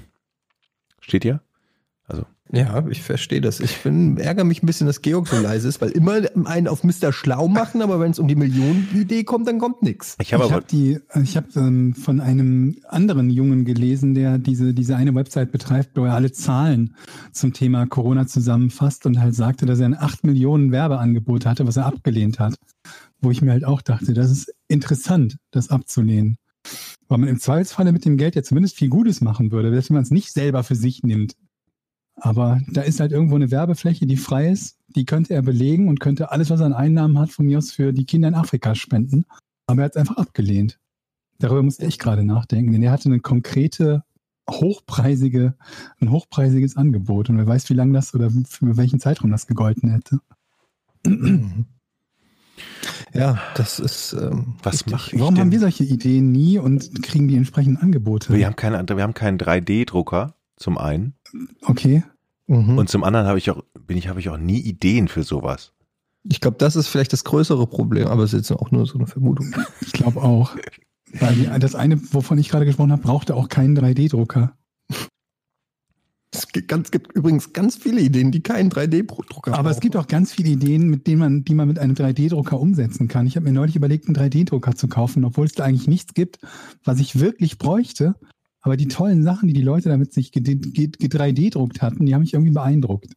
Steht 1.00 1.22
hier? 1.22 1.40
Also, 2.06 2.24
Ja, 2.52 2.86
ich 2.88 3.02
verstehe 3.02 3.40
das. 3.40 3.58
Ich 3.60 3.82
bin, 3.82 4.18
ärgere 4.18 4.44
mich 4.44 4.62
ein 4.62 4.66
bisschen, 4.66 4.86
dass 4.86 5.00
Georg 5.00 5.28
so 5.28 5.40
leise 5.40 5.66
ist, 5.66 5.80
weil 5.80 5.90
immer 5.90 6.20
einen 6.44 6.68
auf 6.68 6.84
Mr. 6.84 7.10
Schlau 7.10 7.48
machen, 7.48 7.80
aber 7.80 8.00
wenn 8.00 8.10
es 8.10 8.18
um 8.18 8.28
die 8.28 8.36
Millionenidee 8.36 9.24
kommt, 9.24 9.48
dann 9.48 9.58
kommt 9.58 9.82
nichts. 9.82 10.14
ich 10.20 10.34
habe 10.34 10.50
habe 10.50 10.64
die, 10.70 11.00
ich 11.22 11.36
habe 11.38 11.48
ähm, 11.56 11.94
von 11.94 12.20
einem 12.20 12.76
anderen 12.86 13.30
Jungen 13.30 13.64
gelesen, 13.64 14.14
der 14.14 14.38
diese 14.38 14.74
diese 14.74 14.94
eine 14.94 15.14
Website 15.14 15.52
betreibt, 15.52 15.96
wo 15.96 16.04
er 16.04 16.14
alle 16.14 16.32
Zahlen 16.32 16.94
zum 17.32 17.54
Thema 17.54 17.86
Corona 17.86 18.26
zusammenfasst 18.26 19.06
und 19.06 19.18
halt 19.18 19.34
sagte, 19.34 19.64
dass 19.64 19.80
er 19.80 19.86
ein 19.86 19.98
8 19.98 20.24
Millionen 20.24 20.70
Werbeangebot 20.70 21.46
hatte, 21.46 21.66
was 21.66 21.78
er 21.78 21.86
abgelehnt 21.86 22.38
hat. 22.40 22.56
Wo 23.20 23.30
ich 23.30 23.40
mir 23.40 23.52
halt 23.52 23.64
auch 23.64 23.80
dachte, 23.80 24.12
das 24.12 24.30
ist 24.30 24.54
interessant, 24.68 25.38
das 25.50 25.70
abzulehnen. 25.70 26.36
Weil 27.08 27.18
man 27.18 27.28
im 27.28 27.40
Zweifelsfalle 27.40 27.92
mit 27.92 28.04
dem 28.04 28.16
Geld 28.16 28.34
ja 28.34 28.42
zumindest 28.42 28.76
viel 28.76 28.88
Gutes 28.88 29.22
machen 29.22 29.50
würde, 29.50 29.70
dass 29.70 29.90
man 29.90 30.02
es 30.02 30.10
nicht 30.10 30.32
selber 30.32 30.62
für 30.62 30.74
sich 30.74 31.02
nimmt. 31.02 31.34
Aber 32.16 32.60
da 32.68 32.82
ist 32.82 33.00
halt 33.00 33.12
irgendwo 33.12 33.34
eine 33.34 33.50
Werbefläche, 33.50 34.06
die 34.06 34.16
frei 34.16 34.50
ist. 34.50 34.78
Die 34.94 35.04
könnte 35.04 35.34
er 35.34 35.42
belegen 35.42 35.88
und 35.88 36.00
könnte 36.00 36.30
alles, 36.30 36.50
was 36.50 36.60
er 36.60 36.66
an 36.66 36.72
Einnahmen 36.72 37.18
hat, 37.18 37.30
von 37.30 37.46
mir 37.46 37.58
aus 37.58 37.72
für 37.72 37.92
die 37.92 38.04
Kinder 38.06 38.28
in 38.28 38.34
Afrika 38.34 38.74
spenden. 38.74 39.24
Aber 39.66 39.82
er 39.82 39.84
hat 39.86 39.96
es 39.96 40.00
einfach 40.00 40.16
abgelehnt. 40.16 40.78
Darüber 41.38 41.62
musste 41.62 41.84
ich 41.86 41.98
gerade 41.98 42.24
nachdenken, 42.24 42.72
denn 42.72 42.82
er 42.82 42.92
hatte 42.92 43.08
eine 43.08 43.18
konkrete, 43.20 44.04
hochpreisige, 44.48 45.54
ein 46.00 46.10
hochpreisiges 46.10 46.76
Angebot. 46.76 47.28
Und 47.30 47.38
wer 47.38 47.46
weiß, 47.46 47.68
wie 47.70 47.74
lange 47.74 47.92
das 47.94 48.14
oder 48.14 48.30
für 48.30 48.76
welchen 48.76 49.00
Zeitraum 49.00 49.30
das 49.30 49.46
gegolten 49.46 49.90
hätte. 49.90 50.20
Ja, 53.12 53.38
das 53.54 53.78
ist. 53.78 54.12
Ähm, 54.14 54.54
Was 54.62 54.86
mache 54.86 55.14
ich 55.14 55.20
Warum 55.20 55.38
haben 55.38 55.52
wir 55.52 55.58
denn? 55.58 55.70
solche 55.70 55.84
Ideen 55.84 56.32
nie 56.32 56.58
und 56.58 57.02
kriegen 57.02 57.28
die 57.28 57.36
entsprechenden 57.36 57.80
Angebote? 57.80 58.32
Wir 58.32 58.46
haben 58.46 58.56
keinen, 58.56 58.88
wir 58.88 59.02
haben 59.02 59.14
keinen 59.14 59.38
3D-Drucker 59.38 60.34
zum 60.56 60.78
einen 60.78 61.14
Okay. 61.62 62.02
Mhm. 62.46 62.78
und 62.78 62.88
zum 62.88 63.04
anderen 63.04 63.26
habe 63.26 63.38
ich 63.38 63.50
auch, 63.50 63.62
bin 63.86 63.96
ich, 63.96 64.08
habe 64.08 64.20
ich 64.20 64.28
auch 64.28 64.36
nie 64.36 64.60
Ideen 64.60 65.08
für 65.08 65.22
sowas. 65.22 65.72
ich 66.24 66.40
glaube, 66.40 66.58
das 66.58 66.76
ist 66.76 66.88
vielleicht 66.88 67.12
das 67.12 67.24
größere 67.24 67.66
Problem, 67.66 68.08
aber 68.08 68.22
es 68.22 68.32
ist 68.32 68.50
jetzt 68.50 68.58
auch 68.58 68.70
nur 68.70 68.86
so 68.86 68.98
eine 68.98 69.06
Vermutung. 69.06 69.54
Ich 69.80 69.92
glaube 69.92 70.22
auch. 70.22 70.56
Weil 71.20 71.58
das 71.60 71.74
eine, 71.74 72.00
wovon 72.12 72.38
ich 72.38 72.48
gerade 72.48 72.66
gesprochen 72.66 72.92
habe, 72.92 73.02
brauchte 73.02 73.34
auch 73.34 73.48
keinen 73.48 73.78
3D-Drucker. 73.78 74.56
Es 76.32 76.48
gibt, 76.48 76.66
ganz, 76.66 76.90
gibt 76.90 77.12
übrigens 77.12 77.52
ganz 77.52 77.76
viele 77.76 78.00
Ideen, 78.00 78.32
die 78.32 78.42
keinen 78.42 78.68
3D-Drucker 78.70 79.56
Aber 79.56 79.70
es 79.70 79.78
gibt 79.78 79.94
auch 79.94 80.08
ganz 80.08 80.32
viele 80.32 80.50
Ideen, 80.50 80.88
mit 80.90 81.06
denen 81.06 81.20
man, 81.20 81.44
die 81.44 81.54
man 81.54 81.68
mit 81.68 81.78
einem 81.78 81.94
3D-Drucker 81.94 82.58
umsetzen 82.58 83.06
kann. 83.06 83.26
Ich 83.26 83.36
habe 83.36 83.44
mir 83.44 83.52
neulich 83.52 83.76
überlegt, 83.76 84.06
einen 84.06 84.16
3D-Drucker 84.16 84.74
zu 84.74 84.88
kaufen, 84.88 85.24
obwohl 85.24 85.46
es 85.46 85.52
da 85.52 85.64
eigentlich 85.64 85.86
nichts 85.86 86.12
gibt, 86.12 86.38
was 86.82 86.98
ich 86.98 87.20
wirklich 87.20 87.58
bräuchte. 87.58 88.16
Aber 88.64 88.78
die 88.78 88.88
tollen 88.88 89.22
Sachen, 89.22 89.46
die 89.46 89.52
die 89.52 89.62
Leute 89.62 89.90
damit 89.90 90.14
sich 90.14 90.32
ge- 90.32 90.42
ge- 90.42 90.56
ge- 90.56 91.08
3D-druckt 91.08 91.82
hatten, 91.82 92.06
die 92.06 92.14
haben 92.14 92.22
mich 92.22 92.32
irgendwie 92.32 92.52
beeindruckt. 92.52 93.12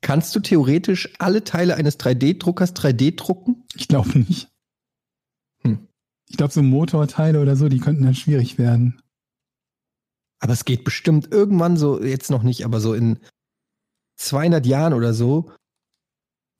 Kannst 0.00 0.34
du 0.34 0.40
theoretisch 0.40 1.08
alle 1.20 1.44
Teile 1.44 1.76
eines 1.76 2.00
3D-Druckers 2.00 2.74
3D 2.74 3.14
drucken? 3.14 3.62
Ich 3.76 3.86
glaube 3.86 4.18
nicht. 4.18 4.48
Hm. 5.62 5.86
Ich 6.28 6.36
glaube, 6.36 6.52
so 6.52 6.64
Motorteile 6.64 7.40
oder 7.40 7.54
so, 7.54 7.68
die 7.68 7.78
könnten 7.78 8.02
dann 8.02 8.16
schwierig 8.16 8.58
werden. 8.58 9.00
Aber 10.40 10.52
es 10.52 10.64
geht 10.64 10.82
bestimmt 10.82 11.30
irgendwann 11.30 11.76
so, 11.76 12.02
jetzt 12.02 12.32
noch 12.32 12.42
nicht, 12.42 12.64
aber 12.64 12.80
so 12.80 12.92
in 12.94 13.20
200 14.16 14.66
Jahren 14.66 14.94
oder 14.94 15.14
so, 15.14 15.52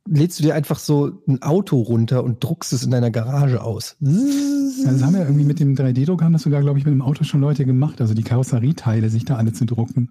lädst 0.08 0.38
du 0.38 0.44
dir 0.44 0.54
einfach 0.54 0.78
so 0.78 1.24
ein 1.26 1.42
Auto 1.42 1.80
runter 1.80 2.22
und 2.22 2.44
druckst 2.44 2.72
es 2.72 2.84
in 2.84 2.92
deiner 2.92 3.10
Garage 3.10 3.64
aus. 3.64 3.96
Also 4.78 4.90
das 4.92 5.02
haben 5.02 5.14
ja 5.14 5.22
irgendwie 5.22 5.44
mit 5.44 5.60
dem 5.60 5.74
3D-Drucker, 5.74 6.24
haben 6.24 6.32
das 6.32 6.42
sogar, 6.42 6.60
glaube 6.60 6.78
ich, 6.78 6.84
mit 6.84 6.92
dem 6.92 7.02
Auto 7.02 7.24
schon 7.24 7.40
Leute 7.40 7.64
gemacht, 7.64 8.00
also 8.00 8.14
die 8.14 8.22
Karosserieteile, 8.22 9.10
sich 9.10 9.24
da 9.24 9.36
alle 9.36 9.52
zu 9.52 9.64
drucken. 9.64 10.10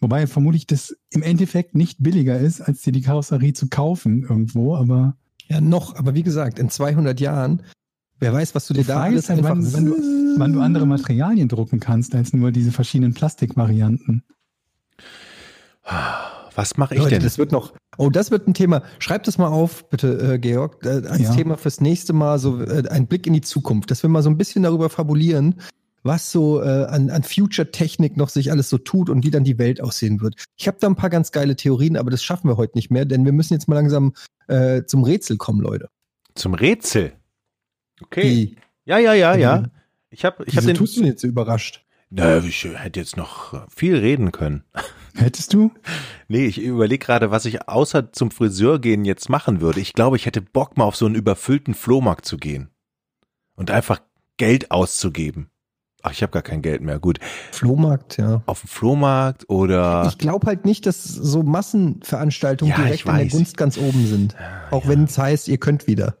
Wobei 0.00 0.26
vermutlich 0.26 0.66
das 0.66 0.96
im 1.10 1.22
Endeffekt 1.22 1.74
nicht 1.74 2.02
billiger 2.02 2.38
ist, 2.38 2.60
als 2.62 2.82
dir 2.82 2.92
die 2.92 3.02
Karosserie 3.02 3.52
zu 3.52 3.68
kaufen 3.68 4.22
irgendwo, 4.22 4.74
aber 4.76 5.16
Ja, 5.48 5.60
noch, 5.60 5.94
aber 5.96 6.14
wie 6.14 6.22
gesagt, 6.22 6.58
in 6.58 6.70
200 6.70 7.20
Jahren, 7.20 7.62
wer 8.18 8.32
weiß, 8.32 8.54
was 8.54 8.66
du 8.66 8.74
dir 8.74 8.80
Die 8.82 8.86
da 8.86 8.94
Frage 8.94 9.12
alles 9.12 9.24
ist 9.24 9.30
halt, 9.30 9.42
wann- 9.42 9.72
wann 9.72 9.94
wann 10.38 10.52
du 10.52 10.60
andere 10.60 10.86
Materialien 10.86 11.48
drucken 11.48 11.80
kannst, 11.80 12.14
als 12.14 12.32
nur 12.32 12.52
diese 12.52 12.70
verschiedenen 12.72 13.14
Plastikvarianten. 13.14 14.22
Was 16.60 16.76
mache 16.76 16.94
ich 16.94 17.00
Leute, 17.00 17.14
denn? 17.14 17.22
das 17.22 17.38
wird 17.38 17.52
noch. 17.52 17.72
Oh, 17.96 18.10
das 18.10 18.30
wird 18.30 18.46
ein 18.46 18.52
Thema. 18.52 18.82
Schreib 18.98 19.22
das 19.24 19.38
mal 19.38 19.48
auf, 19.48 19.88
bitte, 19.88 20.34
äh, 20.34 20.38
Georg, 20.38 20.84
äh, 20.84 21.06
als 21.08 21.20
Ja. 21.22 21.34
Thema 21.34 21.56
fürs 21.56 21.80
nächste 21.80 22.12
Mal 22.12 22.38
so 22.38 22.60
äh, 22.62 22.86
ein 22.90 23.06
Blick 23.06 23.26
in 23.26 23.32
die 23.32 23.40
Zukunft, 23.40 23.90
dass 23.90 24.02
wir 24.02 24.10
mal 24.10 24.22
so 24.22 24.28
ein 24.28 24.36
bisschen 24.36 24.62
darüber 24.62 24.90
fabulieren, 24.90 25.54
was 26.02 26.30
so 26.30 26.62
äh, 26.62 26.84
an, 26.84 27.08
an 27.08 27.22
Future-Technik 27.22 28.18
noch 28.18 28.28
sich 28.28 28.50
alles 28.50 28.68
so 28.68 28.76
tut 28.76 29.08
und 29.08 29.24
wie 29.24 29.30
dann 29.30 29.42
die 29.42 29.56
Welt 29.58 29.80
aussehen 29.80 30.20
wird. 30.20 30.34
Ich 30.58 30.68
habe 30.68 30.76
da 30.78 30.86
ein 30.86 30.96
paar 30.96 31.08
ganz 31.08 31.32
geile 31.32 31.56
Theorien, 31.56 31.96
aber 31.96 32.10
das 32.10 32.22
schaffen 32.22 32.46
wir 32.50 32.58
heute 32.58 32.76
nicht 32.76 32.90
mehr, 32.90 33.06
denn 33.06 33.24
wir 33.24 33.32
müssen 33.32 33.54
jetzt 33.54 33.66
mal 33.66 33.76
langsam 33.76 34.12
äh, 34.48 34.82
zum 34.84 35.02
Rätsel 35.02 35.38
kommen, 35.38 35.62
Leute. 35.62 35.88
Zum 36.34 36.52
Rätsel. 36.52 37.12
Okay. 38.02 38.22
Die, 38.22 38.56
Ja, 38.84 38.98
ja, 38.98 39.14
ja, 39.14 39.34
ja. 39.34 39.56
Mhm. 39.60 39.66
Ich 40.10 40.26
habe, 40.26 40.44
ich 40.44 40.56
habe 40.58 40.66
den. 40.66 40.76
tust 40.76 40.96
du 40.96 41.00
denn 41.00 41.08
jetzt 41.10 41.22
so 41.22 41.26
überrascht? 41.26 41.86
Na, 42.10 42.38
ich 42.38 42.64
hätte 42.64 43.00
jetzt 43.00 43.16
noch 43.16 43.66
viel 43.74 43.96
reden 43.96 44.30
können. 44.30 44.64
Hättest 45.16 45.52
du? 45.52 45.72
Nee, 46.28 46.46
ich 46.46 46.60
überlege 46.60 47.04
gerade, 47.04 47.30
was 47.30 47.44
ich 47.44 47.68
außer 47.68 48.12
zum 48.12 48.30
Friseur 48.30 48.78
gehen 48.78 49.04
jetzt 49.04 49.28
machen 49.28 49.60
würde. 49.60 49.80
Ich 49.80 49.92
glaube, 49.92 50.16
ich 50.16 50.26
hätte 50.26 50.40
Bock 50.40 50.76
mal 50.76 50.84
auf 50.84 50.96
so 50.96 51.06
einen 51.06 51.14
überfüllten 51.14 51.74
Flohmarkt 51.74 52.24
zu 52.24 52.36
gehen 52.38 52.70
und 53.54 53.70
einfach 53.70 54.00
Geld 54.36 54.70
auszugeben. 54.70 55.50
Ach, 56.02 56.12
ich 56.12 56.22
habe 56.22 56.32
gar 56.32 56.42
kein 56.42 56.62
Geld 56.62 56.80
mehr. 56.80 56.98
Gut, 56.98 57.18
Flohmarkt, 57.52 58.16
ja. 58.16 58.42
auf 58.46 58.60
dem 58.60 58.68
Flohmarkt 58.68 59.50
oder 59.50 60.06
Ich 60.08 60.16
glaube 60.16 60.46
halt 60.46 60.64
nicht, 60.64 60.86
dass 60.86 61.04
so 61.04 61.42
Massenveranstaltungen 61.42 62.70
Ja, 62.72 62.82
direkt 62.84 63.04
in 63.04 63.16
der. 63.16 63.26
Gunst 63.26 63.56
ganz 63.58 63.76
oben 63.76 64.06
sind. 64.06 64.34
Auch 64.70 64.88
wenn 64.88 65.04
es 65.04 65.18
heißt, 65.18 65.48
ihr 65.48 65.58
könnt 65.58 65.86
wieder. 65.86 66.16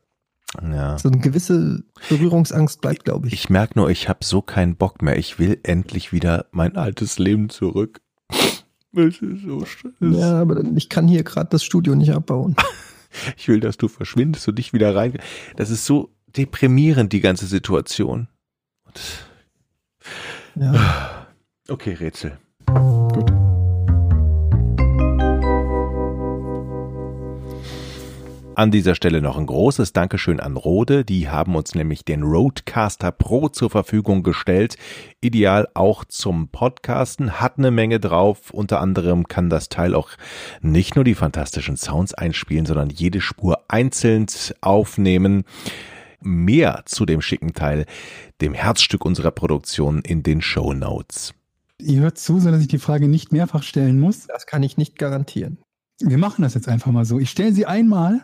ja. 0.62 0.98
So 0.98 1.08
eine 1.08 1.18
gewisse 1.18 1.82
Berührungsangst 2.10 2.82
bleibt, 2.82 3.04
glaube 3.06 3.28
ich. 3.28 3.32
Ich 3.32 3.48
merke 3.48 3.78
nur, 3.78 3.88
ich 3.88 4.08
habe 4.08 4.22
so 4.22 4.42
keinen 4.42 4.76
Bock 4.76 5.00
mehr. 5.00 5.16
Ich 5.16 5.38
will 5.38 5.58
endlich 5.62 6.12
wieder 6.12 6.46
mein 6.50 6.76
altes 6.76 7.18
Lem 7.18 7.48
zurück. 7.48 8.02
Es 8.92 9.22
ist 9.22 9.42
so 9.42 9.64
scheiße. 9.64 9.94
Ja, 10.00 10.40
aber 10.40 10.62
ich 10.76 10.88
kann 10.88 11.06
hier 11.06 11.22
gerade 11.22 11.50
das 11.50 11.62
Studio 11.62 11.94
nicht 11.94 12.12
abbauen. 12.12 12.56
Ich 13.36 13.48
will, 13.48 13.58
dass 13.58 13.76
du 13.76 13.88
verschwindest 13.88 14.46
und 14.46 14.56
dich 14.56 14.72
wieder 14.72 14.94
rein. 14.94 15.14
Das 15.56 15.70
ist 15.70 15.84
so 15.84 16.10
deprimierend, 16.36 17.12
die 17.12 17.20
ganze 17.20 17.46
Situation. 17.46 18.28
Ja. 20.54 21.26
Okay, 21.68 21.94
Rätsel. 21.94 22.38
Gut. 22.66 23.49
An 28.60 28.70
dieser 28.70 28.94
Stelle 28.94 29.22
noch 29.22 29.38
ein 29.38 29.46
großes 29.46 29.94
Dankeschön 29.94 30.38
an 30.38 30.54
Rode. 30.54 31.02
Die 31.02 31.30
haben 31.30 31.56
uns 31.56 31.74
nämlich 31.74 32.04
den 32.04 32.22
Roadcaster 32.22 33.10
Pro 33.10 33.48
zur 33.48 33.70
Verfügung 33.70 34.22
gestellt. 34.22 34.76
Ideal 35.22 35.66
auch 35.72 36.04
zum 36.04 36.48
Podcasten, 36.48 37.40
hat 37.40 37.56
eine 37.56 37.70
Menge 37.70 38.00
drauf. 38.00 38.50
Unter 38.50 38.82
anderem 38.82 39.28
kann 39.28 39.48
das 39.48 39.70
Teil 39.70 39.94
auch 39.94 40.10
nicht 40.60 40.94
nur 40.94 41.04
die 41.04 41.14
fantastischen 41.14 41.78
Sounds 41.78 42.12
einspielen, 42.12 42.66
sondern 42.66 42.90
jede 42.90 43.22
Spur 43.22 43.64
einzeln 43.68 44.26
aufnehmen. 44.60 45.44
Mehr 46.20 46.82
zu 46.84 47.06
dem 47.06 47.22
schicken 47.22 47.54
Teil, 47.54 47.86
dem 48.42 48.52
Herzstück 48.52 49.06
unserer 49.06 49.30
Produktion 49.30 50.02
in 50.02 50.22
den 50.22 50.42
Show 50.42 50.74
Notes. 50.74 51.32
Ihr 51.78 52.00
hört 52.00 52.18
zu, 52.18 52.40
sodass 52.40 52.60
ich 52.60 52.68
die 52.68 52.78
Frage 52.78 53.08
nicht 53.08 53.32
mehrfach 53.32 53.62
stellen 53.62 53.98
muss. 53.98 54.26
Das 54.26 54.44
kann 54.44 54.62
ich 54.62 54.76
nicht 54.76 54.98
garantieren. 54.98 55.56
Wir 55.98 56.18
machen 56.18 56.42
das 56.42 56.52
jetzt 56.52 56.68
einfach 56.68 56.92
mal 56.92 57.06
so. 57.06 57.18
Ich 57.18 57.30
stelle 57.30 57.54
sie 57.54 57.64
einmal 57.64 58.20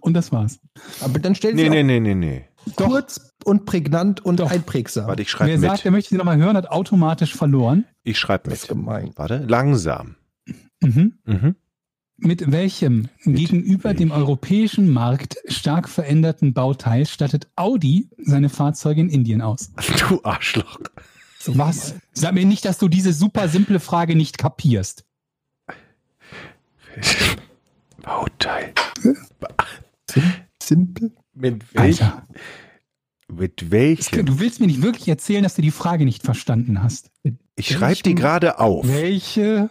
und 0.00 0.14
das 0.14 0.32
war's. 0.32 0.58
Aber 1.00 1.18
dann 1.18 1.34
stell 1.34 1.54
Nee, 1.54 1.64
sie 1.64 1.70
nee, 1.70 1.82
nee, 1.82 2.00
nee, 2.00 2.14
nee. 2.14 2.44
auch 2.66 2.76
kurz 2.88 3.32
und 3.44 3.64
prägnant 3.66 4.24
und 4.24 4.40
Doch. 4.40 4.50
einprägsam. 4.50 5.06
Warte, 5.06 5.22
ich 5.22 5.30
schreibe 5.30 5.50
Wer 5.52 5.58
sagt, 5.60 5.84
er 5.84 5.90
mit. 5.90 5.98
möchte 5.98 6.10
sie 6.10 6.16
nochmal 6.16 6.36
hören, 6.38 6.56
hat 6.56 6.70
automatisch 6.70 7.34
verloren. 7.34 7.84
Ich 8.02 8.18
schreibe 8.18 8.50
das 8.50 8.62
ist 8.64 8.68
mit. 8.70 8.78
gemein. 8.78 9.12
Warte, 9.16 9.44
langsam. 9.48 10.16
Mhm. 10.80 11.14
Mhm. 11.24 11.56
Mit 12.22 12.52
welchem 12.52 13.08
gegenüber 13.24 13.94
dem 13.94 14.10
europäischen 14.10 14.90
Markt 14.92 15.36
stark 15.46 15.88
veränderten 15.88 16.52
Bauteil 16.52 17.06
stattet 17.06 17.48
Audi 17.56 18.10
seine 18.18 18.50
Fahrzeuge 18.50 19.00
in 19.00 19.08
Indien 19.08 19.40
aus? 19.40 19.70
Du 20.08 20.22
Arschloch. 20.22 20.78
Was? 21.46 21.94
Sag 22.12 22.34
mir 22.34 22.44
nicht, 22.44 22.66
dass 22.66 22.76
du 22.76 22.88
diese 22.88 23.14
super 23.14 23.48
simple 23.48 23.80
Frage 23.80 24.14
nicht 24.16 24.36
kapierst. 24.36 25.06
Bauteil. 28.02 28.72
Simpel. 30.62 31.12
Mit 31.34 31.74
welchem? 31.74 32.04
Alter, 32.06 32.28
Mit 33.28 33.70
welchem? 33.70 34.26
du 34.26 34.38
willst 34.40 34.60
mir 34.60 34.66
nicht 34.66 34.82
wirklich 34.82 35.08
erzählen, 35.08 35.42
dass 35.42 35.54
du 35.54 35.62
die 35.62 35.70
Frage 35.70 36.04
nicht 36.04 36.22
verstanden 36.22 36.82
hast. 36.82 37.10
Ich 37.56 37.68
schreibe 37.68 38.02
die 38.02 38.14
gerade 38.14 38.58
auf. 38.58 38.86
Welche? 38.86 39.70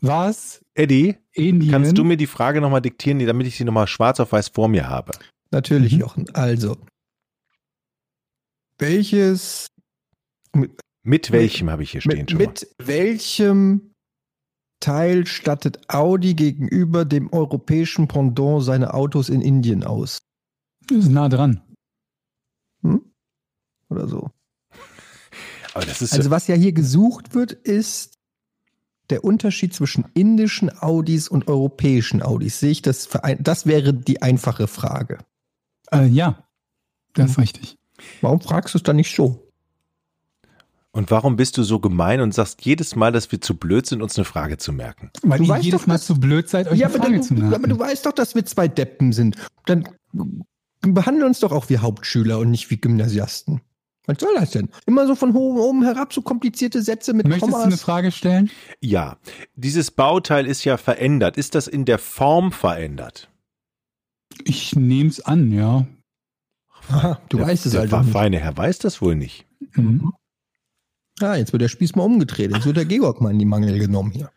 Was? 0.00 0.60
Eddie, 0.74 1.16
Indien? 1.32 1.70
kannst 1.70 1.96
du 1.96 2.04
mir 2.04 2.16
die 2.16 2.26
Frage 2.26 2.60
nochmal 2.60 2.82
diktieren, 2.82 3.18
damit 3.26 3.46
ich 3.46 3.56
sie 3.56 3.64
nochmal 3.64 3.86
schwarz 3.86 4.20
auf 4.20 4.32
weiß 4.32 4.48
vor 4.48 4.68
mir 4.68 4.88
habe? 4.88 5.12
Natürlich, 5.50 5.92
Mhm. 5.94 6.00
Jochen. 6.00 6.34
Also. 6.34 6.76
Welches 8.78 9.68
Mit 11.02 11.30
welchem 11.30 11.70
habe 11.70 11.82
ich 11.82 11.92
hier 11.92 12.00
stehen 12.00 12.18
mit, 12.18 12.30
schon 12.30 12.38
mal? 12.40 12.46
mit 12.48 12.68
welchem 12.78 13.93
Teil 14.80 15.26
stattet 15.26 15.88
Audi 15.88 16.34
gegenüber 16.34 17.04
dem 17.04 17.32
europäischen 17.32 18.08
Pendant 18.08 18.62
seine 18.62 18.94
Autos 18.94 19.28
in 19.28 19.40
Indien 19.40 19.84
aus? 19.84 20.22
Das 20.88 20.98
ist 20.98 21.10
nah 21.10 21.28
dran. 21.28 21.62
Hm? 22.82 23.02
Oder 23.88 24.08
so. 24.08 24.30
Aber 25.72 25.86
das 25.86 26.02
ist 26.02 26.12
Also 26.12 26.30
was 26.30 26.46
ja 26.46 26.54
hier 26.54 26.72
gesucht 26.72 27.34
wird, 27.34 27.52
ist 27.52 28.18
der 29.10 29.24
Unterschied 29.24 29.74
zwischen 29.74 30.06
indischen 30.14 30.70
Audis 30.80 31.28
und 31.28 31.48
europäischen 31.48 32.22
Audis. 32.22 32.60
Sehe 32.60 32.70
ich 32.70 32.82
das 32.82 33.08
Das 33.38 33.66
wäre 33.66 33.92
die 33.92 34.22
einfache 34.22 34.66
Frage. 34.66 35.18
Äh, 35.92 36.06
ja, 36.06 36.46
das 37.14 37.32
ist 37.32 37.38
richtig. 37.38 37.78
Warum 38.20 38.40
fragst 38.40 38.74
du 38.74 38.78
es 38.78 38.82
dann 38.82 38.96
nicht 38.96 39.14
so? 39.14 39.43
Und 40.94 41.10
warum 41.10 41.34
bist 41.36 41.58
du 41.58 41.64
so 41.64 41.80
gemein 41.80 42.20
und 42.20 42.32
sagst 42.32 42.64
jedes 42.64 42.94
Mal, 42.94 43.10
dass 43.12 43.30
wir 43.32 43.40
zu 43.40 43.56
blöd 43.56 43.84
sind, 43.84 44.00
uns 44.00 44.16
eine 44.16 44.24
Frage 44.24 44.58
zu 44.58 44.72
merken? 44.72 45.10
Weil 45.22 45.38
Du 45.38 45.44
ihr 45.44 45.48
weißt 45.50 45.64
jedes 45.64 45.80
doch, 45.80 45.86
Mal 45.88 45.94
dass- 45.94 46.06
zu 46.06 46.18
blöd 46.20 46.48
seid, 46.48 46.68
euch 46.68 46.78
Ja, 46.78 46.86
eine 46.86 46.94
aber, 46.94 47.02
Frage 47.04 47.14
dann, 47.18 47.22
zu 47.24 47.34
merken. 47.34 47.54
aber 47.54 47.66
du 47.66 47.78
weißt 47.78 48.06
doch, 48.06 48.12
dass 48.12 48.34
wir 48.36 48.46
zwei 48.46 48.68
Deppen 48.68 49.12
sind. 49.12 49.36
Dann 49.66 49.88
behandle 50.82 51.26
uns 51.26 51.40
doch 51.40 51.50
auch 51.52 51.68
wie 51.68 51.78
Hauptschüler 51.78 52.38
und 52.38 52.50
nicht 52.50 52.70
wie 52.70 52.76
Gymnasiasten. 52.76 53.60
Was 54.06 54.18
soll 54.20 54.34
das 54.36 54.50
denn? 54.50 54.68
Immer 54.86 55.06
so 55.06 55.14
von 55.14 55.34
oben, 55.34 55.58
oben 55.58 55.82
herab, 55.82 56.12
so 56.12 56.22
komplizierte 56.22 56.82
Sätze 56.82 57.12
mit 57.14 57.26
Möchtest 57.26 57.50
du 57.50 57.56
eine 57.56 57.64
Kommas. 57.64 57.80
Frage 57.82 58.12
stellen? 58.12 58.50
Ja, 58.80 59.16
dieses 59.56 59.90
Bauteil 59.90 60.46
ist 60.46 60.62
ja 60.64 60.76
verändert. 60.76 61.36
Ist 61.38 61.54
das 61.54 61.66
in 61.66 61.86
der 61.86 61.98
Form 61.98 62.52
verändert? 62.52 63.30
Ich 64.44 64.76
nehme 64.76 65.08
es 65.10 65.20
an, 65.20 65.50
ja. 65.52 65.86
Aha, 66.90 67.18
du 67.30 67.38
der, 67.38 67.46
weißt 67.46 67.64
es 67.66 67.72
der 67.72 67.80
also 67.82 67.98
nicht. 68.00 68.12
feine 68.12 68.38
Herr 68.38 68.56
weiß 68.56 68.78
das 68.78 69.00
wohl 69.00 69.16
nicht. 69.16 69.46
Mhm. 69.74 70.12
Ah, 71.20 71.36
jetzt 71.36 71.52
wird 71.52 71.62
der 71.62 71.68
Spieß 71.68 71.94
mal 71.94 72.02
umgedreht. 72.02 72.50
Jetzt 72.52 72.66
wird 72.66 72.76
der 72.76 72.84
Georg 72.84 73.20
mal 73.20 73.30
in 73.30 73.38
die 73.38 73.44
Mangel 73.44 73.78
genommen 73.78 74.10
hier. 74.10 74.30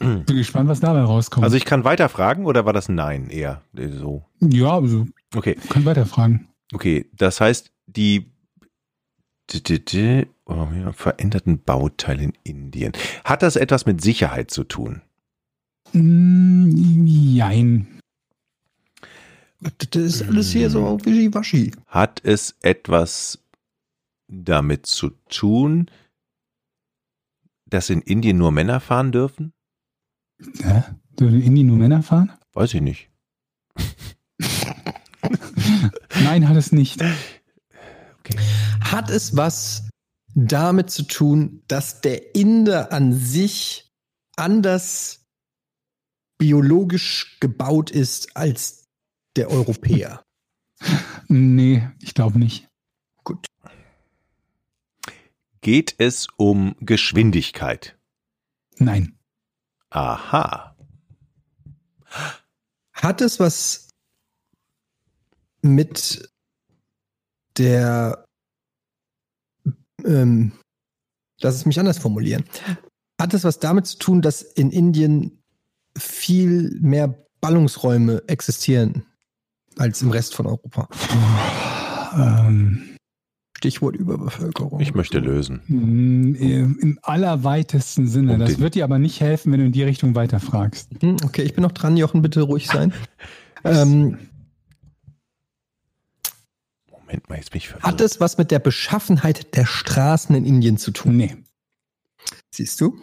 Bin 0.00 0.24
gespannt, 0.26 0.68
was 0.68 0.80
dabei 0.80 1.02
rauskommt. 1.02 1.44
Also 1.44 1.56
ich 1.56 1.64
kann 1.64 1.84
weiterfragen 1.84 2.44
oder 2.44 2.64
war 2.66 2.72
das 2.72 2.88
Nein 2.88 3.30
eher 3.30 3.62
so? 3.74 4.24
ja, 4.40 4.74
also 4.74 5.06
Okay, 5.36 5.56
kann 5.68 5.84
weiterfragen. 5.84 6.48
okay. 6.72 7.06
Das 7.16 7.40
heißt, 7.40 7.70
die 7.86 8.32
oh, 10.46 10.68
ja, 10.76 10.92
veränderten 10.92 11.62
Bauteile 11.62 12.24
in 12.24 12.32
Indien. 12.42 12.92
Hat 13.24 13.42
das 13.42 13.54
etwas 13.54 13.86
mit 13.86 14.00
Sicherheit 14.00 14.50
zu 14.50 14.64
tun? 14.64 15.02
Mm, 15.92 17.06
Jein. 17.06 17.86
Das 19.60 20.02
ist 20.02 20.22
alles 20.22 20.50
hier 20.50 20.70
so 20.70 20.98
wischiwaschi. 21.04 21.72
Hat 21.86 22.20
es 22.24 22.56
etwas 22.62 23.38
damit 24.30 24.86
zu 24.86 25.10
tun, 25.28 25.90
dass 27.66 27.90
in 27.90 28.00
Indien 28.00 28.38
nur 28.38 28.52
Männer 28.52 28.80
fahren 28.80 29.12
dürfen? 29.12 29.52
Hä? 30.62 30.84
Dürfen 31.18 31.40
in 31.40 31.46
Indien 31.46 31.66
nur 31.66 31.76
Männer 31.76 32.02
fahren? 32.02 32.32
Weiß 32.52 32.74
ich 32.74 32.80
nicht. 32.80 33.10
Nein, 36.22 36.48
hat 36.48 36.56
es 36.56 36.72
nicht. 36.72 37.02
Hat 38.80 39.10
es 39.10 39.36
was 39.36 39.88
damit 40.34 40.90
zu 40.90 41.02
tun, 41.04 41.62
dass 41.68 42.00
der 42.00 42.34
Inder 42.34 42.92
an 42.92 43.12
sich 43.12 43.90
anders 44.36 45.26
biologisch 46.38 47.38
gebaut 47.40 47.90
ist 47.90 48.36
als 48.36 48.86
der 49.36 49.50
Europäer? 49.50 50.22
Nee, 51.32 51.88
ich 52.00 52.14
glaube 52.14 52.40
nicht. 52.40 52.69
Geht 55.62 55.94
es 55.98 56.28
um 56.36 56.74
Geschwindigkeit? 56.80 57.98
Nein. 58.78 59.18
Aha. 59.90 60.76
Hat 62.92 63.20
es 63.20 63.38
was 63.40 63.88
mit 65.62 66.30
der, 67.58 68.24
ähm, 70.04 70.52
lass 71.40 71.56
es 71.56 71.66
mich 71.66 71.78
anders 71.78 71.98
formulieren. 71.98 72.44
Hat 73.20 73.34
es 73.34 73.44
was 73.44 73.58
damit 73.58 73.86
zu 73.86 73.98
tun, 73.98 74.22
dass 74.22 74.40
in 74.40 74.70
Indien 74.70 75.42
viel 75.96 76.70
mehr 76.80 77.26
Ballungsräume 77.40 78.22
existieren 78.28 79.04
als 79.76 80.00
im 80.00 80.10
Rest 80.10 80.34
von 80.34 80.46
Europa? 80.46 80.88
Ähm, 82.14 82.89
Stichwort 83.60 83.94
Überbevölkerung. 83.94 84.80
Ich 84.80 84.94
möchte 84.94 85.18
lösen. 85.18 85.60
mm, 85.66 86.34
Im 86.80 86.98
allerweitesten 87.02 88.06
Sinne. 88.08 88.38
Das 88.38 88.58
wird 88.58 88.74
dir 88.74 88.84
aber 88.84 88.98
nicht 88.98 89.20
helfen, 89.20 89.52
wenn 89.52 89.60
du 89.60 89.66
in 89.66 89.72
die 89.72 89.82
Richtung 89.82 90.14
weiterfragst. 90.14 90.88
Hm, 91.00 91.18
Okay, 91.26 91.42
ich 91.42 91.52
bin 91.52 91.60
noch 91.62 91.72
dran, 91.72 91.98
Jochen, 91.98 92.22
bitte 92.22 92.40
ruhig 92.40 92.66
sein. 92.68 92.94
ähm, 93.64 94.16
Moment 96.90 97.28
mal, 97.28 97.36
jetzt 97.36 97.50
bin 97.50 97.58
ich 97.58 97.68
verwirrt. 97.68 97.84
hat 97.86 98.00
es 98.00 98.18
was 98.18 98.38
mit 98.38 98.50
der 98.50 98.60
Beschaffenheit 98.60 99.54
der 99.56 99.66
Straßen 99.66 100.34
in 100.34 100.46
Indien 100.46 100.78
zu 100.78 100.90
tun? 100.90 101.16
Nee. 101.18 101.36
Siehst 102.50 102.80
du? 102.80 102.96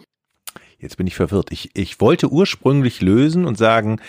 Jetzt 0.80 0.96
bin 0.96 1.06
ich 1.06 1.14
verwirrt. 1.14 1.52
Ich, 1.52 1.70
ich 1.74 2.00
wollte 2.00 2.32
ursprünglich 2.32 3.00
lösen 3.00 3.44
und 3.44 3.56
sagen, 3.56 4.00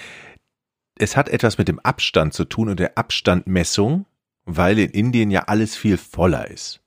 es 0.98 1.16
hat 1.16 1.30
etwas 1.30 1.60
mit 1.60 1.68
dem 1.68 1.80
Abstand 1.80 2.34
zu 2.34 2.44
tun 2.46 2.70
und 2.70 2.80
der 2.80 2.98
Abstandmessung, 2.98 4.06
weil 4.58 4.80
in 4.80 4.90
Indien 4.90 5.32
ja 5.32 5.44
alles 5.44 5.76
viel 5.76 5.98
voller 5.98 6.50
ist. 6.50 6.82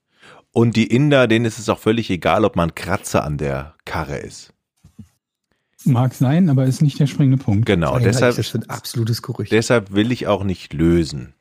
Und 0.51 0.77
die 0.77 0.87
Inder, 0.87 1.29
denen 1.29 1.45
ist 1.47 1.59
es 1.59 1.69
auch 1.69 1.79
völlig 1.79 2.11
egal, 2.11 2.45
ob 2.45 2.57
man 2.57 2.75
Kratzer 2.75 3.25
an 3.25 3.39
der 3.39 3.75
Karre 3.85 4.19
ist. 4.19 4.53
Mag 5.85 6.15
sein, 6.15 6.49
aber 6.51 6.65
ist 6.67 6.83
nicht 6.83 7.01
der 7.01 7.07
springende 7.07 7.43
Punkt. 7.43 7.67
Genau, 7.67 7.99
Deshalb 7.99 8.37
deshalb, 8.37 8.37
das 8.37 8.55
ein 8.55 8.71
absolutes 8.71 9.23
Gerücht. 9.23 9.51
deshalb 9.51 9.93
will 9.93 10.13
ich 10.13 10.27
auch 10.27 10.45
nicht 10.45 10.73
lösen, 10.75 11.35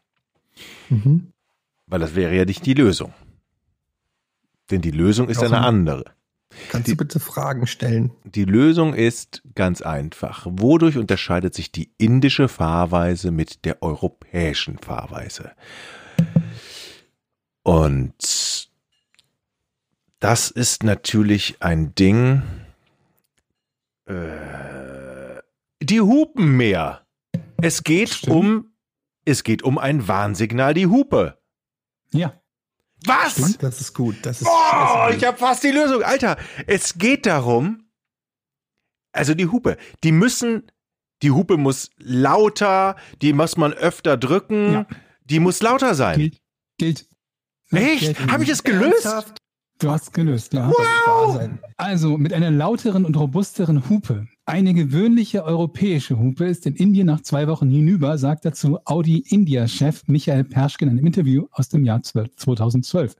Mhm. 0.90 1.28
weil 1.88 2.00
das 2.00 2.16
wäre 2.16 2.36
ja 2.36 2.46
nicht 2.46 2.66
die 2.66 2.74
Lösung. 2.74 3.14
Denn 4.72 4.82
die 4.82 4.92
Lösung 4.92 5.28
ist 5.30 5.44
eine 5.44 5.60
andere. 5.60 6.06
Kannst 6.70 6.88
du 6.90 6.96
bitte 6.96 7.20
Fragen 7.20 7.68
stellen? 7.68 8.12
Die 8.26 8.46
Lösung 8.46 8.94
ist 8.94 9.42
ganz 9.56 9.82
einfach. 9.82 10.46
Wodurch 10.50 10.98
unterscheidet 10.98 11.54
sich 11.54 11.72
die 11.72 11.92
indische 11.98 12.48
Fahrweise 12.48 13.32
mit 13.32 13.64
der 13.66 13.82
europäischen 13.84 14.78
Fahrweise? 14.78 15.52
Und 17.64 18.70
das 20.20 20.52
ist 20.52 20.84
natürlich 20.84 21.58
ein 21.62 21.94
Ding. 21.96 22.42
Äh, 24.06 25.42
die 25.82 26.02
Hupen 26.02 26.58
mehr. 26.58 27.06
Es 27.62 27.84
geht 27.84 28.10
Stimmt. 28.10 28.36
um, 28.36 28.72
es 29.26 29.44
geht 29.44 29.64
um 29.64 29.78
ein 29.78 30.08
Warnsignal, 30.08 30.74
die 30.74 30.88
Hupe. 30.88 31.38
Ja. 32.12 32.34
Was? 33.06 33.58
Das 33.58 33.82
ist 33.82 33.94
gut. 33.94 34.18
Das 34.24 34.42
ist 34.42 34.48
Oh, 34.48 35.08
ich 35.16 35.24
habe 35.24 35.38
fast 35.38 35.64
die 35.64 35.72
Lösung. 35.72 36.04
Alter, 36.04 36.38
es 36.68 36.96
geht 37.00 37.26
darum, 37.26 37.88
also 39.12 39.34
die 39.34 39.48
Hupe, 39.48 39.78
die 40.04 40.12
müssen, 40.12 40.72
die 41.24 41.32
Hupe 41.32 41.58
muss 41.58 41.90
lauter, 41.98 42.96
die 43.22 43.34
muss 43.34 43.58
man 43.58 43.74
öfter 43.74 44.18
drücken, 44.18 44.74
Ja. 44.74 44.86
Die 45.32 45.40
muss 45.40 45.62
lauter 45.62 45.96
sein. 45.96 46.20
Gilt. 46.20 46.38
Gilt. 46.78 47.08
Echt? 47.72 48.20
Habe 48.28 48.44
ich 48.44 48.50
es 48.50 48.64
gelöst? 48.64 49.06
Ernsthaft? 49.06 49.38
Du 49.80 49.90
hast 49.90 50.14
gelöst, 50.14 50.54
wahr 50.54 51.34
sein. 51.34 51.60
Also 51.78 52.18
mit 52.18 52.34
einer 52.34 52.52
lauteren 52.52 53.06
und 53.06 53.18
robusteren 53.18 53.90
Hupe. 53.90 54.28
Eine 54.48 54.74
gewöhnliche 54.74 55.44
europäische 55.44 56.18
Hupe 56.18 56.46
ist 56.46 56.66
in 56.66 56.76
Indien 56.76 57.06
nach 57.06 57.22
zwei 57.22 57.48
Wochen 57.48 57.70
hinüber, 57.70 58.18
sagt 58.18 58.44
dazu 58.44 58.80
Audi 58.86 59.20
India-Chef 59.20 60.08
Michael 60.08 60.44
Perschke 60.46 60.84
in 60.84 60.90
einem 60.90 61.06
Interview 61.06 61.46
aus 61.52 61.70
dem 61.70 61.86
Jahr 61.86 62.02
12 62.02 62.36
2012. 62.36 63.16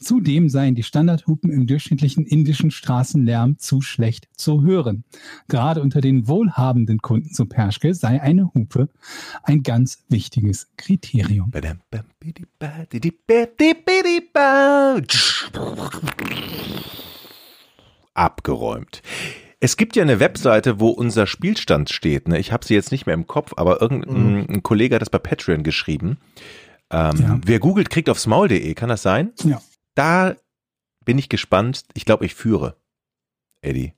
Zudem 0.00 0.48
seien 0.48 0.76
die 0.76 0.84
Standardhupen 0.84 1.50
im 1.50 1.66
durchschnittlichen 1.66 2.24
indischen 2.24 2.70
Straßenlärm 2.70 3.58
zu 3.58 3.80
schlecht 3.80 4.28
zu 4.36 4.62
hören. 4.62 5.02
Gerade 5.48 5.82
unter 5.82 6.00
den 6.00 6.28
wohlhabenden 6.28 6.98
Kunden 6.98 7.34
zu 7.34 7.46
Perschke 7.46 7.92
sei 7.92 8.22
eine 8.22 8.54
Hupe 8.54 8.88
ein 9.42 9.64
ganz 9.64 10.04
wichtiges 10.08 10.70
Kriterium. 10.76 11.50
Abgeräumt. 18.14 19.02
Es 19.62 19.76
gibt 19.76 19.94
ja 19.94 20.02
eine 20.02 20.20
Webseite, 20.20 20.80
wo 20.80 20.88
unser 20.88 21.26
Spielstand 21.26 21.90
steht. 21.90 22.28
Ne? 22.28 22.38
Ich 22.38 22.50
habe 22.50 22.64
sie 22.64 22.74
jetzt 22.74 22.92
nicht 22.92 23.04
mehr 23.06 23.14
im 23.14 23.26
Kopf, 23.26 23.52
aber 23.56 23.82
irgendein 23.82 24.48
ein 24.48 24.62
Kollege 24.62 24.94
hat 24.94 25.02
das 25.02 25.10
bei 25.10 25.18
Patreon 25.18 25.62
geschrieben. 25.62 26.18
Ähm, 26.90 27.16
Ja. 27.20 27.40
Wer 27.44 27.58
googelt, 27.58 27.90
kriegt 27.90 28.08
aufs 28.08 28.26
Maul.de. 28.26 28.74
Kann 28.74 28.88
das 28.88 29.02
sein? 29.02 29.32
Ja. 29.44 29.60
Da 29.94 30.34
bin 31.04 31.18
ich 31.18 31.28
gespannt. 31.28 31.84
Ich 31.92 32.06
glaube, 32.06 32.24
ich 32.24 32.34
führe. 32.34 32.76
Eddie. 33.60 33.92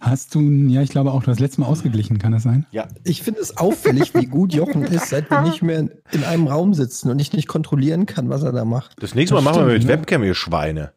Hast 0.00 0.34
du, 0.34 0.40
ja, 0.40 0.82
ich 0.82 0.90
glaube 0.90 1.12
auch, 1.12 1.22
du 1.22 1.30
hast 1.30 1.38
letztes 1.38 1.58
Mal 1.58 1.66
ausgeglichen, 1.66 2.18
kann 2.18 2.32
das 2.32 2.42
sein? 2.42 2.66
Ich 3.04 3.22
finde 3.22 3.40
es 3.40 3.56
auffällig, 3.58 4.12
wie 4.14 4.26
gut 4.26 4.52
Jochen 4.52 4.82
ist, 4.82 5.08
seit 5.08 5.30
wir 5.30 5.42
nicht 5.42 5.62
mehr 5.62 5.78
in 5.78 6.24
einem 6.24 6.48
Raum 6.48 6.74
sitzen 6.74 7.10
und 7.10 7.20
ich 7.20 7.32
nicht 7.32 7.46
kontrollieren 7.46 8.06
kann, 8.06 8.28
was 8.28 8.42
er 8.42 8.50
da 8.52 8.64
macht. 8.64 9.00
Das 9.00 9.14
nächste 9.14 9.34
Mal 9.34 9.44
Das 9.44 9.44
machen 9.44 9.66
wir 9.66 9.72
mit 9.74 9.82
stimmt, 9.82 9.94
ne? 9.94 10.00
Webcam, 10.00 10.24
ihr 10.24 10.34
Schweine. 10.34 10.92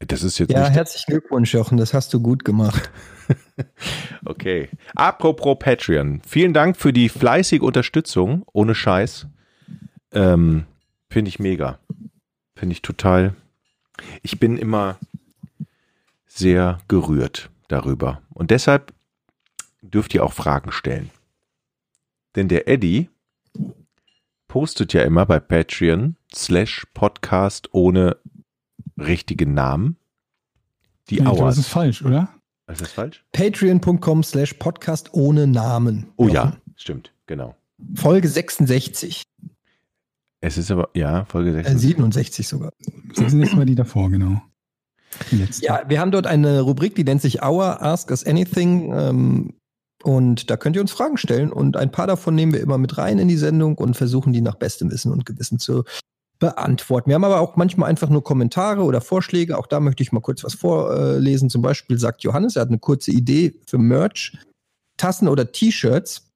Das 0.00 0.22
ist 0.22 0.38
jetzt 0.38 0.52
Ja, 0.52 0.68
herzlichen 0.68 1.10
Glückwunsch, 1.10 1.52
Jochen, 1.52 1.76
das 1.76 1.92
hast 1.92 2.12
du 2.14 2.20
gut 2.20 2.44
gemacht. 2.44 2.90
Okay. 4.24 4.68
Apropos 4.94 5.58
Patreon. 5.58 6.22
Vielen 6.26 6.54
Dank 6.54 6.76
für 6.76 6.92
die 6.92 7.08
fleißige 7.08 7.60
Unterstützung. 7.60 8.44
Ohne 8.52 8.74
Scheiß. 8.74 9.26
Ähm, 10.12 10.64
Finde 11.10 11.28
ich 11.28 11.38
mega. 11.38 11.78
Finde 12.56 12.72
ich 12.72 12.82
total. 12.82 13.34
Ich 14.22 14.40
bin 14.40 14.56
immer 14.56 14.98
sehr 16.26 16.78
gerührt 16.88 17.50
darüber. 17.68 18.22
Und 18.32 18.50
deshalb 18.50 18.92
dürft 19.82 20.14
ihr 20.14 20.24
auch 20.24 20.32
Fragen 20.32 20.72
stellen. 20.72 21.10
Denn 22.36 22.48
der 22.48 22.68
Eddie 22.68 23.08
postet 24.46 24.92
ja 24.92 25.02
immer 25.02 25.26
bei 25.26 25.40
Patreon 25.40 26.16
slash 26.34 26.86
Podcast 26.94 27.68
ohne 27.72 28.16
richtigen 28.98 29.54
Namen. 29.54 29.96
Die 31.10 31.16
glaube, 31.16 31.40
Auer. 31.40 31.46
das 31.46 31.58
ist 31.58 31.68
falsch, 31.68 32.02
oder? 32.04 32.28
Ist 32.70 32.82
das 32.82 32.92
falsch? 32.92 33.24
Patreon.com 33.32 34.22
slash 34.22 34.54
Podcast 34.54 35.14
ohne 35.14 35.46
Namen. 35.46 36.08
Oh 36.16 36.28
ja, 36.28 36.56
stimmt, 36.76 37.12
genau. 37.26 37.54
Folge 37.94 38.28
66. 38.28 39.22
Es 40.40 40.58
ist 40.58 40.70
aber, 40.70 40.90
ja, 40.94 41.24
Folge 41.24 41.50
Äh, 41.58 41.64
6. 41.64 41.80
67 41.80 42.46
sogar. 42.46 42.72
Das 43.16 43.30
sind 43.30 43.40
jetzt 43.42 43.56
mal 43.56 43.64
die 43.66 43.74
davor, 43.74 44.10
genau. 44.10 44.40
Die 45.30 45.36
letzte. 45.36 45.64
Ja, 45.64 45.82
wir 45.88 46.00
haben 46.00 46.10
dort 46.10 46.26
eine 46.26 46.60
Rubrik, 46.60 46.94
die 46.94 47.04
nennt 47.04 47.22
sich 47.22 47.42
Our 47.42 47.82
Ask 47.82 48.10
Us 48.10 48.24
Anything. 48.24 48.92
Ähm, 48.92 49.54
und 50.04 50.50
da 50.50 50.56
könnt 50.56 50.76
ihr 50.76 50.82
uns 50.82 50.92
Fragen 50.92 51.16
stellen. 51.16 51.50
Und 51.50 51.76
ein 51.76 51.90
paar 51.90 52.06
davon 52.06 52.34
nehmen 52.34 52.52
wir 52.52 52.60
immer 52.60 52.78
mit 52.78 52.98
rein 52.98 53.18
in 53.18 53.26
die 53.26 53.36
Sendung 53.36 53.76
und 53.78 53.96
versuchen 53.96 54.32
die 54.32 54.42
nach 54.42 54.54
bestem 54.54 54.90
Wissen 54.92 55.10
und 55.10 55.26
Gewissen 55.26 55.58
zu 55.58 55.84
beantworten. 56.38 57.10
Wir 57.10 57.14
haben 57.14 57.24
aber 57.24 57.40
auch 57.40 57.56
manchmal 57.56 57.90
einfach 57.90 58.08
nur 58.08 58.22
Kommentare 58.22 58.82
oder 58.82 59.00
Vorschläge. 59.00 59.58
Auch 59.58 59.66
da 59.66 59.80
möchte 59.80 60.02
ich 60.02 60.12
mal 60.12 60.20
kurz 60.20 60.44
was 60.44 60.54
vorlesen. 60.54 61.50
Zum 61.50 61.62
Beispiel 61.62 61.98
sagt 61.98 62.22
Johannes, 62.22 62.56
er 62.56 62.62
hat 62.62 62.68
eine 62.68 62.78
kurze 62.78 63.10
Idee 63.10 63.60
für 63.66 63.78
Merch, 63.78 64.38
Tassen 64.96 65.28
oder 65.28 65.50
T-Shirts, 65.50 66.30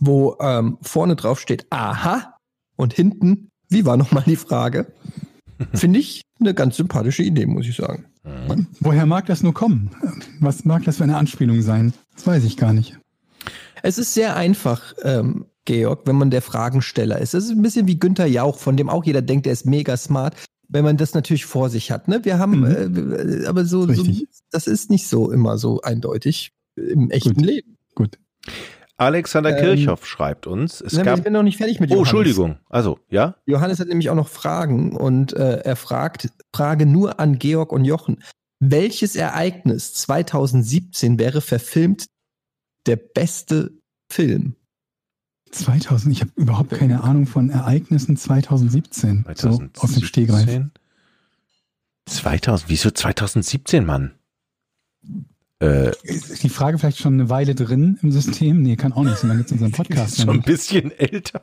wo 0.00 0.36
ähm, 0.40 0.78
vorne 0.82 1.16
drauf 1.16 1.40
steht 1.40 1.66
Aha 1.70 2.36
und 2.76 2.94
hinten, 2.94 3.48
wie 3.68 3.84
war 3.84 3.96
nochmal 3.96 4.24
die 4.26 4.36
Frage? 4.36 4.92
Finde 5.74 6.00
ich 6.00 6.22
eine 6.40 6.54
ganz 6.54 6.76
sympathische 6.76 7.22
Idee, 7.22 7.46
muss 7.46 7.66
ich 7.66 7.76
sagen. 7.76 8.06
Mhm. 8.24 8.66
Woher 8.80 9.06
mag 9.06 9.26
das 9.26 9.42
nur 9.42 9.54
kommen? 9.54 9.90
Was 10.40 10.64
mag 10.64 10.84
das 10.84 10.98
für 10.98 11.04
eine 11.04 11.16
Anspielung 11.16 11.62
sein? 11.62 11.92
Das 12.14 12.26
weiß 12.26 12.44
ich 12.44 12.56
gar 12.56 12.72
nicht. 12.72 12.98
Es 13.82 13.98
ist 13.98 14.14
sehr 14.14 14.36
einfach, 14.36 14.94
ähm, 15.02 15.46
Georg, 15.66 16.06
wenn 16.06 16.16
man 16.16 16.30
der 16.30 16.42
Fragensteller 16.42 17.18
ist. 17.18 17.34
Es 17.34 17.44
ist 17.44 17.50
ein 17.50 17.62
bisschen 17.62 17.86
wie 17.86 17.98
Günther 17.98 18.26
Jauch, 18.26 18.56
von 18.58 18.76
dem 18.76 18.88
auch 18.88 19.04
jeder 19.04 19.20
denkt, 19.22 19.46
er 19.46 19.52
ist 19.52 19.66
mega 19.66 19.96
smart, 19.98 20.34
wenn 20.68 20.84
man 20.84 20.96
das 20.96 21.12
natürlich 21.14 21.44
vor 21.44 21.68
sich 21.68 21.90
hat. 21.90 22.08
Ne? 22.08 22.24
Wir 22.24 22.38
haben, 22.38 22.60
Mhm. 22.60 23.42
äh, 23.42 23.46
aber 23.46 23.64
so, 23.66 23.92
so, 23.92 24.04
das 24.50 24.66
ist 24.66 24.90
nicht 24.90 25.06
so 25.06 25.30
immer 25.30 25.58
so 25.58 25.82
eindeutig 25.82 26.52
im 26.76 27.10
echten 27.10 27.34
Gut. 27.34 27.44
Leben. 27.44 27.76
Gut. 27.94 28.18
Alexander 28.98 29.50
Ähm, 29.50 29.62
Kirchhoff 29.62 30.06
schreibt 30.06 30.46
uns, 30.46 30.80
es 30.80 30.94
Ne, 30.94 31.02
gab, 31.04 31.18
ich 31.18 31.24
bin 31.24 31.34
noch 31.34 31.42
nicht 31.42 31.58
fertig 31.58 31.80
mit 31.80 31.90
oh, 31.90 31.94
Johannes. 31.96 32.08
Entschuldigung, 32.08 32.58
also, 32.70 32.98
ja? 33.10 33.36
Johannes 33.44 33.78
hat 33.78 33.88
nämlich 33.88 34.08
auch 34.08 34.14
noch 34.14 34.28
Fragen 34.28 34.96
und 34.96 35.34
äh, 35.34 35.58
er 35.58 35.76
fragt, 35.76 36.30
Frage 36.54 36.86
nur 36.86 37.20
an 37.20 37.38
Georg 37.38 37.72
und 37.72 37.84
Jochen. 37.84 38.22
Welches 38.58 39.14
Ereignis 39.16 39.92
2017 39.94 41.18
wäre 41.18 41.42
verfilmt 41.42 42.06
der 42.86 42.96
beste 42.96 43.72
Film? 44.10 44.56
2000, 45.50 46.12
ich 46.12 46.20
habe 46.20 46.32
überhaupt 46.36 46.70
keine 46.70 47.02
Ahnung 47.02 47.26
von 47.26 47.50
Ereignissen 47.50 48.16
2017. 48.16 49.24
So 49.34 49.62
aus 49.78 49.92
dem 49.92 50.04
Stegreif. 50.04 50.44
2017? 50.44 50.70
2000, 52.06 52.70
wieso 52.70 52.90
2017, 52.90 53.84
Mann? 53.84 54.12
Äh, 55.62 55.90
Ist 56.02 56.42
die 56.42 56.48
Frage 56.48 56.78
vielleicht 56.78 56.98
schon 56.98 57.14
eine 57.14 57.30
Weile 57.30 57.54
drin 57.54 57.98
im 58.02 58.12
System? 58.12 58.62
Nee, 58.62 58.76
kann 58.76 58.92
auch 58.92 59.02
nicht, 59.04 59.18
so 59.18 59.26
lange 59.26 59.38
gibt 59.38 59.50
es 59.50 59.52
unseren 59.52 59.72
Podcast. 59.72 60.18
ist 60.18 60.24
schon 60.24 60.36
ein 60.36 60.42
bisschen 60.42 60.90
älter. 60.90 61.42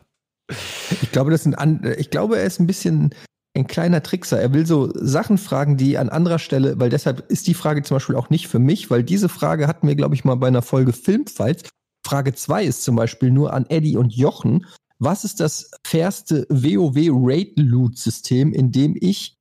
Ich 1.01 1.11
glaube, 1.11 1.31
das 1.31 1.43
sind 1.43 1.55
an, 1.55 1.81
ich 1.97 2.09
glaube, 2.09 2.37
er 2.37 2.43
ist 2.45 2.59
ein 2.59 2.67
bisschen 2.67 3.15
ein 3.55 3.67
kleiner 3.67 4.03
Trickser. 4.03 4.39
Er 4.39 4.53
will 4.53 4.65
so 4.65 4.91
Sachen 4.95 5.37
fragen, 5.37 5.77
die 5.77 5.97
an 5.97 6.09
anderer 6.09 6.39
Stelle, 6.39 6.79
weil 6.79 6.89
deshalb 6.89 7.29
ist 7.31 7.47
die 7.47 7.53
Frage 7.53 7.83
zum 7.83 7.95
Beispiel 7.95 8.15
auch 8.15 8.29
nicht 8.29 8.47
für 8.47 8.59
mich, 8.59 8.89
weil 8.89 9.03
diese 9.03 9.29
Frage 9.29 9.67
hatten 9.67 9.87
wir, 9.87 9.95
glaube 9.95 10.15
ich, 10.15 10.25
mal 10.25 10.35
bei 10.35 10.47
einer 10.47 10.61
Folge 10.61 10.93
Filmfights. 10.93 11.69
Frage 12.05 12.33
zwei 12.33 12.63
ist 12.65 12.83
zum 12.83 12.95
Beispiel 12.95 13.31
nur 13.31 13.53
an 13.53 13.65
Eddie 13.67 13.97
und 13.97 14.13
Jochen. 14.13 14.65
Was 14.99 15.23
ist 15.23 15.39
das 15.39 15.71
fairste 15.85 16.45
WoW 16.49 17.09
Raid 17.11 17.53
Loot 17.57 17.97
System, 17.97 18.53
in 18.53 18.71
dem 18.71 18.95
ich 18.99 19.37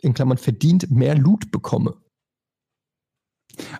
in 0.00 0.14
Klammern 0.14 0.38
verdient 0.38 0.90
mehr 0.90 1.16
Loot 1.16 1.50
bekomme? 1.50 1.96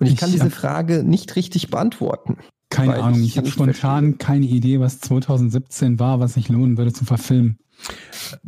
Und 0.01 0.07
ich, 0.07 0.15
Ich 0.15 0.19
kann 0.19 0.33
diese 0.33 0.51
Frage 0.51 1.05
nicht 1.05 1.37
richtig 1.37 1.71
beantworten. 1.71 2.39
Keine 2.71 3.03
Ahnung, 3.03 3.21
ich 3.21 3.29
ich 3.29 3.39
habe 3.39 3.49
spontan 3.49 4.19
keine 4.19 4.47
Idee, 4.47 4.81
was 4.81 5.01
2017 5.01 5.99
war, 5.99 6.21
was 6.21 6.35
sich 6.35 6.49
lohnen 6.49 6.77
würde 6.77 6.93
zu 6.93 7.05
verfilmen. 7.05 7.59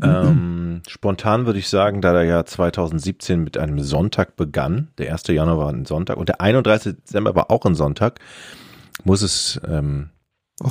Ähm, 0.03 0.83
spontan 0.89 1.47
würde 1.47 1.59
ich 1.59 1.69
sagen, 1.69 2.01
da 2.01 2.13
der 2.13 2.25
Jahr 2.25 2.47
2017 2.47 3.43
mit 3.45 3.59
einem 3.59 3.81
Sonntag 3.81 4.37
begann, 4.37 4.89
der 4.99 5.13
1. 5.13 5.29
Januar 5.29 5.59
war 5.59 5.69
ein 5.73 5.85
Sonntag 5.85 6.17
und 6.17 6.29
der 6.29 6.41
31. 6.41 6.97
Dezember 6.97 7.35
war 7.35 7.51
auch 7.51 7.65
ein 7.65 7.75
Sonntag, 7.75 8.21
muss 9.05 9.23
es, 9.23 9.61
ähm, 9.67 10.11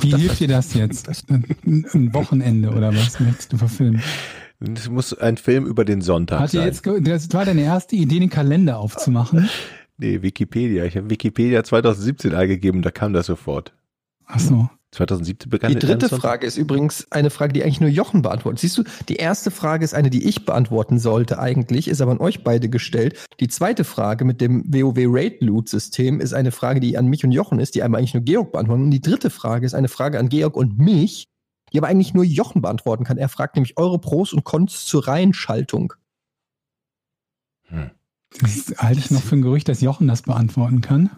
Wie 0.00 0.14
hilft 0.14 0.40
dir 0.40 0.48
das 0.48 0.74
jetzt? 0.74 1.08
Ein 1.30 2.12
Wochenende 2.12 2.70
oder 2.70 2.94
was 2.94 3.20
möchtest 3.20 3.52
du 3.52 3.58
verfilmen? 3.58 4.02
es 4.60 4.88
muss 4.90 5.14
ein 5.16 5.36
Film 5.36 5.66
über 5.66 5.84
den 5.84 6.00
Sonntag 6.00 6.40
Hat 6.40 6.50
sein. 6.50 6.66
jetzt, 6.66 6.84
das 6.84 7.32
war 7.32 7.44
deine 7.44 7.62
erste 7.62 7.94
Idee, 7.94 8.18
den 8.18 8.28
Kalender 8.30 8.78
aufzumachen? 8.78 9.48
nee, 9.98 10.20
Wikipedia. 10.22 10.84
Ich 10.84 10.96
habe 10.96 11.08
Wikipedia 11.10 11.62
2017 11.62 12.34
eingegeben, 12.34 12.82
da 12.82 12.90
kam 12.90 13.12
das 13.12 13.26
sofort. 13.26 13.72
Ach 14.26 14.40
so. 14.40 14.68
2017 14.92 15.50
begann 15.50 15.72
Die 15.72 15.78
dritte. 15.78 16.08
Frage 16.08 16.46
ist 16.46 16.56
übrigens 16.56 17.06
eine 17.10 17.28
Frage, 17.30 17.52
die 17.52 17.62
eigentlich 17.62 17.80
nur 17.80 17.90
Jochen 17.90 18.22
beantwortet. 18.22 18.60
Siehst 18.60 18.78
du, 18.78 18.84
die 19.08 19.16
erste 19.16 19.50
Frage 19.50 19.84
ist 19.84 19.94
eine, 19.94 20.08
die 20.08 20.26
ich 20.26 20.46
beantworten 20.46 20.98
sollte 20.98 21.38
eigentlich, 21.38 21.88
ist 21.88 22.00
aber 22.00 22.12
an 22.12 22.20
euch 22.20 22.42
beide 22.42 22.70
gestellt. 22.70 23.18
Die 23.40 23.48
zweite 23.48 23.84
Frage 23.84 24.24
mit 24.24 24.40
dem 24.40 24.64
WoW 24.66 25.04
Raid 25.06 25.42
Loot 25.42 25.68
System 25.68 26.20
ist 26.20 26.32
eine 26.32 26.52
Frage, 26.52 26.80
die 26.80 26.96
an 26.96 27.06
mich 27.06 27.22
und 27.24 27.32
Jochen 27.32 27.60
ist, 27.60 27.74
die 27.74 27.82
einmal 27.82 27.98
eigentlich 27.98 28.14
nur 28.14 28.22
Georg 28.22 28.52
beantworten. 28.52 28.84
Und 28.84 28.90
die 28.90 29.02
dritte 29.02 29.28
Frage 29.28 29.66
ist 29.66 29.74
eine 29.74 29.88
Frage 29.88 30.18
an 30.18 30.30
Georg 30.30 30.56
und 30.56 30.78
mich, 30.78 31.26
die 31.72 31.78
aber 31.78 31.88
eigentlich 31.88 32.14
nur 32.14 32.24
Jochen 32.24 32.62
beantworten 32.62 33.04
kann. 33.04 33.18
Er 33.18 33.28
fragt 33.28 33.56
nämlich 33.56 33.76
eure 33.76 33.98
Pros 33.98 34.32
und 34.32 34.44
Cons 34.44 34.86
zur 34.86 35.06
Reihenschaltung. 35.06 35.92
Hm. 37.64 37.90
Das 38.40 38.74
halte 38.78 39.00
ich 39.00 39.10
noch 39.10 39.22
für 39.22 39.36
ein 39.36 39.42
Gerücht, 39.42 39.68
dass 39.68 39.80
Jochen 39.80 40.06
das 40.06 40.22
beantworten 40.22 40.80
kann. 40.80 41.10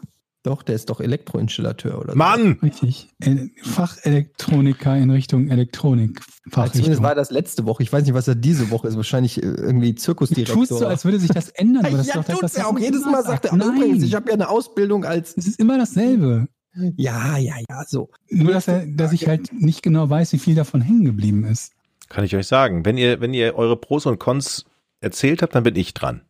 Doch, 0.42 0.62
der 0.62 0.74
ist 0.74 0.88
doch 0.88 1.00
Elektroinstallateur 1.00 1.98
oder 2.00 2.12
so. 2.12 2.18
Mann! 2.18 2.58
Richtig. 2.62 3.08
El- 3.20 3.50
Fachelektroniker 3.62 4.96
in 4.96 5.10
Richtung 5.10 5.48
Elektronik. 5.48 6.20
Also 6.52 6.72
Zumindest 6.74 7.02
war 7.02 7.14
das 7.14 7.30
letzte 7.30 7.66
Woche. 7.66 7.82
Ich 7.82 7.92
weiß 7.92 8.04
nicht, 8.04 8.14
was 8.14 8.26
er 8.26 8.34
diese 8.34 8.70
Woche 8.70 8.88
ist. 8.88 8.96
Wahrscheinlich 8.96 9.42
äh, 9.42 9.46
irgendwie 9.46 9.92
Du 9.92 10.00
Zirkusdirektor. 10.00 10.56
tust 10.56 10.68
so, 10.70 10.86
als 10.86 11.04
würde 11.04 11.18
sich 11.20 11.30
das 11.30 11.50
ändern. 11.50 11.84
Aber 11.84 11.98
das 11.98 12.06
ist 12.08 12.14
ja, 12.14 12.20
doch 12.22 12.24
das, 12.26 12.38
tut's 12.38 12.54
was 12.54 12.56
ja 12.56 12.66
auch. 12.66 12.78
Jedes 12.78 13.04
Mal 13.04 13.22
sagt 13.22 13.44
er, 13.46 13.56
Nein, 13.56 13.76
übrigens, 13.76 14.02
ich 14.04 14.14
habe 14.14 14.28
ja 14.28 14.34
eine 14.34 14.48
Ausbildung 14.48 15.04
als 15.04 15.36
es 15.36 15.46
ist 15.46 15.60
immer 15.60 15.76
dasselbe. 15.78 16.48
Ja, 16.96 17.36
ja, 17.36 17.56
ja, 17.68 17.84
so. 17.86 18.10
Nur, 18.30 18.52
dass, 18.52 18.68
er, 18.68 18.86
dass 18.86 19.12
ich 19.12 19.26
halt 19.26 19.52
nicht 19.52 19.82
genau 19.82 20.08
weiß, 20.08 20.32
wie 20.32 20.38
viel 20.38 20.54
davon 20.54 20.80
hängen 20.80 21.04
geblieben 21.04 21.44
ist. 21.44 21.72
Kann 22.08 22.24
ich 22.24 22.34
euch 22.36 22.46
sagen. 22.46 22.84
Wenn 22.84 22.96
ihr, 22.96 23.20
wenn 23.20 23.34
ihr 23.34 23.56
eure 23.56 23.76
Pros 23.76 24.06
und 24.06 24.18
Cons 24.18 24.64
erzählt 25.00 25.42
habt, 25.42 25.54
dann 25.54 25.64
bin 25.64 25.76
ich 25.76 25.94
dran. 25.94 26.22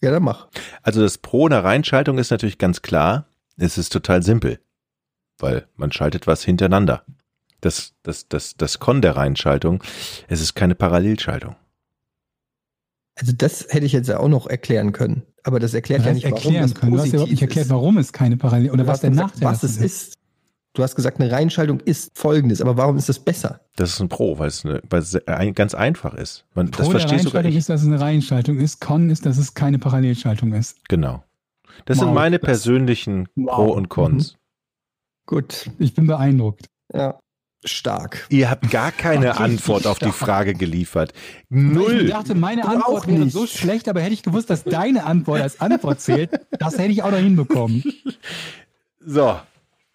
Ja, 0.00 0.10
dann 0.10 0.22
mach. 0.22 0.48
Also 0.82 1.00
das 1.00 1.18
Pro 1.18 1.46
einer 1.46 1.64
Reinschaltung 1.64 2.18
ist 2.18 2.30
natürlich 2.30 2.58
ganz 2.58 2.82
klar. 2.82 3.26
Es 3.56 3.78
ist 3.78 3.92
total 3.92 4.22
simpel, 4.22 4.60
weil 5.38 5.66
man 5.76 5.92
schaltet 5.92 6.26
was 6.26 6.44
hintereinander. 6.44 7.04
Das, 7.62 7.94
das, 8.02 8.28
das, 8.28 8.56
das 8.56 8.78
Con 8.78 9.00
der 9.00 9.16
Reinschaltung, 9.16 9.82
es 10.28 10.40
ist 10.40 10.54
keine 10.54 10.74
Parallelschaltung. 10.74 11.56
Also 13.18 13.32
das 13.32 13.66
hätte 13.70 13.86
ich 13.86 13.92
jetzt 13.92 14.08
ja 14.08 14.18
auch 14.18 14.28
noch 14.28 14.46
erklären 14.46 14.92
können. 14.92 15.22
Aber 15.42 15.58
das 15.58 15.72
erklärt 15.72 16.02
ja 16.02 16.08
hast 16.08 16.14
nicht, 16.16 16.24
warum 16.24 16.36
erklären 16.36 16.62
das 16.62 16.74
können. 16.74 16.92
Du 16.92 16.98
hast 16.98 17.06
ja 17.06 17.12
überhaupt 17.12 17.30
nicht 17.30 17.42
erklärt, 17.42 17.70
warum 17.70 17.98
es 17.98 18.12
keine 18.12 18.36
Parallel 18.36 18.70
oder 18.72 18.86
was 18.86 19.00
der 19.00 19.10
Nachteil 19.10 19.48
was 19.48 19.62
es 19.62 19.78
ist. 19.78 20.15
Du 20.76 20.82
hast 20.82 20.94
gesagt, 20.94 21.18
eine 21.20 21.30
Reihenschaltung 21.32 21.80
ist 21.80 22.10
folgendes. 22.14 22.60
Aber 22.60 22.76
warum 22.76 22.98
ist 22.98 23.08
das 23.08 23.18
besser? 23.18 23.60
Das 23.76 23.90
ist 23.94 24.00
ein 24.00 24.08
Pro, 24.10 24.38
weil 24.38 24.48
es, 24.48 24.64
eine, 24.64 24.82
weil 24.90 25.00
es 25.00 25.14
ein, 25.26 25.54
ganz 25.54 25.74
einfach 25.74 26.12
ist. 26.14 26.44
Man, 26.54 26.70
das 26.70 26.76
Pro 26.86 26.92
der 26.92 27.00
versteht 27.00 27.22
sogar 27.22 27.44
ich. 27.46 27.56
ist, 27.56 27.70
dass 27.70 27.80
es 27.80 27.86
eine 27.86 27.98
Reihenschaltung 27.98 28.58
ist. 28.58 28.80
Con 28.80 29.08
ist, 29.08 29.24
dass 29.24 29.38
es 29.38 29.54
keine 29.54 29.78
Parallelschaltung 29.78 30.52
ist. 30.52 30.76
Genau. 30.88 31.24
Das 31.86 31.96
sind 31.98 32.08
Wow, 32.08 32.14
meine 32.14 32.38
das- 32.38 32.44
persönlichen 32.46 33.26
Wow. 33.36 33.54
Pro 33.54 33.72
und 33.72 33.88
Cons. 33.88 34.36
Gut. 35.24 35.70
Ich 35.78 35.94
bin 35.94 36.06
beeindruckt. 36.06 36.66
Ja. 36.92 37.18
Stark. 37.64 38.26
Ihr 38.28 38.50
habt 38.50 38.70
gar 38.70 38.92
keine 38.92 39.36
Antwort 39.40 39.86
auf 39.86 39.98
die. 39.98 40.12
Frage 40.12 40.52
geliefert. 40.54 41.12
Ich 41.48 41.56
Null. 41.56 42.06
dachte, 42.08 42.34
meine 42.34 42.60
Du 42.62 42.68
Antwort 42.68 43.02
auch 43.02 43.06
wäre 43.06 43.20
nicht. 43.24 43.32
so 43.32 43.46
schlecht, 43.46 43.88
aber 43.88 44.02
hätte 44.02 44.12
ich 44.12 44.22
gewusst, 44.22 44.50
dass 44.50 44.62
deine 44.62 45.04
Antwort 45.04 45.40
als 45.40 45.58
Antwort 45.60 46.00
zählt, 46.00 46.30
das 46.60 46.76
hätte 46.78 46.92
ich 46.92 47.02
auch 47.02 47.10
noch 47.10 47.18
hinbekommen. 47.18 47.82
So. 49.08 49.36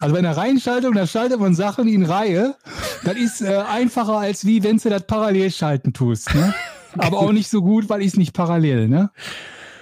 Also 0.02 0.14
bei 0.14 0.18
einer 0.18 0.36
Reihenschaltung, 0.36 0.94
da 0.94 1.06
schaltet 1.06 1.38
man 1.38 1.54
Sachen 1.54 1.86
in 1.86 2.04
Reihe. 2.04 2.56
Das 3.04 3.14
ist 3.14 3.40
äh, 3.40 3.58
einfacher, 3.68 4.18
als 4.18 4.44
wie 4.44 4.64
wenn 4.64 4.78
du 4.78 4.90
das 4.90 5.06
parallel 5.06 5.48
schalten 5.52 5.92
tust. 5.92 6.34
Ne? 6.34 6.52
Aber 6.98 7.20
auch 7.20 7.30
nicht 7.30 7.48
so 7.48 7.62
gut, 7.62 7.88
weil 7.88 8.00
ich 8.00 8.08
es 8.08 8.16
nicht 8.16 8.32
parallel. 8.32 8.88
Ne? 8.88 9.12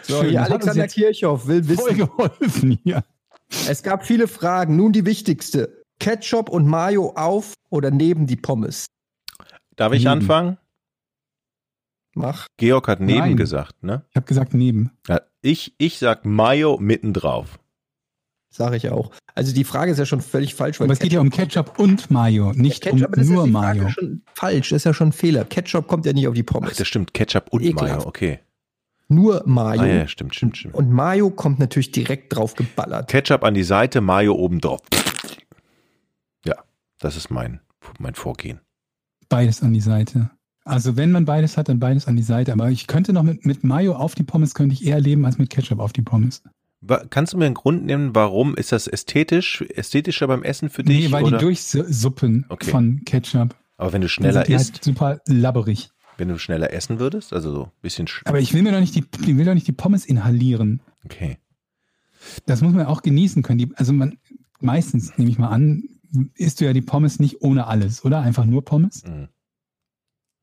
So, 0.02 0.20
Schön, 0.22 0.36
Alexander 0.36 0.88
Kirchhoff 0.88 1.46
will 1.46 1.64
voll 1.64 1.86
wissen. 1.86 1.96
geholfen 1.96 2.78
hier. 2.84 3.02
Es 3.66 3.82
gab 3.82 4.04
viele 4.04 4.28
Fragen. 4.28 4.76
Nun 4.76 4.92
die 4.92 5.06
wichtigste. 5.06 5.84
Ketchup 6.00 6.50
und 6.50 6.66
Mayo 6.66 7.14
auf 7.16 7.54
oder 7.70 7.90
neben 7.90 8.26
die 8.26 8.36
Pommes? 8.36 8.88
Darf 9.76 9.94
ich 9.94 10.00
Neben. 10.04 10.20
anfangen? 10.20 10.58
Mach. 12.14 12.46
Georg 12.58 12.88
hat 12.88 13.00
neben 13.00 13.20
Nein. 13.20 13.36
gesagt, 13.38 13.82
ne? 13.82 14.04
Ich 14.10 14.16
habe 14.16 14.26
gesagt 14.26 14.52
neben. 14.52 14.90
Ja, 15.08 15.22
ich, 15.40 15.74
ich 15.78 15.98
sag 15.98 16.26
Mayo 16.26 16.76
mittendrauf. 16.78 17.58
Sage 18.52 18.76
ich 18.76 18.90
auch. 18.90 19.12
Also 19.36 19.54
die 19.54 19.62
Frage 19.62 19.92
ist 19.92 19.98
ja 19.98 20.06
schon 20.06 20.20
völlig 20.20 20.56
falsch. 20.56 20.80
Aber 20.80 20.92
es 20.92 20.98
geht 20.98 21.12
ja 21.12 21.20
um 21.20 21.30
Ketchup 21.30 21.78
und 21.78 22.10
Mayo, 22.10 22.52
nicht 22.52 22.82
Ketchup, 22.82 23.04
aber 23.04 23.16
um 23.16 23.20
das 23.20 23.28
nur 23.28 23.48
Frage 23.48 23.80
Mayo. 23.82 23.88
schon 23.90 24.22
falsch. 24.34 24.70
Das 24.70 24.78
ist 24.78 24.84
ja 24.84 24.92
schon 24.92 25.08
ein 25.08 25.12
Fehler. 25.12 25.44
Ketchup 25.44 25.86
kommt 25.86 26.04
ja 26.04 26.12
nicht 26.12 26.26
auf 26.26 26.34
die 26.34 26.42
Ach, 26.48 26.52
Pommes. 26.52 26.76
das 26.76 26.88
stimmt. 26.88 27.14
Ketchup 27.14 27.46
und 27.50 27.62
Ekelhaft. 27.62 27.98
Mayo, 27.98 28.08
okay. 28.08 28.40
Nur 29.08 29.42
Mayo. 29.46 29.80
Ah 29.80 29.86
ja, 29.86 30.08
stimmt, 30.08 30.34
stimmt, 30.34 30.56
stimmt. 30.56 30.74
Und 30.74 30.90
Mayo 30.90 31.30
kommt 31.30 31.58
natürlich 31.60 31.92
direkt 31.92 32.34
drauf 32.34 32.54
geballert. 32.54 33.08
Ketchup 33.08 33.44
an 33.44 33.54
die 33.54 33.62
Seite, 33.62 34.00
Mayo 34.00 34.34
oben 34.34 34.60
drauf. 34.60 34.80
Ja, 36.44 36.56
das 36.98 37.16
ist 37.16 37.30
mein, 37.30 37.60
mein 37.98 38.14
Vorgehen. 38.14 38.60
Beides 39.28 39.62
an 39.62 39.72
die 39.72 39.80
Seite. 39.80 40.30
Also 40.64 40.96
wenn 40.96 41.10
man 41.12 41.24
beides 41.24 41.56
hat, 41.56 41.68
dann 41.68 41.78
beides 41.80 42.06
an 42.06 42.16
die 42.16 42.22
Seite. 42.22 42.52
Aber 42.52 42.70
ich 42.70 42.86
könnte 42.86 43.12
noch 43.12 43.22
mit, 43.22 43.46
mit 43.46 43.64
Mayo 43.64 43.94
auf 43.94 44.14
die 44.14 44.22
Pommes 44.22 44.54
könnte 44.54 44.74
ich 44.74 44.84
eher 44.84 45.00
leben 45.00 45.24
als 45.24 45.38
mit 45.38 45.50
Ketchup 45.50 45.78
auf 45.80 45.92
die 45.92 46.02
Pommes. 46.02 46.42
Kannst 47.10 47.32
du 47.34 47.36
mir 47.38 47.44
einen 47.46 47.54
Grund 47.54 47.84
nennen, 47.84 48.14
warum 48.14 48.54
ist 48.54 48.72
das 48.72 48.86
ästhetisch, 48.86 49.60
ästhetischer 49.62 50.26
beim 50.26 50.42
Essen 50.42 50.70
für 50.70 50.82
dich? 50.82 51.06
Nee, 51.06 51.12
weil 51.12 51.24
oder? 51.24 51.36
die 51.38 51.44
Durchsuppen 51.44 52.46
Okay. 52.48 52.70
von 52.70 53.02
Ketchup 53.04 53.54
Aber 53.76 53.92
wenn 53.92 54.00
du 54.00 54.08
schneller 54.08 54.44
die 54.44 54.54
isst, 54.54 54.72
halt 54.74 54.84
super 54.84 55.20
labberig. 55.26 55.90
wenn 56.16 56.28
du 56.28 56.38
schneller 56.38 56.72
essen 56.72 56.98
würdest, 56.98 57.34
also 57.34 57.52
so 57.52 57.64
ein 57.64 57.70
bisschen, 57.82 58.06
sch- 58.06 58.22
Aber 58.24 58.40
ich 58.40 58.54
will 58.54 58.62
mir 58.62 58.72
doch 58.72 58.80
nicht 58.80 58.94
die, 58.94 59.04
ich 59.20 59.36
will 59.36 59.44
doch 59.44 59.52
nicht 59.54 59.66
die 59.66 59.72
Pommes 59.72 60.06
inhalieren. 60.06 60.80
okay. 61.04 61.36
Das 62.46 62.60
muss 62.62 62.72
man 62.74 62.84
auch 62.86 63.00
genießen 63.02 63.42
können. 63.42 63.58
Die, 63.58 63.72
also 63.76 63.92
man, 63.94 64.18
meistens 64.60 65.16
nehme 65.16 65.30
ich 65.30 65.38
mal 65.38 65.48
an, 65.48 65.84
isst 66.34 66.60
du 66.60 66.66
ja 66.66 66.72
die 66.74 66.82
Pommes 66.82 67.18
nicht 67.18 67.40
ohne 67.42 67.66
alles, 67.66 68.04
oder? 68.04 68.20
Einfach 68.20 68.44
nur 68.44 68.62
Pommes. 68.64 69.04
Mhm. 69.04 69.28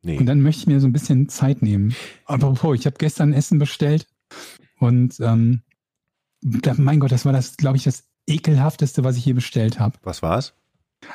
Nee. 0.03 0.18
Und 0.18 0.26
dann 0.27 0.41
möchte 0.41 0.61
ich 0.61 0.68
mir 0.68 0.80
so 0.80 0.88
ein 0.88 0.93
bisschen 0.93 1.30
Zeit 1.30 1.61
nehmen. 1.61 1.93
Apropos, 2.26 2.80
ich 2.80 2.85
habe 2.85 2.95
gestern 2.97 3.34
Essen 3.34 3.59
bestellt 3.59 4.07
und 4.80 5.19
ähm, 5.19 5.61
mein 6.78 6.99
Gott, 6.99 7.11
das 7.11 7.26
war 7.26 7.34
das, 7.34 7.57
glaube 7.57 7.78
ich, 7.78 7.84
das 7.84 8.03
ekelhafteste, 8.28 9.03
was 9.03 9.18
ich 9.18 9.26
je 9.26 9.34
bestellt 9.34 9.80
habe. 9.80 9.98
Was 10.03 10.22
war's? 10.22 10.53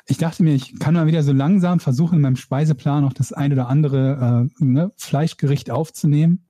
Ich 0.06 0.16
dachte 0.18 0.42
mir, 0.42 0.54
ich 0.54 0.78
kann 0.78 0.94
mal 0.94 1.06
wieder 1.06 1.22
so 1.22 1.32
langsam 1.32 1.80
versuchen, 1.80 2.16
in 2.16 2.20
meinem 2.22 2.36
Speiseplan 2.36 3.02
noch 3.02 3.12
das 3.12 3.32
ein 3.32 3.52
oder 3.52 3.68
andere 3.68 4.48
äh, 4.60 4.64
ne, 4.64 4.92
Fleischgericht 4.96 5.70
aufzunehmen. 5.70 6.46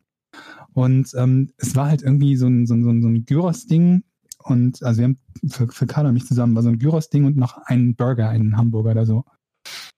Und 0.72 1.12
ähm, 1.16 1.50
es 1.56 1.74
war 1.74 1.88
halt 1.88 2.02
irgendwie 2.02 2.36
so 2.36 2.46
ein, 2.46 2.66
so 2.66 2.74
ein, 2.74 2.84
so 2.84 2.90
ein, 2.90 3.02
so 3.02 3.09
ein 3.09 3.24
Gyros-Ding. 3.24 4.04
Und 4.38 4.82
also 4.82 4.98
wir 4.98 5.04
haben 5.04 5.18
für, 5.48 5.68
für 5.68 5.86
Carla 5.86 6.09
und 6.09 6.14
mich 6.14 6.26
zusammen 6.26 6.54
war 6.54 6.62
so 6.62 6.68
ein 6.68 6.78
Gyros-Ding 6.78 7.24
und 7.24 7.36
noch 7.36 7.59
einen 7.59 7.94
Burger, 7.94 8.28
einen 8.28 8.56
Hamburger 8.56 8.92
oder 8.92 9.06
so. 9.06 9.24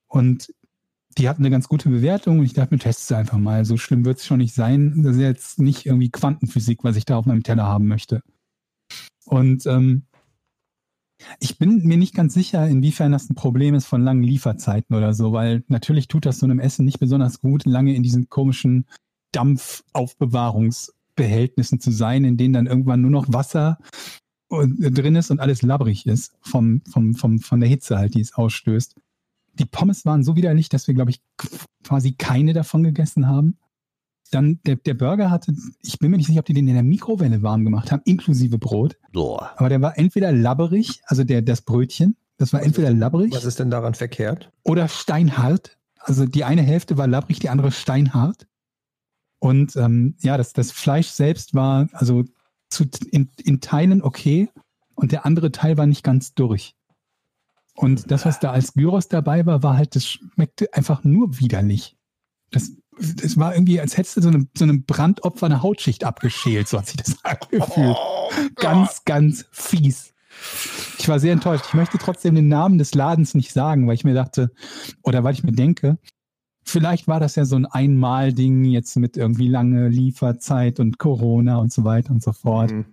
Und 0.06 0.52
die 1.16 1.28
hatten 1.28 1.42
eine 1.42 1.50
ganz 1.50 1.68
gute 1.68 1.88
Bewertung 1.88 2.40
und 2.40 2.44
ich 2.44 2.54
dachte 2.54 2.74
mir, 2.74 2.80
teste 2.80 3.02
es 3.02 3.18
einfach 3.18 3.38
mal. 3.38 3.64
So 3.64 3.76
schlimm 3.76 4.04
wird 4.04 4.18
es 4.18 4.26
schon 4.26 4.38
nicht 4.38 4.54
sein. 4.54 5.02
Das 5.02 5.16
ist 5.16 5.22
jetzt 5.22 5.58
nicht 5.58 5.86
irgendwie 5.86 6.10
Quantenphysik, 6.10 6.82
was 6.82 6.96
ich 6.96 7.04
da 7.04 7.16
auf 7.16 7.26
meinem 7.26 7.42
Teller 7.42 7.64
haben 7.64 7.86
möchte. 7.86 8.22
Und 9.24 9.66
ähm, 9.66 10.04
ich 11.40 11.58
bin 11.58 11.82
mir 11.84 11.96
nicht 11.96 12.14
ganz 12.14 12.34
sicher, 12.34 12.68
inwiefern 12.68 13.10
das 13.12 13.30
ein 13.30 13.34
Problem 13.34 13.74
ist 13.74 13.86
von 13.86 14.02
langen 14.02 14.22
Lieferzeiten 14.22 14.94
oder 14.96 15.14
so, 15.14 15.32
weil 15.32 15.64
natürlich 15.68 16.08
tut 16.08 16.26
das 16.26 16.38
so 16.38 16.44
einem 16.46 16.60
Essen 16.60 16.84
nicht 16.84 17.00
besonders 17.00 17.40
gut, 17.40 17.64
lange 17.64 17.94
in 17.94 18.02
diesen 18.02 18.28
komischen 18.28 18.86
Dampfaufbewahrungsbehältnissen 19.32 21.80
zu 21.80 21.90
sein, 21.90 22.24
in 22.24 22.36
denen 22.36 22.52
dann 22.54 22.66
irgendwann 22.66 23.00
nur 23.00 23.10
noch 23.10 23.32
Wasser 23.32 23.78
äh, 24.50 24.90
drin 24.90 25.16
ist 25.16 25.30
und 25.30 25.40
alles 25.40 25.62
labbrig 25.62 26.06
ist 26.06 26.36
vom, 26.40 26.82
vom, 26.90 27.14
vom, 27.14 27.38
von 27.38 27.60
der 27.60 27.68
Hitze 27.68 27.98
halt, 27.98 28.14
die 28.14 28.20
es 28.20 28.34
ausstößt. 28.34 28.96
Die 29.54 29.66
Pommes 29.66 30.04
waren 30.04 30.24
so 30.24 30.36
widerlich, 30.36 30.68
dass 30.68 30.88
wir, 30.88 30.94
glaube 30.94 31.12
ich, 31.12 31.22
quasi 31.84 32.12
keine 32.12 32.52
davon 32.52 32.82
gegessen 32.82 33.28
haben. 33.28 33.56
Dann 34.30 34.58
der, 34.66 34.76
der 34.76 34.94
Burger 34.94 35.30
hatte, 35.30 35.54
ich 35.82 35.98
bin 35.98 36.10
mir 36.10 36.16
nicht 36.16 36.26
sicher, 36.26 36.40
ob 36.40 36.46
die 36.46 36.54
den 36.54 36.66
in 36.66 36.74
der 36.74 36.82
Mikrowelle 36.82 37.42
warm 37.42 37.64
gemacht 37.64 37.92
haben, 37.92 38.02
inklusive 38.04 38.58
Brot. 38.58 38.96
Boah. 39.12 39.52
Aber 39.56 39.68
der 39.68 39.80
war 39.80 39.96
entweder 39.98 40.32
labberig, 40.32 41.02
also 41.06 41.24
der, 41.24 41.42
das 41.42 41.62
Brötchen, 41.62 42.16
das 42.36 42.52
war 42.52 42.62
entweder 42.62 42.90
labberig 42.90 43.32
Was 43.32 43.44
ist 43.44 43.58
denn 43.60 43.70
daran 43.70 43.94
verkehrt? 43.94 44.50
oder 44.64 44.88
steinhart. 44.88 45.78
Also 46.00 46.26
die 46.26 46.44
eine 46.44 46.62
Hälfte 46.62 46.98
war 46.98 47.06
labbrig, 47.06 47.38
die 47.38 47.48
andere 47.48 47.70
steinhart. 47.70 48.46
Und 49.38 49.76
ähm, 49.76 50.16
ja, 50.20 50.36
das, 50.36 50.52
das 50.52 50.72
Fleisch 50.72 51.08
selbst 51.08 51.54
war 51.54 51.88
also 51.92 52.24
zu, 52.68 52.84
in, 53.10 53.30
in 53.42 53.60
Teilen 53.60 54.02
okay 54.02 54.50
und 54.94 55.12
der 55.12 55.26
andere 55.26 55.52
Teil 55.52 55.76
war 55.76 55.86
nicht 55.86 56.02
ganz 56.02 56.34
durch. 56.34 56.74
Und 57.74 58.10
das, 58.10 58.24
was 58.24 58.40
da 58.40 58.52
als 58.52 58.74
Gyros 58.74 59.08
dabei 59.08 59.46
war, 59.46 59.62
war 59.62 59.76
halt, 59.76 59.96
das 59.96 60.06
schmeckte 60.06 60.72
einfach 60.72 61.04
nur 61.04 61.38
widerlich. 61.38 61.96
Das, 62.50 62.72
das 62.98 63.36
war 63.36 63.54
irgendwie, 63.54 63.80
als 63.80 63.96
hättest 63.96 64.16
du 64.16 64.22
so 64.22 64.28
einem, 64.28 64.48
so 64.56 64.64
einem 64.64 64.84
Brandopfer 64.84 65.46
eine 65.46 65.62
Hautschicht 65.62 66.04
abgeschält, 66.04 66.68
so 66.68 66.78
hat 66.78 66.86
sich 66.86 66.96
das 66.96 67.16
angefühlt. 67.24 67.96
ganz, 68.56 69.04
ganz 69.04 69.46
fies. 69.50 70.12
Ich 70.98 71.08
war 71.08 71.20
sehr 71.20 71.32
enttäuscht. 71.32 71.66
Ich 71.68 71.74
möchte 71.74 71.98
trotzdem 71.98 72.34
den 72.34 72.48
Namen 72.48 72.78
des 72.78 72.94
Ladens 72.94 73.34
nicht 73.34 73.52
sagen, 73.52 73.86
weil 73.86 73.94
ich 73.94 74.04
mir 74.04 74.14
dachte, 74.14 74.50
oder 75.02 75.22
weil 75.22 75.34
ich 75.34 75.44
mir 75.44 75.52
denke, 75.52 75.98
vielleicht 76.64 77.06
war 77.08 77.20
das 77.20 77.36
ja 77.36 77.44
so 77.44 77.56
ein 77.56 77.66
Einmal-Ding 77.66 78.64
jetzt 78.64 78.96
mit 78.96 79.16
irgendwie 79.16 79.48
lange 79.48 79.88
Lieferzeit 79.88 80.80
und 80.80 80.98
Corona 80.98 81.58
und 81.58 81.72
so 81.72 81.84
weiter 81.84 82.10
und 82.10 82.22
so 82.22 82.32
fort. 82.32 82.72
Mhm. 82.72 82.86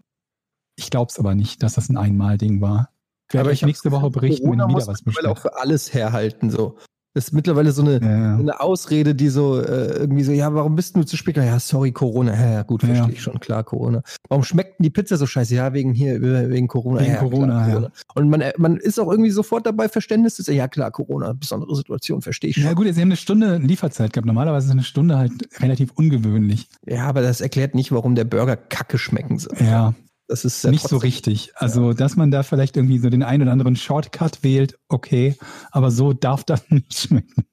Ich 0.76 0.90
glaube 0.90 1.10
es 1.10 1.20
aber 1.20 1.36
nicht, 1.36 1.64
dass 1.64 1.74
das 1.74 1.90
ein 1.90 1.98
Einmal-Ding 1.98 2.62
war. 2.62 2.90
Ich 3.28 3.34
werde 3.34 3.46
Aber 3.46 3.52
euch 3.52 3.62
ich 3.62 3.66
nächste 3.66 3.92
Woche 3.92 4.10
berichten, 4.10 4.44
wenn 4.44 4.60
Corona 4.60 4.68
muss 4.68 4.84
wieder 4.84 4.92
was 4.94 5.02
bestellt. 5.04 5.28
auch 5.28 5.38
für 5.38 5.56
alles 5.58 5.94
herhalten. 5.94 6.50
So. 6.50 6.78
Das 7.14 7.26
ist 7.26 7.34
mittlerweile 7.34 7.74
so 7.74 7.82
eine, 7.82 8.00
Ja, 8.02 8.38
eine 8.38 8.62
Ausrede, 8.62 9.14
die 9.16 9.28
so 9.28 9.60
äh, 9.60 9.98
irgendwie 9.98 10.24
so, 10.24 10.32
ja, 10.32 10.54
warum 10.54 10.76
bist 10.76 10.96
du 10.96 11.04
zu 11.04 11.18
spät? 11.18 11.36
Ja, 11.36 11.60
sorry, 11.60 11.92
Corona. 11.92 12.34
Ja, 12.34 12.52
ja 12.54 12.64
gut, 12.64 12.84
Ja. 12.84 12.90
verstehe 12.96 13.14
ich 13.14 13.22
schon, 13.22 13.40
klar, 13.42 13.64
Corona. 13.66 14.02
Warum 14.30 14.46
schmeckt 14.46 14.80
denn 14.80 14.84
die 14.86 14.90
Pizza 14.92 15.18
so 15.18 15.26
scheiße? 15.26 15.54
Ja, 15.54 15.74
wegen 15.74 15.94
hier, 15.94 16.22
wegen 16.22 16.68
Corona. 16.70 17.02
Wegen 17.02 17.12
ja, 17.12 17.18
Corona, 17.20 17.70
ja. 17.70 17.88
Und 18.16 18.30
man, 18.30 18.40
äh, 18.40 18.54
man 18.58 18.78
ist 18.78 18.98
auch 19.00 19.12
irgendwie 19.12 19.32
sofort 19.32 19.66
dabei, 19.66 19.90
Verständnis 19.90 20.36
zu 20.36 20.54
ja 20.54 20.68
klar, 20.70 20.92
Corona, 20.92 21.34
besondere 21.34 21.76
Situation, 21.76 22.22
verstehe 22.22 22.52
ich 22.52 22.56
schon. 22.56 22.64
ja 22.66 22.74
gut, 22.74 22.86
sie 22.86 23.02
haben 23.02 23.10
eine 23.10 23.18
Stunde 23.18 23.58
Lieferzeit 23.58 24.14
gehabt. 24.14 24.26
Normalerweise 24.28 24.68
ist 24.68 24.72
eine 24.72 24.84
Stunde 24.84 25.18
halt 25.18 25.34
relativ 25.62 25.92
ungewöhnlich. 25.96 26.68
Ja, 26.88 27.08
aber 27.08 27.22
das 27.22 27.42
erklärt 27.42 27.76
nicht, 27.76 27.92
warum 27.92 28.16
der 28.16 28.24
Burger 28.24 28.56
kacke 28.56 28.98
schmecken 28.98 29.38
soll. 29.38 29.58
Ja, 29.60 29.94
Das 30.32 30.46
ist 30.46 30.64
ja 30.64 30.72
nicht 30.72 30.88
so 30.88 30.96
richtig. 30.96 31.52
Also, 31.56 31.92
dass 31.92 32.16
man 32.16 32.32
da 32.32 32.44
vielleicht 32.44 32.78
irgendwie 32.78 33.00
so 33.00 33.10
den 33.10 33.22
einen 33.22 33.44
oder 33.44 33.52
anderen 33.52 33.76
Shortcut 33.76 34.44
wählt, 34.44 34.80
okay, 34.88 35.36
aber 35.72 35.92
so 35.92 36.14
darf 36.14 36.46
das 36.46 36.64
nicht 36.70 36.98
schmecken. 36.98 37.44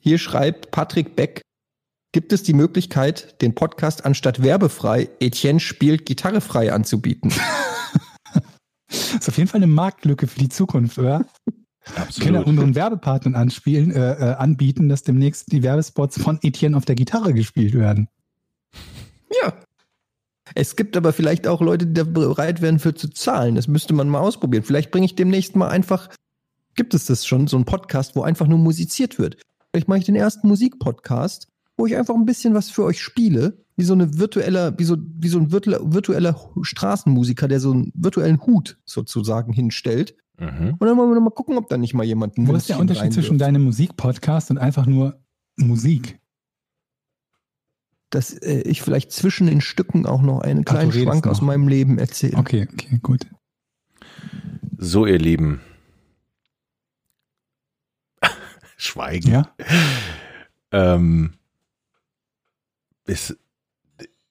Hier 0.00 0.16
schreibt 0.16 0.70
Patrick 0.70 1.16
Beck, 1.16 1.42
gibt 2.12 2.32
es 2.32 2.44
die 2.44 2.54
Möglichkeit, 2.54 3.42
den 3.42 3.54
Podcast 3.54 4.06
anstatt 4.06 4.42
werbefrei 4.42 5.10
Etienne 5.20 5.60
spielt 5.60 6.06
gitarrefrei 6.06 6.72
anzubieten? 6.72 7.30
ist 8.88 9.28
auf 9.28 9.36
jeden 9.36 9.50
Fall 9.50 9.58
eine 9.58 9.66
Marktlücke 9.66 10.28
für 10.28 10.38
die 10.38 10.48
Zukunft, 10.48 10.98
oder? 10.98 11.26
Wir 11.84 11.94
können 11.94 12.36
ja 12.36 12.40
Absolut. 12.40 12.46
unseren 12.46 12.74
Werbepartnern 12.74 13.34
anspielen, 13.34 13.90
äh, 13.90 14.12
äh, 14.12 14.34
anbieten, 14.36 14.88
dass 14.88 15.02
demnächst 15.02 15.52
die 15.52 15.62
Werbespots 15.62 16.22
von 16.22 16.38
Etienne 16.40 16.74
auf 16.74 16.86
der 16.86 16.94
Gitarre 16.94 17.34
gespielt 17.34 17.74
werden. 17.74 18.08
Ja. 19.42 19.52
Es 20.54 20.76
gibt 20.76 20.96
aber 20.96 21.12
vielleicht 21.12 21.46
auch 21.46 21.60
Leute, 21.60 21.86
die 21.86 21.94
da 21.94 22.04
bereit 22.04 22.62
wären 22.62 22.78
für 22.78 22.94
zu 22.94 23.08
zahlen. 23.08 23.54
Das 23.54 23.68
müsste 23.68 23.94
man 23.94 24.08
mal 24.08 24.20
ausprobieren. 24.20 24.64
Vielleicht 24.64 24.90
bringe 24.90 25.06
ich 25.06 25.14
demnächst 25.14 25.56
mal 25.56 25.68
einfach, 25.68 26.08
gibt 26.74 26.94
es 26.94 27.06
das 27.06 27.26
schon, 27.26 27.46
so 27.46 27.56
einen 27.56 27.64
Podcast, 27.64 28.16
wo 28.16 28.22
einfach 28.22 28.46
nur 28.46 28.58
musiziert 28.58 29.18
wird. 29.18 29.36
Vielleicht 29.70 29.88
mache 29.88 29.98
ich 29.98 30.04
den 30.04 30.16
ersten 30.16 30.48
Musikpodcast, 30.48 31.48
wo 31.76 31.86
ich 31.86 31.96
einfach 31.96 32.14
ein 32.14 32.26
bisschen 32.26 32.54
was 32.54 32.70
für 32.70 32.84
euch 32.84 33.00
spiele, 33.00 33.64
wie 33.76 33.84
so 33.84 33.92
eine 33.92 34.18
virtuelle, 34.18 34.74
wie 34.76 34.84
so, 34.84 34.96
wie 34.98 35.28
so 35.28 35.38
ein 35.38 35.52
virtueller, 35.52 35.92
virtueller 35.92 36.36
Straßenmusiker, 36.62 37.46
der 37.48 37.60
so 37.60 37.70
einen 37.70 37.92
virtuellen 37.94 38.44
Hut 38.44 38.78
sozusagen 38.84 39.52
hinstellt. 39.52 40.16
Mhm. 40.38 40.74
Und 40.78 40.86
dann 40.86 40.96
wollen 40.96 41.12
wir 41.12 41.20
mal 41.20 41.30
gucken, 41.30 41.56
ob 41.56 41.68
da 41.68 41.76
nicht 41.76 41.94
mal 41.94 42.04
jemand 42.04 42.34
Wo 42.36 42.54
ist 42.54 42.68
der 42.68 42.78
Unterschied 42.78 43.12
zwischen 43.12 43.38
deinem 43.38 43.64
Musikpodcast 43.64 44.50
und 44.50 44.58
einfach 44.58 44.86
nur 44.86 45.20
Musik? 45.56 46.18
Dass 48.10 48.32
äh, 48.32 48.60
ich 48.62 48.80
vielleicht 48.82 49.12
zwischen 49.12 49.46
den 49.46 49.60
Stücken 49.60 50.06
auch 50.06 50.22
noch 50.22 50.40
einen 50.40 50.64
kleinen 50.64 50.90
redest 50.90 51.04
Schwank 51.04 51.26
aus 51.26 51.40
noch. 51.40 51.48
meinem 51.48 51.68
Leben 51.68 51.98
erzähle. 51.98 52.36
Okay, 52.38 52.66
okay, 52.72 52.98
gut. 53.02 53.26
So, 54.78 55.04
ihr 55.06 55.18
Lieben. 55.18 55.60
Schweigen. 58.76 59.30
Ja, 59.30 59.50
Ähm, 60.70 61.32
ist, 63.06 63.36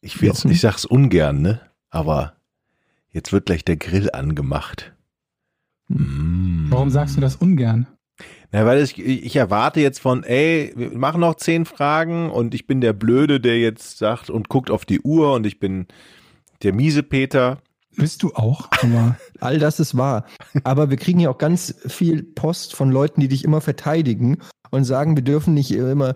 ich, 0.01 0.21
will's, 0.21 0.43
Jochen? 0.43 0.51
ich 0.51 0.61
sag's 0.61 0.85
ungern, 0.85 1.41
ne? 1.41 1.61
Aber 1.89 2.35
jetzt 3.09 3.33
wird 3.33 3.47
gleich 3.47 3.65
der 3.65 3.77
Grill 3.77 4.11
angemacht. 4.11 4.93
Mm. 5.89 6.69
warum 6.69 6.89
sagst 6.89 7.15
du 7.15 7.21
das 7.21 7.37
ungern? 7.37 7.87
Na, 8.51 8.65
weil 8.65 8.81
ich, 8.81 8.97
ich 8.97 9.35
erwarte 9.35 9.81
jetzt 9.81 9.99
von, 9.99 10.23
ey, 10.23 10.71
wir 10.75 10.97
machen 10.97 11.21
noch 11.21 11.35
zehn 11.35 11.65
Fragen 11.65 12.29
und 12.29 12.55
ich 12.55 12.65
bin 12.65 12.79
der 12.79 12.93
Blöde, 12.93 13.39
der 13.41 13.59
jetzt 13.59 13.97
sagt 13.97 14.29
und 14.29 14.47
guckt 14.47 14.71
auf 14.71 14.85
die 14.85 15.01
Uhr 15.01 15.33
und 15.33 15.45
ich 15.45 15.59
bin 15.59 15.87
der 16.63 16.73
miese 16.73 17.03
Peter. 17.03 17.59
Bist 17.95 18.23
du 18.23 18.33
auch, 18.35 18.69
aber 18.83 19.17
All 19.39 19.59
das 19.59 19.79
ist 19.79 19.97
wahr. 19.97 20.25
Aber 20.63 20.89
wir 20.89 20.97
kriegen 20.97 21.19
ja 21.19 21.29
auch 21.29 21.37
ganz 21.37 21.75
viel 21.87 22.23
Post 22.23 22.75
von 22.75 22.91
Leuten, 22.91 23.21
die 23.21 23.27
dich 23.27 23.43
immer 23.43 23.59
verteidigen 23.59 24.37
und 24.71 24.83
sagen, 24.83 25.15
wir 25.15 25.23
dürfen 25.23 25.53
nicht 25.53 25.71
immer, 25.71 26.15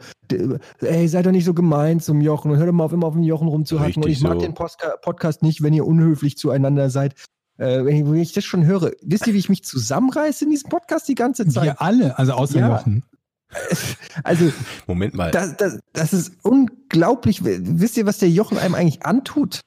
ey, 0.81 1.07
seid 1.07 1.25
doch 1.25 1.31
nicht 1.31 1.45
so 1.45 1.53
gemein 1.53 1.99
zum 1.99 2.21
Jochen 2.21 2.51
und 2.51 2.57
hört 2.57 2.69
doch 2.69 2.73
mal 2.73 2.85
auf, 2.85 2.93
immer 2.93 3.07
auf 3.07 3.13
den 3.13 3.23
Jochen 3.23 3.47
rumzuhacken. 3.47 4.03
Richtig 4.03 4.05
und 4.05 4.11
ich 4.11 4.21
mag 4.21 4.33
so. 4.33 4.39
den 4.39 4.53
Postka 4.53 4.95
Podcast 5.01 5.41
nicht, 5.41 5.63
wenn 5.63 5.73
ihr 5.73 5.85
unhöflich 5.85 6.37
zueinander 6.37 6.89
seid. 6.89 7.15
Äh, 7.61 7.85
wenn, 7.85 7.95
ich, 7.95 8.05
wenn 8.05 8.15
ich 8.15 8.33
das 8.33 8.43
schon 8.43 8.65
höre, 8.65 8.91
wisst 9.03 9.27
ihr, 9.27 9.35
wie 9.35 9.38
ich 9.38 9.47
mich 9.47 9.63
zusammenreiße 9.63 10.45
in 10.45 10.49
diesem 10.49 10.71
Podcast 10.71 11.07
die 11.07 11.13
ganze 11.13 11.47
Zeit? 11.47 11.63
Wir 11.63 11.81
alle, 11.81 12.17
also 12.17 12.33
außer 12.33 12.59
Ja. 12.59 12.69
Jochen. 12.69 13.03
Also, 14.23 14.51
Moment 14.88 15.13
mal. 15.13 15.29
das, 15.29 15.57
das, 15.57 15.79
das 15.91 16.13
ist 16.13 16.33
unglaublich. 16.41 17.43
Wisst 17.43 17.97
ihr, 17.97 18.05
was 18.05 18.17
der 18.17 18.29
Jochen 18.29 18.57
einem 18.57 18.75
eigentlich 18.75 19.05
antut? 19.05 19.59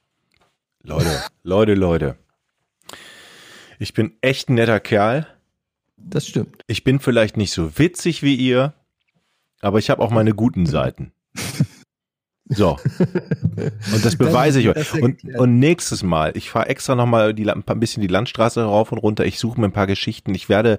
Leute, 0.81 1.21
Leute, 1.43 1.75
Leute. 1.75 2.17
Ich 3.77 3.93
bin 3.93 4.13
echt 4.21 4.49
ein 4.49 4.55
netter 4.55 4.79
Kerl. 4.79 5.27
Das 5.97 6.27
stimmt. 6.27 6.63
Ich 6.65 6.83
bin 6.83 6.99
vielleicht 6.99 7.37
nicht 7.37 7.51
so 7.51 7.77
witzig 7.77 8.23
wie 8.23 8.35
ihr, 8.35 8.73
aber 9.61 9.77
ich 9.79 9.89
habe 9.91 10.01
auch 10.01 10.09
meine 10.09 10.33
guten 10.33 10.65
Seiten. 10.65 11.11
So. 12.47 12.77
Und 13.93 14.05
das 14.05 14.15
beweise 14.17 14.59
ich 14.59 14.69
euch. 14.69 15.01
Und, 15.01 15.23
und 15.35 15.59
nächstes 15.59 16.03
Mal, 16.03 16.31
ich 16.35 16.49
fahre 16.49 16.69
extra 16.69 16.95
nochmal 16.95 17.33
ein 17.35 17.79
bisschen 17.79 18.01
die 18.01 18.07
Landstraße 18.07 18.63
rauf 18.63 18.91
und 18.91 18.99
runter. 18.99 19.25
Ich 19.25 19.39
suche 19.39 19.59
mir 19.59 19.67
ein 19.67 19.71
paar 19.71 19.87
Geschichten. 19.87 20.33
Ich 20.35 20.47
werde 20.47 20.77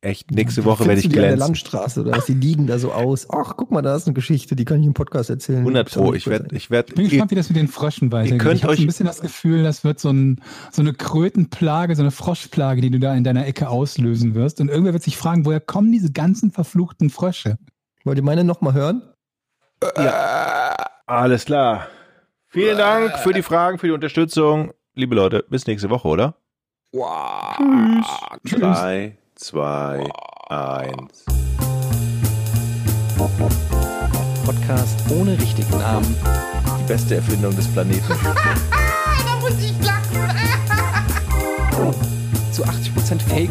echt 0.00 0.30
nächste 0.30 0.64
Woche 0.64 0.86
werde 0.86 1.00
ich 1.00 1.06
du 1.06 1.10
die 1.10 1.16
an 1.16 1.22
der 1.22 1.30
glänzen. 1.32 1.46
Landstraße 1.48 2.00
oder 2.02 2.12
was? 2.12 2.26
Die 2.26 2.34
liegen 2.34 2.66
da 2.66 2.78
so 2.78 2.92
aus. 2.92 3.28
Ach, 3.30 3.54
guck 3.56 3.70
mal, 3.70 3.82
da 3.82 3.96
ist 3.96 4.06
eine 4.06 4.14
Geschichte, 4.14 4.56
die 4.56 4.64
kann 4.64 4.80
ich 4.80 4.86
im 4.86 4.94
Podcast 4.94 5.30
erzählen. 5.30 5.58
100 5.58 5.92
Pro. 5.92 6.14
Ich 6.14 6.26
werde, 6.26 6.54
ich 6.54 6.70
werde, 6.70 6.90
Ich 6.90 6.94
bin 6.94 7.08
gespannt, 7.08 7.30
wie 7.32 7.34
das 7.34 7.50
mit 7.50 7.58
den 7.58 7.68
Fröschen 7.68 8.12
weitergeht. 8.12 8.40
könnt 8.40 8.54
Ich 8.56 8.64
habe 8.64 8.74
ein 8.74 8.86
bisschen 8.86 9.06
das 9.06 9.20
Gefühl, 9.20 9.62
das 9.62 9.84
wird 9.84 9.98
so, 10.00 10.10
ein, 10.10 10.40
so 10.70 10.80
eine 10.80 10.94
Krötenplage, 10.94 11.96
so 11.96 12.02
eine 12.02 12.10
Froschplage, 12.12 12.80
die 12.80 12.90
du 12.90 12.98
da 12.98 13.14
in 13.14 13.24
deiner 13.24 13.46
Ecke 13.46 13.68
auslösen 13.68 14.34
wirst. 14.34 14.60
Und 14.60 14.68
irgendwer 14.68 14.92
wird 14.92 15.02
sich 15.02 15.16
fragen, 15.16 15.44
woher 15.44 15.60
kommen 15.60 15.92
diese 15.92 16.12
ganzen 16.12 16.50
verfluchten 16.50 17.10
Frösche? 17.10 17.58
Wollt 18.04 18.18
ihr 18.18 18.24
meine 18.24 18.44
nochmal 18.44 18.74
hören? 18.74 19.02
Alles 21.06 21.44
klar. 21.44 21.88
Vielen 22.48 22.78
Dank 22.78 23.18
für 23.18 23.32
die 23.32 23.42
Fragen, 23.42 23.78
für 23.78 23.86
die 23.86 23.92
Unterstützung. 23.92 24.72
Liebe 24.94 25.14
Leute, 25.14 25.44
bis 25.48 25.66
nächste 25.66 25.90
Woche, 25.90 26.08
oder? 26.08 26.34
Tschüss. 28.46 28.60
Drei, 28.60 29.18
zwei, 29.34 30.08
eins. 30.48 31.24
Podcast 34.44 35.00
ohne 35.10 35.32
richtigen 35.32 35.78
Namen. 35.78 36.16
Die 36.80 36.84
beste 36.86 37.16
Erfindung 37.16 37.54
des 37.56 37.66
Planeten. 37.72 38.02
Zu 42.52 42.64
80% 42.64 43.20
Fake. 43.28 43.50